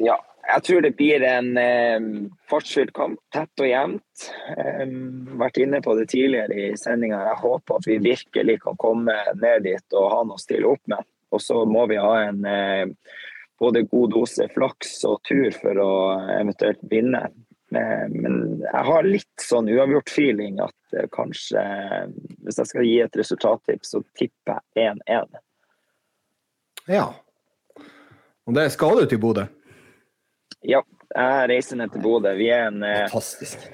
Ja, 0.00 0.18
jeg 0.48 0.62
tror 0.66 0.82
det 0.84 0.92
blir 0.98 1.24
en 1.26 1.50
eh, 1.60 2.06
fartsfylt 2.50 2.92
kamp, 2.96 3.20
tett 3.34 3.62
og 3.62 3.68
jevnt. 3.68 4.26
Eh, 4.56 4.84
vært 5.40 5.60
inne 5.62 5.80
på 5.84 5.96
det 5.98 6.08
tidligere 6.12 6.58
i 6.68 6.78
sendinga. 6.78 7.22
Jeg 7.30 7.42
håper 7.42 7.78
at 7.80 7.88
vi 7.88 8.00
virkelig 8.04 8.58
kan 8.64 8.78
komme 8.80 9.16
ned 9.40 9.64
dit 9.66 9.96
og 9.98 10.10
ha 10.12 10.20
noe 10.24 10.38
å 10.38 10.42
stille 10.42 10.70
opp 10.70 10.82
med. 10.90 11.06
Og 11.34 11.42
så 11.42 11.64
må 11.66 11.86
vi 11.90 11.98
ha 12.00 12.12
en 12.26 12.44
eh, 12.46 12.84
både 13.60 13.86
god 13.90 14.14
dose 14.14 14.48
flaks 14.54 15.00
og 15.08 15.22
tur 15.28 15.50
for 15.56 15.80
å 15.80 15.94
eventuelt 16.36 16.82
vinne. 16.90 17.26
Men 17.74 18.60
jeg 18.60 18.82
har 18.86 19.06
litt 19.08 19.42
sånn 19.42 19.66
uavgjort-feeling 19.72 20.60
at 20.62 20.94
eh, 20.94 21.08
kanskje 21.10 21.62
Hvis 22.44 22.60
jeg 22.60 22.70
skal 22.70 22.86
gi 22.86 22.98
et 23.02 23.18
resultattips, 23.18 23.94
så 23.96 24.02
tipper 24.14 24.60
jeg 24.76 24.94
1-1. 25.08 25.42
Ja. 26.92 27.08
Og 28.44 28.54
det 28.54 28.68
skal 28.74 29.00
du 29.00 29.06
til 29.08 29.22
Bodø. 29.22 29.48
Ja, 30.64 30.80
jeg 31.14 31.48
reiser 31.50 31.78
ned 31.78 31.92
til 31.92 32.04
Bodø. 32.04 32.32
Vi 32.38 32.48
er 32.52 32.70
en 32.70 32.84
eh, 32.86 33.04
Fantastisk. 33.12 33.66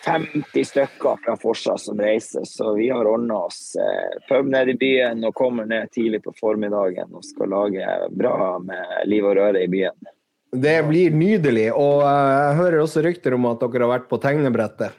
50 0.00 0.64
stykker 0.64 1.18
fra 1.24 1.34
Forsa 1.36 1.74
som 1.78 1.98
reiser, 2.00 2.46
så 2.48 2.72
vi 2.72 2.86
har 2.88 3.04
ordna 3.04 3.42
oss 3.50 3.74
eh, 3.76 4.14
pub 4.28 4.48
nede 4.48 4.72
i 4.72 4.78
byen 4.80 5.20
og 5.28 5.34
kommer 5.36 5.68
ned 5.68 5.90
tidlig 5.92 6.22
på 6.24 6.32
formiddagen 6.38 7.12
og 7.12 7.26
skal 7.26 7.52
lage 7.52 7.98
bra 8.16 8.54
med 8.64 9.10
liv 9.10 9.26
og 9.28 9.36
røre 9.36 9.66
i 9.66 9.68
byen. 9.68 10.10
Det 10.50 10.78
blir 10.88 11.12
nydelig. 11.14 11.68
Og 11.74 12.06
eh, 12.06 12.32
jeg 12.32 12.56
hører 12.62 12.80
også 12.84 13.04
rykter 13.06 13.36
om 13.36 13.50
at 13.50 13.60
dere 13.66 13.86
har 13.86 13.94
vært 13.98 14.08
på 14.10 14.20
tegnebrettet. 14.22 14.96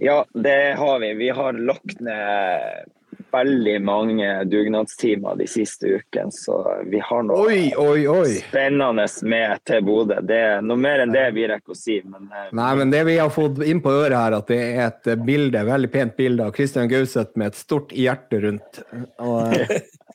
Ja, 0.00 0.22
det 0.32 0.76
har 0.80 1.00
vi. 1.02 1.12
Vi 1.18 1.28
har 1.36 1.58
lagt 1.58 2.00
ned 2.00 2.86
veldig 3.32 3.76
mange 3.84 4.28
dugnadstimer 4.50 5.38
de 5.38 5.46
siste 5.50 5.88
ukene, 5.98 6.32
så 6.34 6.58
vi 6.90 7.00
har 7.04 7.24
noe 7.26 7.46
Oi, 7.46 7.60
oi, 7.78 8.04
oi. 8.10 8.34
spennende 8.42 9.06
med 9.30 9.64
til 9.68 9.84
Bodø. 9.86 10.20
Det 10.26 10.40
er 10.50 10.64
Noe 10.64 10.80
mer 10.80 11.04
enn 11.04 11.14
det 11.14 11.26
vi 11.36 11.46
rekker 11.50 11.74
å 11.74 11.78
si, 11.78 12.00
men 12.04 12.28
eh, 12.28 12.50
Nei, 12.56 12.70
men 12.78 12.92
det 12.92 13.04
vi 13.08 13.16
har 13.20 13.32
fått 13.34 13.62
inn 13.66 13.82
på 13.84 13.94
øret 14.02 14.18
her, 14.18 14.38
at 14.40 14.50
det 14.50 14.60
er 14.60 14.84
et 14.88 15.10
bilde, 15.26 15.64
veldig 15.66 15.90
pent 15.92 16.16
bilde 16.18 16.46
av 16.46 16.54
Christian 16.56 16.90
Gauseth 16.90 17.38
med 17.40 17.52
et 17.52 17.60
stort 17.60 17.94
hjerte 17.96 18.42
rundt. 18.44 18.82
Og, 19.22 19.54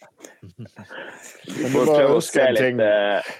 du 0.55 0.65
vi 1.45 1.69
får 1.73 1.91
prøve 1.91 2.17
å 2.17 2.23
se 2.23 2.47
litt 2.55 2.81
eh, 2.85 3.35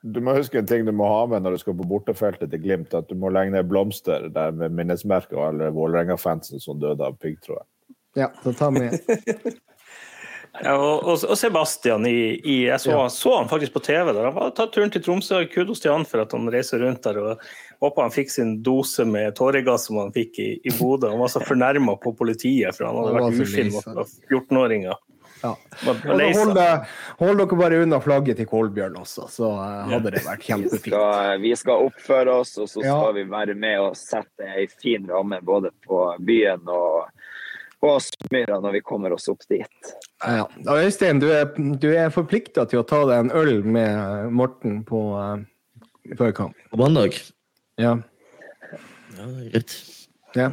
Du 0.00 0.20
må 0.24 0.34
huske 0.38 0.60
en 0.60 0.68
ting 0.68 0.86
du 0.86 0.92
må 0.96 1.08
ha 1.10 1.24
med 1.30 1.44
når 1.44 1.56
du 1.56 1.62
skal 1.64 1.76
på 1.78 1.88
bortefeltet 1.90 2.52
til 2.52 2.62
Glimt, 2.62 2.94
at 2.96 3.10
du 3.10 3.18
må 3.18 3.32
legge 3.34 3.54
ned 3.54 3.68
blomster 3.70 4.30
der 4.32 4.54
med 4.56 4.74
minnesmerker 4.76 5.38
av 5.38 5.50
alle 5.50 5.74
Vålerenga-fansen 5.76 6.62
som 6.62 6.80
døde 6.80 7.04
av 7.06 7.18
piggtråd. 7.20 7.66
Ja, 8.14 8.32
så 8.42 8.52
ta 8.52 8.70
med. 8.70 8.98
Ja, 10.64 10.72
og, 10.74 11.04
og, 11.22 11.38
Sebastian 11.38 12.06
i, 12.06 12.34
i 12.42 12.56
Jeg 12.66 12.80
så, 12.82 12.96
så 13.08 13.36
han 13.38 13.48
faktisk 13.48 13.72
på 13.76 13.82
TV. 13.86 14.12
der 14.12 14.24
Han 14.24 14.34
har 14.34 14.50
tatt 14.56 14.72
turen 14.74 14.90
til 14.90 15.02
Tromsø. 15.04 15.44
Kudos 15.52 15.80
til 15.80 15.92
han 15.94 16.04
for 16.08 16.24
at 16.24 16.34
han 16.34 16.50
reiser 16.52 16.82
rundt 16.82 17.06
der. 17.06 17.20
og 17.22 17.44
Håper 17.80 18.02
han 18.08 18.14
fikk 18.14 18.32
sin 18.34 18.56
dose 18.66 19.06
med 19.08 19.36
tåregass 19.38 19.86
som 19.88 20.00
han 20.02 20.10
fikk 20.12 20.40
i, 20.42 20.48
i 20.64 20.74
Bodø. 20.74 21.12
Han 21.12 21.22
var 21.22 21.30
så 21.32 21.40
fornærma 21.44 21.94
på 22.02 22.12
politiet, 22.18 22.74
for 22.76 22.90
han 22.90 22.98
hadde 22.98 23.14
vært 23.16 23.46
ufin 23.46 23.72
mot 23.72 23.86
14-åringer. 24.28 24.98
Ja. 25.40 25.54
Hold, 25.86 26.20
hold 27.16 27.38
dere 27.40 27.56
bare 27.56 27.78
unna 27.80 27.96
flagget 28.04 28.36
til 28.36 28.48
Kolbjørn 28.50 28.98
også, 29.00 29.24
så 29.32 29.48
eh, 29.54 29.86
hadde 29.94 30.12
det 30.12 30.20
vært 30.26 30.42
vi 30.42 30.50
kjempefint. 30.50 30.90
skal, 30.92 31.40
vi 31.40 31.52
skal 31.56 31.86
oppføre 31.86 32.34
oss, 32.42 32.52
og 32.60 32.68
så 32.68 32.82
Ja. 32.84 32.98
skal 32.98 33.14
vi 33.16 33.24
være 33.30 33.54
med 33.56 33.80
og 33.80 33.96
sette 33.96 34.44
ei 34.44 34.66
en 34.66 34.74
fin 34.82 35.08
ramme 35.08 35.40
både 35.40 35.72
på 35.86 36.02
byen 36.20 36.68
og 36.68 37.08
på 37.80 37.92
Aspmyra 37.96 38.60
når 38.60 38.78
vi 38.78 38.82
kommer 38.84 39.14
oss 39.16 39.28
opp 39.32 39.46
dit. 39.48 39.92
Ja. 40.24 40.46
ja. 40.52 40.76
Øystein, 40.76 41.20
du 41.22 41.30
er, 41.32 41.48
du 41.56 41.88
er 41.94 42.12
forplikta 42.14 42.66
til 42.68 42.82
å 42.82 42.86
ta 42.86 43.02
deg 43.08 43.24
en 43.24 43.32
øl 43.36 43.62
med 43.64 44.34
Morten 44.36 44.82
på 44.88 45.04
uh, 45.16 45.40
før 46.18 46.34
kamp. 46.36 46.66
På 46.72 46.80
mandag? 46.80 47.16
Ja. 47.80 47.96
Ja, 49.16 49.24
det 49.24 49.30
er 49.30 49.48
greit. 49.54 49.78
Ja. 50.36 50.46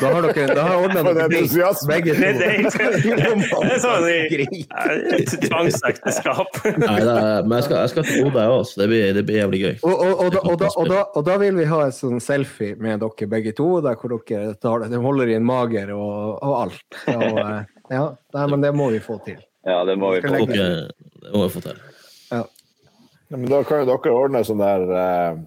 Da 0.00 0.10
har 0.12 0.26
dere 0.28 0.54
da 0.56 0.64
har 0.66 0.82
ordna 0.84 1.02
dere 1.06 1.24
er 1.24 1.34
entusiasme. 1.38 1.88
begge 1.88 2.14
Det, 2.16 2.32
det, 2.36 2.50
to. 2.72 3.62
det 3.64 3.72
er 3.72 3.80
sånn 3.84 5.46
tvangsekteskap. 5.46 6.58
Nei, 6.82 6.98
men 7.46 7.54
jeg 7.58 7.66
skal, 7.68 7.76
jeg 7.80 7.92
skal 7.94 8.08
til 8.08 8.26
Bodø, 8.26 8.42
jeg 8.42 8.54
òg, 8.56 8.64
så 8.68 8.82
det 8.82 8.88
blir, 8.92 9.06
det 9.16 9.24
blir 9.28 9.40
jævlig 9.42 9.60
gøy. 9.62 9.74
Og, 9.82 9.94
og, 9.94 10.12
og, 10.26 10.30
da, 10.34 10.42
og, 10.42 10.58
da, 10.60 10.70
og, 10.76 10.90
da, 10.92 11.00
og 11.16 11.26
da 11.30 11.38
vil 11.42 11.58
vi 11.60 11.68
ha 11.70 11.80
en 11.86 11.96
sånn 11.96 12.22
selfie 12.24 12.76
med 12.82 13.00
dere 13.04 13.30
begge 13.32 13.54
to, 13.56 13.68
der 13.84 13.98
hvor 14.00 14.16
dere 14.18 14.54
tar, 14.60 14.86
det- 14.86 15.02
holder 15.06 15.32
i 15.32 15.38
en 15.38 15.46
mager 15.46 15.92
og, 15.96 16.38
og 16.42 16.54
alt. 16.64 17.00
Og, 17.12 17.40
eh, 17.42 17.60
ja, 17.94 18.04
nei, 18.36 18.46
men 18.52 18.64
det 18.64 18.72
må 18.76 18.90
vi 18.94 19.00
få 19.04 19.20
til. 19.26 19.40
Ja, 19.66 19.80
det 19.88 19.96
må 19.98 20.12
vi 20.14 20.22
få. 20.24 20.44
Dere, 20.50 20.88
det 21.22 21.32
må 21.34 21.44
vi 21.46 21.52
få 21.56 21.62
til. 21.64 21.80
Ja. 22.32 22.44
Ja, 23.26 23.36
men 23.40 23.48
da 23.50 23.58
kan 23.66 23.82
jo 23.82 23.86
dere 23.90 24.12
ordne 24.14 24.44
sånn 24.46 24.60
der 24.62 24.84
eh, 24.94 25.38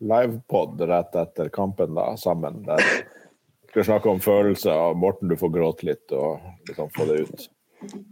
livepod 0.00 0.80
rett 0.88 1.14
etter 1.16 1.48
kampen 1.48 1.94
da, 1.94 2.10
sammen. 2.16 2.62
Der 2.66 2.82
skal 3.70 3.84
snakke 3.84 4.10
om 4.10 4.20
følelser, 4.20 4.72
og 4.72 4.96
Morten 4.96 5.28
du 5.28 5.36
får 5.36 5.52
gråte 5.54 5.88
litt 5.90 6.14
og 6.16 6.40
liksom 6.68 6.90
få 6.96 7.08
det 7.10 7.20
ut. 7.26 7.48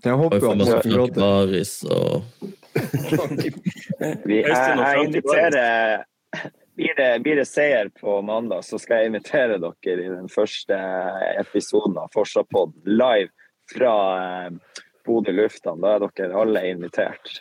Jeg 0.04 0.18
håper 0.20 0.42
jo 0.42 0.50
at 0.50 0.58
Morten 0.60 0.72
Frank 0.72 0.92
gråter. 0.94 1.20
Baris 1.20 1.72
og 1.84 2.22
Vi, 4.26 4.36
jeg, 4.36 4.50
Øystein 4.50 4.78
og 4.78 4.84
jeg 4.84 5.08
inviterer 5.08 6.04
blir 6.76 6.94
det, 6.96 7.20
blir 7.24 7.36
det 7.40 7.46
seier 7.48 7.88
på 8.00 8.18
mandag, 8.22 8.64
så 8.64 8.78
skal 8.78 9.00
jeg 9.00 9.10
invitere 9.10 9.56
dere 9.62 10.02
i 10.02 10.10
den 10.12 10.28
første 10.28 10.76
episoden 11.40 11.96
av 11.96 12.12
Forsapod 12.12 12.74
live 12.84 13.30
fra 13.72 13.94
eh, 14.20 14.82
Bodø 15.06 15.32
lufthavn. 15.32 15.80
Da 15.80 15.94
er 15.96 16.04
dere 16.04 16.42
alle 16.42 16.66
invitert. 16.68 17.40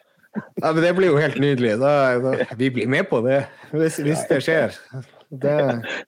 Ja, 0.62 0.72
men 0.72 0.82
det 0.84 0.94
blir 0.98 1.12
jo 1.14 1.20
helt 1.20 1.38
nydelig. 1.42 1.76
Da, 1.82 1.92
da, 2.24 2.36
vi 2.60 2.70
blir 2.74 2.90
med 2.92 3.08
på 3.10 3.22
det, 3.26 3.44
hvis, 3.72 4.00
hvis 4.04 4.26
det 4.30 4.42
skjer. 4.44 4.76
Det, 5.36 5.56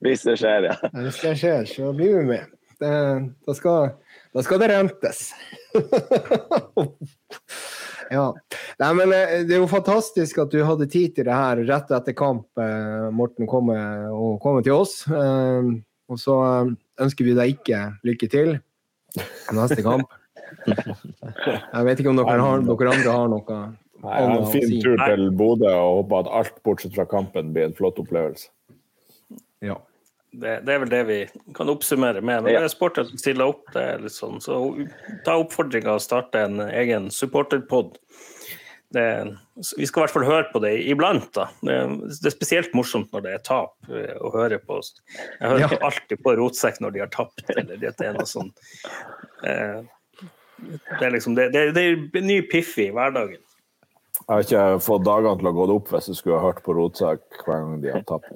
Hvis 0.05 0.21
det 0.27 0.35
skjer, 0.39 0.67
ja. 0.69 0.75
hvis 0.93 1.17
det 1.23 1.33
skjer, 1.41 1.65
så 1.67 1.89
blir 1.95 2.19
vi 2.19 2.25
med. 2.29 2.51
Det, 2.77 2.91
da, 3.47 3.55
skal, 3.57 3.89
da 4.35 4.43
skal 4.45 4.61
det 4.61 4.67
rentes. 4.71 5.23
ja. 8.13 8.27
Nei, 8.77 8.91
men 8.99 9.13
eh, 9.17 9.33
det 9.49 9.57
er 9.57 9.63
jo 9.63 9.69
fantastisk 9.71 10.37
at 10.45 10.53
du 10.53 10.61
hadde 10.63 10.87
tid 10.91 11.15
til 11.17 11.25
det 11.27 11.33
her 11.35 11.63
rett 11.65 11.91
etter 11.97 12.15
kamp, 12.15 12.45
eh, 12.61 13.07
Morten, 13.15 13.49
komme, 13.49 13.75
og 14.13 14.37
komme 14.43 14.61
til 14.65 14.77
oss. 14.77 15.01
Eh, 15.09 15.73
Og 16.07 16.15
så 16.21 16.37
ønsker 17.03 17.25
vi 17.27 17.33
deg 17.35 17.57
ikke 17.57 17.81
lykke 18.07 18.27
til 18.31 18.53
neste 19.51 19.83
kamp. 19.83 20.07
Jeg 21.73 21.83
vet 21.83 21.99
ikke 21.99 22.13
om 22.13 22.21
dere, 22.21 22.37
har, 22.39 22.61
dere 22.63 22.93
andre 22.93 23.15
har 23.17 23.27
noe 23.33 23.57
Nei, 24.03 24.21
ha 24.21 24.37
en 24.37 24.45
fin 24.53 24.69
tur 24.83 24.99
til 25.01 25.27
Bodø 25.39 25.69
og 25.73 26.03
håper 26.03 26.19
at 26.25 26.31
alt 26.41 26.57
bortsett 26.67 26.93
fra 26.95 27.05
kampen 27.09 27.53
blir 27.55 27.65
en 27.69 27.75
flott 27.77 27.97
opplevelse. 28.03 28.49
Ja. 29.65 29.79
Det, 30.37 30.59
det 30.67 30.73
er 30.75 30.81
vel 30.83 30.91
det 30.91 30.99
vi 31.07 31.15
kan 31.57 31.69
oppsummere 31.71 32.21
med. 32.21 32.43
Når 32.45 32.51
det 32.51 32.65
er 32.67 32.69
sport 32.69 32.99
at 33.01 33.09
du 33.09 33.17
stiller 33.17 33.49
opp, 33.49 33.63
det 33.73 33.81
er 33.95 34.03
litt 34.03 34.13
sånn, 34.13 34.37
så 34.43 34.59
ta 35.25 35.37
oppfordringa 35.41 35.95
og 35.97 36.03
starte 36.03 36.43
en 36.45 36.59
egen 36.67 37.07
supporterpod. 37.15 37.95
Det, 38.93 39.05
vi 39.79 39.87
skal 39.89 39.99
i 39.99 40.03
hvert 40.05 40.13
fall 40.13 40.27
høre 40.27 40.45
på 40.53 40.61
det 40.63 40.75
iblant. 40.91 41.31
da. 41.35 41.47
Det, 41.65 41.79
det 42.21 42.29
er 42.29 42.35
spesielt 42.35 42.75
morsomt 42.77 43.09
når 43.15 43.25
det 43.25 43.33
er 43.39 43.41
tap 43.49 43.89
eh, 43.89 44.13
å 44.21 44.29
høre 44.35 44.59
på. 44.61 44.77
oss. 44.83 44.93
Jeg 45.39 45.41
hører 45.49 45.63
Ja. 45.65 45.71
ikke 45.71 45.89
alltid 45.89 46.21
på 46.23 46.35
Rotsekk 46.37 46.79
når 46.85 46.93
de 46.95 47.03
har 47.03 47.11
tapt, 47.17 47.43
eller 47.57 47.81
det 47.81 47.95
er 47.97 48.13
noe 48.15 48.29
sånn 48.29 48.53
eh, 49.47 49.81
Det 50.61 51.03
er 51.03 51.11
liksom 51.17 51.35
det, 51.39 51.49
det, 51.55 51.65
det 51.75 51.83
er 51.89 52.23
ny 52.29 52.39
piff 52.51 52.77
i 52.79 52.91
hverdagen. 52.93 53.41
Jeg 54.27 54.35
har 54.35 54.43
ikke 54.43 54.79
fått 54.83 55.05
dagene 55.07 55.39
til 55.39 55.47
å 55.47 55.51
gå 55.55 55.65
opp 55.71 55.91
hvis 55.93 56.09
jeg 56.11 56.17
skulle 56.19 56.39
ha 56.41 56.49
hørt 56.49 56.57
på 56.65 56.73
rotsak 56.75 57.21
hver 57.45 57.61
gang 57.63 57.77
de 57.79 57.93
har 57.93 58.03
tapt. 58.09 58.35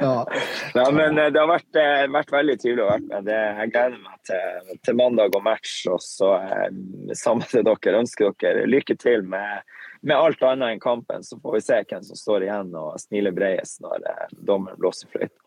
ja. 0.00 0.26
Ja, 0.74 0.90
men 0.92 1.18
eh, 1.18 1.30
det 1.34 1.40
har 1.40 1.48
vært, 1.50 1.76
eh, 1.80 2.04
vært 2.12 2.32
veldig 2.34 2.56
trivelig 2.60 2.84
å 2.84 2.90
være 2.92 3.06
med. 3.08 3.26
Det, 3.26 3.40
jeg 3.58 3.72
gleder 3.72 3.98
meg 4.04 4.30
til, 4.30 4.78
til 4.86 4.98
mandag 5.00 5.34
og 5.34 5.42
match. 5.46 5.72
Og 5.90 5.98
så 6.04 6.30
eh, 6.38 6.70
sammen 7.18 7.46
til 7.50 7.66
dere 7.66 8.02
ønsker 8.04 8.30
dere 8.42 8.70
lykke 8.70 8.94
til 9.00 9.26
med, 9.34 9.66
med 10.06 10.16
alt 10.18 10.46
annet 10.46 10.76
enn 10.76 10.84
kampen. 10.86 11.26
Så 11.26 11.40
får 11.42 11.58
vi 11.58 11.64
se 11.66 11.82
hvem 11.82 12.06
som 12.12 12.20
står 12.20 12.46
igjen 12.46 12.70
og 12.78 12.94
smiler 13.02 13.34
bredest 13.34 13.82
når 13.82 13.98
eh, 14.12 14.38
dommeren 14.38 14.78
blåser 14.78 15.10
fløyta. 15.10 15.38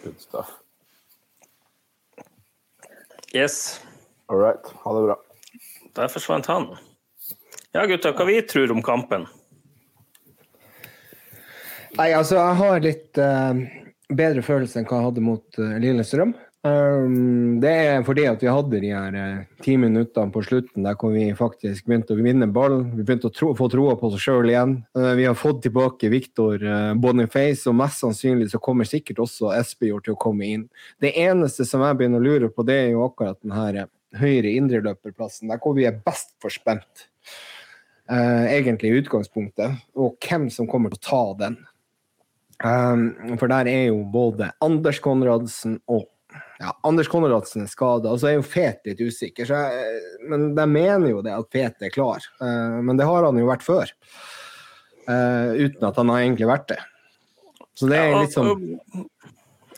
Good 0.00 0.20
stuff. 0.20 0.59
Yes, 3.32 3.80
All 4.30 4.38
right. 4.38 4.72
Ha 4.84 4.94
det 4.94 5.02
bra. 5.06 5.16
der 5.94 6.08
forsvant 6.08 6.46
han. 6.46 6.68
Ja, 7.72 7.82
gutta, 7.86 8.12
hva 8.14 8.24
vi 8.26 8.40
tror 8.46 8.70
om 8.70 8.82
kampen? 8.82 9.26
Nei, 11.98 12.12
altså, 12.14 12.36
jeg 12.38 12.58
har 12.60 12.84
litt 12.84 13.18
uh, 13.18 13.58
bedre 14.14 14.42
følelse 14.46 14.78
enn 14.78 14.86
hva 14.86 15.00
jeg 15.00 15.08
hadde 15.08 15.24
mot 15.26 15.58
uh, 15.58 15.74
Lillestrøm. 15.82 16.36
Um, 16.60 17.56
det 17.62 17.70
er 17.72 18.02
fordi 18.04 18.26
at 18.28 18.42
vi 18.44 18.48
hadde 18.52 18.80
de 18.82 18.88
her 18.92 19.14
eh, 19.16 19.44
ti 19.64 19.78
minuttene 19.80 20.28
på 20.28 20.42
slutten 20.44 20.84
der 20.84 20.98
hvor 21.00 21.14
vi 21.14 21.30
faktisk 21.32 21.86
begynte 21.88 22.12
å 22.12 22.20
vinne 22.20 22.50
ball. 22.52 22.82
Vi 22.98 23.00
begynte 23.00 23.30
å 23.30 23.32
tro, 23.32 23.54
få 23.56 23.70
troa 23.72 23.94
på 23.96 24.10
oss 24.10 24.20
sjøl 24.20 24.50
igjen. 24.52 24.74
Uh, 24.96 25.14
vi 25.16 25.24
har 25.24 25.38
fått 25.40 25.62
tilbake 25.64 26.10
Victor 26.12 26.60
uh, 26.60 26.92
Boniface, 27.00 27.64
og 27.70 27.78
mest 27.80 28.04
sannsynlig 28.04 28.50
så 28.52 28.60
kommer 28.60 28.88
sikkert 28.88 29.22
også 29.24 29.54
Espejord 29.56 30.04
til 30.04 30.18
å 30.18 30.20
komme 30.20 30.52
inn. 30.52 30.68
Det 31.00 31.14
eneste 31.24 31.64
som 31.64 31.86
jeg 31.86 31.96
begynner 31.96 32.20
å 32.20 32.28
lure 32.28 32.52
på, 32.52 32.68
det 32.68 32.76
er 32.82 32.92
jo 32.92 33.06
akkurat 33.08 33.40
den 33.40 33.56
her 33.56 33.80
eh, 33.86 33.90
høyre 34.20 34.52
indreløperplassen, 34.60 35.48
der 35.48 35.64
hvor 35.64 35.80
vi 35.80 35.88
er 35.88 35.96
best 36.04 36.34
forspent. 36.44 37.08
Uh, 38.10 38.44
egentlig 38.52 38.92
i 38.92 39.00
utgangspunktet, 39.00 39.80
og 39.96 40.20
hvem 40.28 40.50
som 40.52 40.68
kommer 40.68 40.92
til 40.92 41.00
å 41.00 41.08
ta 41.08 41.24
den. 41.46 41.60
Um, 42.60 43.36
for 43.40 43.48
der 43.48 43.70
er 43.70 43.84
jo 43.94 44.02
både 44.12 44.50
Anders 44.60 44.98
Konradsen 45.00 45.78
og 45.88 46.10
ja, 46.60 46.74
Anders 46.86 47.08
Konradsen 47.10 47.64
er 47.64 47.72
skada, 47.72 48.12
og 48.12 48.20
så 48.20 48.30
er 48.30 48.36
jo 48.38 48.46
Fet 48.46 48.84
litt 48.88 49.00
usikker. 49.00 49.48
Så 49.48 49.58
jeg, 49.58 50.02
men 50.30 50.50
de 50.56 50.66
mener 50.70 51.08
jo 51.12 51.22
det 51.24 51.34
at 51.36 51.48
Fet 51.52 51.86
er 51.86 51.94
klar. 51.94 52.24
uh, 52.42 52.78
men 52.84 53.00
det 53.00 53.08
har 53.08 53.26
han 53.26 53.40
jo 53.40 53.48
vært 53.48 53.66
før. 53.66 53.94
Uh, 55.08 55.56
uten 55.56 55.88
at 55.88 55.96
han 55.98 56.12
har 56.12 56.26
egentlig 56.26 56.50
vært 56.50 56.68
det. 56.74 56.80
Så 57.78 57.88
det 57.88 57.98
er 57.98 58.18
litt 58.18 58.34
sånn 58.34 58.76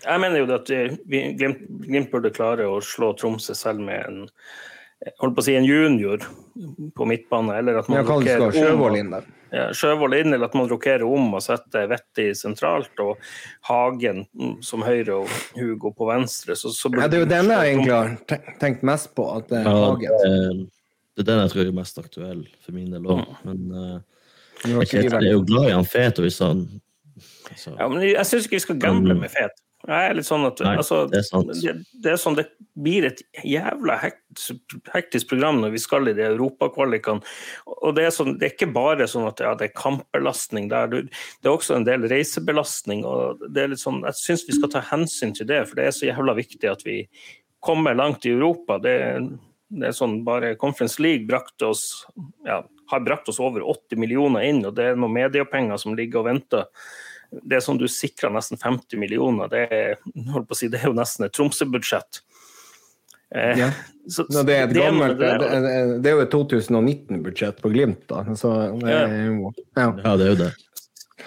Jeg 0.03 0.19
mener 0.19 0.41
jo 0.41 0.47
at 0.51 0.69
vi- 1.07 1.35
Glimt, 1.39 1.61
Glimt 1.87 2.11
burde 2.11 2.33
klare 2.35 2.67
å 2.67 2.81
slå 2.83 3.13
Tromsø 3.15 3.55
selv 3.55 3.79
med 3.81 4.03
en 4.09 4.25
holdt 5.21 5.37
på 5.37 5.43
å 5.43 5.47
si 5.47 5.55
en 5.59 5.67
junior 5.67 6.23
på 6.97 7.07
midtbane, 7.09 7.55
eller 7.59 7.81
at 7.81 7.89
man 7.91 8.03
ja, 8.03 8.51
Sjøvold 8.55 8.99
inn 8.99 9.15
der. 9.15 9.27
Sjøvold 9.53 10.15
inn, 10.17 10.33
eller 10.33 10.49
at 10.49 10.55
man 10.57 10.69
rokerer 10.71 11.03
om 11.05 11.35
og 11.37 11.43
setter 11.45 11.89
Vetti 11.91 12.31
sentralt, 12.39 12.93
og 13.05 13.19
Hagen 13.69 14.23
som 14.65 14.85
høyre 14.87 15.19
og 15.23 15.35
Hugo 15.59 15.91
på 15.97 16.09
venstre. 16.09 16.57
Så, 16.57 16.73
så 16.73 16.89
Ja, 16.97 17.09
det 17.13 17.19
er 17.21 17.25
jo 17.27 17.31
denne 17.35 17.59
jeg 17.61 17.75
egentlig 17.75 17.93
har 17.93 18.15
tenkt- 18.63 18.83
mest 18.89 19.13
på. 19.19 19.27
At 19.37 19.49
det 19.53 19.61
er 19.61 19.69
Ja, 19.69 19.75
det, 19.75 20.09
Hagen. 20.15 20.63
det 21.17 21.25
er 21.27 21.31
den 21.33 21.43
jeg 21.45 21.51
tror 21.55 21.67
er 21.67 21.77
mest 21.83 21.99
aktuell 22.01 22.43
for 22.65 22.73
min 22.73 22.91
del 22.97 23.03
òg. 23.13 23.27
Men 23.45 23.61
eh, 23.83 23.99
ikke 24.83 25.03
jeg, 25.03 25.11
jeg 25.13 25.29
er 25.29 25.37
jo 25.37 25.45
glad 25.45 25.69
i 25.69 25.77
han 25.77 25.85
fet, 25.85 26.19
og 26.19 26.27
hvis 26.29 26.39
han 26.45 26.65
altså, 27.51 27.77
Ja, 27.79 27.89
men 27.93 28.03
jeg 28.09 28.27
syns 28.27 28.47
ikke 28.49 28.57
vi 28.59 28.65
skal 28.67 28.81
gamble 28.89 29.15
med 29.21 29.31
Fet. 29.35 29.62
Jeg 29.89 30.11
er 30.11 30.15
litt 30.15 30.27
sånn 30.29 30.45
at 30.47 30.61
Nei, 30.63 30.77
altså, 30.79 30.99
det 31.11 31.19
er. 31.19 31.25
Det, 31.59 31.73
det 32.05 32.11
er 32.13 32.19
sånn, 32.23 32.37
det 32.39 32.45
blir 32.79 33.05
et 33.09 33.23
jævla 33.45 33.97
hektisk, 33.99 34.77
hektisk 34.95 35.29
program 35.33 35.59
når 35.61 35.73
vi 35.75 35.81
skal 35.83 36.07
i 36.09 36.15
de 36.15 36.23
europakvalikene. 36.29 37.21
Og 37.83 37.97
det 37.97 38.05
er, 38.07 38.15
sånn, 38.15 38.37
det 38.39 38.47
er 38.47 38.55
ikke 38.55 38.71
bare 38.73 39.09
sånn 39.11 39.27
at 39.29 39.43
ja, 39.43 39.51
det 39.59 39.71
er 39.71 39.75
kampbelastning 39.81 40.69
der. 40.71 40.87
Du- 40.93 41.03
Det 41.03 41.49
er 41.51 41.51
også 41.57 41.77
en 41.77 41.85
del 41.85 42.07
reisebelastning. 42.09 43.05
og 43.05 43.43
det 43.53 43.63
er 43.65 43.69
litt 43.75 43.83
sånn, 43.83 44.03
Jeg 44.07 44.15
syns 44.15 44.47
vi 44.47 44.53
skal 44.59 44.71
ta 44.71 44.81
hensyn 44.81 45.35
til 45.35 45.47
det, 45.47 45.67
for 45.69 45.75
det 45.77 45.85
er 45.87 45.91
så 45.99 46.07
jævla 46.13 46.35
viktig 46.39 46.71
at 46.71 46.83
vi 46.85 47.09
kommer 47.61 47.95
langt 47.95 48.25
i 48.27 48.31
Europa. 48.31 48.79
Det, 48.79 48.95
er- 49.01 49.39
det 49.71 49.89
er 49.89 49.93
sånn, 49.99 50.23
Bare 50.25 50.55
Conference 50.57 51.01
League 51.01 51.27
brakte 51.27 51.67
oss, 51.67 52.07
ja, 52.47 52.63
har 52.91 53.01
brakt 53.01 53.29
oss 53.29 53.41
over 53.41 53.61
80 53.63 53.97
millioner 53.99 54.43
inn, 54.45 54.65
og 54.67 54.75
det 54.77 54.85
er 54.85 54.97
noen 54.97 55.13
mediepenger 55.15 55.79
som 55.79 55.95
ligger 55.97 56.21
og 56.21 56.27
venter 56.27 56.67
det 57.43 57.57
er 57.59 57.65
sånn 57.65 57.79
du 57.81 57.87
sikrer 57.89 58.33
nesten 58.35 58.59
50 58.61 58.99
millioner. 59.01 59.49
Det 59.53 59.63
er, 59.73 59.95
holdt 60.33 60.49
på 60.51 60.57
å 60.57 60.59
si, 60.59 60.69
det 60.69 60.83
er 60.83 60.91
jo 60.91 60.97
nesten 60.99 61.25
et 61.27 61.33
Tromsø-budsjett. 61.37 62.21
Eh, 63.35 63.57
Ja. 63.59 63.71
så- 64.09 64.27
Nå, 64.29 64.43
det 64.45 64.55
er 64.59 64.65
et 64.65 64.73
det 64.75 64.83
gammelt 64.83 65.19
det 65.19 65.39
Det, 65.41 65.49
er- 65.49 65.99
det, 66.03 66.07
er 66.11 66.17
jo 66.17 66.21
et 66.27 66.31
2019-budsjett 66.35 67.63
på 67.63 67.71
Glimt, 67.73 68.07
da. 68.09 68.25
Så 68.37 68.51
er 68.85 68.91
ja. 68.91 69.93
Ja, 70.05 70.17
det 70.17 70.27
er 70.27 70.31
jo 70.35 70.41
det. 70.45 70.53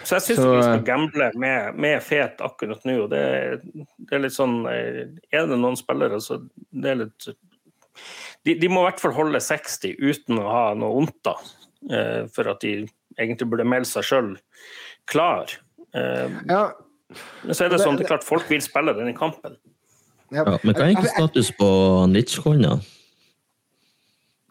Så 0.04 0.18
jeg 0.20 0.22
syns 0.36 0.44
vi 0.44 0.62
skal 0.62 0.84
gamble 0.86 1.32
med, 1.40 1.76
med 1.80 2.04
Fet 2.04 2.38
akkurat 2.44 2.84
nå. 2.86 3.04
og 3.06 3.10
det, 3.10 3.62
det 3.98 4.12
er 4.14 4.20
litt 4.20 4.34
sånn 4.36 4.66
eh, 4.68 5.08
Er 5.32 5.48
det 5.48 5.58
noen 5.58 5.78
spillere, 5.80 6.20
så 6.22 6.38
det 6.74 6.92
er 6.92 6.96
litt 7.06 7.28
de, 8.46 8.54
de 8.60 8.68
må 8.70 8.84
i 8.84 8.92
hvert 8.92 9.00
fall 9.02 9.14
holde 9.16 9.40
60 9.42 9.96
uten 9.98 10.38
å 10.38 10.50
ha 10.52 10.74
noe 10.78 10.94
vondt, 11.00 11.16
da. 11.24 11.34
Eh, 11.90 12.26
for 12.28 12.50
at 12.52 12.60
de 12.62 12.86
egentlig 13.18 13.48
burde 13.50 13.66
melde 13.66 13.88
seg 13.90 14.04
sjøl 14.04 14.38
klar. 15.10 15.48
Eh, 15.96 16.38
ja. 16.50 16.64
men 17.46 17.56
så 17.56 17.66
er 17.66 17.74
det 17.74 17.82
sånn, 17.84 17.98
det 18.00 18.06
er 18.08 18.14
klart 18.16 18.28
folk 18.28 18.50
vil 18.52 18.64
spille 18.64 18.96
denne 18.98 19.16
kampen. 19.18 19.58
ja. 20.34 20.44
Ja, 20.44 20.58
men 20.62 20.74
hva 20.74 20.84
er 20.84 20.92
egentlig 20.92 21.14
status 21.14 21.52
på 21.56 21.68
Nitschkonja? 22.12 22.80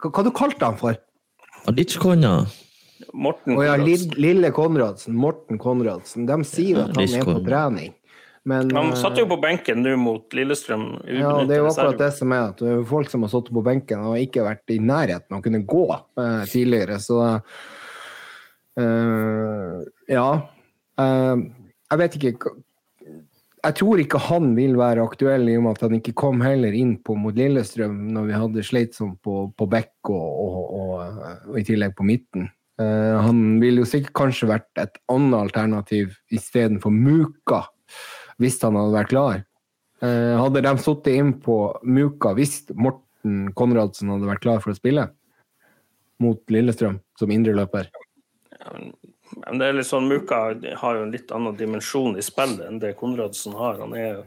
Hva, 0.01 0.11
hva 0.11 0.23
du 0.25 0.31
kalte 0.35 0.69
han 0.71 0.79
for? 0.79 0.97
Nitschkonja 1.71 2.37
Morten 3.15 3.57
Å 3.57 3.63
ja, 3.63 3.75
Konradsen. 3.75 4.15
Lille 4.21 4.51
Konradsen. 4.55 5.15
Morten 5.19 5.59
Konradsen. 5.59 6.25
De 6.29 6.37
sier 6.47 6.81
at 6.85 6.95
han 6.95 7.03
er 7.05 7.27
på 7.27 7.37
trening. 7.45 7.93
Men 8.45 8.69
Han 8.77 8.91
eh, 8.93 8.97
satt 8.99 9.17
jo 9.17 9.25
på 9.29 9.39
benken 9.41 9.81
nå 9.81 9.95
mot 9.97 10.35
Lillestrøm. 10.37 10.83
ja, 11.09 11.31
det 11.49 11.57
er 11.57 11.63
jo 11.63 11.69
akkurat 11.71 12.01
det 12.03 12.11
som 12.13 12.33
er 12.35 12.51
at 12.51 12.59
det 12.61 12.73
er 12.75 12.83
folk 12.87 13.09
som 13.09 13.25
har 13.25 13.31
sittet 13.33 13.55
på 13.57 13.63
benken 13.65 14.03
og 14.05 14.19
ikke 14.21 14.45
vært 14.45 14.73
i 14.75 14.77
nærheten 14.77 15.33
av 15.33 15.39
å 15.41 15.45
kunne 15.47 15.63
gå 15.65 15.85
eh, 15.95 16.43
tidligere, 16.51 16.99
så 17.01 17.21
uh, 18.79 19.81
Ja. 20.11 20.27
Eh, 21.01 21.37
jeg 21.91 22.01
vet 22.01 22.17
ikke 22.17 22.51
Jeg 23.65 23.75
tror 23.79 23.99
ikke 24.01 24.21
han 24.27 24.51
vil 24.57 24.75
være 24.77 25.03
aktuell 25.03 25.49
i 25.49 25.55
og 25.57 25.65
med 25.65 25.77
at 25.77 25.87
han 25.87 25.97
ikke 25.97 26.13
kom 26.17 26.43
heller 26.45 26.75
inn 26.77 26.95
på 27.01 27.15
mot 27.17 27.35
Lillestrøm 27.35 27.97
når 28.13 28.27
vi 28.27 28.37
hadde 28.37 28.65
sleit 28.67 28.93
sånn 28.97 29.15
på, 29.25 29.47
på 29.57 29.67
bekk 29.71 30.11
og, 30.13 30.27
og, 30.45 30.59
og, 30.77 31.25
og 31.49 31.57
i 31.57 31.65
tillegg 31.65 31.95
på 31.97 32.05
midten. 32.05 32.45
Eh, 32.81 33.15
han 33.25 33.57
ville 33.61 33.81
jo 33.81 33.89
sikkert 33.89 34.13
kanskje 34.19 34.51
vært 34.51 34.81
et 34.83 34.99
annet 35.11 35.39
alternativ 35.39 36.13
istedenfor 36.35 36.93
Muka, 36.93 37.63
hvis 38.41 38.59
han 38.61 38.77
hadde 38.77 38.97
vært 38.99 39.13
klar. 39.13 39.43
Eh, 40.05 40.35
hadde 40.37 40.63
de 40.65 40.73
sittet 40.83 41.15
inn 41.15 41.33
på 41.41 41.57
Muka 41.87 42.35
hvis 42.37 42.59
Morten 42.75 43.49
Konradsen 43.57 44.11
hadde 44.13 44.29
vært 44.29 44.43
klar 44.43 44.61
for 44.61 44.75
å 44.75 44.77
spille 44.77 45.07
mot 46.21 46.41
Lillestrøm 46.51 46.99
som 47.19 47.31
indreløper? 47.31 47.89
Men 48.65 48.91
det 49.59 49.65
er 49.67 49.73
litt 49.79 49.89
sånn, 49.89 50.07
Muka 50.09 50.43
har 50.81 50.99
jo 50.99 51.05
en 51.05 51.11
litt 51.13 51.31
annen 51.35 51.57
dimensjon 51.57 52.17
i 52.17 52.23
spillet 52.25 52.67
enn 52.67 52.79
det 52.79 52.95
Konradsen 52.99 53.57
har. 53.57 53.79
Han 53.81 53.93
er 53.97 54.23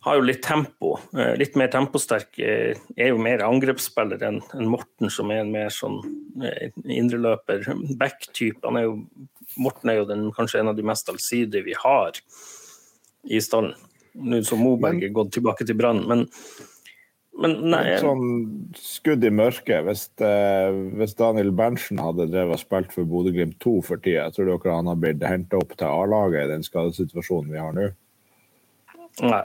har 0.00 0.16
jo 0.16 0.24
litt 0.24 0.42
tempo. 0.42 0.98
eh, 1.16 1.34
Litt 1.36 1.56
mer 1.56 1.68
temposterk. 1.68 2.38
eh, 2.38 2.76
Er 2.96 3.08
jo 3.08 3.18
mer 3.18 3.38
angrepsspiller 3.44 4.22
enn 4.22 4.40
Morten, 4.68 5.10
som 5.10 5.30
er 5.30 5.40
en 5.40 5.52
mer 5.52 5.68
sånn 5.68 6.00
eh, 6.42 6.70
indreløper, 6.84 7.66
back-type. 7.98 8.64
Morten 9.58 9.90
er 9.90 9.96
jo 10.00 10.04
den, 10.08 10.32
kanskje 10.32 10.60
en 10.60 10.68
av 10.68 10.76
de 10.76 10.82
mest 10.82 11.08
allsidige 11.08 11.64
vi 11.64 11.74
har 11.76 12.12
i 13.28 13.40
stallen. 13.40 13.74
Nå 14.14 14.42
som 14.44 14.58
Moberg 14.58 15.04
er 15.04 15.12
gått 15.14 15.32
tilbake 15.32 15.66
til 15.66 15.76
Brann, 15.76 16.06
men, 16.08 16.26
men 17.40 17.56
nei, 17.72 17.80
Et 17.94 18.04
sånn 18.04 18.70
skudd 18.76 19.24
i 19.24 19.32
mørket. 19.32 19.86
Hvis, 19.86 20.04
eh, 20.24 20.68
hvis 21.00 21.16
Daniel 21.18 21.52
Berntsen 21.56 22.00
hadde 22.02 22.28
drevet 22.28 22.58
og 22.58 22.62
spilt 22.62 22.92
for 22.92 23.08
Bodø-Glimt 23.08 23.58
2 23.64 23.74
for 23.86 24.02
tida, 24.04 24.28
tror 24.34 24.50
dere 24.52 24.76
han 24.76 24.90
har 24.90 25.00
blitt 25.00 25.24
henta 25.24 25.60
opp 25.60 25.72
til 25.76 25.88
A-laget 25.88 26.44
i 26.44 26.52
den 26.52 26.66
skadesituasjonen 26.66 27.52
vi 27.54 27.60
har 27.62 27.76
nå? 27.76 27.90
nei. 29.24 29.44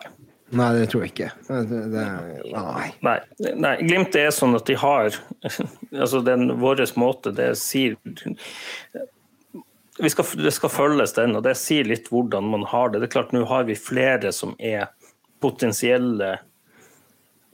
Nei, 0.56 0.68
det 0.78 0.90
tror 0.92 1.02
jeg 1.04 1.12
ikke. 1.16 1.32
Det, 1.48 1.80
det, 1.90 2.04
nei. 2.54 2.90
Nei, 3.04 3.16
nei, 3.58 3.74
Glimt 3.82 4.16
er 4.20 4.30
sånn 4.32 4.54
at 4.56 4.68
de 4.70 4.76
har 4.78 5.10
altså 6.04 6.22
den 6.24 6.54
vår 6.62 6.84
måte, 7.02 7.34
det 7.34 7.56
sier 7.58 7.98
vi 9.98 10.12
skal, 10.12 10.28
Det 10.38 10.52
skal 10.52 10.70
følges, 10.70 11.16
den, 11.16 11.38
og 11.40 11.46
det 11.48 11.56
sier 11.58 11.88
litt 11.88 12.12
hvordan 12.12 12.50
man 12.52 12.66
har 12.68 12.92
det. 12.92 13.02
Det 13.02 13.10
er 13.10 13.16
klart, 13.16 13.34
Nå 13.34 13.46
har 13.50 13.66
vi 13.68 13.78
flere 13.80 14.32
som 14.36 14.54
er 14.60 14.92
potensielle 15.44 16.36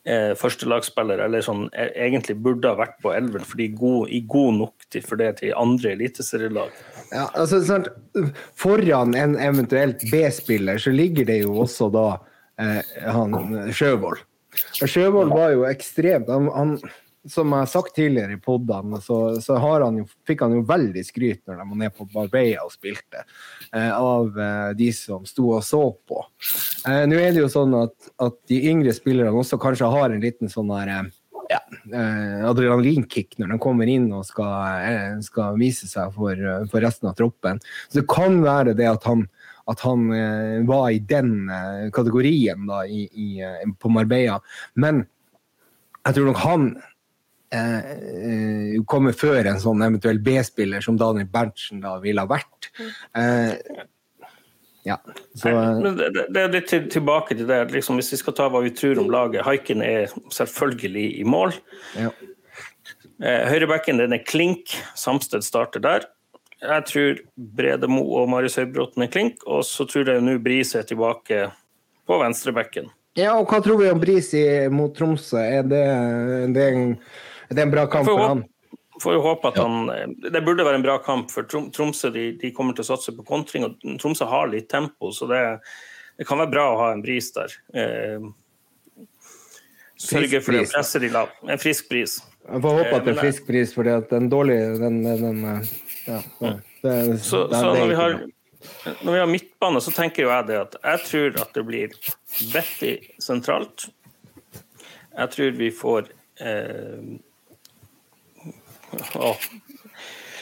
eh, 0.07 0.31
førstelagsspillere, 0.37 1.25
eller 1.27 1.43
sånn 1.45 1.67
eh, 1.73 1.91
egentlig 2.07 2.37
burde 2.43 2.71
ha 2.71 2.79
vært 2.79 2.97
på 3.03 3.13
elveren, 3.15 3.45
for 3.47 3.61
de 3.61 3.67
er 3.69 3.77
gode 3.77 4.09
i 4.13 4.21
god 4.29 4.57
nok 4.61 4.87
til, 4.93 5.05
for 5.05 5.21
det 5.21 5.31
til 5.41 5.55
andre 5.59 5.93
eliteserielag. 5.97 6.81
Ja, 7.11 7.27
altså, 7.29 7.61
sant, 7.67 7.91
foran 8.59 9.15
en 9.17 9.37
eventuelt 9.41 10.03
B-spiller 10.11 10.81
så 10.81 10.93
ligger 10.95 11.27
det 11.29 11.41
jo 11.43 11.55
også 11.65 11.91
da 11.93 12.07
eh, 12.61 12.81
han 13.05 13.37
Sjøvold. 13.75 14.25
Sjøvold 14.81 15.31
var 15.31 15.53
jo 15.53 15.63
ekstremt 15.69 16.27
han, 16.31 16.49
han, 16.51 16.73
Som 17.29 17.51
jeg 17.53 17.61
har 17.61 17.69
sagt 17.69 17.93
tidligere 17.93 18.33
i 18.33 18.39
podene, 18.41 18.97
så, 18.97 19.35
så 19.45 19.59
han 19.61 19.99
jo, 19.99 20.07
fikk 20.25 20.39
han 20.41 20.55
jo 20.55 20.63
veldig 20.65 21.03
skryt 21.05 21.43
når 21.45 21.59
de 21.59 21.65
var 21.69 21.77
nede 21.77 21.93
på 21.93 22.07
Barbeia 22.09 22.63
og 22.65 22.73
spilte, 22.73 23.21
eh, 23.69 23.91
av 23.93 24.39
eh, 24.41 24.71
de 24.79 24.87
som 24.97 25.27
sto 25.29 25.51
og 25.53 25.61
så 25.61 25.83
på. 26.09 26.23
Eh, 26.89 27.03
Nå 27.05 27.19
er 27.21 27.35
det 27.35 27.43
jo 27.43 27.51
sånn 27.53 27.77
at, 27.77 27.93
at 28.25 28.39
de 28.49 28.63
yngre 28.71 28.95
spillerne 28.97 29.37
også 29.37 29.61
kanskje 29.61 29.91
har 29.93 30.09
en 30.09 30.25
liten 30.25 30.49
sånn 30.49 30.73
der 30.73 30.93
eh, 30.95 31.13
ja, 31.53 31.61
eh, 31.93 32.41
adrenalinkick 32.49 33.37
når 33.37 33.53
de 33.53 33.61
kommer 33.61 33.93
inn 33.93 34.09
og 34.17 34.25
skal, 34.25 34.81
eh, 34.89 35.21
skal 35.21 35.61
vise 35.61 35.93
seg 35.93 36.17
for, 36.17 36.41
for 36.73 36.81
resten 36.81 37.11
av 37.11 37.19
troppen. 37.21 37.61
Så 37.85 38.01
det 38.01 38.07
kan 38.09 38.41
være 38.41 38.73
det 38.73 38.89
at 38.89 39.05
han, 39.05 39.27
at 39.69 39.85
han 39.85 40.09
var 40.65 40.89
i 40.89 40.97
den 41.05 41.45
kategorien 41.93 42.65
da, 42.65 42.81
i, 42.89 43.05
i, 43.13 43.33
på 43.77 43.93
Marbella. 43.93 44.41
Men 44.73 45.05
jeg 46.01 46.17
tror 46.17 46.31
nok 46.31 46.41
han 46.41 46.71
eh, 47.51 48.81
komme 48.87 49.13
før 49.13 49.45
en 49.51 49.59
sånn 49.61 49.81
eventuell 49.85 50.19
B-spiller 50.23 50.81
som 50.85 50.97
Daniel 50.99 51.27
Berntsen 51.31 51.81
da 51.83 51.97
ville 52.03 52.23
ha 52.23 52.29
vært. 52.31 52.69
Eh, 53.15 53.85
ja, 54.87 54.95
så 55.37 55.51
Nei, 55.53 55.81
men 55.83 55.97
det, 55.99 56.07
det- 56.15 56.27
det 56.33 56.41
er 56.41 56.53
litt 56.55 56.67
til, 56.71 56.87
tilbake 56.89 57.35
til 57.37 57.45
det. 57.49 57.59
Liksom, 57.71 57.99
hvis 57.99 58.11
vi 58.15 58.17
skal 58.17 58.33
ta 58.33 58.47
hva 58.49 58.63
vi 58.63 58.71
tror 58.73 58.97
om 59.03 59.11
laget 59.13 59.45
Haiken 59.45 59.83
er 59.85 60.07
selvfølgelig 60.33 61.19
i 61.21 61.23
mål. 61.27 61.53
ja. 61.99 62.09
Eh, 63.21 63.43
Høyrebacken 63.51 63.99
den 64.01 64.13
er 64.15 64.23
klink. 64.25 64.71
Samsted 64.97 65.43
starter 65.45 65.79
der. 65.83 66.07
Jeg 66.61 66.85
tror 66.89 67.19
Bredemo 67.37 68.01
og 68.17 68.27
Marius 68.33 68.55
Høybråten 68.57 69.03
er 69.05 69.11
klink. 69.13 69.43
Og 69.45 69.61
så 69.67 69.85
tror 69.85 70.09
jeg 70.09 70.23
nå 70.25 70.39
Bris 70.41 70.73
er 70.73 70.81
tilbake 70.89 71.43
på 72.09 72.17
venstrebacken. 72.17 72.89
ja, 73.15 73.35
og 73.37 73.45
hva 73.51 73.59
tror 73.61 73.77
vi 73.77 73.91
om 73.93 73.99
Bris 74.01 74.31
mot 74.73 74.95
Tromsø? 74.97 75.37
Er 75.37 75.61
det, 75.69 75.83
det 76.55 76.63
er 76.65 76.79
en, 76.79 76.97
er 77.59 77.67
en 77.67 77.71
bra 77.73 77.85
kamp 77.91 78.07
for 78.07 78.19
han? 78.23 78.43
Får 79.01 79.13
jo 79.15 79.21
håpe 79.25 79.47
at 79.49 79.57
han 79.57 79.87
Det 80.21 80.41
burde 80.45 80.63
være 80.63 80.77
en 80.77 80.83
bra 80.85 80.97
kamp, 81.01 81.31
for 81.33 81.43
Tromsø 81.49 82.11
de, 82.13 82.31
de 82.37 82.51
kommer 82.53 82.75
til 82.77 82.83
å 82.85 82.89
satse 82.93 83.11
på 83.17 83.25
kontring. 83.25 83.65
og 83.65 83.79
Tromsø 83.99 84.27
har 84.29 84.47
litt 84.51 84.69
tempo, 84.69 85.09
så 85.11 85.27
det, 85.27 85.39
det 86.19 86.27
kan 86.29 86.37
være 86.37 86.51
bra 86.53 86.65
å 86.71 86.77
ha 86.83 86.89
en 86.93 87.01
bris 87.01 87.31
der. 87.33 87.55
Eh, 87.73 88.27
Sørge 90.01 90.39
for 90.41 90.53
å 90.55 90.57
bris, 90.61 90.71
presse 90.73 90.99
de 91.01 91.09
lav. 91.13 91.29
En 91.49 91.59
frisk 91.61 91.89
bris. 91.91 92.19
Jeg 92.41 92.61
får 92.63 92.77
håpe 92.79 92.89
at 92.89 92.91
det 92.91 92.99
Eh, 93.01 93.05
men 93.05 93.17
er 93.17 93.21
frisk 93.21 93.47
pris, 93.47 93.73
for 93.73 93.83
den 94.09 94.29
dårlige 94.31 94.69
den, 94.81 95.01
den, 95.05 95.25
den 95.27 95.41
eh, 95.45 95.73
ja, 96.07 96.19
det, 96.41 96.93
Så, 97.21 97.43
det- 97.47 97.57
så 97.59 97.67
er 97.69 97.75
når, 97.77 97.87
vi 97.91 97.97
har, 97.99 98.15
når 99.03 99.11
vi 99.13 99.19
har 99.19 99.29
midtbane, 99.29 99.81
så 99.81 99.93
tenker 99.93 100.23
jo 100.25 100.29
jeg 100.33 100.47
det 100.49 100.57
at 100.61 100.77
jeg 100.83 101.03
tror 101.09 101.41
at 101.43 101.53
det 101.57 101.65
blir 101.67 101.93
Betty 102.53 102.95
sentralt. 103.21 103.89
Jeg 105.17 105.29
tror 105.35 105.51
vi 105.59 105.69
får 105.75 106.09
eh, 106.41 106.97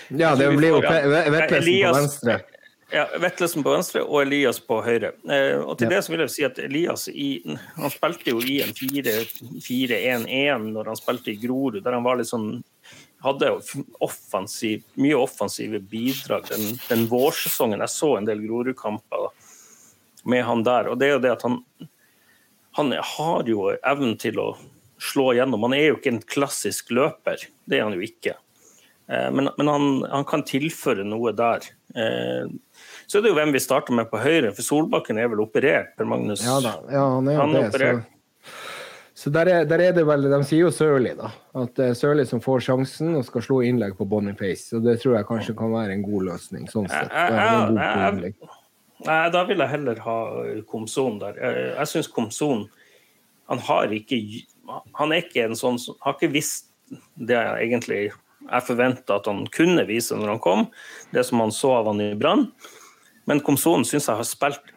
Ja, 0.09 0.35
det 0.35 0.47
blir 0.57 0.69
jo 0.73 0.79
Vetlesen 0.81 1.75
på 1.83 1.93
venstre. 1.93 2.39
ja, 2.91 3.03
Vetlesen 3.21 3.63
på 3.65 3.73
venstre 3.75 4.01
og 4.03 4.21
Elias 4.23 4.59
på 4.65 4.79
høyre. 4.85 5.11
Eh, 5.29 5.59
og 5.61 5.77
til 5.77 5.85
Ja. 5.85 5.97
det 5.97 6.03
så 6.05 6.13
vil 6.13 6.23
jeg 6.25 6.33
si 6.33 6.43
at 6.47 6.59
Elias 6.59 7.07
i, 7.11 7.29
han 7.75 7.93
spilte 7.93 8.31
jo 8.33 8.39
i 8.41 8.61
en 8.65 8.73
4-1-1 8.73 10.71
når 10.73 10.85
han 10.89 10.97
spilte 10.97 11.31
i 11.31 11.37
Grorud, 11.41 11.83
der 11.83 11.93
han 11.93 12.03
var 12.03 12.17
litt 12.17 12.31
sånn 12.31 12.63
hadde 13.21 13.51
offensiv, 13.99 14.83
mye 14.95 15.17
offensive 15.19 15.79
bidrag 15.91 16.47
den, 16.49 16.79
den 16.87 17.07
vårsesongen. 17.11 17.81
Jeg 17.83 17.89
så 17.91 18.13
en 18.17 18.25
del 18.29 18.39
Grorud-kamper 18.47 19.29
med 20.25 20.43
han 20.47 20.63
der. 20.63 20.87
Og 20.87 20.99
det 20.99 21.07
er 21.09 21.17
jo 21.17 21.23
det 21.27 21.31
at 21.35 21.43
han 21.43 21.63
han 22.77 22.91
har 22.93 23.43
jo 23.49 23.71
evnen 23.83 24.17
til 24.21 24.37
å 24.39 24.57
slå 24.99 25.31
gjennom. 25.37 25.63
Han 25.67 25.73
er 25.77 25.87
jo 25.89 25.97
ikke 25.99 26.13
en 26.13 26.21
klassisk 26.27 26.91
løper, 26.95 27.47
det 27.69 27.79
er 27.79 27.85
han 27.87 27.95
jo 27.97 28.03
ikke. 28.05 28.35
Eh, 29.09 29.29
Men, 29.33 29.49
men 29.57 29.67
han, 29.71 29.89
han 30.11 30.25
kan 30.29 30.43
tilføre 30.45 31.05
noe 31.07 31.31
der. 31.33 31.65
Så 31.89 32.49
Så 33.09 33.17
er 33.17 33.23
det 33.25 33.31
jo 33.31 33.37
hvem 33.39 33.51
vi 33.55 33.59
starter 33.63 33.95
med 33.97 34.11
på 34.11 34.19
høyre, 34.21 34.51
for 34.53 34.61
Solbakken 34.61 35.17
er 35.17 35.31
vel 35.31 35.39
operert, 35.41 35.95
Per 35.97 36.05
Magnus? 36.05 36.43
Ja 36.45 36.59
da, 36.61 36.75
ja, 36.93 37.05
han 37.15 37.27
er 37.27 37.33
jo 37.33 37.39
Han 37.41 37.55
det. 37.55 37.63
Operert. 37.71 38.03
så 39.19 39.31
der, 39.33 39.49
er, 39.49 39.65
der 39.65 39.81
er 39.87 39.95
det 39.97 40.05
vel 40.07 40.21
De 40.29 40.37
sier 40.45 40.61
jo 40.67 40.69
Sørli, 40.71 41.15
da. 41.17 41.31
At 41.57 41.73
det 41.79 41.87
er 41.89 41.97
Sørli 41.97 42.27
som 42.29 42.39
får 42.45 42.61
sjansen 42.67 43.15
og 43.17 43.25
skal 43.25 43.41
slå 43.47 43.57
innlegg 43.65 43.97
på 43.97 44.05
Boniface. 44.07 44.69
Og 44.77 44.85
det 44.85 44.99
tror 45.01 45.17
jeg 45.17 45.25
kanskje 45.31 45.57
kan 45.57 45.73
være 45.73 45.97
en 45.97 46.05
god 46.05 46.27
løsning, 46.29 46.69
sånn 46.69 46.87
sett. 46.93 47.09
Nei, 48.99 49.19
da 49.31 49.41
vil 49.47 49.61
jeg 49.63 49.71
heller 49.71 49.99
ha 50.03 50.17
eh, 50.43 50.61
Komson 50.67 51.19
der. 51.21 51.37
Jeg, 51.39 51.67
jeg 51.79 51.87
syns 51.93 52.09
Komson 52.11 52.65
Han 53.49 53.61
har 53.65 53.93
ikke 53.95 54.17
Han 54.99 55.13
er 55.13 55.23
ikke 55.23 55.45
en 55.47 55.57
sånn 55.57 55.79
som 55.81 55.97
Har 56.05 56.17
ikke 56.17 56.31
visst 56.33 56.69
det 57.19 57.37
jeg 57.37 57.67
egentlig 57.69 58.01
jeg 58.49 58.65
forventa 58.65 59.19
at 59.19 59.27
han 59.29 59.43
kunne 59.53 59.83
vise 59.85 60.15
når 60.17 60.31
han 60.33 60.39
kom, 60.41 60.63
det 61.13 61.21
som 61.27 61.41
han 61.43 61.51
så 61.53 61.75
av 61.81 61.89
han 61.91 61.99
i 62.01 62.15
Brann. 62.17 62.47
Men 63.29 63.43
Komsonen 63.45 63.85
syns 63.85 64.07
jeg 64.09 64.17
har 64.17 64.25
spilt 64.25 64.71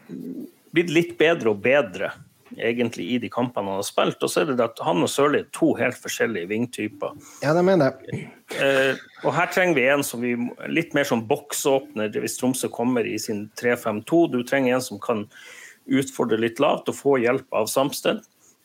blitt 0.73 0.93
litt 0.93 1.17
bedre 1.21 1.55
og 1.55 1.63
bedre 1.65 2.11
egentlig 2.59 3.07
i 3.15 3.19
de 3.23 3.31
kampene 3.33 3.71
han 3.71 3.81
har 3.81 3.87
spilt. 3.87 4.21
Og 4.21 4.31
så 4.31 4.43
er 4.43 4.53
det 4.53 4.65
at 4.65 4.81
han 4.85 5.01
og 5.05 5.11
Sørli 5.11 5.41
er 5.41 5.49
to 5.57 5.73
helt 5.79 5.97
forskjellige 5.97 6.51
vingtyper. 6.51 7.15
Ja, 7.45 7.55
det 7.57 7.65
mener 7.65 7.93
jeg. 7.93 8.27
Eh, 8.61 9.01
og 9.23 9.33
her 9.37 9.49
trenger 9.53 9.79
vi 9.79 9.87
en 9.89 10.05
som 10.05 10.25
vi 10.25 10.35
litt 10.69 10.93
mer 10.97 11.09
som 11.09 11.25
boksåpner 11.29 12.13
hvis 12.21 12.37
Tromsø 12.41 12.69
kommer 12.73 13.09
i 13.09 13.17
sin 13.21 13.47
3-5-2. 13.61 14.23
Du 14.35 14.43
trenger 14.49 14.77
en 14.77 14.85
som 14.85 15.01
kan 15.03 15.25
utfordre 15.89 16.39
litt 16.41 16.61
lavt 16.63 16.93
og 16.93 16.99
få 16.99 17.17
hjelp 17.23 17.49
av 17.57 17.71
Samsted. 17.73 18.21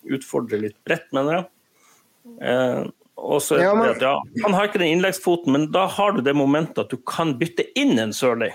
Utfordre 0.06 0.60
litt 0.61 0.78
bredt, 0.88 1.10
mener 1.15 1.40
jeg. 1.40 1.45
Eh, 2.41 2.86
og 3.18 3.41
så 3.41 3.56
er 3.57 3.64
Ja, 3.64 3.74
men- 3.74 3.90
at, 3.90 4.02
ja, 4.02 4.22
Han 4.44 4.53
har 4.53 4.68
ikke 4.68 4.78
den 4.78 4.99
innleggsfoten, 4.99 5.52
men 5.52 5.72
da 5.72 5.88
har 5.88 6.11
du 6.11 6.22
det 6.22 6.36
momentet 6.36 6.78
at 6.78 6.90
du 6.90 6.98
kan 6.98 7.34
bytte 7.40 7.65
inn 7.76 7.98
en 7.98 8.11
Sørli. 8.11 8.52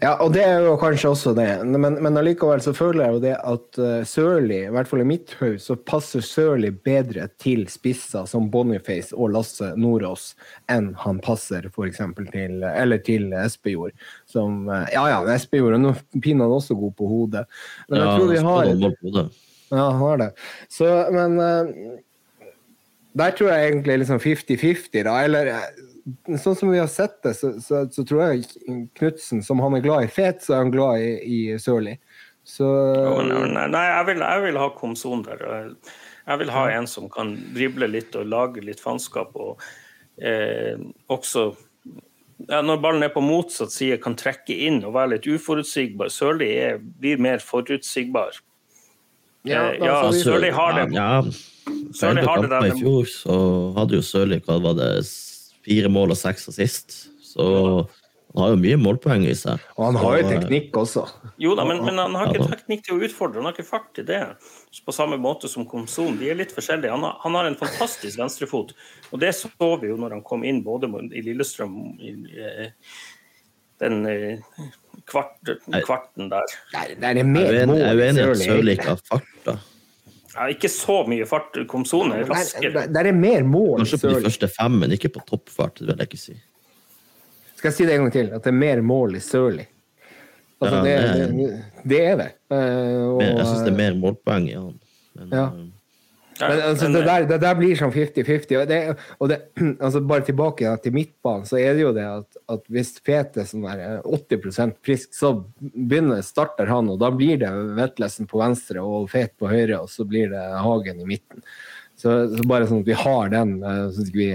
Ja, 0.00 0.16
og 0.20 0.32
det 0.32 0.44
er 0.44 0.64
jo 0.64 0.78
kanskje 0.78 1.10
også 1.10 1.34
det. 1.36 1.66
Men, 1.66 2.02
men 2.02 2.16
allikevel 2.16 2.60
så 2.60 2.74
føler 2.74 3.04
jeg 3.04 3.12
jo 3.12 3.20
det 3.20 3.36
at 3.36 3.78
uh, 3.78 4.04
Sørli, 4.04 4.64
i 4.64 4.70
hvert 4.70 4.88
fall 4.88 5.00
i 5.00 5.04
mitt 5.04 5.34
hode, 5.38 5.58
så 5.60 5.76
passer 5.76 6.20
Sørli 6.20 6.70
bedre 6.70 7.28
til 7.38 7.66
spisser 7.68 8.26
som 8.26 8.48
Boniface 8.50 9.12
og 9.12 9.30
Lasse 9.30 9.74
Nordås 9.76 10.34
enn 10.68 10.94
han 10.94 11.20
passer 11.20 11.68
f.eks. 11.68 12.00
til 12.32 12.64
Eller 12.64 12.98
til 12.98 13.32
Espejord. 13.34 13.92
Som 14.26 14.70
eh, 14.70 14.86
Ja 14.94 15.06
ja, 15.08 15.20
Espejord 15.34 15.74
er 15.74 15.78
nå 15.78 15.94
pinadø 16.22 16.56
også 16.56 16.74
god 16.74 16.96
på 16.96 17.06
hodet. 17.06 17.44
Men 17.90 18.00
jeg 18.00 18.16
tror 18.16 18.32
vi 18.32 18.38
har 18.38 19.28
Ja, 19.70 19.90
han 19.90 20.00
har 20.00 20.20
det. 20.22 20.28
Så, 20.72 20.86
men 21.12 21.38
eh, 21.42 22.48
der 23.18 23.36
tror 23.36 23.52
jeg 23.52 23.68
egentlig 23.68 23.98
liksom 24.02 24.20
50-50, 24.22 25.04
da. 25.06 25.16
Eller 25.26 25.52
eh, 25.52 26.36
sånn 26.40 26.56
som 26.56 26.72
vi 26.72 26.80
har 26.80 26.90
sett 26.92 27.18
det, 27.26 27.34
så, 27.38 27.54
så, 27.62 27.84
så 27.92 28.04
tror 28.08 28.24
jeg 28.24 28.46
Knutsen, 28.98 29.42
som 29.44 29.60
han 29.64 29.76
er 29.78 29.84
glad 29.84 30.06
i 30.06 30.12
fet, 30.12 30.42
så 30.44 30.56
er 30.56 30.64
han 30.64 30.74
glad 30.74 31.04
i, 31.04 31.12
i 31.18 31.40
Sørli. 31.60 31.98
Så 32.48 32.64
Nei, 33.28 33.66
nei, 33.68 33.84
jeg 33.90 34.06
vil, 34.08 34.22
jeg 34.24 34.44
vil 34.46 34.56
ha 34.56 34.70
Komson 34.76 35.24
der. 35.26 35.42
Jeg 36.28 36.40
vil 36.40 36.52
ha 36.52 36.64
en 36.72 36.88
som 36.88 37.08
kan 37.12 37.34
drible 37.56 37.90
litt 37.90 38.16
og 38.16 38.30
lage 38.32 38.64
litt 38.64 38.80
faenskap. 38.80 39.36
Og 39.36 39.60
eh, 40.16 40.80
også 41.12 41.50
ja, 42.46 42.60
når 42.62 42.80
ballen 42.80 43.04
er 43.04 43.12
på 43.12 43.22
motsatt 43.24 43.74
side, 43.74 43.98
kan 44.00 44.16
trekke 44.16 44.54
inn 44.68 44.80
og 44.86 44.94
være 44.96 45.16
litt 45.16 45.28
uforutsigbar. 45.28 46.12
Sørli 46.12 46.50
blir 47.00 47.20
mer 47.20 47.42
forutsigbar. 47.44 48.38
Ja, 49.46 49.68
Eh, 49.72 49.78
da 49.78 49.86
ja, 49.86 50.12
Sørli 50.12 50.50
har 50.50 50.74
det. 50.76 50.88
Ja, 50.96 51.22
Sørli 51.94 52.24
har 52.26 52.42
det 52.42 52.50
der. 52.50 52.66
I 52.66 52.76
fjor 52.80 53.08
så 53.10 53.38
hadde 53.78 53.98
jo 53.98 54.04
Sørli 54.04 54.40
hva 54.46 54.58
var 54.64 54.76
det, 54.78 54.90
fire 55.66 55.90
mål 55.92 56.14
og 56.14 56.18
seks 56.18 56.48
assist. 56.50 56.96
Så 57.22 57.44
han 58.34 58.42
har 58.42 58.50
jo 58.52 58.60
mye 58.60 58.78
målpoeng 58.80 59.24
i 59.28 59.34
seg. 59.36 59.62
Og 59.76 59.86
han 59.86 59.98
har 60.00 60.18
jo 60.18 60.24
eh, 60.26 60.32
teknikk 60.34 60.76
også. 60.76 61.04
Jo 61.40 61.54
da, 61.56 61.64
men, 61.68 61.80
men 61.86 62.00
han 62.00 62.16
har 62.18 62.32
ikke 62.32 62.50
teknikk 62.52 62.84
til 62.86 62.96
å 62.96 63.06
utfordre. 63.06 63.40
Han 63.40 63.48
har 63.48 63.56
ikke 63.56 63.68
fart 63.68 63.88
til 63.96 64.08
det. 64.08 64.20
På 64.84 64.94
samme 64.94 65.16
måte 65.20 65.50
som 65.50 65.66
Komson. 65.68 66.18
De 66.20 66.28
er 66.30 66.38
litt 66.38 66.52
forskjellige. 66.54 66.92
Han 66.92 67.06
har, 67.06 67.16
han 67.24 67.38
har 67.38 67.48
en 67.48 67.58
fantastisk 67.58 68.20
venstrefot. 68.20 68.74
Og 69.12 69.22
det 69.22 69.32
så 69.36 69.50
vi 69.58 69.92
jo 69.92 69.96
når 70.00 70.18
han 70.18 70.26
kom 70.26 70.44
inn 70.44 70.60
både 70.66 70.90
i 71.16 71.24
Lillestrøm 71.24 71.78
i, 72.04 72.14
eh, 72.36 72.68
den 73.80 74.02
eh, 74.98 75.02
kvart, 75.08 75.32
kvarten 75.86 76.28
der. 76.30 76.42
Der, 76.74 76.94
der 77.00 77.08
er 77.22 77.24
mer 77.24 77.52
er 77.54 77.66
mål 77.66 77.76
jeg 77.78 77.88
er 77.88 77.94
uenig 77.96 78.04
i 78.04 78.08
at 78.08 78.36
Sørli. 78.36 78.44
Sørli 78.50 78.70
ikke 78.76 78.88
har 78.90 79.00
fart. 79.08 79.22
da. 79.46 79.56
Ja, 80.34 80.46
ikke 80.52 80.68
så 80.70 80.98
mye 81.08 81.26
fart. 81.26 81.56
Komsone 81.70 82.14
er 82.20 82.28
raskere. 82.30 82.72
der, 82.74 82.86
der 82.94 83.08
er 83.10 83.12
mer 83.16 83.42
mål 83.42 83.80
Kanskje 83.80 83.98
på 84.04 84.12
de 84.12 84.22
første 84.28 84.48
fem, 84.48 84.70
men 84.82 84.92
ikke 84.94 85.08
på 85.16 85.20
toppfart. 85.26 85.78
det 85.80 85.86
vil 85.88 85.96
jeg 85.98 86.08
ikke 86.12 86.20
si. 86.22 86.36
Skal 87.56 87.68
jeg 87.72 87.74
si 87.74 87.86
det 87.88 87.94
en 87.96 88.04
gang 88.06 88.12
til? 88.14 88.28
At 88.36 88.44
det 88.44 88.52
er 88.52 88.58
mer 88.58 88.80
mål 88.86 89.16
i 89.18 89.20
Sørli. 89.24 89.64
Altså, 90.60 90.76
Ja, 90.76 90.84
det, 90.84 90.94
det 91.14 91.34
det, 91.38 91.64
det 91.90 91.98
er 92.06 92.16
det. 92.16 92.28
Uh, 92.50 93.16
og- 93.16 93.22
jeg 93.22 93.46
syns 93.46 93.64
det 93.66 93.72
er 93.72 93.76
mer 93.78 93.94
målpoeng 93.98 94.48
i 94.50 94.54
han. 94.54 94.78
Men, 95.14 95.28
Ja. 95.32 95.48
Men 96.40 96.60
altså, 96.62 96.88
det, 96.92 97.02
der, 97.06 97.24
det 97.30 97.38
der 97.42 97.56
blir 97.58 97.78
sånn 97.78 97.92
50-50. 97.94 98.52
Og, 98.60 98.66
det, 98.70 98.78
og 99.18 99.30
det, 99.32 99.38
altså 99.84 100.02
bare 100.06 100.26
tilbake 100.26 100.66
ja, 100.66 100.74
til 100.82 100.94
midtbanen, 100.96 101.46
så 101.48 101.58
er 101.60 101.74
det 101.76 101.84
jo 101.84 101.94
det 101.96 102.06
at, 102.06 102.38
at 102.54 102.68
hvis 102.72 102.94
Fete 103.04 103.46
som 103.48 103.66
er 103.70 103.82
eh, 103.84 104.10
80% 104.18 104.78
frisk, 104.86 105.10
så 105.16 105.32
begynner, 105.58 106.22
starter 106.26 106.70
han, 106.70 106.90
og 106.92 107.00
da 107.02 107.10
blir 107.14 107.40
det 107.42 107.50
Vetlesen 107.78 108.30
på 108.30 108.42
venstre 108.42 108.84
og 108.84 109.10
Fet 109.12 109.34
på 109.40 109.50
høyre, 109.50 109.82
og 109.82 109.90
så 109.92 110.06
blir 110.08 110.30
det 110.34 110.44
Hagen 110.64 111.02
i 111.02 111.08
midten. 111.08 111.44
Så, 111.98 112.12
så 112.30 112.44
bare 112.46 112.68
sånn 112.70 112.84
at 112.84 112.90
vi 112.90 112.98
har 112.98 113.32
den, 113.34 113.56
eh, 113.62 113.86
så 113.94 114.06
ikke 114.06 114.20
vi 114.20 114.32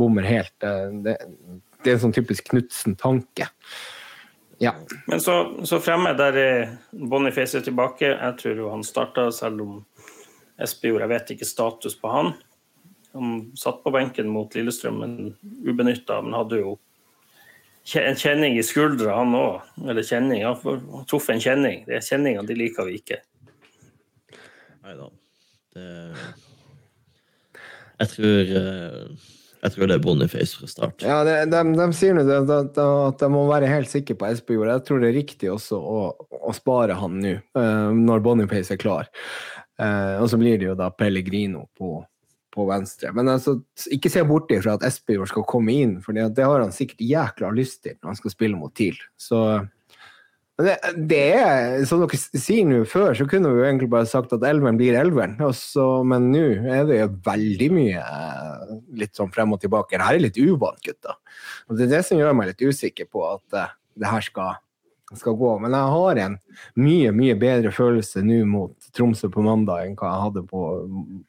bommer 0.00 0.26
helt. 0.28 0.56
eh, 0.66 0.90
Det, 1.06 1.16
det 1.84 1.92
er 1.92 1.96
en 1.96 2.08
sånn 2.08 2.16
typisk 2.16 2.50
Knutsen-tanke. 2.50 3.48
Ja. 4.58 4.72
men 5.06 5.20
så, 5.22 5.54
så 5.62 5.78
fremme 5.78 6.10
der 6.18 6.36
er 6.36 6.62
Boniface 6.90 7.60
er 7.60 7.62
tilbake. 7.62 8.08
Jeg 8.10 8.38
tror 8.40 8.58
jo 8.58 8.70
han 8.72 8.82
starta, 8.82 9.28
selv 9.34 9.62
om 9.62 9.76
Espejord 10.62 11.04
Jeg 11.04 11.12
vet 11.12 11.32
ikke 11.34 11.48
status 11.48 11.96
på 11.98 12.10
han. 12.12 12.32
Han 13.16 13.38
satt 13.56 13.80
på 13.84 13.92
benken 13.94 14.28
mot 14.32 14.54
Lillestrøm, 14.54 15.00
men 15.02 15.16
ubenytta. 15.64 16.20
Men 16.24 16.36
hadde 16.36 16.60
jo 16.60 16.76
en 17.96 18.18
kjenning 18.20 18.58
i 18.58 18.66
skuldra, 18.66 19.16
han 19.20 19.32
òg. 19.38 19.64
Eller 19.88 20.04
kjenning. 20.06 20.44
Han 20.44 21.06
traff 21.08 21.30
en 21.32 21.42
kjenning. 21.42 21.84
Det 21.88 21.98
er 21.98 22.04
kjenninger 22.04 22.46
de 22.48 22.58
liker 22.58 22.88
vi 22.88 22.98
ikke. 23.00 23.22
Nei 24.84 24.94
da. 24.98 25.10
Det 25.76 25.88
Jeg 27.98 28.10
tror 28.12 28.52
eh, 28.60 29.26
Jeg 29.58 29.74
tror 29.74 29.88
det 29.90 29.96
er 29.96 30.02
Boniface 30.04 30.54
fra 30.54 30.68
start. 30.70 31.02
Ja, 31.02 31.18
det, 31.26 31.50
de, 31.50 31.62
de 31.80 31.86
sier 31.96 32.14
nå 32.14 32.24
at 32.28 33.18
de 33.20 33.30
må 33.32 33.42
være 33.48 33.70
helt 33.70 33.90
sikre 33.90 34.14
på 34.20 34.28
Espejord. 34.28 34.70
Jeg 34.70 34.84
tror 34.86 35.02
det 35.02 35.10
er 35.10 35.18
riktig 35.18 35.50
også 35.50 35.80
å, 35.80 36.02
å 36.30 36.54
spare 36.56 36.98
han 37.00 37.18
nå, 37.24 37.34
eh, 37.58 37.88
når 37.96 38.22
Boniface 38.26 38.76
er 38.76 38.80
klar. 38.80 39.10
Eh, 39.78 40.14
og 40.18 40.28
så 40.30 40.38
blir 40.40 40.58
det 40.58 40.70
jo 40.70 40.76
da 40.78 40.90
Pellegrino 40.94 41.66
på, 41.78 42.02
på 42.54 42.68
venstre. 42.68 43.12
Men 43.16 43.30
altså, 43.36 43.58
ikke 43.94 44.12
se 44.12 44.24
bort 44.26 44.52
ifra 44.54 44.76
at 44.78 44.86
Espejord 44.88 45.30
skal 45.30 45.46
komme 45.48 45.74
inn, 45.74 45.98
for 46.04 46.16
det 46.16 46.44
har 46.44 46.64
han 46.64 46.74
sikkert 46.74 47.04
jækla 47.06 47.52
lyst 47.56 47.82
til 47.86 47.98
når 47.98 48.12
han 48.12 48.20
skal 48.22 48.34
spille 48.34 48.60
mot 48.60 48.74
TIL. 48.74 48.98
Så 49.20 49.42
det, 50.58 50.74
det 51.06 51.24
er, 51.38 51.84
som 51.86 52.00
dere 52.02 52.18
sier 52.18 52.66
nå, 52.66 52.80
før 52.90 53.14
så 53.14 53.28
kunne 53.30 53.52
vi 53.52 53.60
jo 53.60 53.66
egentlig 53.68 53.90
bare 53.92 54.08
sagt 54.10 54.32
at 54.34 54.42
elveren 54.46 54.78
blir 54.80 54.96
elveren, 54.98 55.36
men 55.38 56.30
nå 56.32 56.46
er 56.66 56.88
det 56.88 56.96
jo 56.98 57.12
veldig 57.28 57.68
mye 57.76 58.02
eh, 58.02 58.72
litt 58.98 59.14
sånn 59.14 59.30
frem 59.34 59.54
og 59.54 59.62
tilbake. 59.62 59.94
Det 59.94 60.08
her 60.08 60.18
er 60.18 60.24
litt 60.24 60.40
uvant, 60.42 60.80
gutter. 60.82 61.20
Og 61.68 61.78
det 61.78 61.86
er 61.86 61.92
det 61.92 62.06
som 62.08 62.18
gjør 62.18 62.34
meg 62.34 62.50
litt 62.50 62.64
usikker 62.66 63.06
på 63.06 63.22
at 63.28 63.60
eh, 63.60 63.76
det 64.02 64.10
her 64.10 64.26
skal 64.26 64.58
skal 65.16 65.36
gå. 65.40 65.58
Men 65.62 65.72
jeg 65.72 65.94
har 65.94 66.18
en 66.26 66.34
mye, 66.76 67.12
mye 67.16 67.34
bedre 67.40 67.70
følelse 67.72 68.20
nå 68.26 68.42
mot 68.44 68.74
Tromsø 68.92 69.30
på 69.32 69.40
mandag 69.46 69.86
enn 69.86 69.96
hva 69.96 70.10
jeg 70.12 70.24
hadde 70.26 70.42
på, 70.50 70.62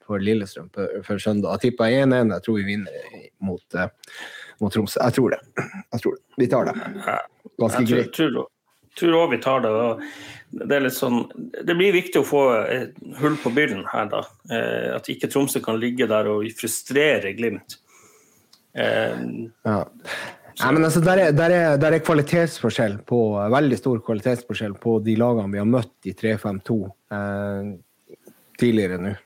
på 0.04 0.18
Lillestrøm 0.20 0.68
før 1.06 1.18
søndag. 1.22 1.54
Jeg 1.56 1.70
tippa 1.72 1.88
1-1. 1.88 2.34
Jeg 2.34 2.44
tror 2.44 2.58
vi 2.60 2.66
vinner 2.68 3.24
mot, 3.40 3.64
eh, 3.74 3.88
mot 4.60 4.72
Tromsø. 4.74 5.00
Jeg 5.00 5.16
tror 5.16 5.30
det. 5.36 5.40
Jeg 5.94 6.00
tror 6.04 6.16
det. 6.18 6.22
Vi 6.42 6.50
tar 6.52 6.64
det. 6.68 6.74
Ganske 7.60 7.80
Jeg 7.80 7.88
tror, 7.88 7.96
greit. 7.96 8.12
tror, 8.18 8.48
tror 9.00 9.18
også 9.22 9.30
vi 9.30 9.42
tar 9.48 9.60
det. 9.64 9.74
Det 10.60 10.74
er 10.76 10.80
litt 10.82 10.96
sånn, 10.96 11.20
det 11.62 11.76
blir 11.78 11.92
viktig 11.94 12.20
å 12.20 12.26
få 12.26 12.40
et 12.66 12.96
hull 13.20 13.36
på 13.38 13.52
byllen 13.54 13.84
her, 13.92 14.08
da. 14.10 14.24
Eh, 14.50 14.96
At 14.96 15.06
ikke 15.12 15.28
Tromsø 15.30 15.62
kan 15.62 15.78
ligge 15.80 16.08
der 16.10 16.26
og 16.28 16.44
frustrere 16.58 17.32
Glimt. 17.38 17.78
Eh, 18.74 19.16
Ja. 19.64 19.84
Nei, 20.58 20.72
men 20.76 20.84
altså, 20.84 21.00
der, 21.04 21.22
er, 21.22 21.32
der, 21.36 21.54
er, 21.54 21.78
der 21.80 21.96
er 21.96 22.04
kvalitetsforskjell 22.04 22.98
på, 23.08 23.20
veldig 23.54 23.78
stor 23.78 24.02
kvalitetsforskjell 24.06 24.76
på 24.82 24.98
de 25.06 25.16
lagene 25.20 25.54
vi 25.54 25.62
har 25.62 25.68
møtt 25.68 26.10
i 26.10 26.14
3-5-2 26.16 26.78
eh, 27.16 27.74
tidligere 28.60 29.00
nå. 29.02 29.16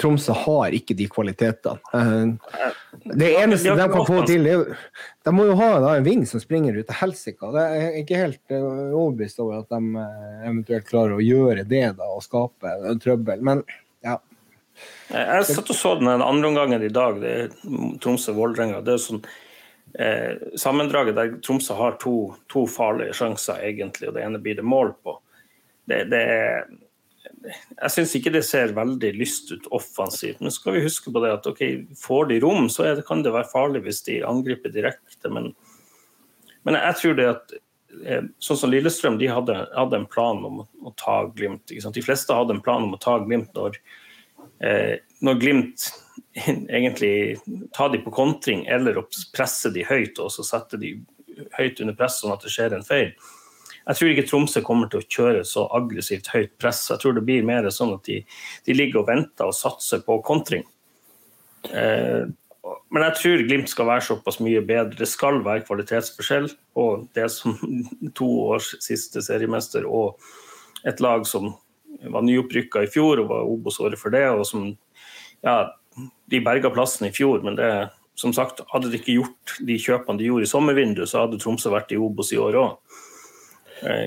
Tromsø 0.00 0.34
har 0.34 0.74
ikke 0.74 0.94
de 0.98 1.06
kvalitetene. 1.10 1.78
Eh, 1.94 2.62
det 3.14 3.28
eneste 3.38 3.74
de 3.78 3.88
kan 3.92 4.06
få 4.06 4.24
til, 4.26 4.46
er 4.50 4.64
De 5.24 5.34
må 5.34 5.46
jo 5.46 5.56
ha 5.60 5.78
da, 5.80 5.94
en 5.96 6.06
ving 6.06 6.24
som 6.26 6.42
springer 6.42 6.74
ut 6.74 6.86
til 6.88 6.98
helsike. 7.00 7.52
Det 7.54 7.66
er 7.78 7.98
ikke 8.02 8.18
helt 8.18 8.54
eh, 8.54 8.66
overbevist 8.90 9.40
over 9.44 9.62
at 9.62 9.70
de 9.70 10.02
eh, 10.02 10.46
eventuelt 10.48 10.88
klarer 10.90 11.16
å 11.16 11.22
gjøre 11.22 11.66
det 11.68 11.86
da, 12.00 12.10
og 12.10 12.24
skape 12.26 12.74
trøbbel. 13.02 13.44
Men 13.46 13.62
ja. 14.04 14.18
Jeg 15.08 15.48
satt 15.48 15.70
og 15.72 15.78
så 15.78 15.94
den 16.00 16.10
andre 16.10 16.50
omgangen 16.50 16.82
i 16.84 16.92
dag, 16.92 17.20
det 17.22 17.32
er 17.32 17.52
Tromsø-Vålerenga. 18.02 18.82
Det 18.84 18.96
er 18.96 19.02
sånn 19.06 19.22
eh, 19.98 20.36
sammendraget 20.56 21.16
der 21.16 21.36
Tromsø 21.44 21.74
har 21.74 21.98
to, 22.02 22.34
to 22.52 22.66
farlige 22.70 23.14
sjanser, 23.16 23.60
egentlig, 23.64 24.10
og 24.10 24.16
det 24.16 24.24
ene 24.26 24.40
blir 24.42 24.58
det 24.58 24.66
mål 24.66 24.92
på. 25.04 25.18
Det, 25.86 26.04
det 26.10 26.24
Jeg 27.46 27.92
syns 27.94 28.14
ikke 28.18 28.32
det 28.34 28.44
ser 28.46 28.74
veldig 28.74 29.12
lyst 29.16 29.52
ut 29.52 29.68
offensivt, 29.74 30.40
men 30.40 30.54
skal 30.54 30.76
vi 30.76 30.86
huske 30.86 31.12
på 31.12 31.22
det 31.22 31.34
at 31.36 31.46
ok, 31.46 31.62
får 31.98 32.32
de 32.32 32.40
rom, 32.42 32.68
så 32.72 32.88
det, 32.88 33.06
kan 33.06 33.22
det 33.22 33.34
være 33.34 33.50
farlig 33.52 33.84
hvis 33.86 34.02
de 34.08 34.22
angriper 34.26 34.74
direkte. 34.74 35.30
Men, 35.30 35.52
men 36.66 36.78
jeg 36.80 37.00
tror 37.02 37.18
det 37.18 37.28
at 37.34 37.54
eh, 38.04 38.24
Sånn 38.42 38.58
som 38.60 38.72
Lillestrøm, 38.72 39.20
de 39.20 39.30
hadde, 39.30 39.60
hadde 39.74 40.02
en 40.02 40.10
plan 40.10 40.42
om 40.44 40.64
å, 40.64 40.94
ta 40.98 41.22
Glimt. 41.36 41.70
De 41.70 42.04
fleste 42.04 42.34
hadde 42.34 42.58
en 42.58 42.64
plan 42.64 42.84
om 42.84 42.94
å 42.94 43.02
ta 43.02 43.18
Glimt 43.22 43.54
når 43.56 43.78
eh, 44.60 44.98
når 45.24 45.40
Glimt 45.40 45.86
egentlig 46.46 47.38
ta 47.76 47.88
de 47.92 48.00
på 48.02 48.12
kontring 48.14 48.66
eller 48.66 49.00
å 49.00 49.06
presse 49.36 49.72
de 49.74 49.84
høyt 49.86 50.20
og 50.22 50.32
så 50.32 50.44
sette 50.46 50.80
de 50.80 50.96
høyt 51.58 51.82
under 51.84 51.96
press 51.96 52.20
sånn 52.22 52.34
at 52.34 52.44
det 52.44 52.52
skjer 52.52 52.76
en 52.76 52.86
feil. 52.86 53.12
Jeg 53.86 53.98
tror 53.98 54.10
ikke 54.10 54.24
Tromsø 54.26 54.62
kommer 54.66 54.88
til 54.90 55.02
å 55.02 55.06
kjøre 55.06 55.42
så 55.46 55.66
aggressivt 55.76 56.32
høyt 56.32 56.56
press. 56.58 56.80
Jeg 56.90 57.02
tror 57.02 57.14
det 57.14 57.22
blir 57.26 57.46
mer 57.46 57.68
sånn 57.70 57.94
at 57.94 58.08
de, 58.08 58.22
de 58.66 58.74
ligger 58.74 59.04
og 59.04 59.10
venter 59.12 59.46
og 59.46 59.54
satser 59.54 60.02
på 60.02 60.18
kontring. 60.26 60.64
Eh, 61.70 62.26
men 62.90 63.04
jeg 63.06 63.16
tror 63.20 63.44
Glimt 63.46 63.70
skal 63.70 63.86
være 63.86 64.06
såpass 64.08 64.40
mye 64.42 64.62
bedre. 64.66 64.98
Det 64.98 65.08
skal 65.10 65.38
være 65.46 65.62
kvalitetsforskjell 65.68 66.48
på 66.74 66.86
det 67.14 67.28
som 67.34 67.54
to 68.18 68.26
års 68.48 68.72
siste 68.82 69.22
seriemester 69.22 69.86
og 69.86 70.18
et 70.86 71.00
lag 71.02 71.22
som 71.26 71.52
var 72.02 72.26
nyopprykka 72.26 72.84
i 72.84 72.90
fjor 72.90 73.22
og 73.22 73.30
var 73.30 73.46
Obos-året 73.48 73.98
for 73.98 74.14
det, 74.14 74.26
og 74.28 74.44
som 74.46 74.66
ja, 75.46 75.56
de 76.30 76.40
berga 76.44 76.70
plassen 76.74 77.08
i 77.08 77.14
fjor, 77.14 77.42
men 77.46 77.58
det 77.58 77.70
som 78.16 78.32
sagt, 78.32 78.62
hadde 78.72 78.88
de 78.88 78.96
ikke 78.96 79.18
gjort 79.18 79.56
de 79.68 79.76
kjøpene 79.80 80.20
de 80.20 80.30
gjorde 80.30 80.46
i 80.46 80.50
sommervinduet, 80.50 81.10
så 81.10 81.26
hadde 81.26 81.40
Tromsø 81.42 81.72
vært 81.72 81.92
i 81.92 82.00
Obos 82.00 82.32
i 82.32 82.40
år 82.40 82.56
òg. 82.62 83.00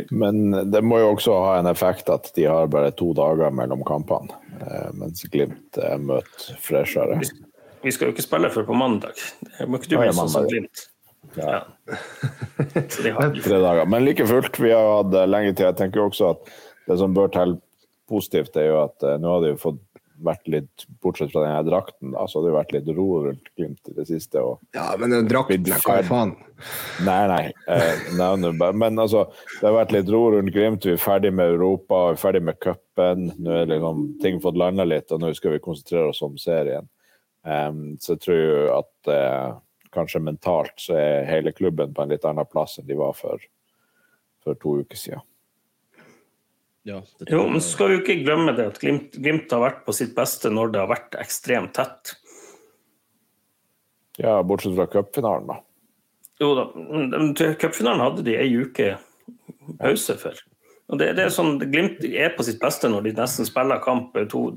Men 0.09 0.71
det 0.73 0.81
må 0.81 0.97
jo 0.97 1.11
også 1.13 1.35
ha 1.45 1.51
en 1.59 1.69
effekt 1.69 2.09
at 2.09 2.31
de 2.33 2.47
har 2.49 2.71
bare 2.73 2.89
to 2.97 3.11
dager 3.17 3.53
mellom 3.53 3.83
kampene, 3.85 4.33
eh, 4.63 4.89
mens 4.97 5.21
Glimt 5.29 5.77
eh, 5.77 5.97
møter 6.01 6.57
freshere. 6.63 7.19
Vi 7.85 7.93
skal 7.93 8.09
jo 8.09 8.15
ikke 8.15 8.25
spille 8.25 8.49
før 8.53 8.65
på 8.71 8.77
mandag. 8.77 9.21
Det 9.59 9.69
må 9.69 9.77
ikke 9.77 9.93
du 9.93 9.99
bli 10.01 10.09
sånn 10.17 10.33
som. 10.33 10.49
Glimt. 10.49 10.89
Ja. 11.37 11.61
Tre 12.95 13.61
dager. 13.61 13.85
Men 13.85 14.07
like 14.07 14.25
fullt, 14.27 14.57
vi 14.59 14.73
har 14.73 14.89
hatt 14.97 15.13
eh, 15.13 15.29
lenge 15.29 15.53
tid. 15.53 15.67
Jeg 15.69 15.79
tenker 15.83 16.07
også 16.07 16.33
at 16.33 16.49
det 16.89 16.97
som 16.99 17.13
bør 17.13 17.29
telle 17.33 17.59
positivt, 18.09 18.57
er 18.57 18.71
jo 18.71 18.81
at 18.87 19.05
eh, 19.05 19.19
nå 19.21 19.35
har 19.35 19.45
de 19.45 19.53
fått 19.61 19.79
vært 20.25 20.47
litt, 20.51 20.85
bortsett 21.03 21.31
fra 21.33 21.43
denne 21.45 21.63
drakten, 21.67 22.13
da, 22.13 22.25
så 22.27 22.39
hadde 22.39 22.49
det 22.49 22.57
vært 22.57 22.73
litt 22.75 22.91
ro 22.97 23.07
rundt 23.25 23.49
Glimt 23.57 23.91
i 23.91 23.95
det 23.97 24.05
siste. 24.09 24.41
og 24.41 24.59
ja, 24.75 24.87
men 24.99 25.15
den 25.15 25.29
drakten, 25.29 25.67
hva 25.85 25.99
faen? 26.07 26.35
Nei, 27.07 27.21
nei. 27.31 27.41
Eh, 27.71 28.51
bare. 28.59 28.75
Men 28.75 28.99
altså, 28.99 29.25
det 29.59 29.67
har 29.67 29.77
vært 29.77 29.95
litt 29.95 30.11
ro 30.11 30.23
rundt 30.35 30.53
Glimt. 30.55 30.85
Vi 30.85 30.95
er 30.97 31.01
ferdig 31.01 31.31
med 31.35 31.55
Europa, 31.55 32.01
vi 32.09 32.17
er 32.17 32.21
ferdig 32.23 32.43
med 32.49 32.59
cupen. 32.63 33.31
Nå 33.39 33.55
er 33.61 33.71
liksom 33.71 34.05
ting 34.23 34.41
fått 34.43 34.59
landa 34.59 34.87
litt, 34.87 35.11
og 35.15 35.23
nå 35.23 35.31
skal 35.37 35.55
vi 35.55 35.63
konsentrere 35.63 36.11
oss 36.11 36.23
om 36.25 36.37
serien. 36.39 36.89
Um, 37.47 37.95
så 38.03 38.17
jeg 38.17 38.23
tror 38.25 38.73
at 38.81 39.11
eh, 39.13 39.57
kanskje 39.95 40.21
mentalt 40.21 40.75
så 40.81 40.97
er 40.99 41.29
hele 41.29 41.55
klubben 41.55 41.95
på 41.95 42.03
en 42.03 42.11
litt 42.11 42.27
annen 42.27 42.47
plass 42.49 42.77
enn 42.79 42.87
de 42.89 42.97
var 42.99 43.15
for, 43.17 43.41
for 44.43 44.59
to 44.59 44.81
uker 44.83 44.99
siden. 44.99 45.23
Ja, 46.89 47.03
jo, 47.27 47.43
men 47.51 47.61
så 47.61 47.75
skal 47.75 47.91
vi 47.91 47.97
jo 47.97 48.01
ikke 48.01 48.21
glemme 48.23 48.53
det 48.57 48.65
at 48.71 48.79
Glimt, 48.81 49.17
Glimt 49.21 49.51
har 49.53 49.61
vært 49.61 49.83
på 49.85 49.93
sitt 49.93 50.15
beste 50.17 50.49
når 50.49 50.73
det 50.73 50.81
har 50.81 50.89
vært 50.89 51.17
ekstremt 51.21 51.75
tett. 51.77 52.15
Ja, 54.17 54.39
bortsett 54.43 54.73
fra 54.75 54.87
cupfinalen, 54.89 55.51
da. 55.51 55.59
Jo 56.41 56.53
da, 56.57 56.65
men 56.73 57.33
cupfinalen 57.35 58.01
hadde 58.03 58.25
de 58.25 58.37
ei 58.39 58.49
uke 58.57 58.95
pause 59.77 60.15
for. 60.19 60.39
Og 60.89 60.97
det, 60.97 61.11
det 61.19 61.27
er 61.27 61.33
sånn, 61.33 61.59
Glimt 61.61 62.01
er 62.07 62.33
på 62.33 62.45
sitt 62.47 62.61
beste 62.61 62.89
når 62.89 63.05
de 63.05 63.15
nesten 63.19 63.47
spiller 63.47 63.81
kamp, 63.83 64.15
eh, 64.17 64.25
to, 64.31 64.47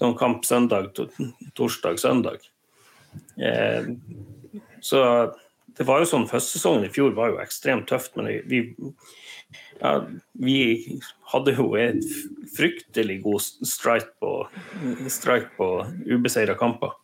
sånn 0.00 0.16
kamp 0.16 0.46
søndag, 0.48 0.94
to, 0.96 1.10
torsdag, 1.58 2.00
søndag. 2.00 2.46
Eh, 3.36 3.92
så 4.80 5.02
det 5.76 5.84
var 5.84 6.00
jo 6.00 6.08
sånn, 6.08 6.28
Høstsesongen 6.30 6.88
i 6.88 6.92
fjor 6.92 7.12
var 7.16 7.34
jo 7.34 7.42
ekstremt 7.42 7.88
tøft, 7.90 8.16
men 8.16 8.30
vi, 8.48 8.62
ja, 9.80 9.92
vi 10.40 10.58
hadde 11.32 11.56
jo 11.56 11.70
et 11.80 12.04
fryktelig 12.56 13.18
god 13.24 13.42
strike 13.44 14.12
på, 14.22 14.32
strike 15.12 15.52
på 15.58 15.70
ubeseira 16.06 16.56
kamper. 16.58 16.94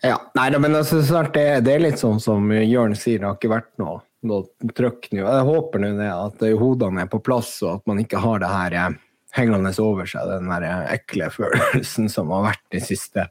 Ja, 0.00 0.16
nei 0.36 0.48
men 0.56 0.76
altså, 0.76 1.02
snart 1.04 1.34
det, 1.36 1.46
det 1.66 1.74
er 1.74 1.82
litt 1.84 2.00
sånn 2.00 2.20
som 2.22 2.48
Jørn 2.52 2.96
sier, 2.96 3.20
det 3.20 3.28
har 3.28 3.36
ikke 3.36 3.52
vært 3.52 3.72
noe, 3.80 3.98
noe 4.24 4.72
trøkk 4.76 5.10
nå. 5.12 5.24
Jeg 5.24 5.48
håper 5.50 5.82
nå 5.82 5.90
det 5.98 6.10
at 6.12 6.44
hodene 6.60 7.04
er 7.04 7.10
på 7.12 7.20
plass, 7.24 7.56
og 7.64 7.78
at 7.78 7.90
man 7.90 8.00
ikke 8.00 8.22
har 8.24 8.40
det 8.40 8.52
her 8.52 8.78
eh, 8.80 8.96
hengende 9.36 9.72
over 9.82 10.08
seg, 10.08 10.28
den 10.30 10.50
der 10.52 10.66
eh, 10.68 10.82
ekle 10.96 11.30
følelsen 11.34 12.10
som 12.12 12.32
har 12.34 12.48
vært 12.50 12.64
de 12.74 12.82
siste, 12.84 13.28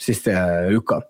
siste 0.00 0.34
ukene. 0.76 1.06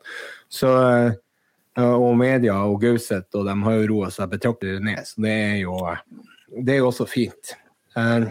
Så, 0.52 0.72
eh, 0.78 1.86
og 1.86 2.12
media 2.18 2.60
og 2.64 2.78
Gauseth, 2.84 3.32
og 3.36 3.48
de 3.48 3.56
har 3.66 3.80
jo 3.80 3.88
roa 3.90 4.12
seg 4.14 4.30
betraktelig 4.32 4.78
ned, 4.84 5.02
så 5.08 5.26
det 5.26 5.34
er 5.34 5.56
jo, 5.64 5.80
det 6.64 6.76
er 6.76 6.82
jo 6.82 6.90
også 6.90 7.06
fint. 7.08 7.54
Uh, 7.96 8.28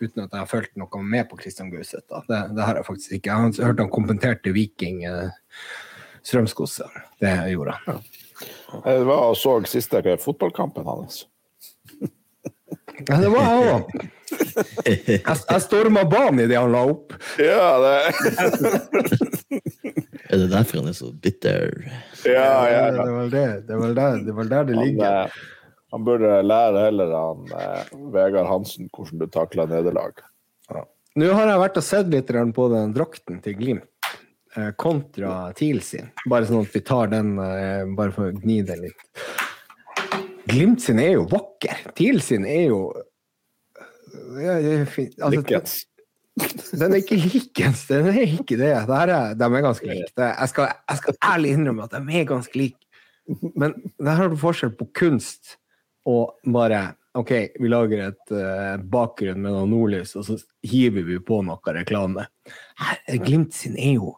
uten 0.00 0.24
at 0.24 0.32
jeg 0.32 0.40
har 0.40 0.50
fulgt 0.50 0.74
noe 0.80 1.02
med 1.02 1.28
på 1.30 1.38
Christian 1.40 1.70
Gauseth. 1.70 2.06
Det, 2.28 2.40
det 2.56 2.66
har 2.66 2.80
jeg 2.80 2.88
faktisk 2.88 3.16
ikke. 3.18 3.30
Jeg 3.30 3.36
har 3.36 3.70
hørt 3.70 3.82
han 3.84 3.92
kommenterte 3.92 4.54
Viking 4.54 5.04
uh, 5.06 5.30
Strømskose. 6.26 6.88
Det 7.22 7.32
gjorde 7.52 7.78
han. 7.86 8.02
Jeg 8.84 9.06
var 9.08 9.30
og 9.30 9.38
så 9.38 9.56
siste 9.70 10.02
fotballkampen 10.24 10.86
hans. 10.88 11.24
Ja, 13.06 13.18
det 13.20 13.28
var 13.28 13.44
jeg 13.44 13.64
òg. 13.74 13.90
Jeg, 14.86 15.18
jeg 15.20 15.60
storma 15.60 16.06
banen 16.08 16.46
idet 16.46 16.56
han 16.56 16.72
la 16.72 16.80
opp. 16.88 17.12
Ja, 17.36 17.76
det 17.82 17.92
Er 20.26 20.40
det 20.40 20.48
derfor 20.50 20.80
han 20.80 20.88
er 20.90 20.96
så 20.96 21.12
bitter? 21.12 21.70
Ja, 22.24 22.66
ja. 22.70 22.86
Det 22.96 23.04
vel 23.12 23.30
det 23.30 23.44
det 23.68 23.76
er 23.76 23.82
vel 23.82 23.94
der 23.94 24.16
det, 24.24 24.34
der 24.50 24.64
det 24.66 24.74
Han, 24.74 24.84
ligger. 24.84 25.36
Eh, 25.86 25.92
han 25.92 26.04
burde 26.04 26.42
lære 26.42 26.86
heller 26.88 27.12
han 27.14 27.46
eh, 27.54 27.92
Vegard 28.12 28.48
Hansen 28.50 28.90
hvordan 28.92 29.22
du 29.22 29.26
takler 29.26 29.66
nederlag. 29.70 30.22
Nå 31.16 31.32
har 31.32 31.48
jeg 31.48 31.60
vært 31.62 31.78
og 31.80 31.84
sett 31.86 32.08
litt 32.12 32.28
på 32.28 32.68
den 32.68 32.92
drakten 32.92 33.40
til 33.40 33.56
Glimt 33.56 34.10
eh, 34.56 34.72
kontra 34.76 35.52
TIL 35.56 35.80
sin. 35.80 36.10
Bare 36.28 36.46
sånn 36.48 36.66
at 36.66 36.74
vi 36.74 36.82
tar 36.84 37.08
den, 37.14 37.38
eh, 37.40 37.84
bare 37.96 38.12
for 38.12 38.28
å 38.28 38.36
gni 38.36 38.60
den 38.66 38.84
litt. 38.84 39.04
Glimt 40.46 40.82
sin 40.84 41.00
er 41.02 41.16
jo 41.16 41.26
vakker. 41.30 41.86
TIL 41.96 42.20
sin 42.20 42.44
er 42.46 42.66
jo 42.68 42.80
ja, 44.36 44.58
det 44.60 44.86
fint. 44.92 45.16
Altså, 45.20 45.40
Likens. 45.40 45.84
Den 46.76 46.92
er 46.92 47.00
ikke 47.00 47.16
likens, 47.16 47.86
den 47.88 48.10
er 48.10 48.18
ikke 48.26 48.58
det. 48.60 48.68
det 48.68 48.96
er, 48.98 49.10
de 49.40 49.46
er 49.46 49.62
ganske 49.64 49.86
like. 49.88 50.10
Jeg, 50.20 50.48
skal, 50.50 50.66
jeg 50.90 50.98
skal 51.00 51.16
ærlig 51.24 51.54
innrømme 51.56 51.86
at 51.86 51.94
de 51.94 52.18
er 52.18 52.26
ganske 52.28 52.58
like. 52.60 53.06
Men 53.56 53.72
der 53.96 54.18
har 54.18 54.28
du 54.28 54.36
forskjell 54.36 54.74
på 54.76 54.84
kunst 55.00 55.54
og 56.06 56.52
bare 56.54 56.84
OK, 57.16 57.32
vi 57.56 57.68
lager 57.72 58.02
et 58.10 58.32
uh, 58.34 58.76
bakgrunn 58.92 59.40
med 59.40 59.54
noe 59.54 59.68
nordlys, 59.70 60.12
og 60.20 60.26
så 60.26 60.36
hiver 60.66 61.06
vi 61.06 61.16
på 61.24 61.40
noe 61.46 61.76
reklame. 61.78 62.26
Her, 62.82 63.00
Glimt 63.24 63.56
sin 63.56 63.78
er 63.80 63.96
jo 63.96 64.16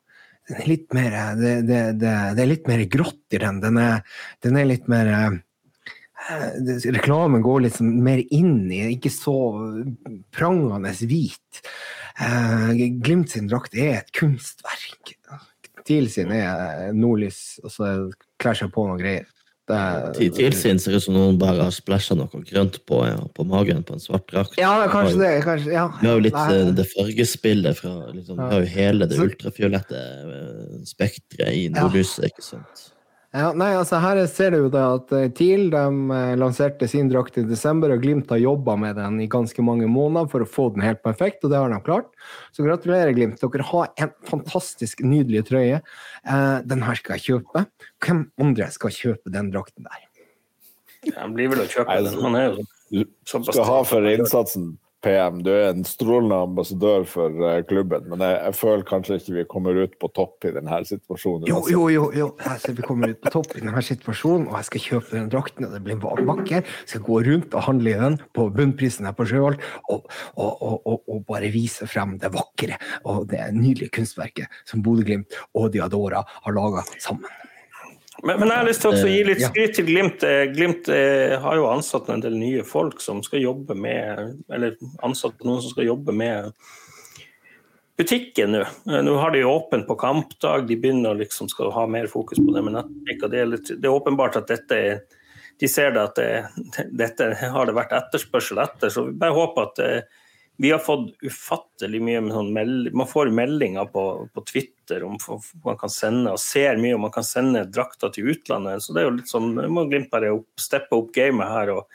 den 0.48 0.62
er 0.62 0.70
litt 0.70 0.94
mer, 0.96 1.16
det, 1.36 1.52
det, 1.68 1.82
det, 2.00 2.14
det 2.38 2.42
er 2.42 2.48
litt 2.48 2.68
mer 2.70 2.82
grått 2.88 3.36
i 3.36 3.40
den. 3.42 3.60
Den 3.60 3.76
er, 3.82 4.00
den 4.44 4.56
er 4.56 4.68
litt 4.70 4.86
mer 4.88 5.10
eh, 5.12 5.34
eh, 6.32 6.86
reklamen 6.96 7.44
går 7.44 7.66
litt 7.66 7.74
liksom 7.74 7.90
mer 8.06 8.22
inn 8.24 8.62
i, 8.72 8.80
ikke 8.94 9.12
så 9.12 9.36
prangende 10.32 10.94
hvit. 11.04 11.62
Uh, 12.16 12.72
Glimt 13.04 13.34
sin 13.34 13.50
drakt 13.50 13.76
er 13.76 14.00
et 14.00 14.14
kunstverk. 14.16 15.12
TIL 15.88 16.08
sin 16.12 16.32
er 16.32 16.96
nordlys, 16.96 17.58
og 17.60 17.72
så 17.72 17.92
kler 18.40 18.56
seg 18.56 18.72
på 18.72 18.88
noen 18.88 19.00
greier. 19.00 19.28
Det 19.68 19.76
er- 19.76 20.12
Til 20.16 20.30
tilsyn 20.32 20.78
ser 20.80 20.94
ut 20.96 21.02
som 21.04 21.14
noen 21.14 21.38
bare 21.38 21.62
har 21.66 21.70
splæsja 21.74 22.16
noe 22.16 22.28
grønt 22.48 22.78
på, 22.88 23.02
ja, 23.06 23.18
på 23.36 23.44
magen 23.46 23.82
på 23.84 23.92
en 23.92 24.00
svart 24.00 24.26
drakt. 24.30 24.56
Ja, 24.56 24.86
kanskje 24.88 25.18
det. 25.20 25.32
Kanskje, 25.44 25.72
ja. 25.74 25.88
Vi 26.00 26.06
har 26.08 26.14
jo 26.16 26.20
litt 26.24 26.32
Nei. 26.32 26.54
eh, 26.56 26.70
det 26.72 26.86
fargespillet 26.94 27.76
fra 27.76 27.92
liksom, 28.14 28.36
Vi 28.36 28.42
har 28.54 28.60
jo 28.62 28.66
hele 28.66 29.06
det 29.10 29.18
ultrafiolette 29.20 29.92
eh, 29.98 30.78
spekteret 30.88 31.52
i 31.52 31.68
nordlyset, 31.68 32.24
ikke 32.32 32.42
sant? 32.42 32.92
Ja, 33.36 33.50
nei, 33.52 33.74
altså 33.76 33.98
Her 34.00 34.22
ser 34.30 34.54
du 34.54 34.62
jo 34.62 34.68
det 34.72 34.80
at 34.80 35.10
eh, 35.12 35.26
TIL 35.36 35.66
de 35.74 35.82
eh, 36.16 36.30
lanserte 36.40 36.86
sin 36.88 37.10
drakt 37.12 37.36
i 37.36 37.44
desember, 37.44 37.92
og 37.92 38.00
Glimt 38.00 38.30
har 38.32 38.40
jobba 38.40 38.76
med 38.80 38.96
den 38.96 39.18
i 39.20 39.28
ganske 39.28 39.60
mange 39.64 39.84
måneder 39.90 40.30
for 40.32 40.44
å 40.44 40.48
få 40.48 40.70
den 40.72 40.86
helt 40.86 41.02
perfekt, 41.04 41.44
og 41.44 41.52
det 41.52 41.60
har 41.60 41.68
de 41.68 41.80
klart. 41.84 42.08
Så 42.56 42.64
gratulerer, 42.64 43.12
Glimt. 43.16 43.42
Dere 43.42 43.68
har 43.68 43.92
en 44.00 44.14
fantastisk 44.30 45.04
nydelig 45.04 45.44
trøye. 45.50 45.82
Eh, 46.24 46.56
den 46.72 46.86
her 46.88 46.96
skal 46.96 47.18
jeg 47.18 47.26
kjøpe. 47.26 47.66
Hvem 48.06 48.24
andre 48.40 48.70
skal 48.72 48.96
kjøpe 48.96 49.34
den 49.36 49.52
drakten 49.52 49.84
der? 49.84 50.08
Den 51.12 51.36
blir 51.36 51.52
vel 51.52 51.66
å 51.66 51.68
kjøpe 51.68 52.00
den. 52.08 52.20
Han 52.24 52.40
er 52.40 52.48
jo 52.48 53.04
såpass 53.28 53.52
skal 53.52 53.68
ha 53.68 53.80
for 53.86 54.08
innsatsen, 54.08 54.70
PM. 55.04 55.42
Du 55.46 55.50
er 55.52 55.70
en 55.70 55.84
strålende 55.86 56.40
ambassadør 56.48 57.04
for 57.06 57.44
eh, 57.46 57.60
klubben, 57.68 58.08
men 58.10 58.22
jeg, 58.24 58.38
jeg 58.48 58.56
føler 58.58 58.86
kanskje 58.88 59.18
ikke 59.20 59.36
vi 59.36 59.44
kommer 59.52 59.78
ut 59.78 59.94
på 60.00 60.10
topp 60.16 60.48
i 60.48 60.52
denne 60.56 60.80
situasjonen. 60.88 61.46
Jo, 61.50 61.60
jo, 61.70 61.84
jo. 61.92 62.08
jo. 62.16 62.28
Ser 62.58 62.74
vi 62.78 62.86
kommer 62.86 63.14
ut 63.14 63.20
på 63.22 63.32
topp 63.36 63.54
i 63.54 63.62
denne 63.62 63.82
situasjonen, 63.84 64.48
og 64.50 64.58
jeg 64.58 64.70
skal 64.70 64.84
kjøpe 64.86 65.14
den 65.14 65.30
drakten, 65.32 65.68
og 65.68 65.76
det 65.76 65.82
blir 65.86 66.00
vakker. 66.02 66.62
Jeg 66.66 66.92
skal 66.92 67.04
gå 67.06 67.20
rundt 67.30 67.54
og 67.54 67.66
handle 67.68 67.94
i 67.94 68.00
den 68.02 68.18
på 68.34 68.48
bunnprisen 68.54 69.08
her 69.08 69.16
på 69.18 69.28
Sjøholt, 69.30 69.62
og, 69.92 70.08
og, 70.34 70.64
og, 70.66 71.02
og 71.06 71.26
bare 71.28 71.52
vise 71.54 71.86
frem 71.90 72.16
det 72.22 72.32
vakre 72.34 72.78
og 73.04 73.28
det 73.30 73.44
nydelige 73.54 73.94
kunstverket 74.00 74.62
som 74.68 74.82
Bodø-Glimt 74.82 75.38
og 75.54 75.70
Diadora 75.74 76.24
har 76.26 76.58
laga 76.58 76.82
sammen. 76.98 77.30
Men, 78.24 78.40
men 78.40 78.48
jeg 78.50 78.56
har 78.58 78.66
lyst 78.66 78.82
til 78.82 78.90
å 78.96 79.06
gi 79.06 79.18
litt 79.28 79.40
Ja. 79.42 79.48
skryt 79.52 79.76
til 79.78 79.86
Glimt. 79.86 80.22
Eh, 80.26 80.46
Glimt 80.50 80.88
eh, 80.90 81.36
har 81.38 81.56
jo 81.56 81.68
ansatt 81.70 82.08
en 82.10 82.20
del 82.24 82.34
nye 82.38 82.64
folk 82.66 83.00
som 83.00 83.22
skal 83.22 83.44
jobbe 83.44 83.76
med 83.78 84.40
Eller 84.50 84.74
ansatt 85.06 85.38
noen 85.46 85.62
som 85.62 85.70
skal 85.70 85.86
jobbe 85.86 86.12
med 86.16 86.52
butikken 87.98 88.52
nå. 88.54 88.60
Eh, 88.90 89.02
Nå 89.06 89.14
har 89.18 89.30
de 89.34 89.44
åpent 89.44 89.86
på 89.86 89.96
kampdag, 89.98 90.66
de 90.68 90.76
begynner 90.76 91.14
liksom 91.18 91.48
skal 91.50 91.70
ha 91.74 91.86
mer 91.86 92.06
fokus 92.10 92.38
på 92.38 92.54
det 92.54 92.62
med 92.66 92.76
nettbutikk. 92.78 93.24
Det 93.30 93.40
er, 93.42 93.46
litt, 93.54 93.70
det 93.74 93.86
er 93.90 93.94
åpenbart 93.94 94.36
at 94.42 94.50
dette 94.50 94.82
er 94.90 95.00
de 95.58 95.66
ser 95.66 95.90
det 95.90 96.02
at 96.06 96.14
det, 96.14 96.86
dette 97.00 97.32
har 97.50 97.66
det 97.66 97.74
vært 97.74 97.94
etterspørsel 97.96 98.60
etter. 98.62 98.92
Så 98.94 99.08
vi 99.08 99.16
bare 99.18 99.34
håper 99.34 99.70
at 99.70 99.80
eh, 99.82 100.02
vi 100.60 100.70
har 100.70 100.80
fått 100.82 101.12
ufattelig 101.22 102.00
mye 102.02 102.20
med 102.24 102.34
sånn 102.34 102.48
meld 102.54 102.94
Man 102.98 103.06
får 103.06 103.30
meldinger 103.30 103.86
på, 103.94 104.02
på 104.34 104.42
Twitter 104.48 105.04
om 105.06 105.14
man 105.64 105.78
kan 105.78 105.92
sende, 105.92 106.32
og 106.34 106.42
ser 106.42 106.80
mye 106.82 106.96
om 106.96 107.04
man 107.06 107.14
kan 107.14 107.26
sende 107.26 107.62
drakter 107.70 108.10
til 108.14 108.32
utlandet. 108.32 108.82
Så 108.82 108.94
det 108.94 109.04
er 109.04 109.06
jo 109.06 109.16
litt 109.20 109.30
sånn, 109.30 109.52
må 109.70 109.86
Glimt 109.86 110.10
bare 110.10 110.32
opp, 110.34 110.48
steppe 110.58 110.98
opp 110.98 111.12
gamet 111.14 111.52
her 111.52 111.70
og 111.76 111.86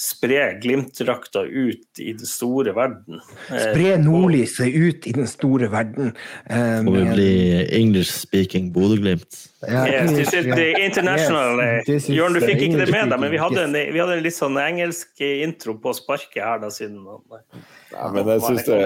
spre 0.00 0.44
Glimt-drakta 0.62 1.42
ut 1.44 1.98
i 2.00 2.12
den 2.16 2.26
store 2.26 2.72
verden. 2.76 3.20
Eh, 3.50 3.66
Spre 3.66 3.96
nordlyset 4.00 4.72
ut 4.72 5.06
i 5.06 5.12
den 5.12 5.28
store 5.28 5.68
verden. 5.72 6.14
Um, 6.48 6.88
Og 6.88 6.96
vi 6.96 7.02
blir 7.10 7.74
English 7.76 8.14
speaking 8.22 8.70
Bodø-Glimt? 8.72 9.42
Ja, 9.68 9.84
Yes, 9.84 10.14
this 10.16 10.32
is 10.32 10.48
the 10.48 10.70
international 10.80 11.60
Yes, 11.84 12.08
Jørn, 12.08 12.32
du 12.32 12.40
fikk 12.40 12.62
ikke 12.64 12.80
det 12.80 12.94
med 12.94 13.12
deg, 13.12 13.20
men 13.20 13.34
vi 13.34 13.42
hadde, 13.42 13.66
en, 13.66 13.76
vi 13.76 14.00
hadde 14.00 14.16
en 14.16 14.24
litt 14.24 14.38
sånn 14.38 14.56
engelsk 14.60 15.20
intro 15.20 15.76
på 15.82 15.92
sparket 15.98 16.40
her 16.40 16.62
da 16.62 16.72
siden 16.72 17.04
Ja, 17.04 18.08
men 18.08 18.24
jeg 18.24 18.46
syns 18.46 18.64
det, 18.70 18.80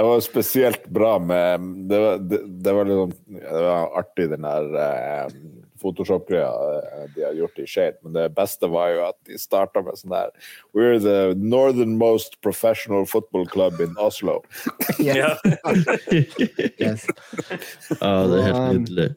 det 0.00 0.06
var 0.06 0.20
spesielt 0.24 0.88
bra 0.88 1.18
med 1.18 1.60
Det 1.90 1.98
var, 2.02 2.18
det, 2.18 2.38
det 2.64 2.74
var, 2.74 2.88
litt 2.88 2.98
sånn, 2.98 3.16
det 3.38 3.64
var 3.68 3.98
artig, 4.00 4.30
den 4.34 4.46
der 4.46 4.78
eh, 4.82 5.40
Photoshop-greia 5.80 6.50
eh, 6.76 7.06
de 7.14 7.24
har 7.24 7.32
gjort 7.38 7.58
i 7.58 7.66
Shade, 7.66 7.96
men 8.04 8.14
det 8.16 8.28
beste 8.36 8.68
var 8.70 8.92
jo 8.94 9.02
at 9.08 9.16
de 9.28 9.38
starta 9.40 9.82
med 9.84 9.98
sånn 10.00 10.12
der 10.14 10.30
We're 10.76 11.00
the 11.00 11.34
northernmost 11.40 12.40
professional 12.44 13.06
football 13.08 13.46
club 13.50 13.80
in 13.80 13.96
Oslo. 13.98 14.40
Ja. 15.00 15.34
Yes. 16.80 17.06
ah, 18.00 18.26
det 18.28 18.38
er 18.40 18.46
helt 18.46 18.56
um, 18.56 18.70
nydelig. 18.80 19.08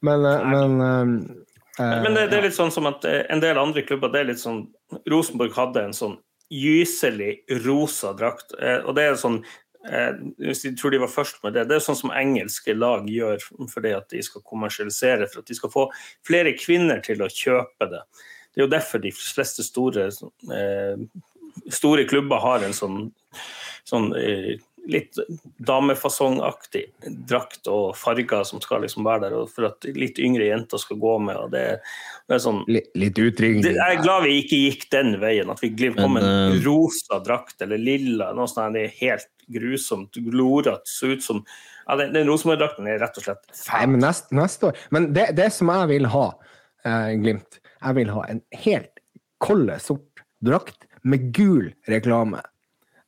Men, 0.00 0.24
eh, 0.24 0.46
men 0.48 0.80
um, 0.80 1.12
eh, 1.78 2.02
Men 2.02 2.14
det, 2.16 2.28
det 2.32 2.38
er 2.38 2.46
litt 2.48 2.56
sånn 2.56 2.72
som 2.74 2.88
at 2.90 3.04
eh, 3.08 3.22
en 3.32 3.42
del 3.44 3.58
andre 3.60 3.84
klubber 3.86 4.12
det 4.12 4.22
er 4.22 4.30
litt 4.32 4.42
sånn 4.42 4.64
Rosenborg 5.10 5.54
hadde 5.56 5.84
en 5.88 5.96
sånn 5.96 6.16
gyselig 6.48 7.42
rosa 7.66 8.14
drakt. 8.16 8.54
eh, 8.60 8.80
Og 8.84 8.96
det 8.96 9.04
er 9.04 9.18
sånn 9.20 9.42
eh, 9.86 10.14
Hvis 10.42 10.64
de 10.64 10.74
tror 10.76 10.94
de 10.94 11.02
var 11.02 11.12
først 11.12 11.42
med 11.44 11.54
det, 11.54 11.68
det 11.68 11.78
er 11.78 11.84
sånn 11.84 12.00
som 12.00 12.14
engelske 12.14 12.74
lag 12.74 13.06
gjør 13.10 13.42
fordi 13.70 13.94
at 13.96 14.08
de 14.10 14.22
skal 14.24 14.44
kommersialisere, 14.46 15.28
for 15.30 15.42
at 15.42 15.50
de 15.50 15.58
skal 15.58 15.72
få 15.72 15.86
flere 16.26 16.56
kvinner 16.58 17.02
til 17.04 17.22
å 17.22 17.30
kjøpe 17.32 17.90
det. 17.92 18.02
Det 18.52 18.62
er 18.62 18.66
jo 18.66 18.72
derfor 18.74 19.02
de 19.02 19.12
fleste 19.14 19.62
store, 19.66 20.08
eh, 20.54 21.04
store 21.70 22.06
klubber 22.10 22.42
har 22.42 22.64
en 22.66 22.76
sånn, 22.76 23.12
sånn 23.88 24.10
eh, 24.18 24.56
litt 24.88 25.18
damefasongaktig 25.68 26.84
drakt 27.28 27.68
og 27.70 27.96
farger 27.98 28.44
som 28.48 28.62
skal 28.64 28.82
liksom 28.84 29.06
være 29.06 29.28
der, 29.28 29.36
for 29.52 29.68
at 29.68 29.86
litt 29.94 30.18
yngre 30.22 30.48
jenter 30.48 30.80
skal 30.80 31.00
gå 31.00 31.14
med. 31.22 31.36
og 31.36 31.52
det, 31.52 31.64
det 32.28 32.38
er 32.38 32.42
sånn 32.42 32.62
litt, 32.70 32.90
litt 32.98 33.18
jeg 33.18 33.76
er 33.76 34.02
glad 34.02 34.24
vi 34.24 34.38
ikke 34.42 34.60
gikk 34.64 34.86
den 34.94 35.16
veien, 35.22 35.50
at 35.52 35.62
vi 35.62 35.72
kom 35.76 36.16
Men, 36.16 36.24
en 36.24 36.56
uh... 36.56 36.60
rosa 36.64 37.20
drakt 37.24 37.62
eller 37.64 37.80
lilla. 37.80 38.32
noe 38.36 38.48
sånt, 38.50 38.76
Det 38.76 38.86
er 38.86 38.96
helt 39.02 39.30
grusomt, 39.48 40.16
glorete. 40.28 40.84
Så 40.84 41.14
ut 41.14 41.24
som 41.24 41.44
ja, 41.86 41.96
Den, 41.96 42.12
den 42.12 42.28
Rosenborg-drakten 42.28 42.88
er 42.90 43.00
rett 43.00 43.16
og 43.16 43.24
slett 43.24 43.46
Nei, 43.70 43.86
men 43.88 44.02
neste, 44.04 44.34
neste 44.36 44.70
år. 44.70 44.82
Men 44.92 45.12
det, 45.16 45.30
det 45.38 45.48
som 45.56 45.70
jeg 45.72 45.88
vil 45.94 46.08
ha, 46.12 46.26
eh, 46.84 47.14
Glimt 47.22 47.60
Jeg 47.62 47.96
vil 47.96 48.12
ha 48.12 48.26
en 48.28 48.42
helt 48.64 48.92
kolde 49.40 49.78
sort 49.80 50.24
drakt 50.44 50.84
med 51.08 51.30
gul 51.34 51.70
reklame. 51.88 52.42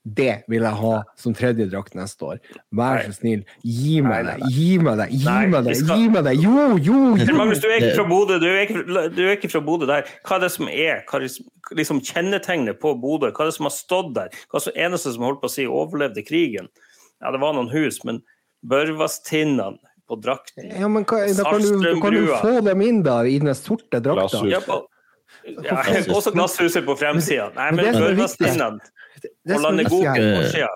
Det 0.02 0.46
vil 0.48 0.64
jeg 0.64 0.76
ha 0.80 0.92
som 1.20 1.34
tredje 1.36 1.66
drakt 1.68 1.92
neste 1.98 2.24
år. 2.24 2.38
Vær 2.72 3.02
så 3.04 3.12
snill, 3.18 3.42
gi 3.60 3.98
meg 4.04 4.24
det! 4.30 4.36
Gi 4.54 4.78
meg 4.80 4.96
det! 4.96 5.08
Gi 5.12 5.34
meg 5.52 5.66
det! 5.66 5.74
Gi 5.76 6.06
meg 6.08 6.24
det! 6.24 6.32
Jo, 6.40 6.54
jo, 6.80 7.00
jo! 7.20 7.34
Magnus, 7.36 7.60
du 7.60 7.68
er 7.68 7.82
ikke 7.82 7.98
fra 7.98 8.06
Bodø, 8.08 8.38
du 8.40 8.46
er 8.48 8.62
ikke, 8.64 8.84
du 9.12 9.20
er 9.26 9.34
ikke 9.34 9.52
fra 9.52 9.62
Bodø 9.66 9.88
der. 9.90 10.08
Hva 10.24 10.38
er 10.38 10.46
det 10.46 10.52
som 10.56 10.70
er 10.72 11.02
hva 11.04 11.20
er 11.20 11.28
liksom 11.76 12.00
kjennetegnet 12.00 12.80
på 12.80 12.94
Bodø? 13.02 13.28
Hva 13.28 13.44
er 13.44 13.52
det 13.52 13.58
som 13.58 13.68
har 13.68 13.76
stått 13.76 14.14
der? 14.16 14.40
Hva 14.48 14.62
er 14.62 14.70
det 14.70 14.86
eneste 14.88 15.12
som 15.12 15.28
holdt 15.28 15.42
på 15.44 15.52
å 15.52 15.54
si 15.58 15.68
overlevde 15.68 16.24
krigen? 16.24 16.72
Ja, 17.20 17.34
det 17.34 17.42
var 17.44 17.52
noen 17.58 17.68
hus, 17.74 18.00
men 18.08 18.22
Børvastinnene 18.64 19.76
på 20.08 20.16
drakten 20.20 20.72
Ja, 20.74 20.88
men 20.90 21.04
hva, 21.08 21.22
da 21.36 21.44
kan 21.46 21.62
du, 21.62 22.00
kan 22.00 22.16
du 22.16 22.32
få 22.40 22.56
dem 22.64 22.82
inn 22.84 23.04
da, 23.06 23.20
i 23.28 23.36
den 23.40 23.52
sorte 23.56 24.00
drakta. 24.02 24.42
Ja, 24.48 24.60
på, 24.64 24.82
ja, 25.46 25.76
Også 26.16 26.30
glasshuset 26.34 26.84
på 26.86 26.94
fremsida. 27.00 27.46
Nei, 27.56 27.70
Men 27.72 27.76
men 27.84 27.94
Det 27.94 28.02
og 28.02 28.08
her- 30.04 30.36
på 30.36 30.42
sida. 30.52 30.68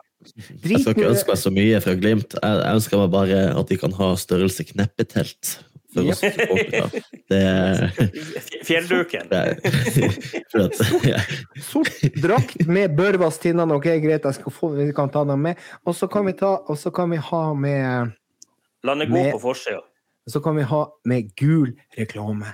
Jeg 0.65 0.79
skal 0.81 0.93
ikke 0.95 1.11
ønske 1.11 1.29
meg 1.35 1.39
så 1.43 1.51
mye 1.53 1.81
fra 1.85 1.93
Glimt. 2.01 2.31
Jeg, 2.41 2.53
ønsker 2.75 2.97
meg 3.03 3.11
bare 3.13 3.39
at 3.61 3.67
de 3.69 3.77
kan 3.77 3.93
ha 3.99 4.07
størrelse 4.17 4.65
kneppetelt 4.71 5.45
for 5.95 6.01
oss 6.11 6.21
supportere. 6.25 6.89
Det 7.31 7.43
er 7.45 7.77
Fjellduken. 8.69 9.25
er-. 9.31 9.61
Sort 11.69 11.93
drakt 12.25 12.65
med 12.67 12.97
børvastinnene. 12.97 13.75
Ok, 13.77 13.85
greit, 14.03 14.25
jeg 14.25 14.35
skal 14.41 14.53
få, 14.57 14.73
vi 14.79 14.89
kan 14.97 15.09
ta 15.13 15.25
dem 15.29 15.41
med. 15.45 15.55
Og 15.85 15.93
så 15.99 16.07
kan 16.11 16.25
vi, 16.27 16.33
ta, 16.41 16.51
og 16.69 16.77
så 16.81 16.91
kan 16.95 17.11
vi 17.13 17.17
ha 17.21 17.45
med 17.55 18.11
Gok 18.85 19.33
på 19.37 19.41
forsida. 19.45 19.81
Så 20.29 20.41
kan 20.41 20.57
vi 20.57 20.63
ha 20.65 20.87
med 21.05 21.35
gul 21.37 21.75
reklame. 21.99 22.45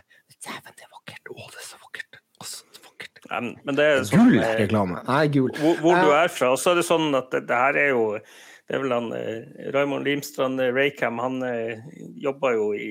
Dæven, 0.40 0.72
det 0.74 0.82
er 0.86 0.90
vakkert! 0.94 1.20
Å, 1.30 1.32
det 1.52 1.58
er 1.60 1.64
så 1.68 1.76
vakkert! 1.84 2.12
Å, 2.40 2.42
så 2.48 2.64
vakkert. 2.86 3.14
Ja, 3.19 3.19
Men 3.30 3.78
det 3.78 3.86
er 3.86 4.00
sånn 4.08 4.26
Gul 4.26 4.40
eh, 4.42 4.56
reklame. 4.64 5.02
Nei, 5.06 5.24
gul. 5.32 5.50
hvor, 5.58 5.78
hvor 5.84 6.00
du 6.02 6.14
er 6.16 6.32
fra. 6.32 6.52
Og 6.54 6.58
så 6.60 6.72
er 6.72 6.80
det 6.80 6.86
sånn 6.88 7.14
at 7.18 7.30
det, 7.34 7.44
det 7.50 7.60
her 7.64 7.78
er 7.78 7.92
jo 7.94 8.04
Det 8.18 8.76
er 8.78 8.82
vel 8.84 8.92
han 8.94 9.08
eh, 9.14 9.70
Raymond 9.74 10.06
Limstrand 10.06 10.62
eh, 10.62 10.70
Raycam, 10.74 11.18
han 11.22 11.40
eh, 11.46 11.80
jobber 12.22 12.54
jo 12.54 12.68
i 12.74 12.90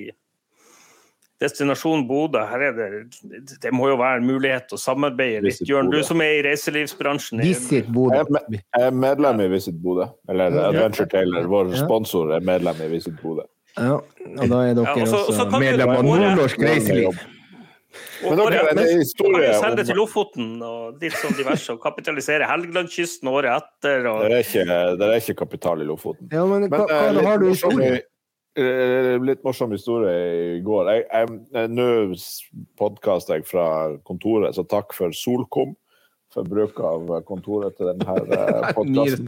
Destinasjon 1.40 2.04
Bodø. 2.08 2.42
Her 2.50 2.66
er 2.68 2.74
det 2.76 2.88
Det 3.64 3.72
må 3.72 3.88
jo 3.88 4.00
være 4.00 4.20
en 4.20 4.28
mulighet 4.28 4.74
å 4.76 4.80
samarbeide 4.80 5.46
litt. 5.46 5.60
Visit 5.60 5.72
Jørn, 5.72 5.92
du 5.92 6.02
som 6.04 6.20
er 6.24 6.40
i 6.40 6.42
reiselivsbransjen. 6.50 7.44
Visit 7.44 7.88
Bodø. 7.96 8.26
Jeg 8.52 8.64
er, 8.76 8.92
medlem 8.92 9.46
i 9.46 9.48
Visit 9.56 9.80
Bodø. 9.80 10.10
Eller 10.32 10.56
Adventure 10.66 11.08
Tailor, 11.12 11.48
vår 11.52 11.72
sponsor, 11.80 12.36
er 12.36 12.44
medlem 12.44 12.84
i 12.84 12.92
Visit 12.98 13.16
Bodø. 13.24 13.48
Ja, 13.78 14.00
og 14.02 14.48
da 14.52 14.64
er 14.68 14.76
dere 14.76 14.96
Ja, 14.98 15.04
også, 15.06 15.20
også 15.32 15.60
medlem 15.62 15.94
av 15.94 16.04
Nordnorsk 16.04 16.60
Reiseliv. 16.64 17.20
Og, 18.24 18.36
Men 18.36 18.40
dere, 18.54 18.70
en 18.70 18.78
kan 18.78 19.00
historie 19.00 19.48
jo 19.48 19.62
selge 19.64 19.86
til 19.88 19.98
Lofoten 19.98 20.50
og 20.62 21.02
litt 21.02 21.16
sånn 21.18 21.34
diverse, 21.40 21.74
og 21.74 21.82
kapitalisere 21.82 22.46
Helgelandskysten 22.50 23.32
året 23.32 23.56
etter. 23.56 24.06
Og, 24.12 24.22
Det 24.28 24.38
er 24.38 24.46
ikke, 24.46 24.78
det 25.00 25.10
er 25.10 25.18
ikke 25.24 25.38
kapital 25.42 25.82
i 25.82 25.90
Lofoten. 25.90 26.30
Ja, 26.32 26.46
men 26.46 26.68
hva, 26.70 26.84
Men, 26.84 26.88
hva 26.88 27.02
hva 27.02 27.12
litt 27.18 27.30
har 27.32 27.42
du 27.42 27.48
historie? 27.50 28.02
eh, 28.60 29.12
litt 29.26 29.44
morsom 29.48 29.74
historie 29.74 30.58
i 30.58 30.64
går. 30.66 30.92
Jeg, 30.94 31.06
jeg, 31.54 31.70
Nå 31.74 31.90
podkaster 32.80 33.40
jeg 33.40 33.48
fra 33.50 33.68
kontoret, 34.06 34.54
så 34.58 34.66
takk 34.70 34.94
for 34.98 35.16
Solkom 35.16 35.76
for 36.30 36.46
bruk 36.46 36.78
av 36.86 37.10
kontoret 37.26 37.74
til 37.78 37.90
denne 37.90 38.06
podkasten. 38.78 39.26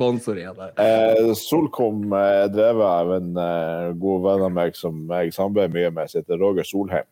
Eh, 0.78 1.32
Solkom 1.40 2.04
er 2.14 2.52
drevet 2.54 2.86
av 2.86 3.14
en 3.16 3.32
eh, 3.42 3.88
god 4.04 4.28
venn 4.28 4.46
av 4.46 4.54
meg 4.54 4.78
som 4.78 5.02
jeg 5.10 5.34
samarbeider 5.34 5.74
mye 5.80 5.94
med, 5.98 6.12
som 6.12 6.22
heter 6.22 6.42
Roger 6.42 6.68
Solheim. 6.68 7.10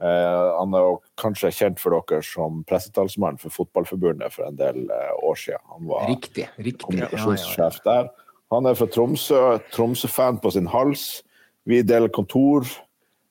Eh, 0.00 0.50
han 0.56 0.74
er 0.76 0.84
jo 0.86 0.92
kanskje 1.20 1.50
kjent 1.52 1.80
for 1.80 1.92
dere 1.92 2.24
som 2.24 2.62
pressetalsmann 2.68 3.36
for 3.40 3.52
Fotballforbundet 3.52 4.32
for 4.32 4.48
en 4.48 4.56
del 4.56 4.86
eh, 4.88 5.10
år 5.28 5.36
siden. 5.36 5.64
Han 5.74 5.88
var 5.90 6.06
Riktig. 6.08 6.46
riktig. 6.56 6.86
kommunikasjonssjef 6.86 7.82
der. 7.84 8.08
Han 8.50 8.66
er 8.66 8.78
fra 8.78 8.88
Tromsø, 8.90 9.58
Tromsø-fan 9.74 10.40
på 10.42 10.54
sin 10.56 10.70
hals. 10.72 11.20
Vi 11.68 11.82
deler 11.86 12.10
kontor. 12.10 12.64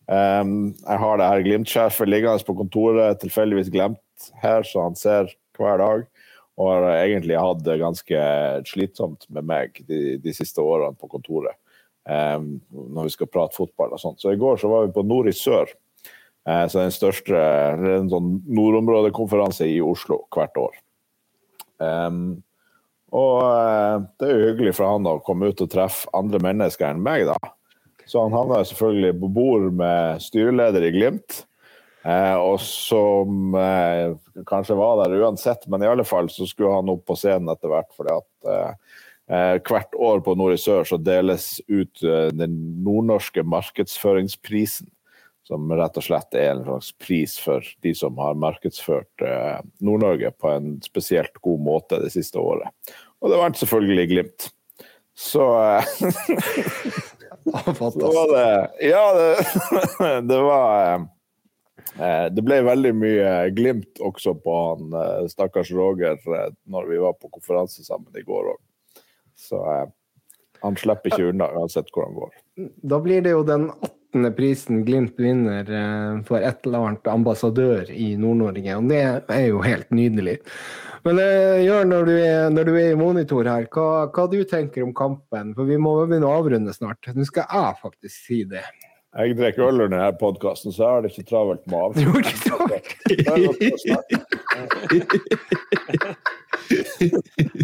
Um, 0.09 0.71
jeg 0.79 1.01
har 1.01 1.19
det 1.19 1.25
her 1.27 1.43
Glimt-sjefen 1.45 2.09
liggende 2.09 2.45
på 2.45 2.55
kontoret, 2.57 3.19
tilfeldigvis 3.21 3.69
glemt 3.73 4.29
her, 4.41 4.63
så 4.65 4.87
han 4.87 4.95
ser 4.97 5.29
hver 5.57 5.81
dag. 5.81 6.05
Og 6.59 6.71
har 6.71 6.87
egentlig 7.01 7.37
hatt 7.39 7.61
det 7.65 7.77
ganske 7.81 8.21
slitsomt 8.67 9.27
med 9.29 9.45
meg 9.47 9.81
de, 9.89 10.17
de 10.21 10.33
siste 10.35 10.63
årene 10.63 10.97
på 10.99 11.09
kontoret. 11.11 11.57
Um, 12.09 12.57
når 12.71 13.09
vi 13.09 13.13
skal 13.17 13.29
prate 13.29 13.57
fotball 13.57 13.93
og 13.93 14.01
sånt. 14.01 14.21
Så 14.21 14.33
i 14.33 14.39
går 14.39 14.57
så 14.61 14.71
var 14.71 14.87
vi 14.87 14.95
på 14.95 15.05
Nord 15.05 15.29
i 15.29 15.35
sør. 15.35 15.69
Eh, 16.49 16.65
så 16.69 16.81
den 16.81 16.93
største 16.93 17.39
en 17.99 18.09
sånn 18.11 18.29
nordområdekonferanse 18.49 19.67
i 19.69 19.79
Oslo 19.85 20.23
hvert 20.33 20.57
år. 20.59 20.77
Um, 21.79 22.41
og 23.15 23.43
eh, 23.45 23.95
det 24.19 24.27
er 24.27 24.33
jo 24.33 24.47
hyggelig 24.51 24.75
for 24.77 24.89
han 24.89 25.07
å 25.09 25.19
komme 25.25 25.49
ut 25.49 25.63
og 25.63 25.71
treffe 25.71 26.09
andre 26.17 26.41
mennesker 26.43 26.89
enn 26.89 27.03
meg, 27.05 27.27
da. 27.29 27.37
Så 28.09 28.23
han 28.23 28.33
havna 28.33 28.63
selvfølgelig 28.65 29.19
på 29.21 29.29
bord 29.37 29.69
med 29.77 30.23
styreleder 30.25 30.87
i 30.87 30.93
Glimt. 30.95 31.43
Eh, 32.07 32.35
og 32.37 32.57
som 32.63 33.53
kanskje 34.49 34.77
var 34.79 35.03
der 35.03 35.19
uansett, 35.19 35.67
men 35.69 35.83
i 35.83 35.89
alle 35.89 36.05
fall 36.07 36.31
så 36.33 36.47
skulle 36.49 36.73
han 36.73 36.89
opp 36.89 37.03
på 37.09 37.17
scenen 37.19 37.51
etter 37.53 37.69
hvert. 37.69 37.91
fordi 37.93 38.15
at 38.17 39.67
hvert 39.69 39.93
år 39.93 40.23
på 40.25 40.33
Nord 40.39 40.55
i 40.55 40.61
Sør 40.61 40.87
så 40.89 40.97
deles 40.97 41.59
ut 41.69 42.01
den 42.01 42.55
nordnorske 42.81 43.43
markedsføringsprisen. 43.45 44.89
Som 45.49 45.71
rett 45.73 45.95
og 45.97 46.05
slett 46.05 46.35
er 46.37 46.51
en 46.51 46.61
slags 46.61 46.91
pris 47.01 47.31
for 47.41 47.65
de 47.81 47.93
som 47.97 48.19
har 48.21 48.37
markedsført 48.37 49.23
eh, 49.25 49.57
Nord-Norge 49.81 50.29
på 50.37 50.51
en 50.53 50.75
spesielt 50.85 51.39
god 51.41 51.63
måte 51.65 51.97
det 52.03 52.11
siste 52.13 52.37
året. 52.37 52.69
Og 53.17 53.33
det 53.33 53.39
vant 53.41 53.57
selvfølgelig 53.57 54.05
Glimt. 54.11 54.49
Så 55.17 55.41
Fantastisk. 57.49 58.05
så 58.05 58.11
var 58.13 58.29
det 58.35 58.87
Ja, 58.91 59.13
det, 59.17 60.21
det 60.29 60.39
var 60.45 60.93
eh, 61.97 62.25
Det 62.31 62.45
ble 62.45 62.61
veldig 62.69 62.93
mye 62.95 63.33
glimt 63.57 63.99
også 64.05 64.37
på 64.39 64.55
han 64.69 64.95
eh, 65.01 65.27
stakkars 65.33 65.73
Roger 65.73 66.13
eh, 66.13 66.49
når 66.69 66.91
vi 66.93 67.01
var 67.01 67.17
på 67.17 67.33
konferanse 67.33 67.83
sammen 67.83 68.13
i 68.15 68.23
går 68.23 68.53
òg. 68.53 68.61
Så 69.33 69.65
eh, 69.65 69.87
han 70.61 70.77
slipper 70.77 71.09
ikke 71.09 71.33
unna 71.33 71.49
uansett 71.57 71.89
hvor 71.95 72.05
han 72.05 72.19
går. 72.21 72.31
Da 72.93 73.01
blir 73.01 73.25
det 73.25 73.33
jo 73.33 73.43
den 73.47 73.71
18. 73.73 73.95
prisen 74.37 74.85
Glimt 74.85 75.19
vinner 75.19 75.69
eh, 75.69 76.23
for 76.27 76.41
et 76.41 76.65
eller 76.65 76.87
annet 76.87 77.07
ambassadør 77.07 77.91
i 77.91 78.15
Nord-Norge, 78.17 78.75
og 78.77 78.89
det 78.89 79.01
er 79.29 79.45
jo 79.47 79.61
helt 79.61 79.89
nydelig. 79.93 80.39
Men 81.05 81.19
eh, 81.23 81.63
Jørn, 81.63 81.89
når 81.93 82.05
du, 82.09 82.15
når 82.57 82.63
du 82.69 82.73
er 82.75 82.91
i 82.91 82.99
monitor 82.99 83.47
her, 83.47 83.69
hva, 83.71 84.09
hva 84.11 84.27
du 84.31 84.43
tenker 84.49 84.83
om 84.83 84.93
kampen? 84.95 85.53
For 85.57 85.69
vi 85.69 85.77
må 85.79 85.95
begynne 86.05 86.27
å 86.27 86.37
avrunde 86.41 86.73
snart. 86.75 87.11
Nå 87.15 87.23
skal 87.29 87.45
jeg 87.47 87.81
faktisk 87.83 88.15
si 88.27 88.43
det. 88.49 88.65
Jeg 89.09 89.37
drikker 89.39 89.63
øl 89.65 89.81
under 89.81 89.97
denne 89.97 90.17
podkasten, 90.19 90.71
så 90.73 90.83
jeg 90.83 90.91
har 90.93 91.01
det 91.01 91.09
ikke 91.15 91.29
travelt 91.31 91.65
med 91.65 91.77
Du 91.97 92.03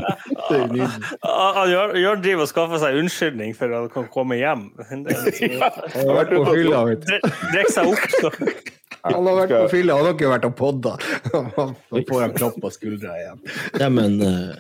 Det 0.49 0.57
er 0.61 0.67
nydelig. 0.72 1.99
Jørn 2.01 2.22
driver 2.23 2.43
og 2.45 2.49
skaffer 2.51 2.81
seg 2.84 2.97
unnskyldning 3.01 3.53
for 3.57 3.72
at 3.72 3.77
han 3.80 3.89
kan 3.93 4.07
komme 4.13 4.38
hjem. 4.39 4.65
Liksom- 4.80 5.55
Han 5.95 6.09
har 6.09 6.15
vært 6.22 6.34
på 6.35 6.43
fylla, 6.51 6.81
vet 6.91 7.05
du. 7.07 7.15
Drikke 7.53 7.73
seg 7.73 7.91
opp. 7.93 8.03
Så. 8.19 8.31
Han 9.05 9.27
har 9.30 9.35
vært 9.43 9.53
på 9.53 9.69
fylla, 9.76 9.95
han 9.99 10.07
har 10.09 10.15
ikke 10.17 10.30
vært 10.31 10.45
og 10.49 10.55
podda. 10.57 10.93
Da 11.30 11.41
får 12.09 12.22
han 12.26 12.34
klapp 12.38 12.55
på 12.63 12.72
skuldra 12.73 13.11
igjen. 13.22 13.41
Ja, 13.81 13.89
men 13.93 14.15
eh, 14.26 14.55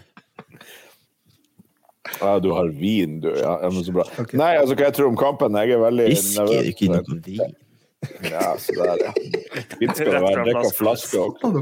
Ja, 2.21 2.35
du 2.39 2.51
har 2.53 2.69
vin, 2.69 3.19
du. 3.23 3.31
Ja, 3.39 3.57
men 3.65 3.81
så 3.83 3.91
bra. 3.95 4.05
Okay. 4.21 4.37
Nei, 4.39 4.51
altså 4.61 4.77
hva 4.77 4.85
jeg 4.89 4.95
tror 4.99 5.09
om 5.09 5.17
kampen? 5.19 5.57
Jeg 5.61 5.73
er 5.75 5.81
veldig 5.81 6.05
whisky 6.11 6.41
er 6.43 6.51
jo 6.53 6.73
ikke 6.73 6.89
noe 6.93 7.21
vin. 7.25 7.55
Ja, 8.29 8.51
så 8.61 8.75
der, 8.77 9.01
ja. 9.01 9.11
Fint 9.79 9.97
skal 9.97 10.11
det 10.13 10.21
være. 10.21 10.41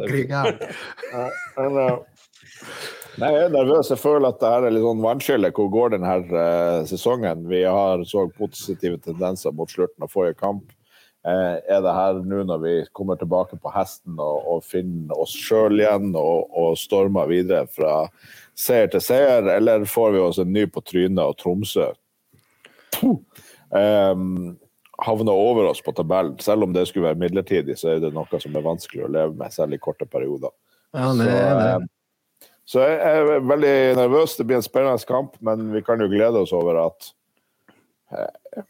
Drikk 0.04 0.36
av 0.36 2.04
eh, 3.14 3.20
Nei, 3.22 3.32
jeg 3.36 3.48
er 3.48 3.56
nervøs. 3.56 3.92
Jeg 3.94 4.02
føler 4.02 4.30
at 4.30 4.40
det 4.42 4.54
her 4.54 4.68
er 4.68 4.76
litt 4.76 4.86
sånn 4.86 5.04
vannskille. 5.04 5.52
Hvor 5.56 5.70
går 5.74 5.96
denne 5.96 6.16
uh, 6.30 6.86
sesongen? 6.90 7.46
Vi 7.52 7.64
har 7.66 8.06
så 8.10 8.28
positive 8.38 9.02
tendenser 9.04 9.56
mot 9.56 9.72
slutten 9.72 10.06
av 10.06 10.14
forrige 10.14 10.40
kamp. 10.42 10.72
Eh, 11.24 11.58
er 11.72 11.80
det 11.80 11.92
her 11.96 12.18
nå 12.28 12.42
når 12.44 12.60
vi 12.60 12.72
kommer 12.92 13.16
tilbake 13.16 13.56
på 13.64 13.72
hesten 13.72 14.18
og, 14.20 14.42
og 14.44 14.66
finner 14.68 15.16
oss 15.24 15.32
sjøl 15.32 15.80
igjen 15.80 16.10
og, 16.20 16.50
og 16.52 16.74
stormer 16.76 17.30
videre 17.30 17.64
fra 17.72 18.10
seier 18.60 18.90
til 18.92 19.00
seier, 19.02 19.48
eller 19.54 19.86
får 19.88 20.12
vi 20.18 20.20
oss 20.20 20.42
en 20.44 20.52
ny 20.52 20.66
på 20.68 20.84
trynet 20.84 21.24
og 21.24 21.38
Tromsø 21.40 21.94
um, 23.04 24.52
havner 25.08 25.32
over 25.48 25.70
oss 25.72 25.80
på 25.86 25.96
tabellen? 25.96 26.36
Selv 26.44 26.68
om 26.68 26.76
det 26.76 26.90
skulle 26.90 27.08
være 27.08 27.22
midlertidig, 27.24 27.80
så 27.80 27.94
er 27.94 28.04
det 28.04 28.12
noe 28.16 28.44
som 28.44 28.60
er 28.60 28.68
vanskelig 28.68 29.08
å 29.08 29.14
leve 29.16 29.40
med, 29.40 29.56
selv 29.56 29.78
i 29.78 29.82
korte 29.82 30.06
perioder. 30.10 30.52
Ja, 30.92 31.08
det 31.16 31.32
det. 31.32 31.40
Så, 31.40 31.56
eh, 31.64 31.88
så 32.66 32.80
jeg 32.86 33.00
er 33.04 33.42
veldig 33.44 33.74
nervøs. 34.00 34.38
Det 34.40 34.46
blir 34.48 34.58
en 34.62 34.66
spennende 34.66 35.04
kamp, 35.10 35.36
men 35.44 35.70
vi 35.74 35.82
kan 35.84 36.00
jo 36.00 36.08
glede 36.12 36.40
oss 36.46 36.54
over 36.56 36.80
at 36.86 37.10
eh, 38.16 38.64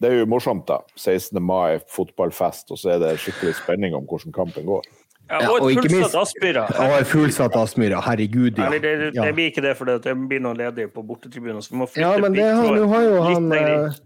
det 0.00 0.08
er 0.10 0.18
jo 0.22 0.26
morsomt, 0.32 0.64
da. 0.70 0.78
16. 0.96 1.36
mai, 1.44 1.78
fotballfest, 1.92 2.70
og 2.72 2.78
så 2.80 2.94
er 2.94 3.02
det 3.02 3.16
skikkelig 3.20 3.56
spenning 3.58 3.94
om 3.98 4.06
hvordan 4.08 4.32
kampen 4.32 4.64
går. 4.68 4.86
Ja, 5.30 5.44
og 5.52 5.68
et 5.70 5.84
fullsatt 5.86 6.16
Aspmyra. 6.24 6.62
Og 6.82 6.94
et 7.02 7.06
fullsatt 7.06 7.54
Aspmyra, 7.60 8.00
herregud, 8.02 8.56
ja. 8.58 8.66
Eller 8.66 8.80
det, 8.82 8.94
det, 8.98 9.10
det 9.18 9.34
blir 9.36 9.50
ikke 9.52 9.62
det, 9.62 9.76
for 9.78 9.86
det 9.92 10.14
blir 10.26 10.40
noen 10.42 10.58
ledige 10.58 10.88
på 10.90 11.04
bortetribunen. 11.06 11.60
Så 11.62 11.70
vi 11.74 11.78
må 11.82 11.86
flytte 11.86 12.02
Ja, 12.08 12.16
men 12.18 12.34
det, 12.34 12.46
litt- 12.48 12.56
har- 12.56 13.04
jo 13.04 13.12
litt 13.20 13.36
han 13.36 13.50
lenger 13.52 13.76
inn. 13.76 14.00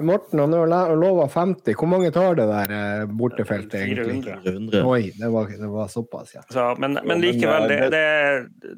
Morten 0.00 0.38
han 0.38 0.52
har 0.52 0.96
lova 0.96 1.28
50. 1.28 1.74
Hvor 1.78 1.88
mange 1.90 2.10
tar 2.14 2.34
det 2.38 2.46
der 2.48 2.72
eh, 2.76 3.06
bortefeltet, 3.06 3.74
egentlig? 3.82 4.22
400. 4.24 4.38
400. 4.44 4.82
Oi, 4.86 5.10
det 5.18 5.30
var, 5.32 5.52
det 5.60 5.70
var 5.72 5.88
såpass, 5.92 6.34
ja. 6.34 6.42
Så, 6.50 6.66
men, 6.78 6.98
men 7.04 7.20
likevel, 7.20 7.68
det, 7.68 7.78
eh, 7.84 7.90
det, 7.90 8.74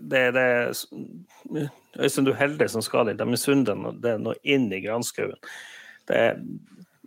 det, 0.00 0.24
det 0.36 0.48
Øystein, 1.98 2.26
du 2.26 2.32
er 2.32 2.40
heldig 2.42 2.70
som 2.70 2.82
skal 2.82 3.06
dit. 3.08 3.18
De 3.18 3.26
misunner 3.28 3.92
det 4.02 4.16
nå 4.22 4.34
inn 4.42 4.70
i 4.74 4.80
granskauen. 4.84 5.36
Det 6.08 6.16
er 6.28 6.40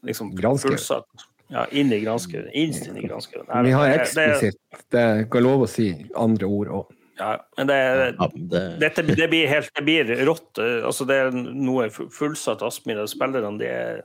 liksom 0.07 0.31
fullsatt. 0.37 1.27
Ja, 1.51 1.63
inn 1.71 1.91
i 1.95 2.01
granskauen. 2.03 2.49
Innst 2.55 2.87
inn 2.89 2.97
i 2.99 3.05
granskauen. 3.07 3.47
Vi 3.63 3.71
har 3.71 3.87
det- 3.87 4.13
det- 4.15 4.29
eksplisitt 4.29 4.89
Det 4.91 5.29
kan 5.31 5.43
lov 5.43 5.61
å 5.63 5.67
si 5.67 6.05
andre 6.15 6.45
ord 6.45 6.67
òg. 6.67 6.93
Ja, 7.17 7.33
men 7.57 7.69
det, 7.69 7.77
Ja, 8.17 8.29
det, 8.35 8.63
dette 8.81 9.05
det 9.07 9.27
blir 9.31 9.49
helt 9.49 9.71
det 9.75 9.85
blir 9.85 10.11
rått. 10.27 10.59
Altså, 10.61 11.05
det 11.09 11.19
er 11.21 11.37
noe 11.37 11.89
fullsatt 11.91 12.13
fullsatt 12.17 12.65
og 12.65 12.73
Spillerne 13.09 13.57
de 13.59 13.69
er, 13.69 14.01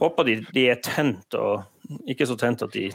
håper 0.00 0.28
de, 0.28 0.38
de 0.54 0.66
er 0.72 0.80
tent, 0.82 1.36
og 1.38 1.62
ikke 2.10 2.26
så 2.28 2.36
tent 2.40 2.64
at 2.64 2.74
de 2.74 2.88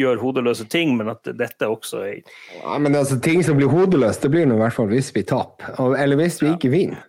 gjør 0.00 0.20
hodeløse 0.22 0.66
ting, 0.72 0.96
men 0.98 1.12
at 1.12 1.28
dette 1.36 1.68
også 1.68 2.04
er 2.08 2.20
Ja, 2.60 2.76
men 2.78 2.96
altså, 2.96 3.18
ting 3.22 3.44
som 3.46 3.58
blir 3.60 3.72
hodeløst, 3.72 4.24
det 4.24 4.32
blir 4.34 4.48
nå 4.48 4.58
i 4.58 4.62
hvert 4.64 4.76
fall 4.76 4.92
hvis 4.92 5.12
vi 5.14 5.24
taper. 5.28 5.74
Eller 5.98 6.20
hvis 6.20 6.40
vi 6.42 6.52
ikke 6.54 6.72
vinner. 6.72 7.04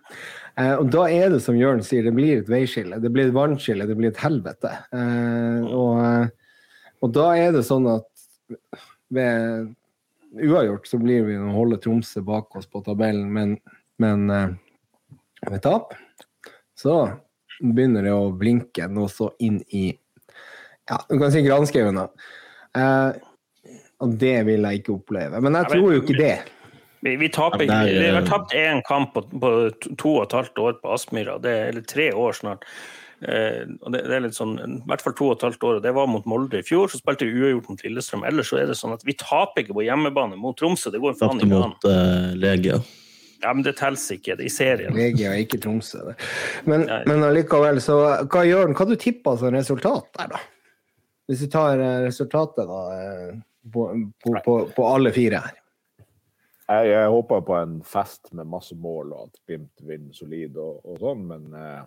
Eh, 0.56 0.72
og 0.72 0.88
da 0.92 1.04
er 1.12 1.34
det 1.34 1.42
som 1.44 1.56
Jørn 1.58 1.82
sier, 1.84 2.06
det 2.06 2.14
blir 2.16 2.40
et 2.40 2.50
veiskille, 2.50 3.00
det 3.02 3.12
blir 3.12 3.28
et 3.28 3.36
vannskille, 3.36 3.88
det 3.88 3.96
blir 3.98 4.12
et 4.12 4.22
helvete. 4.22 4.72
Eh, 4.96 5.66
og, 5.68 6.30
og 7.04 7.16
da 7.16 7.26
er 7.36 7.52
det 7.56 7.66
sånn 7.68 7.88
at 7.92 8.08
ved 9.12 9.74
uavgjort 10.34 10.86
så 10.86 10.98
blir 10.98 11.24
vi 11.28 11.36
å 11.38 11.52
holde 11.54 11.78
Tromsø 11.82 12.22
bak 12.26 12.56
oss 12.56 12.66
på 12.66 12.82
tabellen, 12.84 13.28
men, 13.32 13.56
men 14.02 14.30
eh, 14.30 14.48
ved 15.50 15.62
tap 15.62 15.94
så 16.76 16.96
begynner 17.62 18.02
det 18.04 18.12
å 18.12 18.32
blinke 18.36 18.88
noe 18.92 19.08
så 19.08 19.30
inn 19.40 19.62
i 19.72 19.86
Ja, 20.88 20.98
du 21.08 21.16
kan 21.18 21.32
si 21.34 21.40
granskauen, 21.42 21.96
da. 21.98 22.04
Eh, 22.76 23.16
og 24.04 24.12
det 24.20 24.36
vil 24.46 24.62
jeg 24.68 24.82
ikke 24.82 24.92
oppleve. 25.00 25.40
Men 25.42 25.56
jeg 25.58 25.70
tror 25.72 25.94
jo 25.96 26.02
ikke 26.02 26.18
det. 26.20 26.34
Vi, 27.02 27.14
vi 27.16 27.28
taper 27.32 27.64
Ja, 27.64 27.80
er- 27.86 27.96
Vi 28.04 28.10
har 28.14 28.26
tapt 28.28 28.52
én 28.54 28.82
kamp 28.86 29.14
på, 29.14 29.22
på 29.40 29.50
to- 29.80 29.94
to 29.98 30.12
og 30.20 30.22
et 30.28 30.36
halvt 30.36 30.58
år 30.62 30.76
på 30.82 30.92
Aspmyra. 30.94 31.38
Det 31.42 31.50
er- 31.50 31.68
Eller 31.72 31.80
tre 31.82 32.10
år 32.12 32.32
snart. 32.38 32.62
Eh, 33.24 33.62
og 33.80 33.94
det, 33.94 34.02
det 34.04 34.16
er 34.18 34.24
litt 34.26 34.36
sånn, 34.36 34.58
I 34.60 34.82
hvert 34.90 35.02
fall 35.04 35.14
to 35.16 35.30
og 35.30 35.38
et 35.38 35.46
halvt 35.46 35.64
år. 35.64 35.78
og 35.78 35.86
Det 35.86 35.94
var 35.96 36.10
mot 36.10 36.28
Molde 36.28 36.60
i 36.60 36.66
fjor, 36.66 36.90
så 36.92 37.00
spilte 37.00 37.28
vi 37.28 37.40
uavgjort 37.40 37.70
mot 37.72 37.84
Lillestrøm. 37.86 38.26
Ellers 38.28 38.52
så 38.52 38.60
er 38.60 38.70
det 38.70 38.78
sånn 38.78 38.96
at 38.96 39.06
vi 39.08 39.16
taper 39.20 39.64
ikke 39.64 39.78
på 39.78 39.86
hjemmebane 39.86 40.38
mot 40.40 40.56
Tromsø. 40.58 40.92
Det 40.92 41.02
går 41.02 41.16
faen 41.20 41.40
ikke 41.40 41.56
an. 41.56 41.72
mot 41.72 41.88
uh, 41.88 42.30
Legia. 42.36 42.80
Ja, 43.42 43.52
men 43.52 43.64
det 43.64 43.76
teller 43.78 44.16
ikke 44.16 44.36
i 44.42 44.50
serien. 44.52 44.96
Legia 44.96 45.34
ikke 45.40 45.60
Tromsø. 45.62 46.02
det. 46.10 46.16
Men, 46.68 46.86
men 47.08 47.24
allikevel, 47.24 47.80
så 47.84 47.98
hva 48.24 48.44
gjør 48.46 48.68
den? 48.68 48.76
Hva 48.76 48.88
du 48.88 48.96
tipper 49.00 49.40
som 49.40 49.54
resultat 49.54 50.12
der, 50.18 50.32
da? 50.36 50.42
Hvis 51.26 51.42
du 51.42 51.50
tar 51.50 51.80
eh, 51.82 52.00
resultatet, 52.06 52.68
da, 52.68 52.80
eh, 52.94 53.38
på, 53.72 53.88
på, 54.22 54.34
på, 54.44 54.58
på 54.76 54.86
alle 54.86 55.10
fire 55.14 55.40
her. 55.42 55.56
Jeg, 56.66 56.88
jeg 56.90 57.10
håper 57.10 57.42
på 57.46 57.56
en 57.58 57.76
fest 57.86 58.32
med 58.34 58.48
masse 58.50 58.74
mål, 58.78 59.12
og 59.14 59.28
at 59.28 59.40
Glimt 59.46 59.82
vinner 59.86 60.14
solid 60.14 60.56
og, 60.58 60.80
og 60.86 61.02
sånn, 61.02 61.26
men 61.30 61.52
eh, 61.54 61.82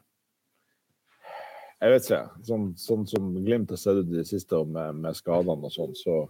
jeg 1.80 1.94
vet 1.94 2.08
ikke. 2.10 2.22
Sånn, 2.48 2.70
sånn 2.80 3.08
som 3.08 3.32
Glimt 3.46 3.72
har 3.74 3.80
sett 3.80 4.02
ut 4.02 4.12
i 4.12 4.20
det 4.20 4.28
siste, 4.28 4.60
med, 4.68 5.00
med 5.04 5.18
skadene 5.18 5.70
og 5.70 5.74
sånn, 5.74 5.96
så 5.98 6.22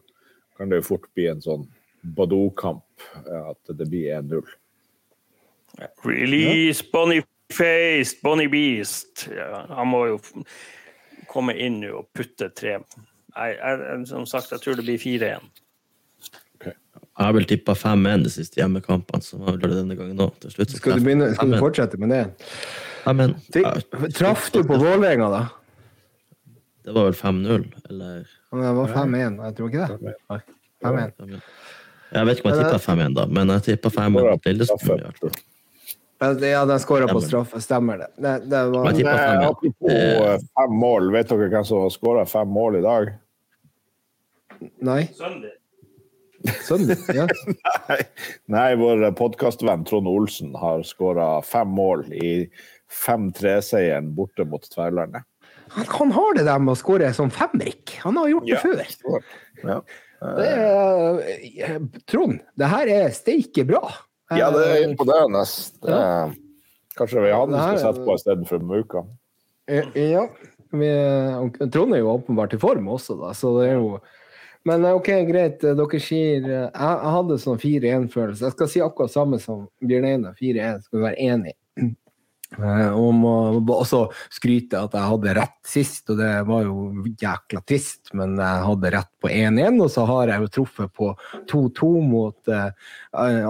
kan 0.58 0.70
det 0.70 0.82
jo 0.82 0.90
fort 0.92 1.08
bli 1.18 1.30
en 1.32 1.44
sånn 1.44 1.68
Badou-kamp. 2.16 2.86
eh, 3.26 3.50
At 3.52 3.74
det 3.76 3.88
blir 3.90 4.14
1-0. 4.20 4.44
Release 6.06 6.84
Bonnie 6.94 7.24
Faced, 7.54 8.22
Bonnie 8.24 8.50
Beast. 8.52 9.28
Ja, 9.34 9.66
han 9.74 9.90
må 9.90 10.06
jo 10.12 10.20
komme 11.30 11.56
inn 11.58 11.80
nå 11.84 11.96
og 12.02 12.12
putte 12.16 12.50
tre. 12.54 12.80
Jeg, 13.36 13.58
jeg, 13.58 14.06
som 14.10 14.26
sagt, 14.30 14.52
jeg 14.54 14.64
tror 14.64 14.78
det 14.78 14.86
blir 14.86 15.02
4-1. 15.02 15.50
Jeg 17.20 17.26
har 17.28 17.34
vel 17.36 17.48
tippa 17.50 17.74
5-1 17.76 18.24
de 18.24 18.32
siste 18.32 18.62
hjemmekampene, 18.62 19.24
så 19.24 19.38
var 19.42 19.58
gjør 19.58 19.74
det 19.74 19.80
denne 19.82 19.98
gangen 20.00 20.22
òg. 20.24 20.46
Skal 20.54 20.70
du, 20.70 21.04
begynne, 21.04 21.34
skal 21.36 21.52
du 21.52 21.58
fortsette 21.60 22.00
med 22.00 22.14
det? 22.14 22.22
5-1. 23.06 23.36
Ja, 23.56 23.74
Fikk- 24.00 24.14
Traff 24.18 24.50
du 24.52 24.64
på 24.64 24.78
Vålerenga, 24.82 25.30
da? 25.34 25.42
Det 26.86 26.94
var 26.96 27.04
vel 27.10 27.14
5-0, 27.14 27.66
eller 27.90 28.24
Det 28.52 28.74
var 28.80 28.88
5-1, 28.96 29.44
jeg 29.46 29.56
tror 29.58 29.70
ikke 29.70 29.88
det. 29.88 30.16
5-1. 30.30 30.42
5-1. 30.84 31.42
Jeg 32.10 32.26
vet 32.26 32.40
ikke 32.40 32.50
om 32.50 32.56
jeg 32.56 32.66
tippa 32.66 32.80
5-1, 32.82 33.14
da, 33.20 33.26
men 33.30 33.52
jeg 33.54 33.64
tippa 33.68 33.90
5-1 33.94 34.10
mot 34.16 34.46
Lillestrøm. 34.50 35.04
Ja, 36.20 36.66
den 36.68 36.80
skåra 36.84 37.08
på 37.08 37.22
straffe, 37.24 37.62
stemmer 37.64 38.02
det. 38.02 38.08
Det, 38.20 38.32
det 38.52 38.64
var 38.74 38.90
Nei, 38.90 39.04
5-1. 39.04 39.46
apropos 39.46 39.94
eh, 39.94 40.42
fem 40.58 40.74
mål, 40.82 41.12
vet 41.14 41.30
dere 41.30 41.48
hvem 41.54 41.64
som 41.70 41.84
har 41.86 41.94
skåra 41.94 42.26
fem 42.28 42.50
mål 42.52 42.80
i 42.80 42.84
dag? 42.84 43.14
Nei, 44.84 45.04
Søndag. 45.16 45.54
søndag. 46.68 47.06
Ja. 47.16 47.28
Nei, 47.88 48.00
Nei 48.58 48.68
vår 48.82 49.06
podkastvenn 49.16 49.86
Trond 49.88 50.08
Olsen 50.12 50.52
har 50.60 50.84
skåra 50.88 51.30
fem 51.46 51.72
mål 51.78 52.04
i 52.12 52.34
5-3-seieren 52.94 54.12
borte 54.18 54.46
mot 54.50 54.66
Tverlandet. 54.74 55.24
Han, 55.76 55.86
han 55.86 56.12
har 56.16 56.34
det 56.38 56.46
der 56.48 56.60
med 56.64 56.74
å 56.74 56.80
skåre 56.80 57.12
som 57.14 57.30
femrik. 57.34 57.98
Han 58.04 58.18
har 58.18 58.30
gjort 58.32 58.48
det 58.48 58.56
Ja. 58.58 58.62
før. 58.64 59.24
Ja. 59.64 59.82
Det 60.20 60.48
er, 60.52 61.20
eh, 61.64 61.80
Trond, 62.10 62.40
det 62.58 62.68
her 62.68 62.88
er 62.92 63.10
steike 63.16 63.64
bra. 63.70 63.84
ja, 64.36 64.50
det 64.52 64.66
er 64.68 64.88
imponerende. 64.90 65.46
Det 65.82 65.94
er, 65.96 66.34
kanskje 66.98 67.22
vi 67.24 67.30
skal 67.32 67.54
er- 67.56 67.78
sette 67.78 68.04
på 68.06 68.16
istedenfor 68.18 68.62
Muka. 68.62 69.06
Eh, 69.68 69.86
Ja. 69.96 70.28
Vi, 70.72 70.90
Trond 71.72 71.94
er 71.96 72.00
jo 72.04 72.18
åpenbart 72.20 72.54
i 72.54 72.58
form 72.58 72.86
også, 72.90 73.16
da, 73.20 73.32
så 73.34 73.60
det 73.62 73.70
er 73.72 73.76
jo 73.80 74.00
Men 74.66 74.84
eh, 74.86 74.92
OK, 74.94 75.08
greit. 75.26 75.64
eh, 75.64 75.74
Dere 75.74 76.00
sier 76.04 76.44
eh, 76.44 76.70
Jeg, 76.70 76.74
jeg 76.76 77.14
hadde 77.16 77.38
sånn 77.40 77.58
4-1-følelse. 77.58 78.42
Jeg 78.42 78.52
skal 78.52 78.68
si 78.68 78.80
akkurat 78.82 79.10
samme 79.10 79.40
som 79.40 79.70
Bjørn 79.82 80.06
Einar. 80.06 80.34
4-1. 80.36 80.84
Skal 80.84 81.00
vi 81.00 81.06
være 81.06 81.16
enige. 81.18 81.54
Eh, 82.58 82.90
Og 82.98 83.12
må 83.14 83.34
også 83.76 84.08
skryte 84.34 84.80
at 84.80 84.96
jeg 84.98 85.12
hadde 85.12 85.36
rett 85.38 85.60
sist, 85.70 86.10
og 86.10 86.18
det 86.18 86.32
var 86.48 86.64
jo 86.66 87.06
jækla 87.22 87.62
trist, 87.68 88.10
men 88.18 88.40
jeg 88.42 88.66
hadde 88.66 88.94
rett 88.96 89.12
på 89.22 89.30
1-1, 89.30 89.78
og 89.84 89.92
så 89.94 90.08
har 90.10 90.34
jeg 90.34 90.46
jo 90.46 90.50
truffet 90.58 90.96
på 90.98 91.12
2-2 91.52 91.92
mot 92.10 92.50
uh, 92.50 92.72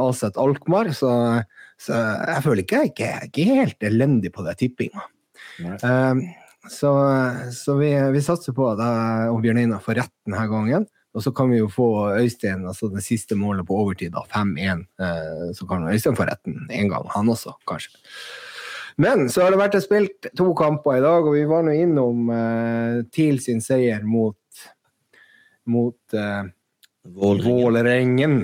Aset 0.03 0.37
Alkmaar, 0.41 0.91
så, 0.97 1.13
så 1.79 1.95
jeg 1.95 2.43
føler 2.43 2.65
ikke 2.65 2.83
jeg 2.83 2.93
ikke, 2.93 3.13
ikke 3.29 3.57
helt 3.61 3.87
elendig 3.87 4.33
på 4.35 4.43
det 4.47 4.57
tippinga. 4.59 5.07
Eh, 5.63 6.21
så 6.69 6.91
så 7.55 7.75
vi, 7.79 7.93
vi 8.13 8.21
satser 8.21 8.53
på 8.55 8.67
at 8.73 8.81
jeg 8.83 9.29
og 9.31 9.39
Bjørn 9.43 9.61
Einar 9.63 9.83
får 9.83 10.01
rett 10.03 10.15
denne 10.27 10.43
gangen. 10.51 10.89
Og 11.17 11.23
så 11.25 11.31
kan 11.33 11.49
vi 11.49 11.57
jo 11.57 11.69
få 11.73 11.87
Øystein, 12.19 12.67
altså 12.69 12.91
det 12.93 13.01
siste 13.01 13.33
målet 13.35 13.65
på 13.65 13.79
overtid, 13.81 14.13
5-1. 14.29 14.83
Eh, 15.01 15.47
så 15.57 15.65
kan 15.71 15.87
Øystein 15.89 16.19
få 16.19 16.27
retten 16.29 16.67
en 16.69 16.91
gang, 16.91 17.07
han 17.15 17.31
også, 17.33 17.55
kanskje. 17.67 17.95
Men 18.99 19.29
så 19.31 19.45
har 19.45 19.53
det 19.53 19.61
vært 19.61 19.77
spilt 19.79 20.27
to 20.35 20.49
kamper 20.59 20.97
i 20.97 21.03
dag, 21.03 21.23
og 21.23 21.31
vi 21.37 21.45
var 21.47 21.63
nå 21.63 21.71
innom 21.71 22.27
uh, 22.33 22.99
TIL 23.15 23.37
sin 23.39 23.61
seier 23.63 24.03
mot, 24.03 24.63
mot 25.71 26.17
uh, 26.19 26.43
Vålerengen. 27.07 28.41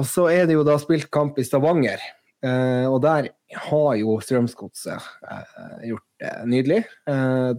Og 0.00 0.08
så 0.08 0.30
er 0.32 0.48
det 0.48 0.56
jo 0.56 0.64
da 0.64 0.78
spilt 0.80 1.10
kamp 1.12 1.36
i 1.36 1.44
Stavanger. 1.44 2.00
uh, 2.40 2.88
og 2.88 3.02
der 3.04 3.28
har 3.68 3.92
jo 4.00 4.16
Strømsgodset 4.24 5.12
uh, 5.28 5.76
gjort 5.84 6.08
det 6.24 6.32
nydelig. 6.48 6.80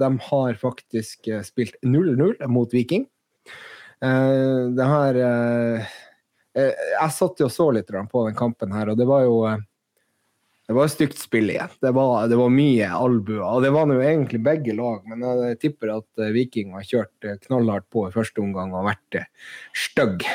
De 0.02 0.12
har 0.32 0.58
faktisk 0.58 1.30
spilt 1.46 1.78
0-0 1.86 2.34
mot 2.50 2.74
Viking. 2.74 3.06
Det 4.02 4.88
her 4.90 5.18
Jeg 6.58 7.14
satt 7.14 7.40
jo 7.42 7.46
og 7.46 7.54
så 7.54 7.70
litt 7.78 7.94
på 7.94 8.26
den 8.26 8.38
kampen 8.38 8.74
her, 8.74 8.90
og 8.90 8.98
det 8.98 9.06
var 9.10 9.24
jo 9.30 9.38
det 10.68 10.76
var 10.76 10.89
et 10.89 10.91
stygt 10.91 11.22
spill 11.22 11.52
igjen. 11.53 11.72
Det 11.80 11.94
var, 11.95 12.26
det 12.27 12.35
var 12.35 12.52
mye 12.52 12.89
albuer. 12.91 13.45
Og 13.45 13.64
det 13.64 13.72
var 13.72 13.88
nå 13.88 14.02
egentlig 14.03 14.41
begge 14.44 14.76
lag, 14.76 15.06
men 15.07 15.23
jeg 15.23 15.61
tipper 15.61 15.94
at 15.95 16.19
eh, 16.19 16.34
Viking 16.35 16.73
har 16.76 16.84
kjørt 16.84 17.27
eh, 17.27 17.38
knallhardt 17.45 17.88
på 17.94 18.03
i 18.10 18.11
første 18.11 18.44
omgang 18.44 18.76
og 18.76 18.89
vært 18.89 19.22
eh, 19.22 19.31
stygg. 19.88 20.27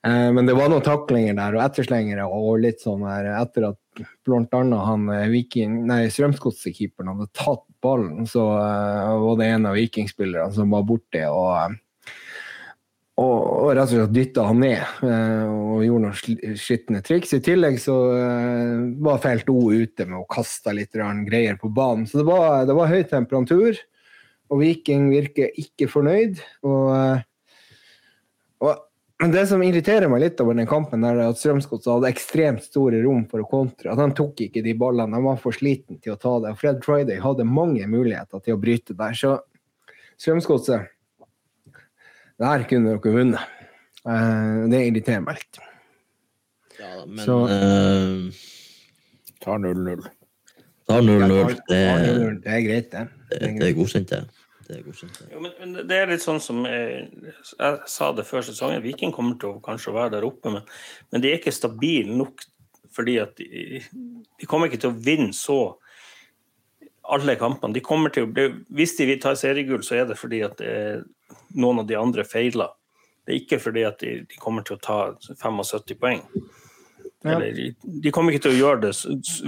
Men 0.00 0.46
det 0.48 0.54
var 0.56 0.70
noen 0.72 0.80
taklinger 0.80 1.34
der 1.36 1.58
og 1.58 1.60
etterslengere 1.60 2.24
og 2.24 2.62
litt 2.62 2.80
sånn 2.80 3.02
her 3.04 3.26
etter 3.34 3.66
at 3.66 4.00
blant 4.24 4.54
annet 4.56 4.80
han 4.86 5.02
Viking, 5.28 5.74
nei, 5.90 6.06
Strømsgodset-keeperen 6.08 7.10
hadde 7.10 7.26
tatt 7.36 7.66
ballen, 7.84 8.24
så 8.24 8.46
var 8.48 9.36
det 9.36 9.50
en 9.50 9.68
av 9.68 9.76
vikingspillerne 9.76 10.56
som 10.56 10.72
var 10.72 10.86
borte 10.88 11.20
og 11.28 11.76
og, 13.20 13.38
og 13.66 13.70
rett 13.76 13.90
og 13.90 13.92
slett 13.92 14.12
dytta 14.16 14.44
han 14.48 14.60
ned 14.62 15.04
eh, 15.04 15.46
og 15.50 15.84
gjorde 15.84 16.04
noen 16.06 16.58
skitne 16.58 17.02
triks. 17.04 17.34
I 17.36 17.42
tillegg 17.44 17.76
så 17.82 17.96
eh, 18.16 18.76
var 19.04 19.20
Felt 19.20 19.50
O 19.52 19.68
ute 19.68 20.06
med 20.08 20.22
å 20.22 20.28
kaste 20.30 20.72
litt 20.76 20.96
greier 20.96 21.58
på 21.60 21.68
banen. 21.74 22.06
Så 22.08 22.22
det 22.22 22.28
var, 22.30 22.64
det 22.68 22.76
var 22.78 22.92
høy 22.92 23.02
temperatur, 23.10 23.80
og 24.50 24.62
Viking 24.62 25.10
virker 25.12 25.52
ikke 25.60 25.90
fornøyd. 25.92 26.40
Og, 26.64 26.86
eh, 26.96 27.26
og 28.64 28.86
men 29.20 29.34
det 29.34 29.42
som 29.50 29.60
irriterer 29.60 30.08
meg 30.08 30.22
litt 30.22 30.38
over 30.40 30.56
den 30.56 30.68
kampen, 30.68 31.02
er 31.04 31.18
at 31.26 31.36
Strømsgodset 31.36 31.90
hadde 31.92 32.08
ekstremt 32.08 32.64
store 32.64 33.02
rom 33.04 33.26
for 33.28 33.42
å 33.42 33.48
kontre. 33.50 33.90
At 33.92 34.00
de 34.00 34.16
tok 34.16 34.40
ikke 34.46 34.62
de 34.64 34.72
ballene. 34.80 35.12
De 35.12 35.26
var 35.26 35.36
for 35.42 35.52
sliten 35.52 35.98
til 36.00 36.14
å 36.14 36.20
ta 36.22 36.38
det. 36.40 36.54
Fred 36.56 36.80
Friday 36.86 37.20
hadde 37.20 37.44
mange 37.44 37.84
muligheter 37.84 38.40
til 38.40 38.56
å 38.56 38.62
bryte 38.62 38.96
der. 38.96 39.12
Så 39.12 39.34
Strømsgodset 40.16 40.88
Der 42.40 42.64
kunne 42.68 42.94
dere 42.96 43.12
vunnet. 43.14 43.42
Eh, 44.08 44.62
det 44.72 44.80
irriterer 44.88 45.20
meg 45.24 45.40
litt. 45.42 45.58
Ja, 46.80 47.04
men 47.06 47.24
Så- 47.24 47.46
eh, 47.52 48.32
Tar 49.40 49.58
0-0. 49.58 50.02
tar 50.88 51.00
0-0. 51.02 51.54
Det, 51.68 52.42
Det 52.42 52.52
er 52.52 52.62
greit, 52.66 52.90
det. 52.90 53.08
det, 53.30 53.58
det 53.60 53.68
er 53.68 53.74
godkjent, 53.76 54.08
det. 54.08 54.22
Det 54.68 54.78
er 54.78 54.82
godkjent, 54.82 55.18
det. 55.18 55.28
Jo, 55.32 55.40
men, 55.40 55.52
men 55.60 55.86
det 55.88 55.96
er 55.96 56.06
litt 56.06 56.20
sånn 56.24 56.40
som 56.40 56.64
jeg, 56.64 57.10
jeg 57.58 57.78
sa 57.86 58.12
det 58.12 58.24
før 58.26 58.42
sesongen. 58.46 58.82
Viking 58.82 59.12
kommer 59.12 59.38
til 59.40 59.54
å 59.54 59.60
kanskje 59.64 59.92
være 59.96 60.10
der 60.16 60.26
oppe, 60.28 60.52
men, 60.52 60.62
men 61.12 61.20
de 61.24 61.30
er 61.32 61.38
ikke 61.40 61.52
stabile 61.52 62.16
nok 62.16 62.44
fordi 62.90 63.18
at 63.22 63.36
de, 63.38 63.80
de 64.40 64.46
kommer 64.50 64.66
ikke 64.66 64.80
til 64.82 64.90
å 64.90 64.98
vinne 65.04 65.32
så 65.36 65.76
alle 67.10 67.36
kampene. 67.38 67.74
De 67.74 67.80
kommer 67.84 68.10
til 68.14 68.26
å 68.26 68.32
bli, 68.32 68.48
hvis 68.74 68.96
de 68.98 69.06
vil 69.06 69.20
ta 69.22 69.32
seriegull, 69.38 69.82
så 69.86 70.00
er 70.00 70.08
det 70.10 70.18
fordi 70.18 70.40
at 70.46 70.56
det 70.58 70.68
er 70.68 71.04
noen 71.56 71.82
av 71.82 71.88
de 71.88 71.98
andre 71.98 72.24
feiler. 72.28 72.72
Det 73.26 73.34
er 73.34 73.42
ikke 73.42 73.60
fordi 73.62 73.84
at 73.86 74.00
de, 74.02 74.14
de 74.28 74.40
kommer 74.40 74.64
til 74.66 74.78
å 74.78 74.82
ta 74.82 74.98
75 75.28 75.98
poeng. 76.00 76.24
Ja. 77.20 77.34
Eller, 77.34 77.52
de, 77.52 77.66
de 78.00 78.12
kommer 78.14 78.32
ikke 78.32 78.46
til 78.46 78.56
å 78.56 78.60
gjøre 78.60 78.80
det, 78.86 78.94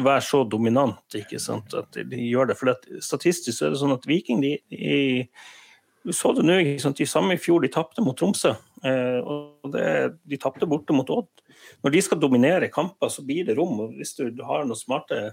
være 0.04 0.24
så 0.26 0.42
dominant. 0.44 1.02
ikke 1.16 1.40
sant? 1.40 1.72
At 1.76 1.88
de, 1.96 2.04
de 2.10 2.20
gjør 2.28 2.50
det, 2.50 2.58
for 2.60 2.74
at 2.74 2.84
Statistisk 3.04 3.56
så 3.56 3.68
er 3.68 3.74
det 3.74 3.80
sånn 3.80 3.96
at 3.96 4.08
Viking 4.08 4.42
de, 4.44 4.58
de 4.68 6.12
så 6.12 6.32
det 6.34 6.42
nå, 6.42 6.56
de 6.98 7.06
samme 7.06 7.36
i 7.36 7.40
fjor, 7.40 7.62
de 7.62 7.70
tapte 7.70 8.02
mot 8.02 8.16
Tromsø. 8.18 8.56
Eh, 8.82 9.18
og 9.22 9.70
det, 9.70 9.86
de 10.26 10.38
tapte 10.40 10.66
borte 10.66 10.94
mot 10.96 11.10
Odd. 11.14 11.30
Når 11.86 11.94
de 11.94 12.02
skal 12.02 12.20
dominere 12.20 12.72
kamper, 12.74 13.12
så 13.12 13.22
blir 13.26 13.46
det 13.46 13.54
rom. 13.58 13.78
og 13.84 13.94
Hvis 13.98 14.16
du 14.18 14.26
har 14.46 14.66
noen 14.66 14.78
smarte 14.78 15.32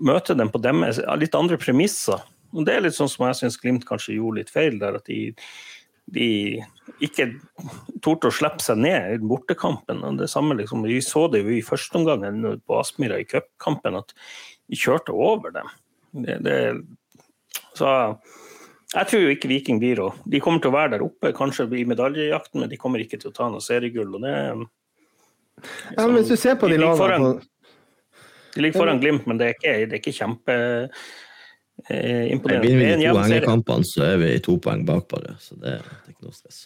Møte 0.00 0.36
dem 0.38 0.48
på 0.48 0.58
dem, 0.62 0.84
litt 1.20 1.34
andre 1.36 1.58
premisser. 1.60 2.22
Og 2.52 2.66
Det 2.66 2.74
er 2.74 2.84
litt 2.84 2.96
sånn 2.96 3.10
som 3.10 3.26
jeg 3.28 3.40
syns 3.40 3.58
Glimt 3.62 3.86
kanskje 3.88 4.18
gjorde 4.18 4.42
litt 4.42 4.52
feil 4.52 4.78
der. 4.82 4.98
At 5.00 5.08
de, 5.10 5.34
de 6.14 6.28
ikke 7.02 7.28
torde 8.04 8.30
å 8.30 8.34
slippe 8.34 8.62
seg 8.64 8.80
ned 8.82 9.16
i 9.16 9.20
bortekampen. 9.22 10.04
Og 10.06 10.20
det 10.20 10.30
samme 10.32 10.58
liksom, 10.58 10.86
Vi 10.86 11.00
så 11.04 11.26
det 11.32 11.42
jo 11.44 11.54
i 11.56 11.64
første 11.66 12.00
omgang 12.00 12.24
på 12.66 12.80
Aspmyra 12.80 13.20
i 13.20 13.28
cupkampen, 13.28 13.98
at 13.98 14.14
vi 14.70 14.78
kjørte 14.80 15.14
over 15.14 15.54
dem. 15.54 15.70
Det, 16.16 16.38
det, 16.46 16.58
så 17.76 17.90
jeg 18.94 19.08
tror 19.10 19.22
jo 19.24 19.34
ikke 19.34 19.50
Viking 19.50 19.80
blir 19.82 20.00
å 20.00 20.06
De 20.24 20.40
kommer 20.40 20.62
til 20.62 20.70
å 20.70 20.76
være 20.76 20.94
der 20.94 21.04
oppe, 21.04 21.34
kanskje 21.36 21.66
i 21.76 21.84
medaljejakten, 21.88 22.62
men 22.62 22.70
de 22.70 22.78
kommer 22.80 23.02
ikke 23.02 23.18
til 23.20 23.32
å 23.32 23.36
ta 23.36 23.50
noe 23.52 23.64
seriegull. 23.64 24.14
og 24.16 24.24
det 24.24 24.34
Ja, 25.96 26.06
men 26.06 26.16
hvis 26.20 26.32
du 26.32 26.36
ser 26.36 26.56
på 26.60 26.70
de 26.70 26.78
De 26.78 26.84
lagene 26.84 27.34
De 28.54 28.62
ligger 28.62 28.80
foran 28.80 29.00
Glimt, 29.02 29.26
men 29.26 29.38
det 29.40 29.48
er 29.48 29.58
ikke, 29.58 29.74
det 29.84 29.98
er 29.98 30.00
ikke 30.00 30.16
kjempe 30.16 30.56
imponerende. 31.88 32.68
Vinner 32.68 32.94
er 32.94 32.96
vi 32.96 33.04
de 33.04 33.10
to 33.12 33.20
hengekampene, 33.24 33.86
så 33.86 34.08
er 34.12 34.16
vi 34.22 34.32
to 34.44 34.56
poeng 34.62 34.86
bak 34.88 35.06
bare. 35.12 35.36
Så 35.42 35.58
det, 35.58 35.78
det 35.82 36.08
er 36.08 36.14
ikke 36.14 36.28
noe 36.30 36.36
stress. 36.36 36.64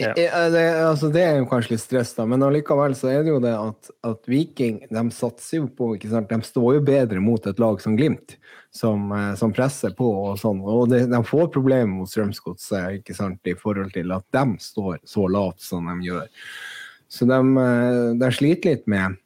Ja. 0.00 0.12
Ja, 0.16 0.48
det, 0.48 0.62
altså 0.80 1.10
det 1.12 1.20
er 1.20 1.34
jo 1.36 1.48
kanskje 1.50 1.74
litt 1.74 1.82
stress, 1.82 2.14
da, 2.16 2.24
men 2.28 2.42
allikevel 2.42 2.94
så 2.96 3.10
er 3.12 3.26
det 3.26 3.34
jo 3.34 3.40
det 3.44 3.52
at, 3.52 3.90
at 4.08 4.30
Viking 4.30 4.78
de 4.88 5.02
satser 5.12 5.58
jo 5.58 5.66
på 5.68 5.90
ikke 5.98 6.08
sant? 6.08 6.32
De 6.32 6.48
står 6.48 6.78
jo 6.78 6.84
bedre 6.86 7.20
mot 7.20 7.44
et 7.46 7.60
lag 7.60 7.76
som 7.82 7.98
Glimt, 7.98 8.38
som, 8.72 9.10
eh, 9.12 9.34
som 9.36 9.52
presser 9.52 9.92
på 9.98 10.08
og 10.08 10.40
sånn. 10.40 10.62
Og 10.64 10.88
det, 10.90 11.04
de 11.12 11.20
får 11.28 11.52
problemer 11.52 11.92
mot 11.92 12.08
Strømsgodset 12.08 13.12
i 13.12 13.56
forhold 13.58 13.92
til 13.92 14.16
at 14.16 14.24
de 14.32 14.46
står 14.64 15.02
så 15.04 15.28
lavt 15.28 15.60
som 15.60 15.90
de 15.92 16.08
gjør. 16.08 16.30
Så 17.12 17.28
de, 17.28 17.40
eh, 17.60 18.08
de 18.24 18.32
sliter 18.32 18.72
litt 18.72 18.88
med, 18.88 19.20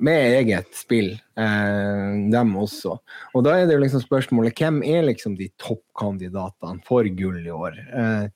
med 0.00 0.34
eget 0.40 0.74
spill, 0.76 1.12
eh, 1.36 2.10
dem 2.32 2.52
også. 2.56 2.96
Og 3.34 3.44
da 3.46 3.56
er 3.56 3.68
det 3.68 3.76
jo 3.76 3.84
liksom 3.84 4.04
spørsmålet 4.04 4.58
hvem 4.58 4.82
er 4.86 5.06
liksom 5.08 5.36
de 5.38 5.50
toppkandidatene 5.60 6.82
for 6.86 7.08
gull 7.16 7.40
i 7.44 7.54
år? 7.54 7.78
Eh, 7.78 8.28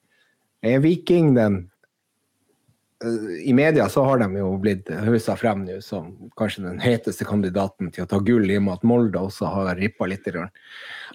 er 0.64 0.84
Viking 0.84 1.34
den 1.36 1.64
I 3.44 3.52
media 3.52 3.88
så 3.88 4.04
har 4.06 4.18
de 4.22 4.38
jo 4.38 4.50
blitt 4.60 4.88
hausa 5.04 5.36
frem 5.38 5.64
nå 5.66 5.78
som 5.84 6.12
kanskje 6.38 6.64
den 6.64 6.80
heteste 6.82 7.26
kandidaten 7.28 7.90
til 7.94 8.04
å 8.04 8.08
ta 8.10 8.20
gull, 8.24 8.46
i 8.50 8.58
og 8.58 8.64
med 8.66 8.78
at 8.78 8.86
Molde 8.88 9.20
også 9.20 9.50
har 9.52 9.76
rippa 9.78 10.08
litt. 10.10 10.24
grann. 10.24 10.52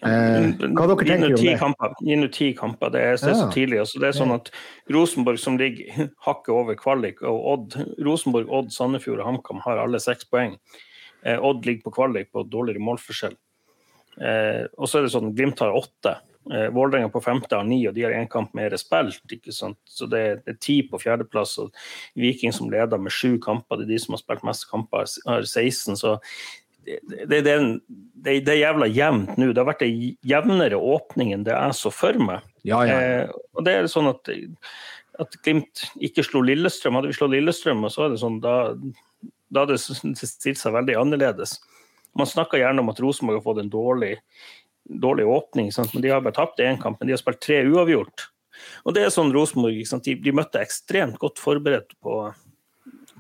Eh, 0.06 0.52
hva 0.70 0.86
dere 0.88 0.98
tenker 1.02 1.26
dere 1.26 1.38
om 1.38 1.44
det? 1.44 1.56
kamper. 1.60 1.96
Ti 2.36 2.50
kamper. 2.58 2.94
Det 2.94 3.02
er, 3.02 3.18
det 3.18 3.32
er 3.34 3.40
så 3.42 3.50
tidlig. 3.54 3.82
Altså, 3.84 4.02
det 4.04 4.12
er 4.12 4.20
sånn 4.20 4.36
at 4.36 4.52
Rosenborg, 4.94 5.42
som 5.42 5.58
ligger 5.60 6.10
hakket 6.28 6.54
over 6.56 6.80
kvalik, 6.80 7.24
og 7.26 7.52
Odd, 7.54 7.80
Rosenborg, 8.06 8.50
Odd, 8.50 8.74
Sandefjord 8.76 9.24
og 9.24 9.32
HamKam 9.32 9.64
har 9.66 9.84
alle 9.84 10.02
seks 10.04 10.30
poeng. 10.30 10.58
Eh, 11.26 11.38
Odd 11.38 11.68
ligger 11.68 11.90
på 11.90 11.98
kvalik 12.00 12.32
på 12.36 12.46
dårligere 12.48 12.84
målforskjell. 12.86 13.36
Eh, 14.20 14.66
og 14.78 14.90
så 14.90 15.00
er 15.00 15.08
det 15.08 15.14
sånn 15.16 15.34
Glimt 15.36 15.62
har 15.64 15.76
åtte. 15.76 16.20
Eh, 16.48 16.70
Vålerenga 16.74 17.10
på 17.10 17.22
femte 17.22 17.56
har 17.56 17.66
ni, 17.68 17.82
og 17.88 17.94
de 17.94 18.06
har 18.08 18.16
én 18.16 18.30
kamp 18.30 18.54
mer 18.58 18.74
spilt. 18.80 19.26
ikke 19.32 19.54
sant? 19.54 19.78
Så 19.86 20.08
det 20.10 20.20
er, 20.20 20.40
det 20.46 20.56
er 20.56 20.62
ti 20.64 20.80
på 20.88 21.02
fjerdeplass, 21.02 21.58
og 21.62 21.76
Viking 22.18 22.56
som 22.56 22.72
leder 22.72 23.02
med 23.02 23.14
sju 23.14 23.38
kamper. 23.44 23.82
Det 23.82 23.90
er 23.90 23.94
de 23.94 24.00
som 24.06 24.16
har 24.16 24.24
spilt 24.24 24.46
mest 24.48 24.70
kamper, 24.72 25.06
har 25.28 25.46
16. 25.46 26.00
Så 26.00 26.16
det, 26.86 27.00
det, 27.30 27.42
det, 27.46 28.40
det, 28.40 28.54
er 28.54 28.64
jævla 28.64 28.88
jevnt 28.90 29.36
nå. 29.38 29.52
Det 29.52 29.62
har 29.62 29.70
vært 29.70 29.86
ei 29.86 30.16
jevnere 30.26 30.80
åpning 30.80 31.36
enn 31.36 31.46
det 31.46 31.54
jeg 31.54 31.76
så 31.78 31.92
for 31.94 32.18
meg. 32.24 32.48
Ja, 32.68 32.82
ja. 32.88 33.00
Eh, 33.00 33.36
og 33.54 33.68
det 33.68 33.76
er 33.76 33.92
sånn 33.92 34.10
at, 34.10 34.32
at 35.22 35.42
Glimt 35.46 35.86
ikke 36.02 36.26
slo 36.26 36.42
Lillestrøm. 36.46 36.98
Hadde 36.98 37.12
vi 37.12 37.20
slått 37.20 37.36
Lillestrøm, 37.36 37.86
så 37.94 38.08
er 38.08 38.16
det 38.16 38.24
sånn, 38.24 38.40
da, 38.44 38.56
da 39.52 39.66
hadde 39.66 39.78
det 39.78 40.16
stilt 40.24 40.62
seg 40.62 40.76
veldig 40.76 40.98
annerledes. 40.98 41.60
Man 42.18 42.28
snakker 42.28 42.58
gjerne 42.58 42.82
om 42.82 42.90
at 42.92 43.00
Rosenborg 43.04 43.38
har 43.38 43.46
fått 43.46 43.62
en 43.62 43.72
dårlig, 43.72 44.16
dårlig 44.90 45.28
åpning, 45.30 45.72
sant? 45.72 45.94
men 45.94 46.04
de 46.04 46.12
har 46.14 46.22
bare 46.26 46.38
tapt 46.38 46.62
én 46.64 46.80
kamp, 46.82 47.00
men 47.00 47.10
de 47.10 47.16
har 47.16 47.22
spilt 47.22 47.42
tre 47.46 47.62
uavgjort. 47.70 48.28
Og 48.88 48.96
det 48.96 49.06
er 49.06 49.14
sånn 49.14 49.34
Rosenborg? 49.36 49.80
De, 50.06 50.16
de 50.20 50.36
møtte 50.36 50.62
ekstremt 50.62 51.20
godt 51.22 51.40
forberedt 51.42 51.94
på, 52.04 52.22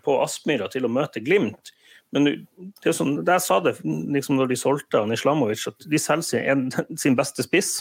på 0.05 0.17
Aspmyra 0.23 0.69
til 0.71 0.87
å 0.87 0.91
møte 0.91 1.23
Glimt. 1.23 1.73
Men 2.15 2.25
det 2.25 2.89
er 2.89 2.95
sånn, 2.97 3.19
der 3.25 3.41
sa 3.43 3.59
det 3.61 3.77
liksom 3.85 4.39
når 4.39 4.51
de 4.51 4.57
solgte 4.59 5.03
han 5.03 5.13
Islamovic, 5.13 5.67
at 5.69 5.85
de 5.85 6.01
selger 6.01 6.25
sin, 6.25 6.67
sin 7.03 7.17
beste 7.19 7.45
spiss. 7.45 7.77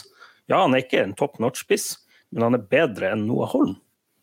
Ja, 0.49 0.61
han 0.63 0.75
er 0.75 0.85
ikke 0.85 1.01
en 1.03 1.17
top 1.17 1.39
notch-spiss, 1.41 1.91
men 2.33 2.45
han 2.45 2.57
er 2.57 2.67
bedre 2.71 3.13
enn 3.13 3.25
Noah 3.29 3.51
Holm. 3.53 3.77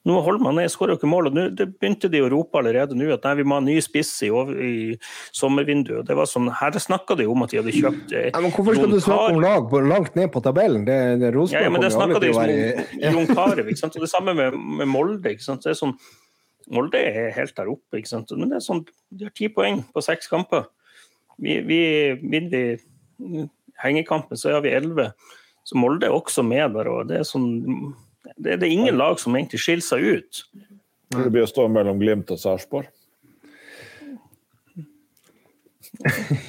Noah 0.06 0.22
Holm 0.22 0.46
jeg 0.60 0.70
skårer 0.70 0.94
jo 0.94 1.00
ikke 1.00 1.08
mål, 1.10 1.28
og 1.30 1.36
nå 1.36 1.44
det 1.58 1.66
begynte 1.74 2.08
de 2.12 2.20
å 2.22 2.28
rope 2.30 2.60
allerede 2.60 2.94
nå 2.94 3.08
at 3.14 3.24
nei, 3.26 3.32
vi 3.40 3.46
må 3.48 3.56
ha 3.58 3.64
ny 3.64 3.74
spiss 3.82 4.12
i, 4.22 4.28
i 4.30 4.74
sommervinduet. 5.34 6.06
Det 6.06 6.14
var 6.14 6.28
sånn, 6.30 6.46
Her 6.54 6.76
snakka 6.82 7.16
de 7.18 7.26
om 7.30 7.42
at 7.42 7.50
de 7.50 7.58
hadde 7.60 7.74
kjøpt 7.74 8.14
eh, 8.14 8.28
Ja, 8.30 8.42
men 8.44 8.54
hvorfor 8.54 8.78
skal 8.78 8.92
du 8.92 9.00
snakke 9.02 9.32
om 9.34 9.42
lag 9.42 9.66
på, 9.72 9.80
langt 9.82 10.14
ned 10.18 10.30
på 10.34 10.42
tabellen? 10.44 10.84
Det, 10.86 10.98
det 11.22 11.32
Rosenborg 11.34 11.58
ja, 11.58 11.66
ja, 11.66 11.74
men 11.74 11.82
det 11.82 11.90
snakka 11.96 12.22
de 12.22 12.30
om 12.30 12.54
Jon 13.16 13.32
Carew. 13.32 13.66
ikke 13.66 13.82
sant? 13.82 13.98
Og 13.98 14.06
det 14.06 14.12
samme 14.12 14.36
med, 14.38 14.60
med 14.82 14.90
Molde. 14.92 15.34
ikke 15.34 15.46
sant? 15.48 15.66
Det 15.66 15.74
er 15.74 15.80
sånn, 15.80 15.96
Molde 16.70 17.02
er 17.02 17.34
helt 17.34 17.56
der 17.58 17.72
oppe, 17.74 17.98
ikke 17.98 18.12
sant? 18.14 18.30
men 18.38 18.52
det 18.52 18.60
er 18.60 18.66
sånn, 18.68 18.84
de 19.10 19.26
har 19.26 19.34
ti 19.34 19.50
poeng 19.50 19.82
på 19.90 20.04
seks 20.04 20.30
kamper. 20.30 20.68
Vi, 21.42 21.58
vi 21.66 21.80
vinner 22.22 22.78
vi 23.18 23.46
hengekampen, 23.82 24.38
så 24.38 24.54
har 24.54 24.62
vi 24.64 24.74
elleve. 24.74 25.10
Så 25.66 25.78
Molde 25.78 26.06
er 26.08 26.14
også 26.14 26.44
med 26.46 26.74
der. 26.76 26.88
og 26.88 27.10
Det 27.10 27.20
er, 27.20 27.26
sånn, 27.26 27.94
det, 28.36 28.58
det 28.60 28.66
er 28.66 28.72
ingen 28.72 28.98
lag 28.98 29.20
som 29.22 29.36
egentlig 29.36 29.62
skiller 29.62 29.86
seg 29.86 30.06
ut. 30.18 30.44
Det 31.16 31.30
blir 31.30 31.46
å 31.46 31.50
stå 31.50 31.66
mellom 31.70 32.00
Glimt 32.02 32.30
og 32.34 32.40
Sarpsborg. 32.42 32.90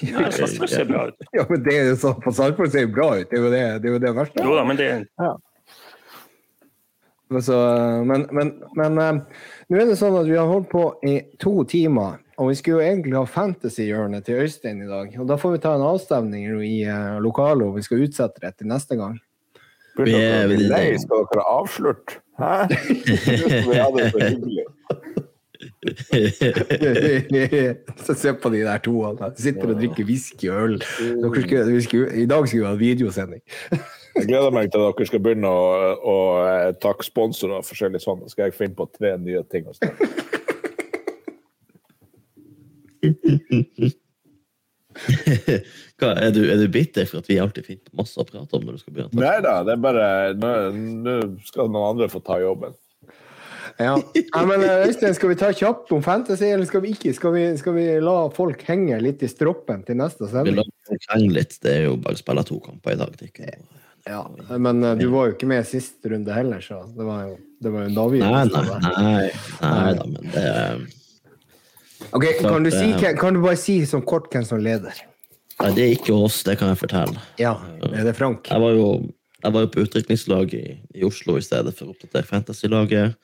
Ja, 0.02 0.28
det 0.28 0.70
ser 0.70 0.88
bra 0.90 1.08
ut. 1.08 1.28
Ja, 1.32 1.46
men 1.50 1.62
det 1.64 1.76
er 1.76 1.92
jo 1.92 2.00
sånn, 2.02 2.18
på 2.24 2.34
Sarpsborg 2.36 2.72
ser 2.74 2.88
jo 2.88 2.94
bra 2.96 3.12
ut. 3.20 3.28
Det 3.30 3.38
er 3.38 3.44
jo 3.44 3.52
det, 3.54 3.66
det, 3.84 3.90
er 3.90 3.96
jo 3.96 4.02
det 4.04 4.16
verste. 4.18 4.48
Jo 4.48 4.56
da, 4.58 4.66
men 4.68 4.80
det, 4.80 4.90
Ja. 5.22 5.36
Så, 7.44 7.56
men 8.08 8.24
men, 8.32 8.54
men 8.80 9.00
eh, 9.04 9.18
nå 9.68 9.80
er 9.82 9.90
det 9.90 9.98
sånn 10.00 10.16
at 10.16 10.30
vi 10.30 10.38
har 10.40 10.48
holdt 10.48 10.70
på 10.72 10.84
i 11.04 11.18
to 11.44 11.60
timer, 11.68 12.22
og 12.40 12.54
vi 12.54 12.56
skulle 12.56 12.80
jo 12.80 12.86
egentlig 12.86 13.18
ha 13.18 13.28
fantasy-hjørnet 13.28 14.24
til 14.24 14.46
Øystein 14.46 14.80
i 14.86 14.88
dag. 14.88 15.12
Og 15.20 15.28
da 15.28 15.36
får 15.42 15.58
vi 15.58 15.64
ta 15.66 15.74
en 15.76 15.84
avstemning 15.90 16.46
i 16.64 16.78
uh, 16.88 17.18
lokalet, 17.24 17.66
og 17.68 17.76
vi 17.80 17.84
skal 17.84 18.06
utsette 18.06 18.44
det 18.46 18.54
til 18.56 18.72
neste 18.72 18.96
gang. 19.00 19.18
Vi 20.06 20.14
er 20.14 20.46
bli 20.52 20.68
lei? 20.70 20.98
Skal 21.02 21.26
dere 21.32 21.46
avslørt? 21.50 22.20
Hæ? 22.38 22.68
Vi 23.72 23.78
hadde 23.78 23.98
det 23.98 24.12
så 24.12 24.20
hyggelig. 24.28 24.66
Så 28.06 28.14
Se 28.14 28.34
på 28.34 28.50
de 28.50 28.62
der 28.62 28.78
to. 28.78 29.18
De 29.18 29.42
sitter 29.42 29.68
og 29.68 29.80
drikker 29.80 30.06
whisky 30.06 30.50
og 30.50 30.64
øl. 30.64 30.84
Dere 31.00 31.82
skulle, 31.82 32.22
I 32.22 32.26
dag 32.26 32.48
skulle 32.48 32.62
vi 32.62 32.68
ha 32.68 32.76
videosending. 32.76 33.42
Jeg 34.16 34.28
gleder 34.28 34.52
meg 34.52 34.72
til 34.72 34.80
at 34.82 34.94
dere 34.98 35.08
skal 35.10 35.20
begynne 35.22 35.50
å, 35.50 35.94
å 35.98 36.16
eh, 36.48 36.74
takke 36.82 37.04
sponsorer 37.06 37.60
og 37.60 37.66
forskjellig 37.68 38.02
sånn. 38.02 38.22
Så 38.26 38.30
skal 38.34 38.44
jeg 38.50 38.58
finne 38.58 38.76
på 38.78 38.90
tre 38.98 39.18
nye 39.22 39.44
ting 39.52 39.64
dere. 39.82 39.96
Hva, 45.98 46.12
er, 46.14 46.32
du, 46.36 46.42
er 46.52 46.60
du 46.62 46.68
bitter 46.74 47.08
for 47.10 47.22
at 47.24 47.30
vi 47.30 47.40
alltid 47.42 47.66
finner 47.66 47.94
masse 47.98 48.20
å 48.22 48.26
prate 48.28 48.58
om 48.58 48.66
når 48.68 48.78
du 48.78 48.82
skal 48.84 48.94
begynne? 48.98 49.22
Nei 49.22 49.38
da, 49.46 49.56
det 49.66 49.74
er 49.78 49.82
bare 49.82 50.10
Nå, 50.38 50.52
nå 51.06 51.16
skal 51.48 51.72
noen 51.72 51.96
andre 51.96 52.10
få 52.12 52.22
ta 52.26 52.38
jobben. 52.42 52.76
Ja. 53.78 53.94
ja, 54.16 54.42
men 54.48 54.64
eh, 54.66 54.88
Øystein, 54.88 55.14
skal 55.14 55.30
vi 55.34 55.36
ta 55.38 55.52
kjapt 55.54 55.92
om 55.94 56.02
fantasy, 56.02 56.48
eller 56.50 56.66
skal 56.66 56.82
vi 56.82 56.94
ikke? 56.96 57.12
Skal 57.14 57.34
vi, 57.36 57.44
skal 57.60 57.76
vi 57.76 57.84
la 58.02 58.16
folk 58.34 58.64
henge 58.66 58.98
litt 59.04 59.22
i 59.26 59.30
stroppen 59.30 59.84
til 59.86 60.00
neste 60.00 60.30
sending? 60.32 60.56
Vi 60.56 60.62
lar 60.62 60.72
folk 60.90 61.10
henge 61.14 61.34
litt. 61.36 61.58
Det 61.62 61.74
er 61.76 61.84
jo 61.86 61.98
bare 62.02 62.18
å 62.18 62.22
spille 62.22 62.46
to 62.48 62.58
kamper 62.64 62.96
i 62.96 63.02
dag. 63.04 63.14
Det 63.20 63.28
er 63.28 63.34
ikke 63.34 63.52
noe. 63.60 63.84
Ja, 64.08 64.22
men 64.58 64.82
eh, 64.88 64.96
du 64.98 65.10
var 65.12 65.28
jo 65.30 65.36
ikke 65.36 65.50
med 65.52 65.68
sist 65.68 66.06
runde 66.08 66.32
heller, 66.34 66.62
så 66.64 66.80
det 66.96 67.06
var 67.06 67.26
jo, 67.28 67.36
det 67.62 67.74
var 67.74 67.84
jo 67.84 67.90
en 67.90 67.98
Nei, 67.98 68.06
avgjørelse. 68.06 68.64
nei, 68.88 69.02
nei, 69.04 69.74
nei 69.76 69.94
da, 70.00 70.08
men 70.14 70.32
det 70.32 70.46
er 70.48 70.86
Ok, 72.14 72.26
kan 72.42 72.64
du, 72.64 72.72
si, 72.72 72.92
kan 73.18 73.38
du 73.38 73.42
bare 73.44 73.58
si 73.60 73.80
sånn 73.90 74.04
kort 74.08 74.30
hvem 74.34 74.46
som 74.48 74.62
leder? 74.64 74.98
Nei, 75.58 75.72
det 75.74 75.84
er 75.84 75.94
ikke 75.96 76.14
oss, 76.14 76.44
det 76.46 76.58
kan 76.60 76.70
jeg 76.72 76.80
fortelle. 76.84 77.22
Ja, 77.42 77.56
er 77.90 78.06
det 78.06 78.14
Frank? 78.18 78.50
Jeg 78.52 78.62
var 78.62 78.76
jo, 78.78 78.90
jeg 79.42 79.56
var 79.56 79.66
jo 79.66 79.72
på 79.74 79.86
utdrikningslag 79.86 80.54
i, 80.54 80.66
i 80.94 81.08
Oslo 81.08 81.40
i 81.40 81.46
stedet 81.46 81.74
for 81.78 81.90
å 81.90 81.96
oppdatere 81.96 82.30
fantasy-laget. 82.30 83.18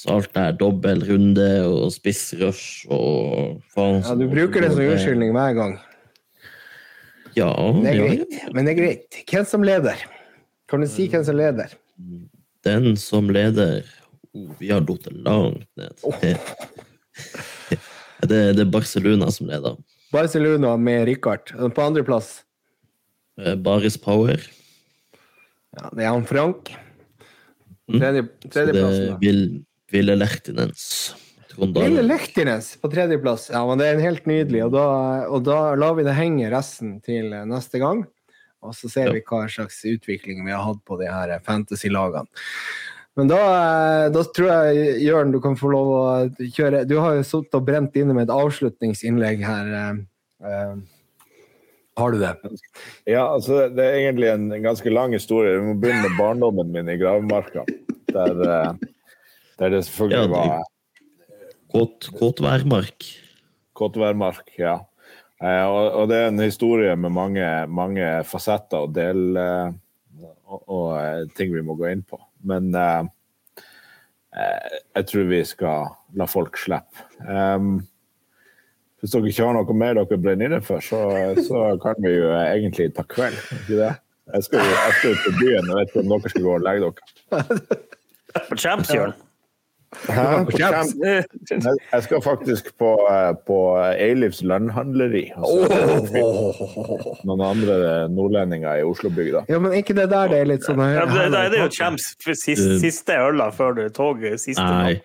Så 0.00 0.14
alt 0.14 0.30
det 0.32 0.42
her 0.42 0.56
dobbel 0.56 1.04
runde 1.06 1.48
og 1.68 1.90
spissrush 1.92 2.88
og 2.90 3.60
faen 3.74 4.00
Ja, 4.00 4.16
du 4.16 4.26
bruker 4.32 4.64
det 4.64 4.72
som 4.72 4.82
unnskyldning 4.86 5.34
hver 5.36 5.54
gang. 5.58 5.76
Ja, 7.36 7.52
Det 7.52 7.92
er 7.92 8.00
ja, 8.00 8.08
greit, 8.08 8.40
men 8.56 8.66
det 8.66 8.74
er 8.74 8.80
greit. 8.80 9.20
Hvem 9.30 9.46
som 9.46 9.62
leder? 9.66 10.02
Kan 10.70 10.82
du 10.82 10.88
si 10.90 11.06
hvem 11.10 11.22
som 11.26 11.38
leder? 11.38 11.76
den 12.64 12.96
som 12.96 13.30
leder 13.30 13.84
oh, 14.32 14.50
Vi 14.58 14.70
har 14.70 14.80
datt 14.80 15.08
langt 15.12 15.66
ned. 15.76 15.96
Det, 18.20 18.40
det 18.56 18.64
er 18.66 18.70
Barcelona 18.70 19.30
som 19.32 19.48
leder. 19.48 19.76
Barcelona 20.12 20.76
med 20.76 21.06
Rikard. 21.08 21.52
På 21.74 21.82
andreplass 21.86 22.42
Eh, 23.40 23.54
Baris 23.56 23.96
Power. 23.96 24.36
ja, 25.76 25.88
det 25.96 26.04
er 26.04 26.10
han 26.12 26.26
Frank. 26.28 26.74
Mm. 27.88 28.00
Tredje, 28.00 28.22
tredjeplassen. 28.52 29.06
da. 29.06 29.16
Ville. 29.22 29.62
Lille 29.92 30.16
Trondheim. 31.50 31.96
Lechtines 32.06 32.76
på 32.82 32.90
tredjeplass. 32.92 33.48
Ja, 33.50 33.62
men 33.66 33.78
det 33.80 33.86
er 33.88 34.02
helt 34.04 34.26
nydelig. 34.28 34.60
Og 34.66 34.72
da, 34.76 34.84
og 35.30 35.42
da 35.48 35.74
lar 35.74 35.96
vi 35.98 36.04
det 36.06 36.14
henge 36.18 36.50
resten 36.52 36.98
til 37.06 37.30
neste 37.48 37.80
gang. 37.82 38.04
Og 38.62 38.74
så 38.76 38.90
ser 38.92 39.06
Ja. 39.08 39.12
vi 39.16 39.22
hva 39.24 39.46
slags 39.48 39.80
utvikling 39.88 40.44
vi 40.44 40.52
har 40.52 40.62
hatt 40.62 40.84
på 40.84 40.98
de 41.00 41.06
her 41.08 41.38
fantasy-lagene. 41.40 42.28
Men 43.18 43.30
da, 43.30 43.40
eh, 43.42 44.06
da 44.14 44.22
tror 44.36 44.48
jeg, 44.50 45.00
Jørn, 45.02 45.32
du 45.34 45.40
kan 45.42 45.56
få 45.58 45.72
lov 45.72 45.90
å 45.90 46.02
kjøre 46.54 46.84
Du 46.88 46.96
har 47.02 47.18
jo 47.18 47.26
sittet 47.26 47.58
og 47.58 47.66
brent 47.66 47.96
inne 47.98 48.14
med 48.14 48.28
et 48.28 48.34
avslutningsinnlegg 48.34 49.42
her. 49.44 49.70
eh, 49.80 50.00
eh. 50.46 50.74
Har 51.98 52.14
du 52.14 52.20
det? 52.20 52.30
Ja, 53.10 53.26
altså, 53.34 53.66
det 53.74 53.84
er 53.84 53.98
egentlig 53.98 54.30
en 54.30 54.46
ganske 54.62 54.92
lang 54.92 55.12
historie. 55.12 55.58
Vi 55.58 55.66
må 55.66 55.74
begynne 55.82 56.06
med 56.06 56.16
barndommen 56.16 56.70
min 56.72 56.88
i 56.88 56.96
Gravemarka. 57.00 57.66
Der, 58.14 58.78
der 59.58 59.74
det 59.74 59.82
selvfølgelig 59.86 60.30
var 60.30 60.62
Kåt, 61.70 62.08
kåt 62.18 62.40
værmark. 62.42 63.04
Kottværmark, 63.78 64.48
ja. 64.58 64.78
Eh, 65.42 65.66
og, 65.66 66.00
og 66.00 66.08
det 66.10 66.16
er 66.22 66.30
en 66.30 66.42
historie 66.42 66.96
med 66.96 67.14
mange, 67.14 67.44
mange 67.68 68.08
fasetter 68.26 68.86
og 68.86 68.96
del 68.96 69.36
og, 69.36 70.64
og 70.66 71.30
ting 71.36 71.52
vi 71.52 71.62
må 71.62 71.76
gå 71.78 71.90
inn 71.92 72.02
på. 72.06 72.18
Men 72.46 72.74
eh, 72.76 73.06
jeg 74.96 75.08
tror 75.10 75.30
vi 75.30 75.40
skal 75.48 75.94
la 76.18 76.26
folk 76.30 76.58
slippe. 76.60 77.06
Um, 77.26 77.80
hvis 79.00 79.14
dere 79.14 79.30
ikke 79.30 79.46
har 79.48 79.56
noe 79.56 79.76
mer 79.76 79.96
dere 79.96 80.20
brenner 80.20 80.50
inne 80.50 80.60
for, 80.64 80.84
så, 80.84 81.00
så 81.40 81.64
kan 81.82 82.00
vi 82.04 82.14
jo 82.18 82.30
egentlig 82.36 82.90
ta 82.96 83.04
kveld. 83.08 83.38
Ikke 83.62 83.80
det? 83.80 83.94
Jeg 84.30 84.46
skal 84.46 84.62
jo 84.62 85.14
ut 85.14 85.24
på 85.24 85.32
byen 85.40 85.70
og 85.72 85.80
vet 85.80 85.90
ikke 85.90 86.04
om 86.04 86.12
dere 86.12 86.32
skal 86.32 86.46
gå 86.46 86.54
og 86.54 86.66
legge 86.66 86.90
dere. 86.90 87.80
På 88.50 88.58
Champs. 88.60 88.92
Hæ? 89.90 90.44
På? 90.46 90.58
Jeg 91.92 92.02
skal 92.02 92.22
faktisk 92.22 92.70
på, 92.78 92.90
eh, 93.10 93.32
på 93.46 93.56
Eilifs 93.90 94.42
landhandleri. 94.46 95.24
Altså, 95.36 96.22
Noen 97.26 97.42
andre 97.42 97.78
nordlendinger 98.12 98.78
i 98.80 98.84
Oslo-bygda. 98.86 99.42
Ja, 99.50 99.58
men 99.58 99.74
ikke 99.80 99.96
det 99.98 100.06
der 100.12 100.30
det 100.30 100.38
er 100.44 100.50
litt 100.52 100.66
sånn 100.66 100.78
Ja, 100.84 101.06
det, 101.10 101.26
det, 101.34 101.42
det 101.54 101.58
er 101.58 101.66
jo 101.66 101.72
Champs 101.74 102.12
for 102.22 102.38
siste, 102.38 102.78
siste 102.82 103.18
øla 103.18 103.50
før 103.54 103.74
du 103.80 103.82
toget, 103.94 104.38
siste 104.42 104.62
Nei. 104.62 105.00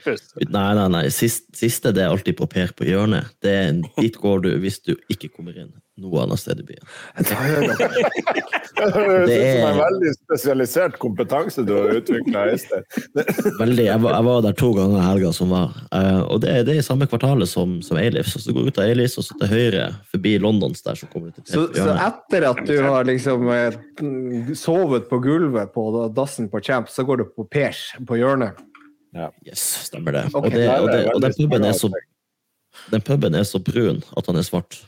Nei, 0.46 0.70
nei, 0.78 0.88
nei. 1.00 1.06
Siste, 1.14 1.50
siste 1.58 1.96
det 1.96 2.06
er 2.06 2.14
alltid 2.14 2.38
på 2.38 2.50
Per 2.52 2.76
på 2.78 2.86
hjørnet. 2.86 3.34
Det 3.42 3.58
er, 3.66 3.82
dit 3.98 4.22
går 4.22 4.46
du 4.46 4.54
hvis 4.62 4.80
du 4.86 4.94
ikke 5.10 5.34
kommer 5.34 5.58
inn 5.58 5.74
noe 6.02 6.24
annet 6.26 6.40
sted 6.42 6.60
i 6.60 6.66
byen. 6.68 6.86
Det 8.76 8.90
høres 8.92 9.30
ut 9.32 9.32
som 9.32 9.70
en 9.70 9.78
veldig 9.80 10.10
spesialisert 10.18 10.98
kompetanse 11.00 11.64
du 11.66 11.72
har 11.78 11.94
utvikla, 11.96 12.42
Øystein. 12.52 12.84
Veldig, 13.62 13.86
jeg, 13.88 14.02
var, 14.04 14.16
jeg 14.18 14.26
var 14.28 14.42
der 14.44 14.56
to 14.60 14.72
ganger 14.76 14.98
i 15.00 15.06
helga 15.06 15.30
som 15.38 15.54
var. 15.54 15.70
Eh, 15.96 16.20
og 16.26 16.42
det, 16.44 16.50
er- 16.52 16.66
det 16.68 16.74
er 16.76 16.82
i 16.82 16.86
samme 16.86 17.08
kvartalet 17.08 17.48
som, 17.48 17.78
som 17.86 18.00
Eilif. 18.02 18.28
Så 18.34 18.42
du 18.44 18.52
går 18.58 18.68
ut 18.68 18.82
av 18.84 18.90
Eilif 18.90 19.16
og 19.22 19.28
så 19.30 19.38
til 19.40 19.52
høyre, 19.54 19.86
forbi 20.12 20.34
Londons 20.44 20.84
der, 20.84 21.00
så 21.00 21.08
kommer 21.14 21.32
du 21.32 21.40
til 21.40 21.48
Så, 21.54 21.64
så 21.78 21.96
etter 21.96 22.48
at 22.50 22.60
du 22.68 22.74
har 22.84 23.08
liksom 23.08 23.48
eh, 23.56 23.78
sovet 24.60 25.08
på 25.12 25.22
gulvet 25.24 25.72
på 25.76 25.86
dassen 26.18 26.50
på 26.52 26.60
Champ, 26.68 26.92
så 26.92 27.08
går 27.08 27.24
du 27.24 27.30
på 27.32 27.48
Pers 27.48 27.86
på 28.10 28.20
hjørnet? 28.20 28.60
Yes, 29.48 29.64
stemmer 29.88 30.12
det. 30.18 30.26
Okay. 30.36 30.44
Og, 30.44 30.52
det, 30.52 30.68
og, 30.68 30.90
det, 30.92 31.00
og 31.16 31.22
den, 31.24 31.38
puben 31.40 31.64
er 31.64 31.80
så, 31.80 31.88
den 32.92 33.08
puben 33.08 33.40
er 33.40 33.48
så 33.48 33.64
brun 33.64 34.04
at 34.20 34.28
han 34.28 34.42
er 34.42 34.44
svart. 34.44 34.82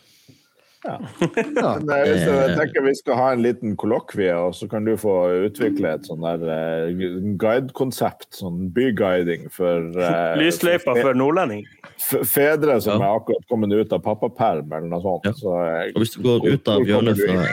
Ja. 0.88 0.96
ja. 1.20 1.72
jeg, 2.08 2.20
jeg 2.24 2.56
tenker 2.58 2.86
vi 2.86 2.94
skal 2.96 3.18
ha 3.20 3.26
en 3.36 3.42
liten 3.44 3.76
kollokvie, 3.80 4.32
og 4.40 4.54
så 4.56 4.70
kan 4.72 4.88
du 4.88 4.94
få 5.00 5.16
utvikle 5.50 5.92
et 5.98 6.08
sånn 6.08 6.24
der 6.24 6.46
eh, 6.54 7.06
guidekonsept. 7.42 8.30
Sånn 8.40 8.70
byguiding 8.76 9.48
for 9.54 9.84
eh, 10.00 10.34
Lysløypa 10.42 10.96
for 11.02 11.18
nordlending. 11.18 11.66
fedre 12.00 12.80
som 12.82 13.02
Ja. 13.02 13.10
er 13.12 13.20
akkurat 13.22 13.48
kommet 13.52 13.74
ut 13.76 13.94
av 13.94 14.04
pappaperm, 14.06 14.72
eller 14.72 14.88
noe 14.92 15.04
sånt. 15.04 15.28
Ja. 15.28 15.36
Så, 15.38 15.56
eh, 15.66 15.92
Og 15.94 16.04
hvis 16.06 16.16
du 16.16 16.22
går 16.26 16.48
ut 16.54 16.68
av 16.72 16.86
hjørnet 16.88 17.20
fra 17.20 17.48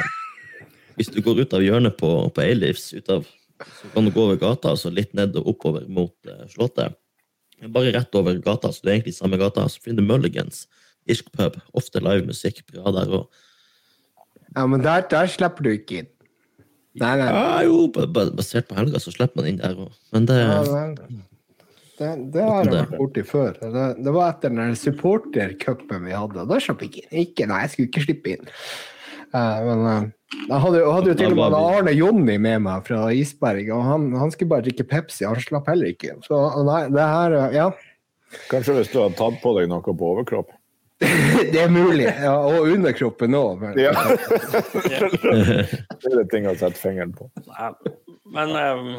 Hvis 0.95 1.11
du 1.11 1.19
går 1.27 1.41
ut 1.43 1.55
av 1.59 1.63
hjørnet 1.65 1.97
på, 1.99 2.11
på 2.31 2.43
Eilifs, 2.45 2.93
av, 3.11 3.25
så 3.59 3.89
kan 3.95 4.05
du 4.07 4.13
gå 4.15 4.29
over 4.29 4.37
gata, 4.39 4.71
altså 4.77 4.93
litt 4.95 5.11
ned 5.19 5.35
og 5.41 5.49
oppover 5.57 5.89
mot 5.91 6.15
eh, 6.31 6.45
Slottet. 6.53 6.95
Bare 7.75 7.91
rett 7.95 8.15
over 8.19 8.37
gata, 8.45 8.71
så 8.71 8.83
det 8.85 8.91
er 8.91 8.97
egentlig 8.99 9.15
samme 9.17 9.39
gata. 9.41 9.65
Så 9.71 9.81
finner 9.83 10.03
du 10.05 10.09
Mulligans, 10.11 10.67
irsk 11.11 11.29
pub. 11.37 11.59
Ofte 11.77 12.01
livemusikk. 12.05 12.63
Bra 12.73 12.93
der 12.97 13.13
òg. 13.21 13.29
ja, 14.57 14.67
men 14.71 14.83
der, 14.85 15.05
der 15.11 15.27
slipper 15.31 15.67
du 15.67 15.71
ikke 15.75 16.03
inn. 16.03 16.11
Nei, 17.03 17.17
nei. 17.19 17.27
Ja, 17.35 17.61
jo, 17.67 17.89
ba- 17.91 18.07
ba- 18.07 18.31
basert 18.39 18.69
på 18.71 18.77
helga 18.79 19.01
så 19.03 19.11
slipper 19.11 19.41
man 19.41 19.49
inn 19.51 19.57
der 19.63 19.75
òg. 19.75 19.93
Men 20.15 20.27
det 20.31 20.41
Ja. 20.43 20.61
Det, 21.95 22.09
det 22.35 22.43
har 22.43 22.65
jeg 22.67 22.73
vært 22.75 22.97
borti 22.99 23.23
før. 23.23 23.53
Det, 23.61 23.83
det 24.03 24.13
var 24.17 24.33
etter 24.33 24.51
den 24.51 24.73
supportercupen 24.75 26.09
vi 26.09 26.15
hadde. 26.17 26.43
Da 26.51 26.57
slapp 26.59 26.81
jeg 26.83 26.91
ikke 26.91 27.03
inn. 27.05 27.21
Ikke, 27.23 27.47
nei, 27.47 27.61
jeg 27.63 27.71
skulle 27.71 27.91
ikke 27.93 28.03
slippe 28.03 28.33
inn. 28.35 28.49
Uh, 29.35 29.61
men 29.69 29.85
uh, 29.87 30.09
jeg 30.49 30.59
hadde, 30.65 30.81
hadde 30.91 31.13
jo 31.13 31.15
til 31.21 31.37
og 31.37 31.39
med 31.39 31.55
Arne 31.59 31.95
Jonny 31.95 32.35
med 32.43 32.65
meg 32.67 32.85
fra 32.89 33.05
Isberg, 33.15 33.71
og 33.75 33.83
han, 33.87 34.09
han 34.19 34.35
skulle 34.35 34.51
bare 34.57 34.67
drikke 34.67 34.87
Pepsi. 34.91 35.23
Han 35.27 35.39
slapp 35.43 35.71
heller 35.71 35.91
ikke 35.95 36.11
inn. 36.17 36.23
Så 36.27 36.39
nei, 36.67 36.81
det 36.95 37.07
her 37.15 37.37
eh, 37.39 37.57
Ja, 37.61 37.69
Kanskje 38.51 38.75
hvis 38.81 38.91
du 38.91 38.99
hadde 38.99 39.15
tatt 39.21 39.39
på 39.43 39.55
deg 39.61 39.71
noe 39.71 39.83
på 39.87 39.95
overkropp? 40.11 40.51
det 41.53 41.61
er 41.63 41.73
mulig. 41.73 42.07
Ja, 42.09 42.35
og 42.39 42.71
underkroppen 42.71 43.37
òg. 43.39 43.67
Ja. 43.81 43.93
det 44.89 46.11
er 46.11 46.17
det 46.21 46.25
ting 46.33 46.49
å 46.51 46.57
sette 46.59 46.81
fingeren 46.81 47.15
på. 47.17 47.29
Nei, 47.49 47.71
Men 48.35 48.57
um, 48.57 48.91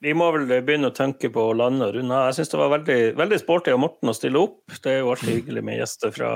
vi 0.00 0.14
må 0.16 0.30
vel 0.32 0.46
begynne 0.48 0.88
å 0.90 0.96
tenke 0.96 1.28
på 1.32 1.50
å 1.50 1.56
lande 1.56 1.90
og 1.90 1.98
runde 1.98 2.16
av. 2.16 2.30
Jeg 2.30 2.40
syns 2.40 2.54
det 2.54 2.62
var 2.62 2.72
veldig, 2.76 3.00
veldig 3.20 3.40
sporty 3.42 3.74
av 3.74 3.82
Morten 3.82 4.12
å 4.12 4.16
stille 4.16 4.40
opp. 4.40 4.62
Det 4.80 4.94
er 4.94 5.02
jo 5.02 5.12
alltid 5.12 5.40
hyggelig 5.40 5.64
med 5.66 5.80
gjester 5.82 6.14
fra 6.14 6.30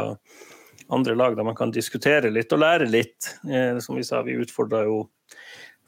andre 0.93 1.15
lag 1.17 1.37
der 1.37 1.47
man 1.49 1.57
kan 1.57 1.73
diskutere 1.73 2.33
litt 2.33 2.53
og 2.53 2.61
lære 2.61 2.91
litt. 2.91 3.31
Eh, 3.49 3.79
som 3.81 3.97
vi 3.97 4.05
sa, 4.05 4.21
vi 4.27 4.37
utfordra 4.37 4.85
jo 4.85 5.07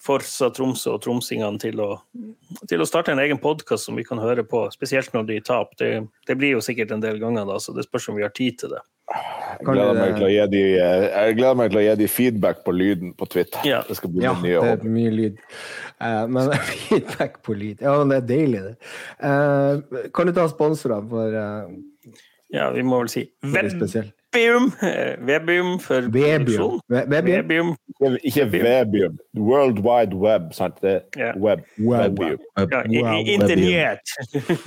Forsa 0.06 0.48
Tromsø 0.54 0.94
og 0.94 1.02
tromsingene 1.04 1.60
til 1.60 1.80
å, 1.82 1.90
til 2.70 2.82
å 2.82 2.88
starte 2.88 3.12
en 3.12 3.20
egen 3.22 3.40
podkast 3.42 3.88
som 3.88 3.96
vi 3.98 4.04
kan 4.06 4.20
høre 4.22 4.44
på, 4.46 4.62
spesielt 4.72 5.12
når 5.12 5.28
de 5.30 5.38
taper. 5.44 5.76
Det, 5.80 6.20
det 6.28 6.36
blir 6.38 6.56
jo 6.56 6.64
sikkert 6.64 6.94
en 6.94 7.04
del 7.04 7.20
ganger, 7.22 7.44
da, 7.48 7.58
så 7.60 7.74
det 7.76 7.86
spørs 7.88 8.10
om 8.12 8.20
vi 8.20 8.24
har 8.26 8.34
tid 8.36 8.60
til 8.60 8.76
det. 8.76 8.82
Jeg 9.06 9.62
gleder 9.62 9.94
meg 9.94 10.16
til 10.16 10.26
å 10.26 10.30
gi 10.30 10.46
de, 10.50 10.62
jeg 10.74 11.34
gleder 11.38 11.58
meg 11.58 11.70
til 11.70 11.78
å 11.78 11.82
gi 11.84 11.92
de 12.00 12.08
feedback 12.10 12.62
på 12.66 12.74
lyden 12.74 13.12
på 13.16 13.28
Twitter. 13.30 13.62
Ja. 13.68 13.80
Det 13.86 13.96
skal 13.98 14.12
bli 14.12 14.24
Ja, 14.24 14.32
min 14.34 14.50
det 14.50 14.72
er 14.72 14.82
mye 14.96 15.12
lyd. 15.14 15.38
Uh, 16.02 16.24
men 16.28 16.50
feedback 16.72 17.38
på 17.46 17.54
lyd. 17.56 17.84
Ja, 17.86 17.94
men 18.02 18.12
det 18.12 18.18
er 18.18 18.26
deilig, 18.32 18.64
det. 18.66 18.74
Uh, 19.22 20.08
kan 20.16 20.28
du 20.28 20.34
ta 20.36 20.48
sponsorer 20.50 21.06
for 21.12 21.38
uh, 21.38 22.16
Ja, 22.52 22.68
vi 22.74 22.82
må 22.86 22.98
vel 23.04 23.12
si 23.12 23.24
Venn? 23.42 23.70
Webium, 24.36 24.72
eh, 24.82 25.16
Webium 25.26 25.78
for 25.80 26.02
Webium. 26.02 26.44
produksjon. 26.44 26.80
Webium? 26.88 27.26
Webium. 27.48 27.76
Ikke- 28.22 28.50
Webium. 28.50 29.18
World 29.34 29.78
Wide 29.78 30.14
Web, 30.16 30.52
sant? 30.52 30.80
Det 30.82 31.02
Ja. 31.16 31.32
web. 31.36 31.60
Web. 31.78 32.18
Webium. 32.18 32.38
Ja, 32.56 32.82
internett. 33.18 34.00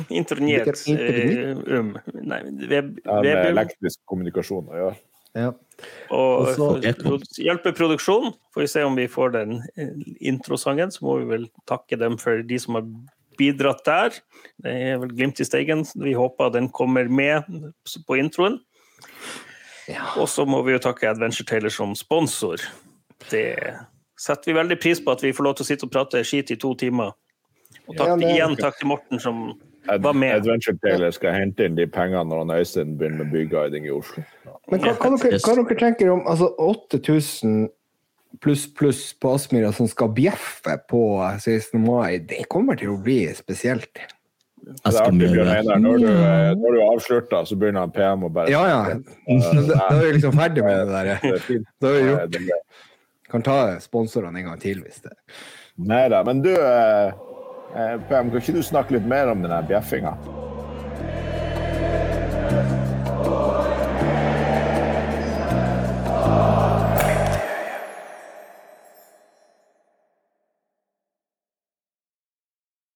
Internett. 0.09 0.87
Eh, 0.87 1.77
Um. 1.79 1.97
Nei, 2.13 2.41
web, 2.69 2.97
Ja, 3.05 3.13
med 3.21 3.25
Webium. 3.25 3.57
elektrisk 3.57 3.99
kommunikasjon 4.07 4.65
å 4.67 4.73
gjøre. 4.79 4.95
Ja. 5.35 5.51
Og 6.09 6.47
for 6.55 6.79
produ- 6.81 7.37
hjelpe 7.37 7.71
produksjonen 7.77 8.33
Får 8.55 8.61
vi 8.61 8.67
se 8.67 8.81
om 8.83 8.95
vi 8.95 9.05
får 9.07 9.31
den 9.31 9.61
eh, 9.77 9.91
introsangen, 10.21 10.89
så 10.91 11.03
må 11.05 11.19
vi 11.19 11.25
vel 11.29 11.45
takke 11.67 11.97
dem 11.99 12.17
for 12.17 12.41
de 12.41 12.57
som 12.57 12.73
har 12.79 12.83
bidratt 13.37 13.83
der. 13.85 14.09
Det 14.63 14.73
er 14.73 14.97
vel 14.97 15.09
glimt 15.13 15.39
i 15.39 15.45
steigen. 15.45 15.85
Vi 15.95 16.13
håper 16.17 16.49
den 16.51 16.67
kommer 16.69 17.07
med 17.07 17.43
på 18.07 18.17
introen. 18.17 18.57
Og 20.17 20.27
så 20.29 20.45
må 20.45 20.61
vi 20.65 20.75
jo 20.75 20.81
takke 20.83 21.09
Adventure 21.09 21.45
Taylor 21.45 21.73
som 21.73 21.95
sponsor. 21.95 22.61
Det 23.29 23.55
setter 24.19 24.51
vi 24.51 24.57
veldig 24.59 24.77
pris 24.81 24.99
på 25.03 25.11
at 25.15 25.23
vi 25.23 25.31
får 25.35 25.43
lov 25.47 25.55
til 25.57 25.65
å 25.65 25.69
sitte 25.69 25.87
og 25.87 25.93
prate 25.93 26.21
skit 26.27 26.51
i 26.51 26.59
to 26.59 26.73
timer. 26.75 27.15
Og 27.87 27.95
takk 27.95 28.07
Ja, 28.07 28.15
det- 28.15 28.35
igjen 28.35 28.55
takk 28.59 28.77
til 28.77 28.87
Morten 28.87 29.19
som 29.19 29.59
Ad 29.87 30.01
var 30.01 30.13
med. 30.13 30.35
Adventure 30.35 30.77
Taylor 30.83 31.11
skal 31.11 31.33
hente 31.33 31.65
inn 31.65 31.75
de 31.75 31.87
pengene 31.87 32.27
når 32.27 32.37
han 32.45 32.59
Øystein 32.59 32.97
begynner 32.97 33.23
med 33.23 33.31
byguiding 33.31 33.85
i 33.85 33.89
Oslo. 33.89 34.23
Men 34.69 34.79
hva, 34.81 34.93
hva, 34.93 35.17
dere, 35.17 35.39
hva 35.39 35.55
dere 35.55 35.79
tenker 35.79 36.11
om 36.13 36.21
altså 36.27 36.53
8000 36.59 37.69
pluss 38.41 38.67
pluss 38.67 39.13
på 39.13 39.33
Aspmyra 39.33 39.73
som 39.73 39.87
skal 39.87 40.09
bjeffe 40.09 40.77
på 40.89 41.01
16. 41.39 41.79
mai? 41.81 42.19
Det 42.19 42.47
kommer 42.49 42.77
til 42.77 42.89
å 42.89 43.01
bli 43.01 43.25
spesielt. 43.33 43.89
Det 44.69 44.91
er 44.91 44.99
artig, 45.01 45.29
Bjørn 45.33 45.49
Einar. 45.53 45.79
Når 45.81 46.01
du, 46.03 46.07
eh, 46.09 46.49
når 46.59 46.75
du 46.75 46.81
avslutter, 46.85 47.45
så 47.49 47.57
begynner 47.59 47.87
han 47.87 47.93
PM 47.95 48.25
å 48.27 48.29
bare 48.33 48.51
Ja, 48.53 48.61
ja. 48.69 48.97
Da, 49.69 49.79
er 49.87 50.03
vi 50.03 50.11
liksom 50.19 50.35
ferdig 50.37 50.65
med 50.65 50.77
det 50.77 50.93
der. 50.93 51.09
Er. 51.29 51.63
Da 51.81 51.93
er 51.93 51.97
vi 51.97 52.11
gjort. 52.11 52.67
Kan 53.29 53.45
ta 53.45 53.57
sponsorene 53.81 54.41
en 54.41 54.51
gang 54.51 54.61
til 54.61 54.81
hvis 54.81 55.03
det 55.05 55.13
Nei 55.89 56.05
da. 56.11 56.23
Men 56.27 56.41
du, 56.43 56.51
eh, 56.51 57.13
eh, 57.71 57.97
PM, 58.09 58.29
kan 58.29 58.41
ikke 58.41 58.57
du 58.57 58.63
snakke 58.65 58.97
litt 58.97 59.07
mer 59.07 59.31
om 59.31 59.45
den 59.45 59.67
bjeffinga? 59.69 60.17